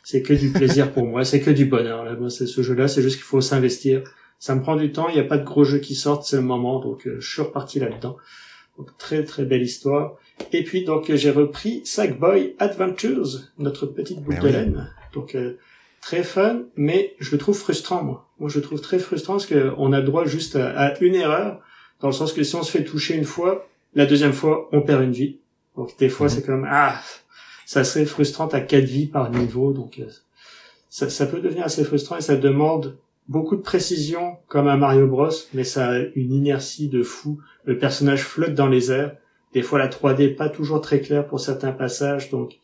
c'est 0.04 0.22
que 0.22 0.34
du 0.34 0.50
plaisir 0.52 0.92
pour 0.92 1.06
moi. 1.06 1.24
C'est 1.24 1.40
que 1.40 1.50
du 1.50 1.66
bonheur. 1.66 2.04
Là, 2.04 2.14
moi, 2.16 2.30
c'est 2.30 2.46
ce 2.46 2.62
jeu-là. 2.62 2.86
C'est 2.86 3.02
juste 3.02 3.16
qu'il 3.16 3.24
faut 3.24 3.40
s'investir. 3.40 4.04
Ça 4.40 4.56
me 4.56 4.62
prend 4.62 4.74
du 4.74 4.90
temps. 4.90 5.08
Il 5.08 5.14
n'y 5.14 5.20
a 5.20 5.24
pas 5.24 5.38
de 5.38 5.44
gros 5.44 5.62
jeux 5.62 5.78
qui 5.78 5.94
sortent. 5.94 6.24
C'est 6.24 6.36
le 6.36 6.42
moment. 6.42 6.80
Donc, 6.80 7.06
euh, 7.06 7.20
je 7.20 7.30
suis 7.30 7.42
reparti 7.42 7.78
là-dedans. 7.78 8.16
Donc, 8.76 8.96
très, 8.98 9.22
très 9.22 9.44
belle 9.44 9.62
histoire. 9.62 10.16
Et 10.52 10.64
puis 10.64 10.84
donc 10.84 11.12
j'ai 11.14 11.30
repris 11.30 11.82
Sackboy 11.84 12.54
Adventures, 12.58 13.40
notre 13.58 13.86
petite 13.86 14.20
boucle 14.20 14.40
ben 14.40 14.42
de 14.42 14.48
laine. 14.48 14.90
Donc 15.12 15.34
euh, 15.34 15.58
très 16.00 16.22
fun, 16.22 16.62
mais 16.76 17.14
je 17.18 17.32
le 17.32 17.38
trouve 17.38 17.56
frustrant 17.56 18.02
moi. 18.02 18.28
Moi 18.38 18.48
je 18.48 18.58
le 18.58 18.62
trouve 18.62 18.80
très 18.80 18.98
frustrant 18.98 19.34
parce 19.34 19.46
qu'on 19.46 19.92
a 19.92 19.98
le 19.98 20.04
droit 20.04 20.24
juste 20.24 20.56
à, 20.56 20.98
une 21.00 21.14
erreur, 21.14 21.60
dans 22.00 22.08
le 22.08 22.12
sens 22.12 22.32
que 22.32 22.42
si 22.42 22.54
on 22.54 22.62
se 22.62 22.70
fait 22.70 22.84
toucher 22.84 23.14
une 23.14 23.24
fois, 23.24 23.68
la 23.94 24.06
deuxième 24.06 24.32
fois 24.32 24.68
on 24.72 24.82
perd 24.82 25.02
une 25.02 25.12
vie. 25.12 25.38
Donc 25.76 25.96
des 25.98 26.08
fois 26.08 26.26
mhm. 26.26 26.32
c'est 26.32 26.46
comme 26.46 26.66
ah 26.68 27.00
ça 27.66 27.84
serait 27.84 28.06
frustrant 28.06 28.48
à 28.48 28.60
quatre 28.60 28.84
vies 28.84 29.06
par 29.06 29.30
niveau, 29.30 29.72
donc 29.72 30.00
euh, 30.00 30.06
ça, 30.88 31.08
ça 31.08 31.26
peut 31.26 31.40
devenir 31.40 31.64
assez 31.64 31.84
frustrant 31.84 32.16
et 32.16 32.20
ça 32.20 32.36
demande 32.36 32.98
beaucoup 33.30 33.56
de 33.56 33.62
précision 33.62 34.36
comme 34.48 34.68
un 34.68 34.76
Mario 34.76 35.06
Bros, 35.06 35.30
mais 35.54 35.64
ça 35.64 35.92
a 35.92 35.98
une 36.14 36.34
inertie 36.34 36.88
de 36.88 37.02
fou. 37.02 37.40
Le 37.64 37.78
personnage 37.78 38.24
flotte 38.24 38.54
dans 38.54 38.68
les 38.68 38.92
airs 38.92 39.12
des 39.52 39.62
fois, 39.62 39.78
la 39.78 39.88
3D 39.88 40.22
est 40.22 40.28
pas 40.28 40.48
toujours 40.48 40.80
très 40.80 41.00
claire 41.00 41.26
pour 41.26 41.40
certains 41.40 41.72
passages, 41.72 42.30
donc 42.30 42.58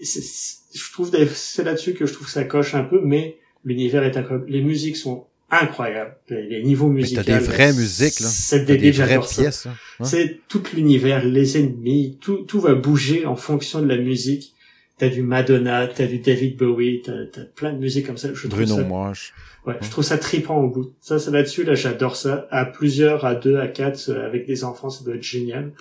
je 0.00 0.92
trouve 0.92 1.10
c'est 1.34 1.64
là-dessus 1.64 1.94
que 1.94 2.06
je 2.06 2.12
trouve 2.12 2.26
que 2.26 2.32
ça 2.32 2.44
coche 2.44 2.74
un 2.74 2.84
peu, 2.84 3.00
mais 3.02 3.38
l'univers 3.64 4.02
est 4.02 4.16
incroyable. 4.16 4.50
Les 4.50 4.62
musiques 4.62 4.96
sont 4.96 5.26
incroyables. 5.50 6.16
Les, 6.28 6.62
niveaux 6.62 6.88
musicaux. 6.88 7.22
T'as 7.24 7.38
des 7.38 7.44
vraies 7.44 7.72
musiques, 7.72 8.20
là. 8.20 8.26
C'est 8.26 8.64
des, 8.64 8.90
vraies 8.90 9.20
pièces. 9.20 9.66
Hein. 9.66 10.04
C'est 10.04 10.40
tout 10.48 10.62
l'univers, 10.74 11.24
les 11.24 11.58
ennemis, 11.58 12.18
tout, 12.20 12.38
tout 12.38 12.60
va 12.60 12.74
bouger 12.74 13.26
en 13.26 13.36
fonction 13.36 13.80
de 13.80 13.86
la 13.86 13.96
musique. 13.96 14.54
T'as 15.02 15.08
du 15.08 15.22
Madonna, 15.22 15.88
t'as 15.88 16.06
du 16.06 16.20
David 16.20 16.56
Bowie, 16.56 17.02
t'as 17.02 17.40
as 17.40 17.44
plein 17.56 17.72
de 17.72 17.78
musiques 17.78 18.06
comme 18.06 18.18
ça. 18.18 18.32
Je 18.32 18.46
Bruno 18.46 18.76
ça, 18.76 18.84
Mars. 18.84 19.32
Ouais, 19.66 19.74
je 19.80 19.90
trouve 19.90 20.04
ça 20.04 20.16
tripant 20.16 20.62
au 20.62 20.68
bout. 20.68 20.94
Ça, 21.00 21.18
c'est 21.18 21.32
là-dessus, 21.32 21.64
là, 21.64 21.74
j'adore 21.74 22.14
ça. 22.14 22.46
À 22.52 22.64
plusieurs, 22.66 23.24
à 23.24 23.34
deux, 23.34 23.56
à 23.56 23.66
quatre, 23.66 24.10
euh, 24.10 24.24
avec 24.24 24.46
des 24.46 24.62
enfants, 24.62 24.90
ça 24.90 25.04
doit 25.04 25.16
être 25.16 25.24
génial. 25.24 25.72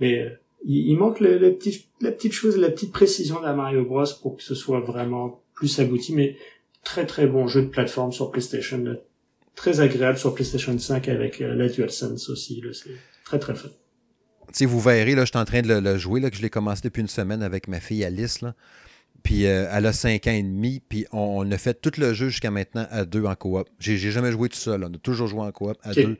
Mais 0.00 0.20
euh, 0.20 0.28
il, 0.66 0.94
manque 0.98 1.20
le, 1.20 1.38
le 1.38 1.54
petit, 1.54 1.88
la 2.02 2.12
petite 2.12 2.34
chose, 2.34 2.58
la 2.58 2.68
petite 2.68 2.92
précision 2.92 3.40
d'un 3.40 3.54
Mario 3.54 3.86
Bros 3.86 4.04
pour 4.20 4.36
que 4.36 4.42
ce 4.42 4.54
soit 4.54 4.80
vraiment 4.80 5.42
plus 5.54 5.80
abouti. 5.80 6.12
Mais 6.14 6.36
très 6.84 7.06
très 7.06 7.26
bon 7.26 7.48
jeu 7.48 7.62
de 7.62 7.68
plateforme 7.68 8.12
sur 8.12 8.30
PlayStation. 8.30 8.84
Très 9.54 9.80
agréable 9.80 10.18
sur 10.18 10.34
PlayStation 10.34 10.78
5 10.78 11.08
avec 11.08 11.40
euh, 11.40 11.54
la 11.54 11.70
DualSense 11.70 12.28
aussi. 12.28 12.62
C'est 12.74 12.90
très 13.24 13.38
très 13.38 13.54
fun. 13.54 13.70
Si 14.52 14.64
vous 14.64 14.80
verrez, 14.80 15.14
là, 15.14 15.24
je 15.24 15.30
suis 15.30 15.38
en 15.38 15.44
train 15.44 15.62
de 15.62 15.72
le, 15.72 15.98
jouer, 15.98 16.20
là, 16.20 16.30
que 16.30 16.36
je 16.36 16.42
l'ai 16.42 16.50
commencé 16.50 16.82
depuis 16.82 17.00
une 17.00 17.08
semaine 17.08 17.42
avec 17.42 17.68
ma 17.68 17.80
fille 17.80 18.04
Alice. 18.04 18.40
Là. 18.40 18.54
Puis 19.22 19.46
euh, 19.46 19.68
elle 19.72 19.86
a 19.86 19.92
5 19.92 20.26
ans 20.26 20.30
et 20.32 20.42
demi, 20.42 20.80
puis 20.88 21.06
on, 21.12 21.50
a 21.50 21.58
fait 21.58 21.80
tout 21.80 21.92
le 21.98 22.14
jeu 22.14 22.28
jusqu'à 22.28 22.50
maintenant 22.50 22.86
à 22.90 23.04
deux 23.04 23.24
en 23.24 23.34
coop. 23.34 23.68
J'ai 23.78 23.98
jamais 23.98 24.32
joué 24.32 24.48
tout 24.48 24.56
seul, 24.56 24.84
on 24.84 24.92
a 24.92 24.98
toujours 24.98 25.26
joué 25.26 25.40
en 25.40 25.52
coop 25.52 25.76
à 25.82 25.92
deux. 25.92 26.16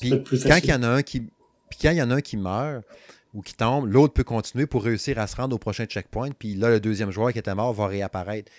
Puis 0.00 0.10
quand 0.44 0.58
il 0.62 0.70
y 0.70 0.74
en 0.74 0.82
a 0.82 0.88
un 0.88 1.02
qui 1.02 1.20
puis 1.20 1.78
quand 1.80 1.90
il 1.90 1.96
y 1.96 2.02
en 2.02 2.10
a 2.10 2.16
un 2.16 2.20
qui 2.20 2.36
meurt 2.36 2.84
ou 3.32 3.40
qui 3.40 3.54
tombe, 3.54 3.86
l'autre 3.86 4.12
peut 4.12 4.24
continuer 4.24 4.66
pour 4.66 4.84
réussir 4.84 5.18
à 5.18 5.26
se 5.26 5.36
rendre 5.36 5.56
au 5.56 5.58
prochain 5.58 5.86
checkpoint. 5.86 6.30
Puis 6.38 6.54
là, 6.54 6.68
le 6.68 6.80
deuxième 6.80 7.10
joueur 7.10 7.32
qui 7.32 7.38
était 7.38 7.54
mort 7.54 7.72
va 7.72 7.86
réapparaître. 7.86 8.52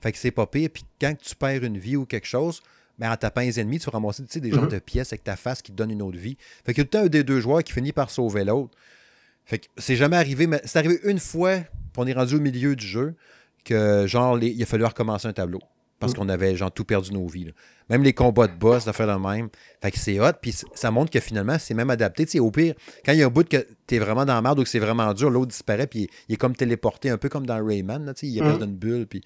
Fait 0.00 0.12
que 0.12 0.18
c'est 0.18 0.30
pas 0.30 0.46
pire. 0.46 0.68
Puis 0.70 0.84
quand 1.00 1.16
tu 1.18 1.34
perds 1.34 1.64
une 1.64 1.78
vie 1.78 1.96
ou 1.96 2.04
quelque 2.04 2.26
chose, 2.26 2.60
ben, 2.98 3.12
en 3.12 3.16
tapant 3.16 3.40
les 3.42 3.58
ennemis, 3.60 3.78
tu 3.78 3.86
vas 3.86 3.92
ramasser 3.92 4.22
des 4.40 4.50
genres 4.50 4.64
Mhm. 4.64 4.68
de 4.70 4.78
pièces 4.78 5.12
avec 5.12 5.24
ta 5.24 5.36
face 5.36 5.62
qui 5.62 5.72
te 5.72 5.76
donne 5.76 5.90
une 5.90 6.02
autre 6.02 6.18
vie. 6.18 6.36
Fait 6.64 6.74
qu'il 6.74 6.82
y 6.82 6.82
a 6.82 6.84
tout 6.84 6.96
le 6.96 7.00
temps 7.00 7.06
un 7.06 7.08
des 7.08 7.24
deux 7.24 7.40
joueurs 7.40 7.62
qui 7.62 7.72
finit 7.72 7.92
par 7.92 8.10
sauver 8.10 8.44
l'autre. 8.44 8.76
Fait 9.44 9.58
que 9.58 9.66
c'est 9.78 9.96
jamais 9.96 10.16
arrivé, 10.16 10.46
mais 10.46 10.60
c'est 10.64 10.78
arrivé 10.78 10.98
une 11.04 11.18
fois, 11.18 11.58
puis 11.58 11.68
on 11.96 12.06
est 12.06 12.12
rendu 12.12 12.34
au 12.36 12.40
milieu 12.40 12.76
du 12.76 12.86
jeu, 12.86 13.14
que 13.64 14.06
genre, 14.06 14.36
les- 14.36 14.48
il 14.50 14.62
a 14.62 14.66
fallu 14.66 14.84
recommencer 14.84 15.26
un 15.28 15.32
tableau. 15.32 15.60
Parce 16.00 16.12
Mhm. 16.12 16.18
qu'on 16.18 16.28
avait 16.28 16.54
genre 16.54 16.70
tout 16.70 16.84
perdu 16.84 17.12
nos 17.12 17.26
vies. 17.26 17.46
là. 17.46 17.50
Même 17.90 18.04
les 18.04 18.12
combats 18.12 18.46
de 18.46 18.54
boss, 18.54 18.84
ça 18.84 18.92
fait 18.92 19.04
le 19.06 19.18
même. 19.18 19.48
Fait 19.82 19.90
que 19.90 19.98
c'est 19.98 20.20
hot, 20.20 20.32
puis 20.40 20.54
ça 20.74 20.90
montre 20.92 21.10
que 21.10 21.18
finalement, 21.18 21.58
c'est 21.58 21.74
même 21.74 21.90
adapté. 21.90 22.24
Tu 22.24 22.32
sais, 22.32 22.38
au 22.38 22.52
pire, 22.52 22.74
quand 23.04 23.12
il 23.12 23.18
y 23.18 23.22
a 23.22 23.26
un 23.26 23.30
bout 23.30 23.48
que 23.48 23.66
t'es 23.86 23.98
vraiment 23.98 24.24
dans 24.24 24.34
la 24.34 24.40
merde 24.42 24.60
ou 24.60 24.62
que 24.62 24.68
c'est 24.68 24.78
vraiment 24.78 25.12
dur, 25.12 25.28
l'autre 25.28 25.48
disparaît, 25.50 25.88
puis 25.88 26.08
il, 26.28 26.34
est 26.34 26.36
comme 26.36 26.54
téléporté, 26.54 27.10
un 27.10 27.18
peu 27.18 27.28
comme 27.28 27.46
dans 27.46 27.64
Rayman, 27.64 28.04
là, 28.04 28.14
tu 28.14 28.26
sais, 28.28 28.32
il 28.32 28.40
reste 28.40 28.54
Mhm. 28.54 28.60
dans 28.60 28.66
une 28.66 28.76
bulle, 28.76 29.06
puis 29.08 29.22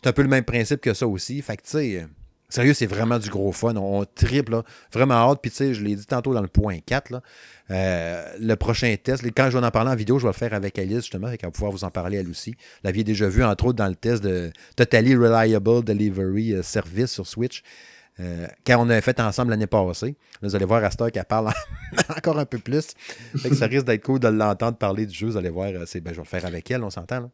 c'est 0.00 0.08
un 0.08 0.12
peu 0.12 0.22
le 0.22 0.28
même 0.28 0.44
principe 0.44 0.80
que 0.82 0.94
ça 0.94 1.08
aussi. 1.08 1.42
Fait 1.42 1.56
que, 1.56 1.62
tu 1.62 1.70
sais, 1.70 2.06
sérieux, 2.48 2.74
c'est 2.74 2.86
vraiment 2.86 3.18
du 3.18 3.30
gros 3.30 3.52
fun. 3.52 3.74
On, 3.76 4.04
triple, 4.04 4.62
vraiment 4.92 5.14
hâte. 5.14 5.40
Puis, 5.42 5.50
tu 5.50 5.58
sais, 5.58 5.74
je 5.74 5.82
l'ai 5.82 5.96
dit 5.96 6.06
tantôt 6.06 6.34
dans 6.34 6.42
le 6.42 6.48
point 6.48 6.78
4, 6.84 7.10
là, 7.10 7.22
euh, 7.70 8.24
le 8.38 8.54
prochain 8.56 8.94
test, 9.02 9.24
quand 9.34 9.50
je 9.50 9.58
vais 9.58 9.66
en 9.66 9.70
parler 9.70 9.90
en 9.90 9.96
vidéo, 9.96 10.18
je 10.18 10.24
vais 10.24 10.32
le 10.32 10.34
faire 10.34 10.54
avec 10.54 10.78
Alice, 10.78 10.98
justement, 10.98 11.30
et 11.30 11.38
qu'elle 11.38 11.48
va 11.48 11.52
pouvoir 11.52 11.72
vous 11.72 11.84
en 11.84 11.90
parler 11.90 12.18
elle 12.18 12.28
aussi. 12.28 12.50
Vous 12.50 12.56
l'aviez 12.84 13.04
déjà 13.04 13.28
vu, 13.28 13.42
entre 13.44 13.66
autres, 13.66 13.78
dans 13.78 13.88
le 13.88 13.96
test 13.96 14.22
de 14.22 14.52
Totally 14.76 15.14
Reliable 15.14 15.82
Delivery 15.84 16.54
euh, 16.54 16.62
Service 16.62 17.12
sur 17.12 17.26
Switch. 17.26 17.62
euh, 18.20 18.46
on 18.68 18.88
avait 18.90 19.00
fait 19.00 19.18
ensemble 19.20 19.50
l'année 19.50 19.66
passée. 19.66 20.16
Vous 20.42 20.54
allez 20.54 20.66
voir 20.66 20.84
Astor 20.84 21.10
qui 21.10 21.20
parle 21.28 21.52
encore 22.16 22.38
un 22.38 22.46
peu 22.46 22.58
plus. 22.58 22.88
Ça 23.52 23.66
risque 23.66 23.86
d'être 23.86 24.04
cool 24.04 24.20
de 24.20 24.28
l'entendre 24.28 24.76
parler 24.76 25.06
du 25.06 25.14
jeu. 25.14 25.28
Vous 25.28 25.36
allez 25.36 25.50
voir, 25.50 25.68
euh, 25.68 25.84
ben, 26.00 26.12
je 26.12 26.16
vais 26.16 26.16
le 26.16 26.24
faire 26.24 26.46
avec 26.46 26.70
elle, 26.70 26.84
on 26.84 26.90
s'entend. 26.90 27.30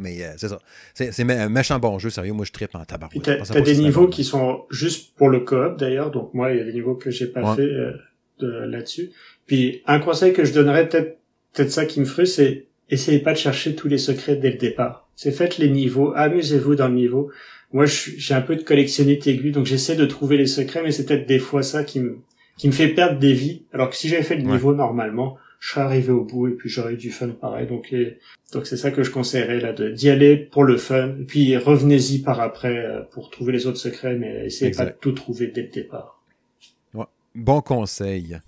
Mais 0.00 0.22
euh, 0.24 0.32
c'est 0.36 0.48
ça. 0.48 0.58
C'est, 0.94 1.30
un 1.30 1.48
méchant 1.48 1.78
bon 1.78 1.98
jeu, 1.98 2.10
sérieux. 2.10 2.32
Moi, 2.32 2.44
je 2.46 2.52
tripe 2.52 2.74
en 2.74 2.84
tabac. 2.84 3.08
Puis 3.10 3.20
t'as, 3.20 3.60
des 3.60 3.76
niveaux 3.76 4.08
qui 4.08 4.24
sont 4.24 4.64
juste 4.70 5.14
pour 5.16 5.28
le 5.28 5.40
coop 5.40 5.76
d'ailleurs. 5.78 6.10
Donc 6.10 6.34
moi, 6.34 6.52
il 6.52 6.58
y 6.58 6.60
a 6.60 6.64
des 6.64 6.72
niveaux 6.72 6.94
que 6.94 7.10
j'ai 7.10 7.26
pas 7.26 7.42
Ouais. 7.42 7.56
fait 7.56 7.62
euh, 7.62 7.92
de, 8.40 8.48
là-dessus. 8.48 9.10
Puis 9.46 9.82
un 9.86 10.00
conseil 10.00 10.32
que 10.32 10.44
je 10.44 10.52
donnerais 10.52 10.88
peut-être, 10.88 11.18
peut-être 11.52 11.70
ça 11.70 11.84
qui 11.84 12.00
me 12.00 12.06
frustre, 12.06 12.36
c'est 12.36 12.66
essayez 12.88 13.20
pas 13.20 13.32
de 13.32 13.38
chercher 13.38 13.74
tous 13.76 13.88
les 13.88 13.98
secrets 13.98 14.36
dès 14.36 14.50
le 14.50 14.58
départ. 14.58 15.08
C'est 15.14 15.32
faites 15.32 15.58
les 15.58 15.68
niveaux, 15.68 16.12
amusez-vous 16.16 16.74
dans 16.74 16.88
le 16.88 16.94
niveau. 16.94 17.30
Moi, 17.72 17.84
j'ai 17.86 18.34
un 18.34 18.40
peu 18.40 18.56
de 18.56 18.62
collectionnite 18.62 19.26
aiguë, 19.26 19.52
donc 19.52 19.66
j'essaie 19.66 19.94
de 19.94 20.06
trouver 20.06 20.36
les 20.36 20.46
secrets, 20.46 20.82
mais 20.82 20.90
c'est 20.90 21.04
peut-être 21.04 21.26
des 21.26 21.38
fois 21.38 21.62
ça 21.62 21.84
qui 21.84 22.00
me 22.00 22.18
qui 22.56 22.66
me 22.66 22.72
fait 22.72 22.88
perdre 22.88 23.18
des 23.18 23.32
vies. 23.32 23.62
Alors 23.72 23.88
que 23.90 23.96
si 23.96 24.08
j'avais 24.08 24.22
fait 24.22 24.36
le 24.36 24.44
Ouais. 24.44 24.52
niveau 24.52 24.74
normalement, 24.74 25.38
je 25.60 25.70
serais 25.70 25.82
arrivé 25.82 26.10
au 26.10 26.24
bout 26.24 26.48
et 26.48 26.52
puis 26.52 26.68
j'aurais 26.68 26.94
eu 26.94 26.96
du 26.96 27.10
fun 27.12 27.28
pareil. 27.28 27.66
Donc 27.68 27.94
donc 28.52 28.66
c'est 28.66 28.76
ça 28.76 28.90
que 28.90 29.02
je 29.04 29.10
conseillerais 29.12 29.60
là, 29.60 29.72
d'y 29.72 30.10
aller 30.10 30.36
pour 30.36 30.64
le 30.64 30.76
fun. 30.76 31.10
Et 31.20 31.24
puis 31.24 31.56
revenez-y 31.56 32.18
par 32.20 32.40
après 32.40 32.76
euh, 32.76 33.02
pour 33.12 33.30
trouver 33.30 33.52
les 33.52 33.66
autres 33.66 33.78
secrets, 33.78 34.16
mais 34.16 34.46
essayez 34.46 34.70
pas 34.72 34.82
Exact. 34.84 34.94
de 34.96 35.00
tout 35.00 35.12
trouver 35.12 35.46
dès 35.48 35.62
le 35.62 35.68
départ. 35.68 36.16
Bon 37.36 37.60
conseil. 37.60 38.40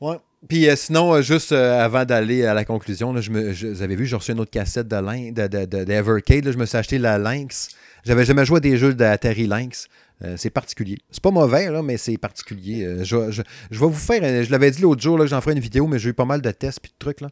Ouais. 0.00 0.16
Puis 0.48 0.68
euh, 0.68 0.74
sinon, 0.74 1.14
euh, 1.14 1.22
juste 1.22 1.52
euh, 1.52 1.78
avant 1.78 2.04
d'aller 2.04 2.44
à 2.44 2.52
la 2.52 2.64
conclusion, 2.64 3.12
là, 3.12 3.20
je 3.20 3.30
me, 3.30 3.52
je- 3.52 3.68
vous 3.68 3.82
avez 3.82 3.94
vu, 3.94 4.06
j'ai 4.06 4.16
reçu 4.16 4.32
une 4.32 4.40
autre 4.40 4.50
cassette 4.50 4.88
de, 4.88 4.96
Lyn- 4.96 5.32
de, 5.32 5.46
de, 5.66 5.84
d'Evercade, 5.84 6.50
je 6.50 6.58
me 6.58 6.66
suis 6.66 6.76
acheté 6.76 6.98
la 6.98 7.16
Lynx. 7.16 7.68
J'avais 8.04 8.24
jamais 8.24 8.44
joué 8.44 8.56
à 8.56 8.60
des 8.60 8.76
jeux 8.76 8.92
d'Atari 8.92 9.46
Lynx. 9.46 9.86
Euh, 10.24 10.34
c'est 10.38 10.48
particulier. 10.50 10.96
C'est 11.10 11.22
pas 11.22 11.30
mauvais, 11.30 11.70
là, 11.70 11.82
mais 11.82 11.98
c'est 11.98 12.16
particulier. 12.16 12.84
Euh, 12.86 13.04
je, 13.04 13.30
je- 13.30 13.42
je 13.70 13.78
vais 13.78 13.86
vous 13.86 13.92
faire, 13.92 14.20
euh, 14.22 14.44
je 14.44 14.50
l'avais 14.50 14.70
dit 14.70 14.80
l'autre 14.80 15.02
jour 15.02 15.18
là, 15.18 15.26
j'en 15.26 15.42
ferai 15.42 15.52
une 15.54 15.60
vidéo, 15.60 15.86
mais 15.86 15.98
j'ai 15.98 16.08
eu 16.10 16.14
pas 16.14 16.24
mal 16.24 16.40
de 16.40 16.50
tests 16.50 16.80
et 16.84 16.88
de 16.88 16.94
trucs. 16.98 17.20
Là. 17.20 17.28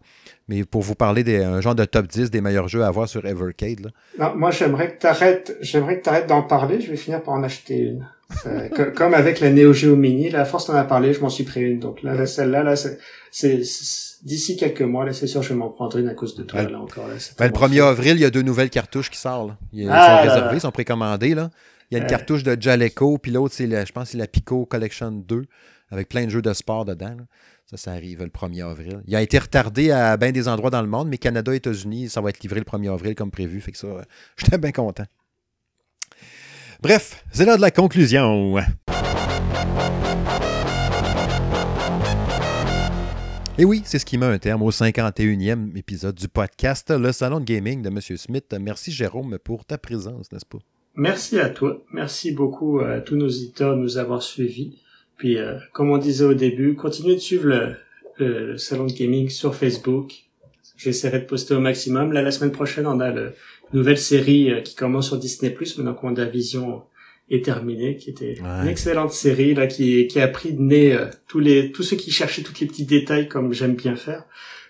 Mais 0.49 0.65
pour 0.65 0.83
vous 0.83 0.95
parler 0.95 1.25
d'un 1.25 1.63
genre 1.63 1.75
de 1.75 1.87
top 1.87 2.07
10 2.09 2.31
des 2.31 2.43
meilleurs 2.43 2.69
jeux 2.69 2.83
à 2.83 2.89
avoir 2.89 3.09
sur 3.09 3.25
Evercade. 3.25 3.81
Là. 3.81 3.91
Non, 4.19 4.37
moi 4.37 4.51
j'aimerais 4.51 4.93
que 4.95 4.99
t'arrêtes, 5.01 5.57
j'aimerais 5.63 5.99
que 5.99 6.05
t'arrêtes 6.05 6.27
d'en 6.27 6.43
parler. 6.43 6.81
Je 6.83 6.91
vais 6.91 6.97
finir 6.99 7.23
par 7.23 7.33
en 7.35 7.43
acheter 7.43 7.79
une. 7.79 8.07
Comme 8.97 9.15
avec 9.15 9.41
la 9.41 9.51
Neo 9.51 9.73
Geo 9.73 9.97
Mini, 9.97 10.35
à 10.35 10.45
force 10.45 10.67
d'en 10.67 10.75
a 10.75 10.85
parlé, 10.85 11.15
je 11.15 11.21
m'en 11.21 11.31
suis 11.31 11.45
pris 11.45 11.63
une. 11.63 11.79
Donc 11.79 12.03
là, 12.03 12.15
là 12.15 12.27
celle-là, 12.27 12.63
là, 12.63 12.75
c'est, 12.77 13.61
d'ici 14.23 14.57
quelques 14.57 14.83
mois, 14.83 15.05
là, 15.05 15.13
c'est 15.13 15.27
sûr, 15.27 15.43
je 15.43 15.51
vais 15.51 15.55
m'en 15.55 15.69
prendre 15.71 15.97
une 15.99 16.09
à 16.09 16.15
cause 16.15 16.35
de 16.35 16.43
toi, 16.43 16.61
Ouais. 16.61 16.71
là 16.71 16.81
encore. 16.81 17.07
Là, 17.09 17.15
Ben, 17.39 17.47
le 17.47 17.53
tellement 17.53 17.67
1er 17.69 17.83
avril, 17.83 18.13
il 18.17 18.21
y 18.21 18.25
a 18.25 18.31
deux 18.31 18.43
nouvelles 18.43 18.71
cartouches 18.71 19.11
qui 19.11 19.19
sortent. 19.19 19.49
là. 19.49 19.57
Ils, 19.73 19.89
Ah, 19.91 20.07
sont 20.07 20.13
là, 20.27 20.33
réservées, 20.35 20.57
ils 20.57 20.61
sont 20.61 20.71
précommandées. 20.71 21.35
Là. 21.35 21.51
Il 21.95 21.99
y 21.99 22.01
a 22.01 22.01
une 22.01 22.05
Ouais. 22.07 22.11
cartouche 22.11 22.43
de 22.43 22.61
Jaleco, 22.61 23.19
puis 23.19 23.31
l'autre, 23.31 23.55
c'est 23.55 23.69
la- 23.69 23.85
je 23.85 23.93
pense 23.93 24.11
c'est 24.11 24.19
la 24.19 24.27
Pico 24.27 24.67
Collection 24.67 25.13
2, 25.13 25.45
avec 25.93 26.09
plein 26.09 26.25
de 26.25 26.29
jeux 26.31 26.43
de 26.43 26.53
sport 26.53 26.85
dedans. 26.85 27.15
là. 27.17 27.25
Ça, 27.71 27.77
ça 27.77 27.93
arrive 27.93 28.21
le 28.25 28.31
1er 28.31 28.63
avril. 28.63 29.01
Il 29.07 29.15
a 29.15 29.23
été 29.23 29.39
retardé 29.39 29.93
à 29.93 30.17
bien 30.17 30.33
des 30.33 30.49
endroits 30.49 30.71
dans 30.71 30.83
le 30.83 30.89
monde, 30.89 31.09
mais 31.09 31.19
Canada 31.19 31.53
et 31.53 31.57
États-Unis, 31.59 32.09
ça 32.09 32.21
va 32.21 32.31
être 32.31 32.41
livré 32.41 32.59
le 32.59 32.65
1er 32.65 32.89
avril 32.93 33.15
comme 33.15 33.31
prévu. 33.31 33.61
Fait 33.61 33.71
que 33.71 33.79
ça, 33.79 33.87
euh, 33.87 34.03
j'étais 34.37 34.59
bien 34.59 34.73
content. 34.73 35.05
Bref, 36.83 37.25
c'est 37.31 37.45
l'heure 37.45 37.59
de 37.59 37.63
la 37.63 37.71
conclusion. 37.71 38.59
Et 43.57 43.65
oui, 43.65 43.83
c'est 43.85 44.01
ce 44.01 44.05
qui 44.05 44.19
met 44.19 44.27
un 44.27 44.39
terme 44.39 44.63
au 44.63 44.73
51e 44.73 45.77
épisode 45.77 46.17
du 46.17 46.27
podcast 46.27 46.91
Le 46.91 47.13
Salon 47.13 47.39
de 47.39 47.45
Gaming 47.45 47.83
de 47.83 47.89
M. 47.89 48.01
Smith. 48.01 48.53
Merci 48.61 48.91
Jérôme 48.91 49.39
pour 49.39 49.65
ta 49.65 49.79
présence, 49.79 50.33
n'est-ce 50.33 50.45
pas? 50.45 50.59
Merci 50.97 51.39
à 51.39 51.49
toi. 51.49 51.83
Merci 51.93 52.33
beaucoup 52.33 52.81
à 52.81 53.01
tous 53.01 53.17
nos 53.17 53.27
auditeurs 53.27 53.77
de 53.77 53.81
nous 53.83 53.99
avoir 53.99 54.23
suivis. 54.23 54.79
Puis, 55.17 55.39
euh, 55.39 55.55
comme 55.73 55.91
on 55.91 55.99
disait 55.99 56.25
au 56.25 56.35
début, 56.35 56.75
continuez 56.75 57.15
de 57.15 57.21
suivre 57.21 57.47
le, 57.47 57.77
le- 58.19 58.47
le 58.53 58.59
salon 58.59 58.87
de 58.87 58.93
gaming 58.93 59.29
sur 59.29 59.55
Facebook. 59.55 60.13
J'essaierai 60.77 61.21
de 61.21 61.25
poster 61.25 61.55
au 61.55 61.61
maximum. 61.61 62.13
Là, 62.13 62.23
la 62.23 62.31
semaine 62.31 62.53
prochaine, 62.53 62.87
on 62.87 63.01
a 63.01 63.11
la 63.11 63.31
nouvelle 63.73 63.99
série 63.99 64.51
euh, 64.53 64.61
qui 64.61 64.75
commence 64.75 65.09
sur 65.09 65.17
Disney+, 65.19 65.57
maintenant 65.79 65.95
que 65.95 66.05
WandaVision 66.07 66.83
est 67.31 67.45
terminée, 67.45 67.97
qui 67.97 68.11
était 68.11 68.37
Ouais. 68.41 68.63
une 68.63 68.69
excellente 68.69 69.13
série, 69.13 69.55
là, 69.55 69.67
qui, 69.67 70.07
qui 70.09 70.21
a 70.21 70.29
pris 70.29 70.53
de 70.53 70.61
nez 70.61 70.93
euh, 70.93 71.07
tous 71.29 71.39
les, 71.41 71.73
tous 71.73 71.83
ceux 71.83 71.97
qui 71.97 72.11
cherchaient 72.11 72.43
tous 72.43 72.61
les 72.61 72.67
petits 72.67 72.85
détails, 72.85 73.29
comme 73.29 73.53
j'aime 73.53 73.75
bien 73.75 73.97
faire, 73.97 74.25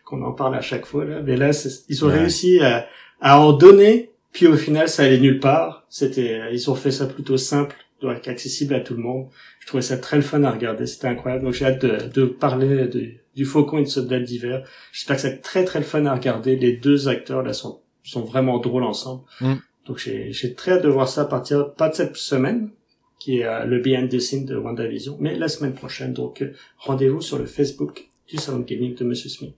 qu'on 0.05 0.22
en 0.22 0.32
parle 0.32 0.55
à 0.55 0.60
chaque 0.60 0.86
fois, 0.86 1.05
là. 1.05 1.20
Mais 1.22 1.36
là, 1.36 1.51
ils 1.88 2.05
ont 2.05 2.09
Ouais. 2.09 2.18
réussi 2.18 2.60
à, 2.60 2.86
à 3.20 3.40
en 3.40 3.52
donner 3.55 4.10
puis 4.35 4.47
au 4.47 4.56
final, 4.56 4.89
ça 4.90 5.05
allait 5.05 5.19
nulle 5.19 5.40
part. 5.40 5.86
C'était, 5.89 6.40
euh, 6.40 6.51
ils 6.52 6.70
ont 6.70 6.74
fait 6.74 6.90
ça 6.90 7.06
plutôt 7.06 7.39
simple, 7.39 7.74
donc 8.02 8.28
accessible 8.28 8.74
à 8.74 8.81
tout 8.81 8.93
le 8.94 9.01
monde. 9.02 9.28
Je 9.61 9.66
trouvais 9.69 9.82
ça 9.82 9.97
très 9.97 10.16
le 10.16 10.23
fun 10.23 10.43
à 10.43 10.51
regarder. 10.51 10.86
C'était 10.86 11.06
incroyable. 11.06 11.44
Donc 11.44 11.55
j'ai 11.55 11.65
hâte 11.65 11.81
de, 11.81 12.09
de 12.12 12.27
parler 12.27 12.86
de- 12.89 13.12
du 13.35 13.44
Faucon 13.47 13.78
et 13.78 13.85
de 13.85 13.89
Soldat 13.89 14.20
d'hiver. 14.20 14.62
J'espère 14.93 15.16
que 15.16 15.23
c'est 15.23 15.39
très 15.40 15.65
très 15.65 15.78
le 15.78 15.85
fun 15.86 16.05
à 16.06 16.15
regarder. 16.15 16.56
Les 16.56 16.77
deux 16.77 17.09
acteurs 17.09 17.43
là 17.43 17.52
sont 17.55 17.81
sont 18.02 18.23
vraiment 18.23 18.59
drôles 18.59 18.82
ensemble. 18.85 19.23
Mm. 19.40 19.55
Donc 19.86 19.98
j'ai 19.98 20.32
j'ai 20.32 20.52
très 20.55 20.73
hâte 20.73 20.82
de 20.82 20.89
voir 20.89 21.09
ça 21.09 21.23
à 21.23 21.24
partir 21.24 21.73
pas 21.73 21.89
de 21.89 21.94
cette 21.94 22.16
semaine 22.16 22.70
qui 23.19 23.39
est 23.39 23.44
euh, 23.47 23.65
le 23.65 23.78
behind 23.78 24.11
the 24.11 24.19
scene 24.20 24.44
de 24.44 24.56
WandaVision, 24.56 25.16
mais 25.20 25.35
la 25.36 25.48
semaine 25.48 25.73
prochaine. 25.74 26.12
Donc 26.12 26.43
euh, 26.43 26.52
rendez-vous 26.78 27.23
sur 27.23 27.39
le 27.39 27.47
Facebook 27.47 28.09
du 28.28 28.36
Salon 28.36 28.59
de 28.59 28.65
Gaming 28.65 28.94
de 28.94 29.05
Monsieur 29.05 29.31
Smith. 29.31 29.55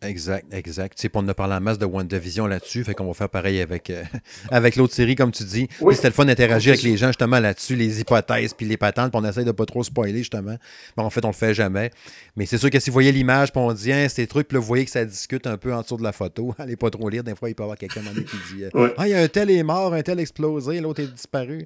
Exact, 0.00 0.46
exact. 0.52 0.96
Tu 0.96 1.02
sais, 1.02 1.10
on 1.14 1.26
a 1.26 1.34
parlé 1.34 1.54
en 1.54 1.60
masse 1.60 1.78
de 1.78 1.84
WandaVision 1.84 2.46
là-dessus, 2.46 2.84
fait 2.84 2.94
qu'on 2.94 3.06
va 3.06 3.14
faire 3.14 3.28
pareil 3.28 3.60
avec, 3.60 3.90
euh, 3.90 4.04
avec 4.50 4.76
l'autre 4.76 4.94
série, 4.94 5.16
comme 5.16 5.32
tu 5.32 5.42
dis. 5.42 5.66
Oui. 5.80 5.96
C'était 5.96 6.08
le 6.08 6.14
fun 6.14 6.24
d'interagir 6.24 6.70
avec 6.70 6.82
les 6.82 6.96
gens 6.96 7.08
justement 7.08 7.40
là-dessus, 7.40 7.74
les 7.74 8.00
hypothèses, 8.00 8.54
puis 8.54 8.64
les 8.64 8.76
patentes, 8.76 9.10
puis 9.10 9.20
on 9.20 9.28
essaye 9.28 9.44
de 9.44 9.50
pas 9.50 9.66
trop 9.66 9.82
spoiler 9.82 10.18
justement. 10.18 10.56
Bon, 10.96 11.02
en 11.02 11.10
fait, 11.10 11.24
on 11.24 11.28
le 11.28 11.34
fait 11.34 11.52
jamais. 11.52 11.90
Mais 12.36 12.46
c'est 12.46 12.58
sûr 12.58 12.70
que 12.70 12.78
si 12.78 12.90
vous 12.90 12.94
voyez 12.94 13.10
l'image, 13.10 13.50
puis 13.50 13.60
on 13.60 13.72
dit, 13.72 13.92
hein, 13.92 14.06
des 14.16 14.26
trucs, 14.28 14.46
puis 14.46 14.54
là, 14.54 14.60
vous 14.60 14.66
voyez 14.66 14.84
que 14.84 14.90
ça 14.90 15.04
discute 15.04 15.48
un 15.48 15.56
peu 15.56 15.74
en 15.74 15.82
dessous 15.82 15.96
de 15.96 16.04
la 16.04 16.12
photo. 16.12 16.54
Allez 16.58 16.76
pas 16.76 16.90
trop 16.90 17.08
lire, 17.08 17.24
des 17.24 17.34
fois, 17.34 17.50
il 17.50 17.56
peut 17.56 17.64
y 17.64 17.64
avoir 17.64 17.76
quelqu'un 17.76 18.02
qui 18.02 18.54
dit, 18.54 18.64
euh, 18.64 18.88
ah, 18.96 19.08
il 19.08 19.10
y 19.10 19.14
a 19.14 19.20
un 19.20 19.28
tel 19.28 19.50
est 19.50 19.64
mort, 19.64 19.94
un 19.94 20.02
tel 20.02 20.20
explosé, 20.20 20.80
l'autre 20.80 21.00
est 21.00 21.12
disparu. 21.12 21.64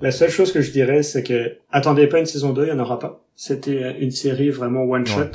La 0.00 0.12
seule 0.12 0.30
chose 0.30 0.50
que 0.50 0.62
je 0.62 0.70
dirais, 0.70 1.02
c'est 1.02 1.22
que 1.22 1.56
attendez 1.70 2.06
pas 2.06 2.20
une 2.20 2.26
saison 2.26 2.54
2, 2.54 2.64
il 2.64 2.68
y 2.68 2.72
en 2.72 2.78
aura 2.78 2.98
pas. 2.98 3.22
C'était 3.36 3.82
euh, 3.82 3.92
une 3.98 4.10
série 4.10 4.50
vraiment 4.50 4.84
one 4.84 5.06
shot. 5.06 5.20
Ouais. 5.20 5.30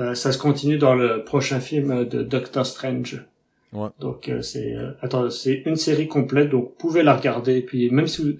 Euh, 0.00 0.14
ça 0.14 0.32
se 0.32 0.38
continue 0.38 0.78
dans 0.78 0.94
le 0.94 1.24
prochain 1.24 1.60
film 1.60 2.04
de 2.06 2.22
Doctor 2.22 2.64
Strange. 2.66 3.22
Ouais. 3.72 3.88
Donc 4.00 4.28
euh, 4.28 4.42
c'est 4.42 4.74
euh, 4.74 4.92
attends, 5.02 5.30
c'est 5.30 5.62
une 5.66 5.76
série 5.76 6.08
complète, 6.08 6.48
donc 6.48 6.64
vous 6.64 6.74
pouvez 6.78 7.02
la 7.02 7.14
regarder. 7.16 7.60
Puis 7.60 7.90
même 7.90 8.06
si 8.08 8.22
vous 8.22 8.32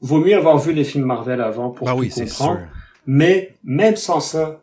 vaut 0.00 0.20
mieux 0.24 0.34
avoir 0.36 0.58
vu 0.58 0.72
les 0.72 0.84
films 0.84 1.04
Marvel 1.04 1.40
avant 1.40 1.70
pour 1.70 1.86
Bah 1.86 1.92
tout 1.92 1.98
oui, 2.00 2.08
comprendre. 2.08 2.60
Mais 3.06 3.54
même 3.64 3.96
sans 3.96 4.20
ça, 4.20 4.62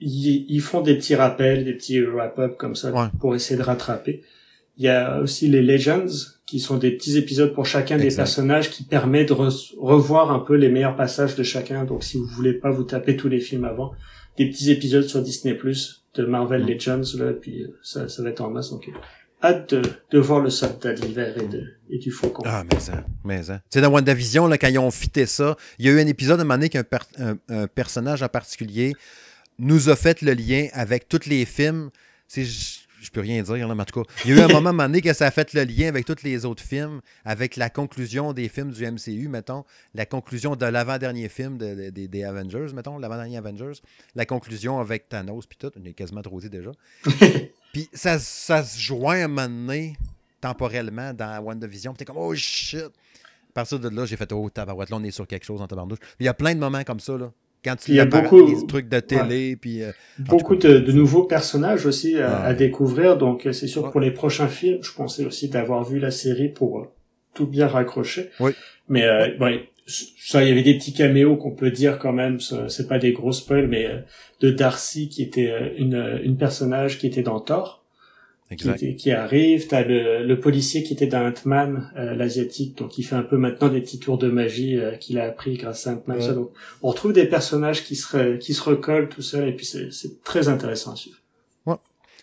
ils, 0.00 0.46
ils 0.48 0.60
font 0.60 0.80
des 0.80 0.96
petits 0.96 1.14
rappels, 1.14 1.64
des 1.64 1.74
petits 1.74 2.00
wrap-up 2.02 2.56
comme 2.56 2.74
ça 2.76 2.92
Ouais. 2.92 3.06
pour 3.18 3.34
essayer 3.34 3.56
de 3.58 3.62
rattraper. 3.64 4.22
Il 4.76 4.84
y 4.84 4.88
a 4.88 5.20
aussi 5.20 5.48
les 5.48 5.62
Legends, 5.62 6.06
qui 6.46 6.58
sont 6.58 6.76
des 6.78 6.90
petits 6.90 7.16
épisodes 7.16 7.54
pour 7.54 7.64
chacun 7.64 7.96
des 7.96 8.14
personnages 8.14 8.70
qui 8.70 8.82
permet 8.82 9.24
de 9.24 9.32
re- 9.32 9.72
revoir 9.78 10.30
un 10.32 10.40
peu 10.40 10.54
les 10.56 10.68
meilleurs 10.68 10.96
passages 10.96 11.36
de 11.36 11.42
chacun. 11.42 11.84
Donc 11.84 12.02
si 12.04 12.16
vous 12.18 12.26
voulez 12.26 12.52
pas 12.54 12.70
vous 12.70 12.82
taper 12.84 13.16
tous 13.16 13.28
les 13.28 13.40
films 13.40 13.64
avant, 13.64 13.92
des 14.38 14.48
petits 14.50 14.70
épisodes 14.70 15.04
sur 15.04 15.22
Disney 15.22 15.54
Plus 15.54 16.04
de 16.14 16.24
Marvel 16.24 16.62
Mm. 16.64 16.68
Legends 16.68 17.02
là, 17.18 17.32
puis 17.32 17.62
euh, 17.64 17.68
ça, 17.82 18.08
ça 18.08 18.22
va 18.22 18.30
être 18.30 18.40
en 18.40 18.50
masse. 18.50 18.70
Donc 18.70 18.88
euh, 18.88 18.92
hâte 19.42 19.74
de, 19.74 19.82
de 20.10 20.18
voir 20.18 20.40
le 20.40 20.50
soldat 20.50 20.92
d'hiver 20.94 21.36
et, 21.36 21.46
de, 21.46 21.64
et 21.90 21.98
du 21.98 22.10
faucon. 22.10 22.42
Ah, 22.46 22.64
mais 22.72 22.80
ça, 22.80 23.04
mais 23.24 23.42
ça. 23.42 23.58
Tu 23.70 23.78
sais, 23.78 23.80
dans 23.80 23.90
WandaVision, 23.92 24.46
là, 24.46 24.56
quand 24.58 24.68
ils 24.68 24.78
ont 24.78 24.90
fité 24.90 25.26
ça, 25.26 25.56
il 25.78 25.86
y 25.86 25.88
a 25.88 25.92
eu 25.92 26.00
un 26.00 26.06
épisode 26.06 26.38
à 26.38 26.42
un 26.42 26.44
moment 26.44 26.54
donné 26.54 26.68
qu'un 26.68 26.84
per- 26.84 26.98
un, 27.18 27.36
un 27.48 27.66
personnage 27.66 28.22
en 28.22 28.28
particulier 28.28 28.92
nous 29.58 29.88
a 29.88 29.96
fait 29.96 30.22
le 30.22 30.32
lien 30.32 30.68
avec 30.72 31.08
tous 31.08 31.26
les 31.28 31.44
films. 31.44 31.90
C'est, 32.26 32.44
je 33.04 33.10
peux 33.10 33.20
rien 33.20 33.42
dire, 33.42 33.68
là, 33.68 33.74
mais 33.74 33.82
en 33.82 33.84
tout 33.84 34.02
cas, 34.02 34.10
il 34.24 34.30
y 34.30 34.40
a 34.40 34.42
eu 34.42 34.50
un 34.50 34.60
moment, 34.60 34.72
donné 34.72 35.00
que 35.00 35.12
ça 35.12 35.26
a 35.26 35.30
fait 35.30 35.52
le 35.52 35.64
lien 35.64 35.88
avec 35.88 36.06
tous 36.06 36.22
les 36.22 36.44
autres 36.44 36.62
films, 36.62 37.00
avec 37.24 37.56
la 37.56 37.70
conclusion 37.70 38.32
des 38.32 38.48
films 38.48 38.70
du 38.70 38.84
MCU, 38.84 39.28
mettons, 39.28 39.64
la 39.94 40.06
conclusion 40.06 40.56
de 40.56 40.66
l'avant-dernier 40.66 41.28
film 41.28 41.58
des 41.58 42.24
Avengers, 42.24 42.72
mettons, 42.74 42.98
l'avant-dernier 42.98 43.36
Avengers, 43.36 43.80
la 44.14 44.26
conclusion 44.26 44.80
avec 44.80 45.08
Thanos, 45.08 45.46
puis 45.46 45.58
tout, 45.58 45.70
on 45.78 45.84
est 45.84 45.92
quasiment 45.92 46.22
trop 46.22 46.40
dit 46.40 46.50
déjà. 46.50 46.72
puis 47.72 47.88
ça, 47.92 48.18
ça 48.18 48.64
se 48.64 48.80
joint 48.80 49.24
un 49.24 49.28
moment 49.28 49.48
donné, 49.48 49.96
temporellement, 50.40 51.12
dans 51.12 51.42
WandaVision, 51.42 51.92
puis 51.92 51.98
t'es 51.98 52.04
comme, 52.04 52.18
oh 52.18 52.34
shit! 52.34 52.90
À 53.50 53.52
partir 53.54 53.78
de 53.78 53.88
là, 53.88 54.04
j'ai 54.04 54.16
fait, 54.16 54.32
oh 54.32 54.50
tabarouette, 54.50 54.90
là, 54.90 54.96
on 54.96 55.04
est 55.04 55.12
sur 55.12 55.26
quelque 55.26 55.44
chose 55.44 55.62
en 55.62 55.68
tabarnouche. 55.68 56.00
Il 56.18 56.26
y 56.26 56.28
a 56.28 56.34
plein 56.34 56.54
de 56.54 56.60
moments 56.60 56.82
comme 56.82 57.00
ça, 57.00 57.16
là. 57.16 57.30
Quand 57.64 57.88
il 57.88 57.94
y 57.94 58.00
a 58.00 58.04
beaucoup 58.04 58.42
des 58.42 58.66
trucs 58.66 58.88
de 58.88 59.00
télé, 59.00 59.56
puis 59.56 59.82
euh, 59.82 59.92
beaucoup 60.18 60.56
de, 60.56 60.92
nouveaux 60.92 61.24
personnages 61.24 61.86
aussi 61.86 62.18
à, 62.18 62.52
découvrir. 62.52 63.16
Donc 63.16 63.48
c'est 63.52 63.66
sûr 63.66 63.90
pour 63.90 64.00
les 64.00 64.10
prochains 64.10 64.48
films, 64.48 64.78
je 64.82 64.92
pensais 64.92 65.24
aussi 65.24 65.48
d'avoir 65.48 65.84
vu 65.84 65.98
la 65.98 66.10
série 66.10 66.48
pour 66.48 66.80
euh, 66.80 66.84
tout 67.32 67.46
bien 67.46 67.66
raccrocher. 67.66 68.30
Oui. 68.40 68.52
Mais 68.88 69.04
euh, 69.04 69.28
ça, 69.86 70.42
il 70.42 70.48
y 70.48 70.52
avait 70.52 70.62
des 70.62 70.76
petits 70.76 70.92
caméos 70.92 71.36
qu'on 71.36 71.52
peut 71.52 71.70
dire 71.70 71.98
quand 71.98 72.12
même. 72.12 72.38
C'est 72.40 72.88
pas 72.88 72.98
des 72.98 73.12
gros 73.12 73.32
spoils, 73.32 73.66
mais 73.66 73.86
euh, 73.86 73.98
de 74.40 74.50
Darcy 74.50 75.08
qui 75.08 75.22
était 75.22 75.74
une 75.78 76.20
une 76.22 76.36
personnage 76.36 76.98
qui 76.98 77.06
était 77.06 77.22
dans 77.22 77.40
Thor 77.40 77.83
qui, 78.56 78.96
qui, 78.96 79.10
arrive. 79.10 79.66
T'as 79.68 79.84
le, 79.84 80.24
le 80.24 80.40
policier 80.40 80.82
qui 80.82 80.92
était 80.92 81.06
dans 81.06 81.26
Ant-Man, 81.26 81.90
euh, 81.96 82.14
l'asiatique, 82.14 82.76
donc 82.76 82.98
il 82.98 83.02
fait 83.02 83.16
un 83.16 83.22
peu 83.22 83.36
maintenant 83.36 83.68
des 83.68 83.80
petits 83.80 83.98
tours 83.98 84.18
de 84.18 84.28
magie 84.28 84.78
euh, 84.78 84.96
qu'il 84.96 85.18
a 85.18 85.24
appris 85.24 85.56
grâce 85.56 85.86
à 85.86 85.92
Ant-Man. 85.92 86.46
on 86.82 86.88
retrouve 86.88 87.12
des 87.12 87.26
personnages 87.26 87.84
qui 87.84 87.96
se 87.96 88.36
qui 88.36 88.54
se 88.54 88.62
recollent 88.62 89.08
tout 89.08 89.22
seul 89.22 89.48
et 89.48 89.52
puis 89.52 89.66
c'est 89.66 90.22
très 90.22 90.48
intéressant 90.48 90.92
à 90.92 90.96
suivre. 90.96 91.18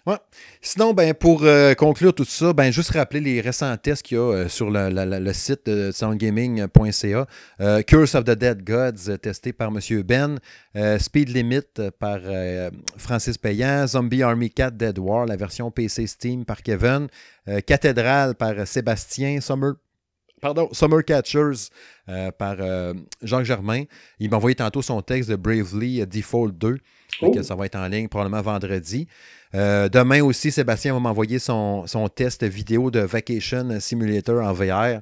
Ouais. 0.08 0.16
Sinon, 0.62 0.94
ben, 0.94 1.14
pour 1.14 1.44
euh, 1.44 1.76
conclure 1.76 2.14
tout 2.14 2.26
ça, 2.26 2.54
ben, 2.54 2.72
juste 2.72 2.90
rappeler 2.90 3.20
les 3.20 3.40
récents 3.40 3.76
tests 3.78 4.02
qu'il 4.02 4.18
y 4.18 4.20
a 4.20 4.24
euh, 4.24 4.50
sur 4.50 4.72
le, 4.72 5.34
site 5.34 5.68
de 5.68 5.92
soundgaming.ca. 5.92 7.28
Euh, 7.60 7.82
Curse 7.84 8.16
of 8.16 8.24
the 8.24 8.32
Dead 8.32 8.64
Gods, 8.64 9.16
testé 9.22 9.54
par 9.54 9.70
M. 9.70 10.02
Ben. 10.02 10.40
Speed 11.00 11.30
Limit 11.30 11.92
par 12.00 12.20
Francis 12.98 13.38
Payan. 13.38 13.86
Zombie 13.86 14.24
Army 14.24 14.50
4 14.50 14.76
Dead 14.76 14.98
War, 14.98 15.26
la 15.28 15.36
version 15.36 15.70
PC 15.70 16.08
Steam 16.08 16.46
par 16.46 16.64
Kevin. 16.64 17.08
Cathédrale 17.68 18.36
par 18.36 18.66
Sébastien. 18.66 19.40
Summer 19.42 19.74
pardon, 20.42 20.70
Summer 20.72 21.04
Catchers 21.04 21.70
par 22.38 22.58
Jacques 23.22 23.46
Germain. 23.46 23.84
Il 24.20 24.30
m'a 24.30 24.38
envoyé 24.38 24.56
tantôt 24.56 24.82
son 24.82 25.02
texte 25.02 25.30
de 25.30 25.36
Bravely 25.36 26.06
Default 26.08 26.54
2. 26.54 26.78
Oh. 27.22 27.44
ça 27.44 27.56
va 27.56 27.66
être 27.66 27.76
en 27.76 27.88
ligne 27.88 28.08
probablement 28.08 28.42
vendredi. 28.42 29.08
Euh, 29.54 29.90
demain 29.90 30.22
aussi, 30.22 30.52
Sébastien 30.52 30.94
va 30.94 31.00
m'envoyer 31.00 31.40
son, 31.40 31.86
test 32.14 32.44
vidéo 32.44 32.92
de 32.92 33.00
Vacation 33.00 33.80
Simulator 33.80 34.44
en 34.44 34.54
VR. 34.54 35.02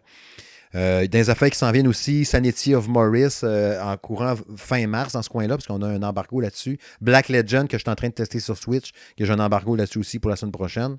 Euh, 0.76 1.08
les 1.12 1.30
affaires 1.32 1.50
qui 1.50 1.58
s'en 1.58 1.72
viennent 1.72 1.88
aussi, 1.88 2.26
Sanity 2.26 2.76
of 2.76 2.88
Morris 2.88 3.40
euh, 3.44 3.82
en 3.82 3.98
courant 3.98 4.36
fin 4.56 4.86
mars 4.86 5.14
dans 5.14 5.24
ce 5.24 5.30
coin-là, 5.30 5.56
parce 5.56 5.66
qu'on 5.66 5.82
a 5.82 5.88
un 5.88 6.04
embargo 6.04 6.42
là-dessus. 6.42 6.78
Black 7.02 7.30
Legend 7.30 7.68
que 7.68 7.78
je 7.78 7.82
suis 7.82 7.90
en 7.90 7.96
train 7.96 8.10
de 8.10 8.14
tester 8.14 8.40
sur 8.40 8.56
Switch, 8.56 8.92
que 9.18 9.26
j'ai 9.26 9.34
un 9.34 9.40
embargo 9.40 9.76
là-dessus 9.76 10.00
aussi 10.00 10.20
pour 10.20 10.30
la 10.30 10.36
semaine 10.36 10.52
prochaine. 10.52 10.98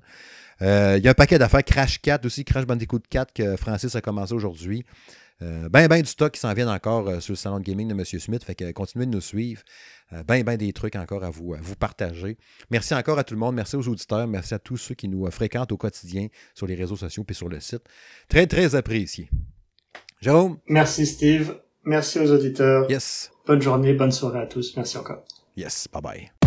Il 0.59 1.01
y 1.03 1.07
a 1.07 1.09
un 1.09 1.13
paquet 1.15 1.39
d'affaires. 1.39 1.63
Crash 1.63 1.99
4 2.01 2.23
aussi, 2.25 2.45
Crash 2.45 2.67
Bandicoot 2.67 2.99
4 3.09 3.33
que 3.33 3.55
Francis 3.55 3.95
a 3.95 4.01
commencé 4.01 4.33
aujourd'hui. 4.33 4.85
Ben, 5.41 5.87
ben 5.87 6.01
du 6.01 6.07
stock 6.07 6.33
qui 6.33 6.39
s'en 6.39 6.53
vient 6.53 6.71
encore 6.71 7.21
sur 7.21 7.33
le 7.33 7.37
salon 7.37 7.59
de 7.59 7.63
gaming 7.63 7.87
de 7.87 7.93
M. 7.93 8.05
Smith. 8.05 8.43
Fait 8.43 8.55
que 8.55 8.71
continuez 8.71 9.05
de 9.05 9.11
nous 9.11 9.21
suivre. 9.21 9.61
Euh, 10.13 10.23
ben, 10.23 10.43
ben 10.43 10.57
des 10.57 10.73
trucs 10.73 10.95
encore 10.95 11.23
à 11.23 11.29
vous, 11.29 11.55
vous 11.61 11.75
partager. 11.75 12.37
Merci 12.69 12.93
encore 12.93 13.17
à 13.17 13.23
tout 13.23 13.33
le 13.33 13.39
monde. 13.39 13.55
Merci 13.55 13.75
aux 13.75 13.87
auditeurs. 13.87 14.27
Merci 14.27 14.53
à 14.53 14.59
tous 14.59 14.77
ceux 14.77 14.95
qui 14.95 15.07
nous 15.07 15.25
euh, 15.25 15.31
fréquentent 15.31 15.71
au 15.71 15.77
quotidien 15.77 16.27
sur 16.53 16.67
les 16.67 16.75
réseaux 16.75 16.97
sociaux 16.97 17.23
et 17.27 17.33
sur 17.33 17.47
le 17.47 17.59
site. 17.59 17.83
Très, 18.27 18.47
très 18.47 18.75
apprécié. 18.75 19.29
Jérôme? 20.19 20.57
Merci, 20.67 21.05
Steve. 21.05 21.55
Merci 21.83 22.19
aux 22.19 22.31
auditeurs. 22.31 22.89
Yes. 22.91 23.31
Bonne 23.47 23.61
journée, 23.61 23.93
bonne 23.93 24.11
soirée 24.11 24.41
à 24.41 24.45
tous. 24.45 24.75
Merci 24.75 24.97
encore. 24.97 25.23
Yes. 25.55 25.87
Bye 25.91 26.01
bye. 26.01 26.40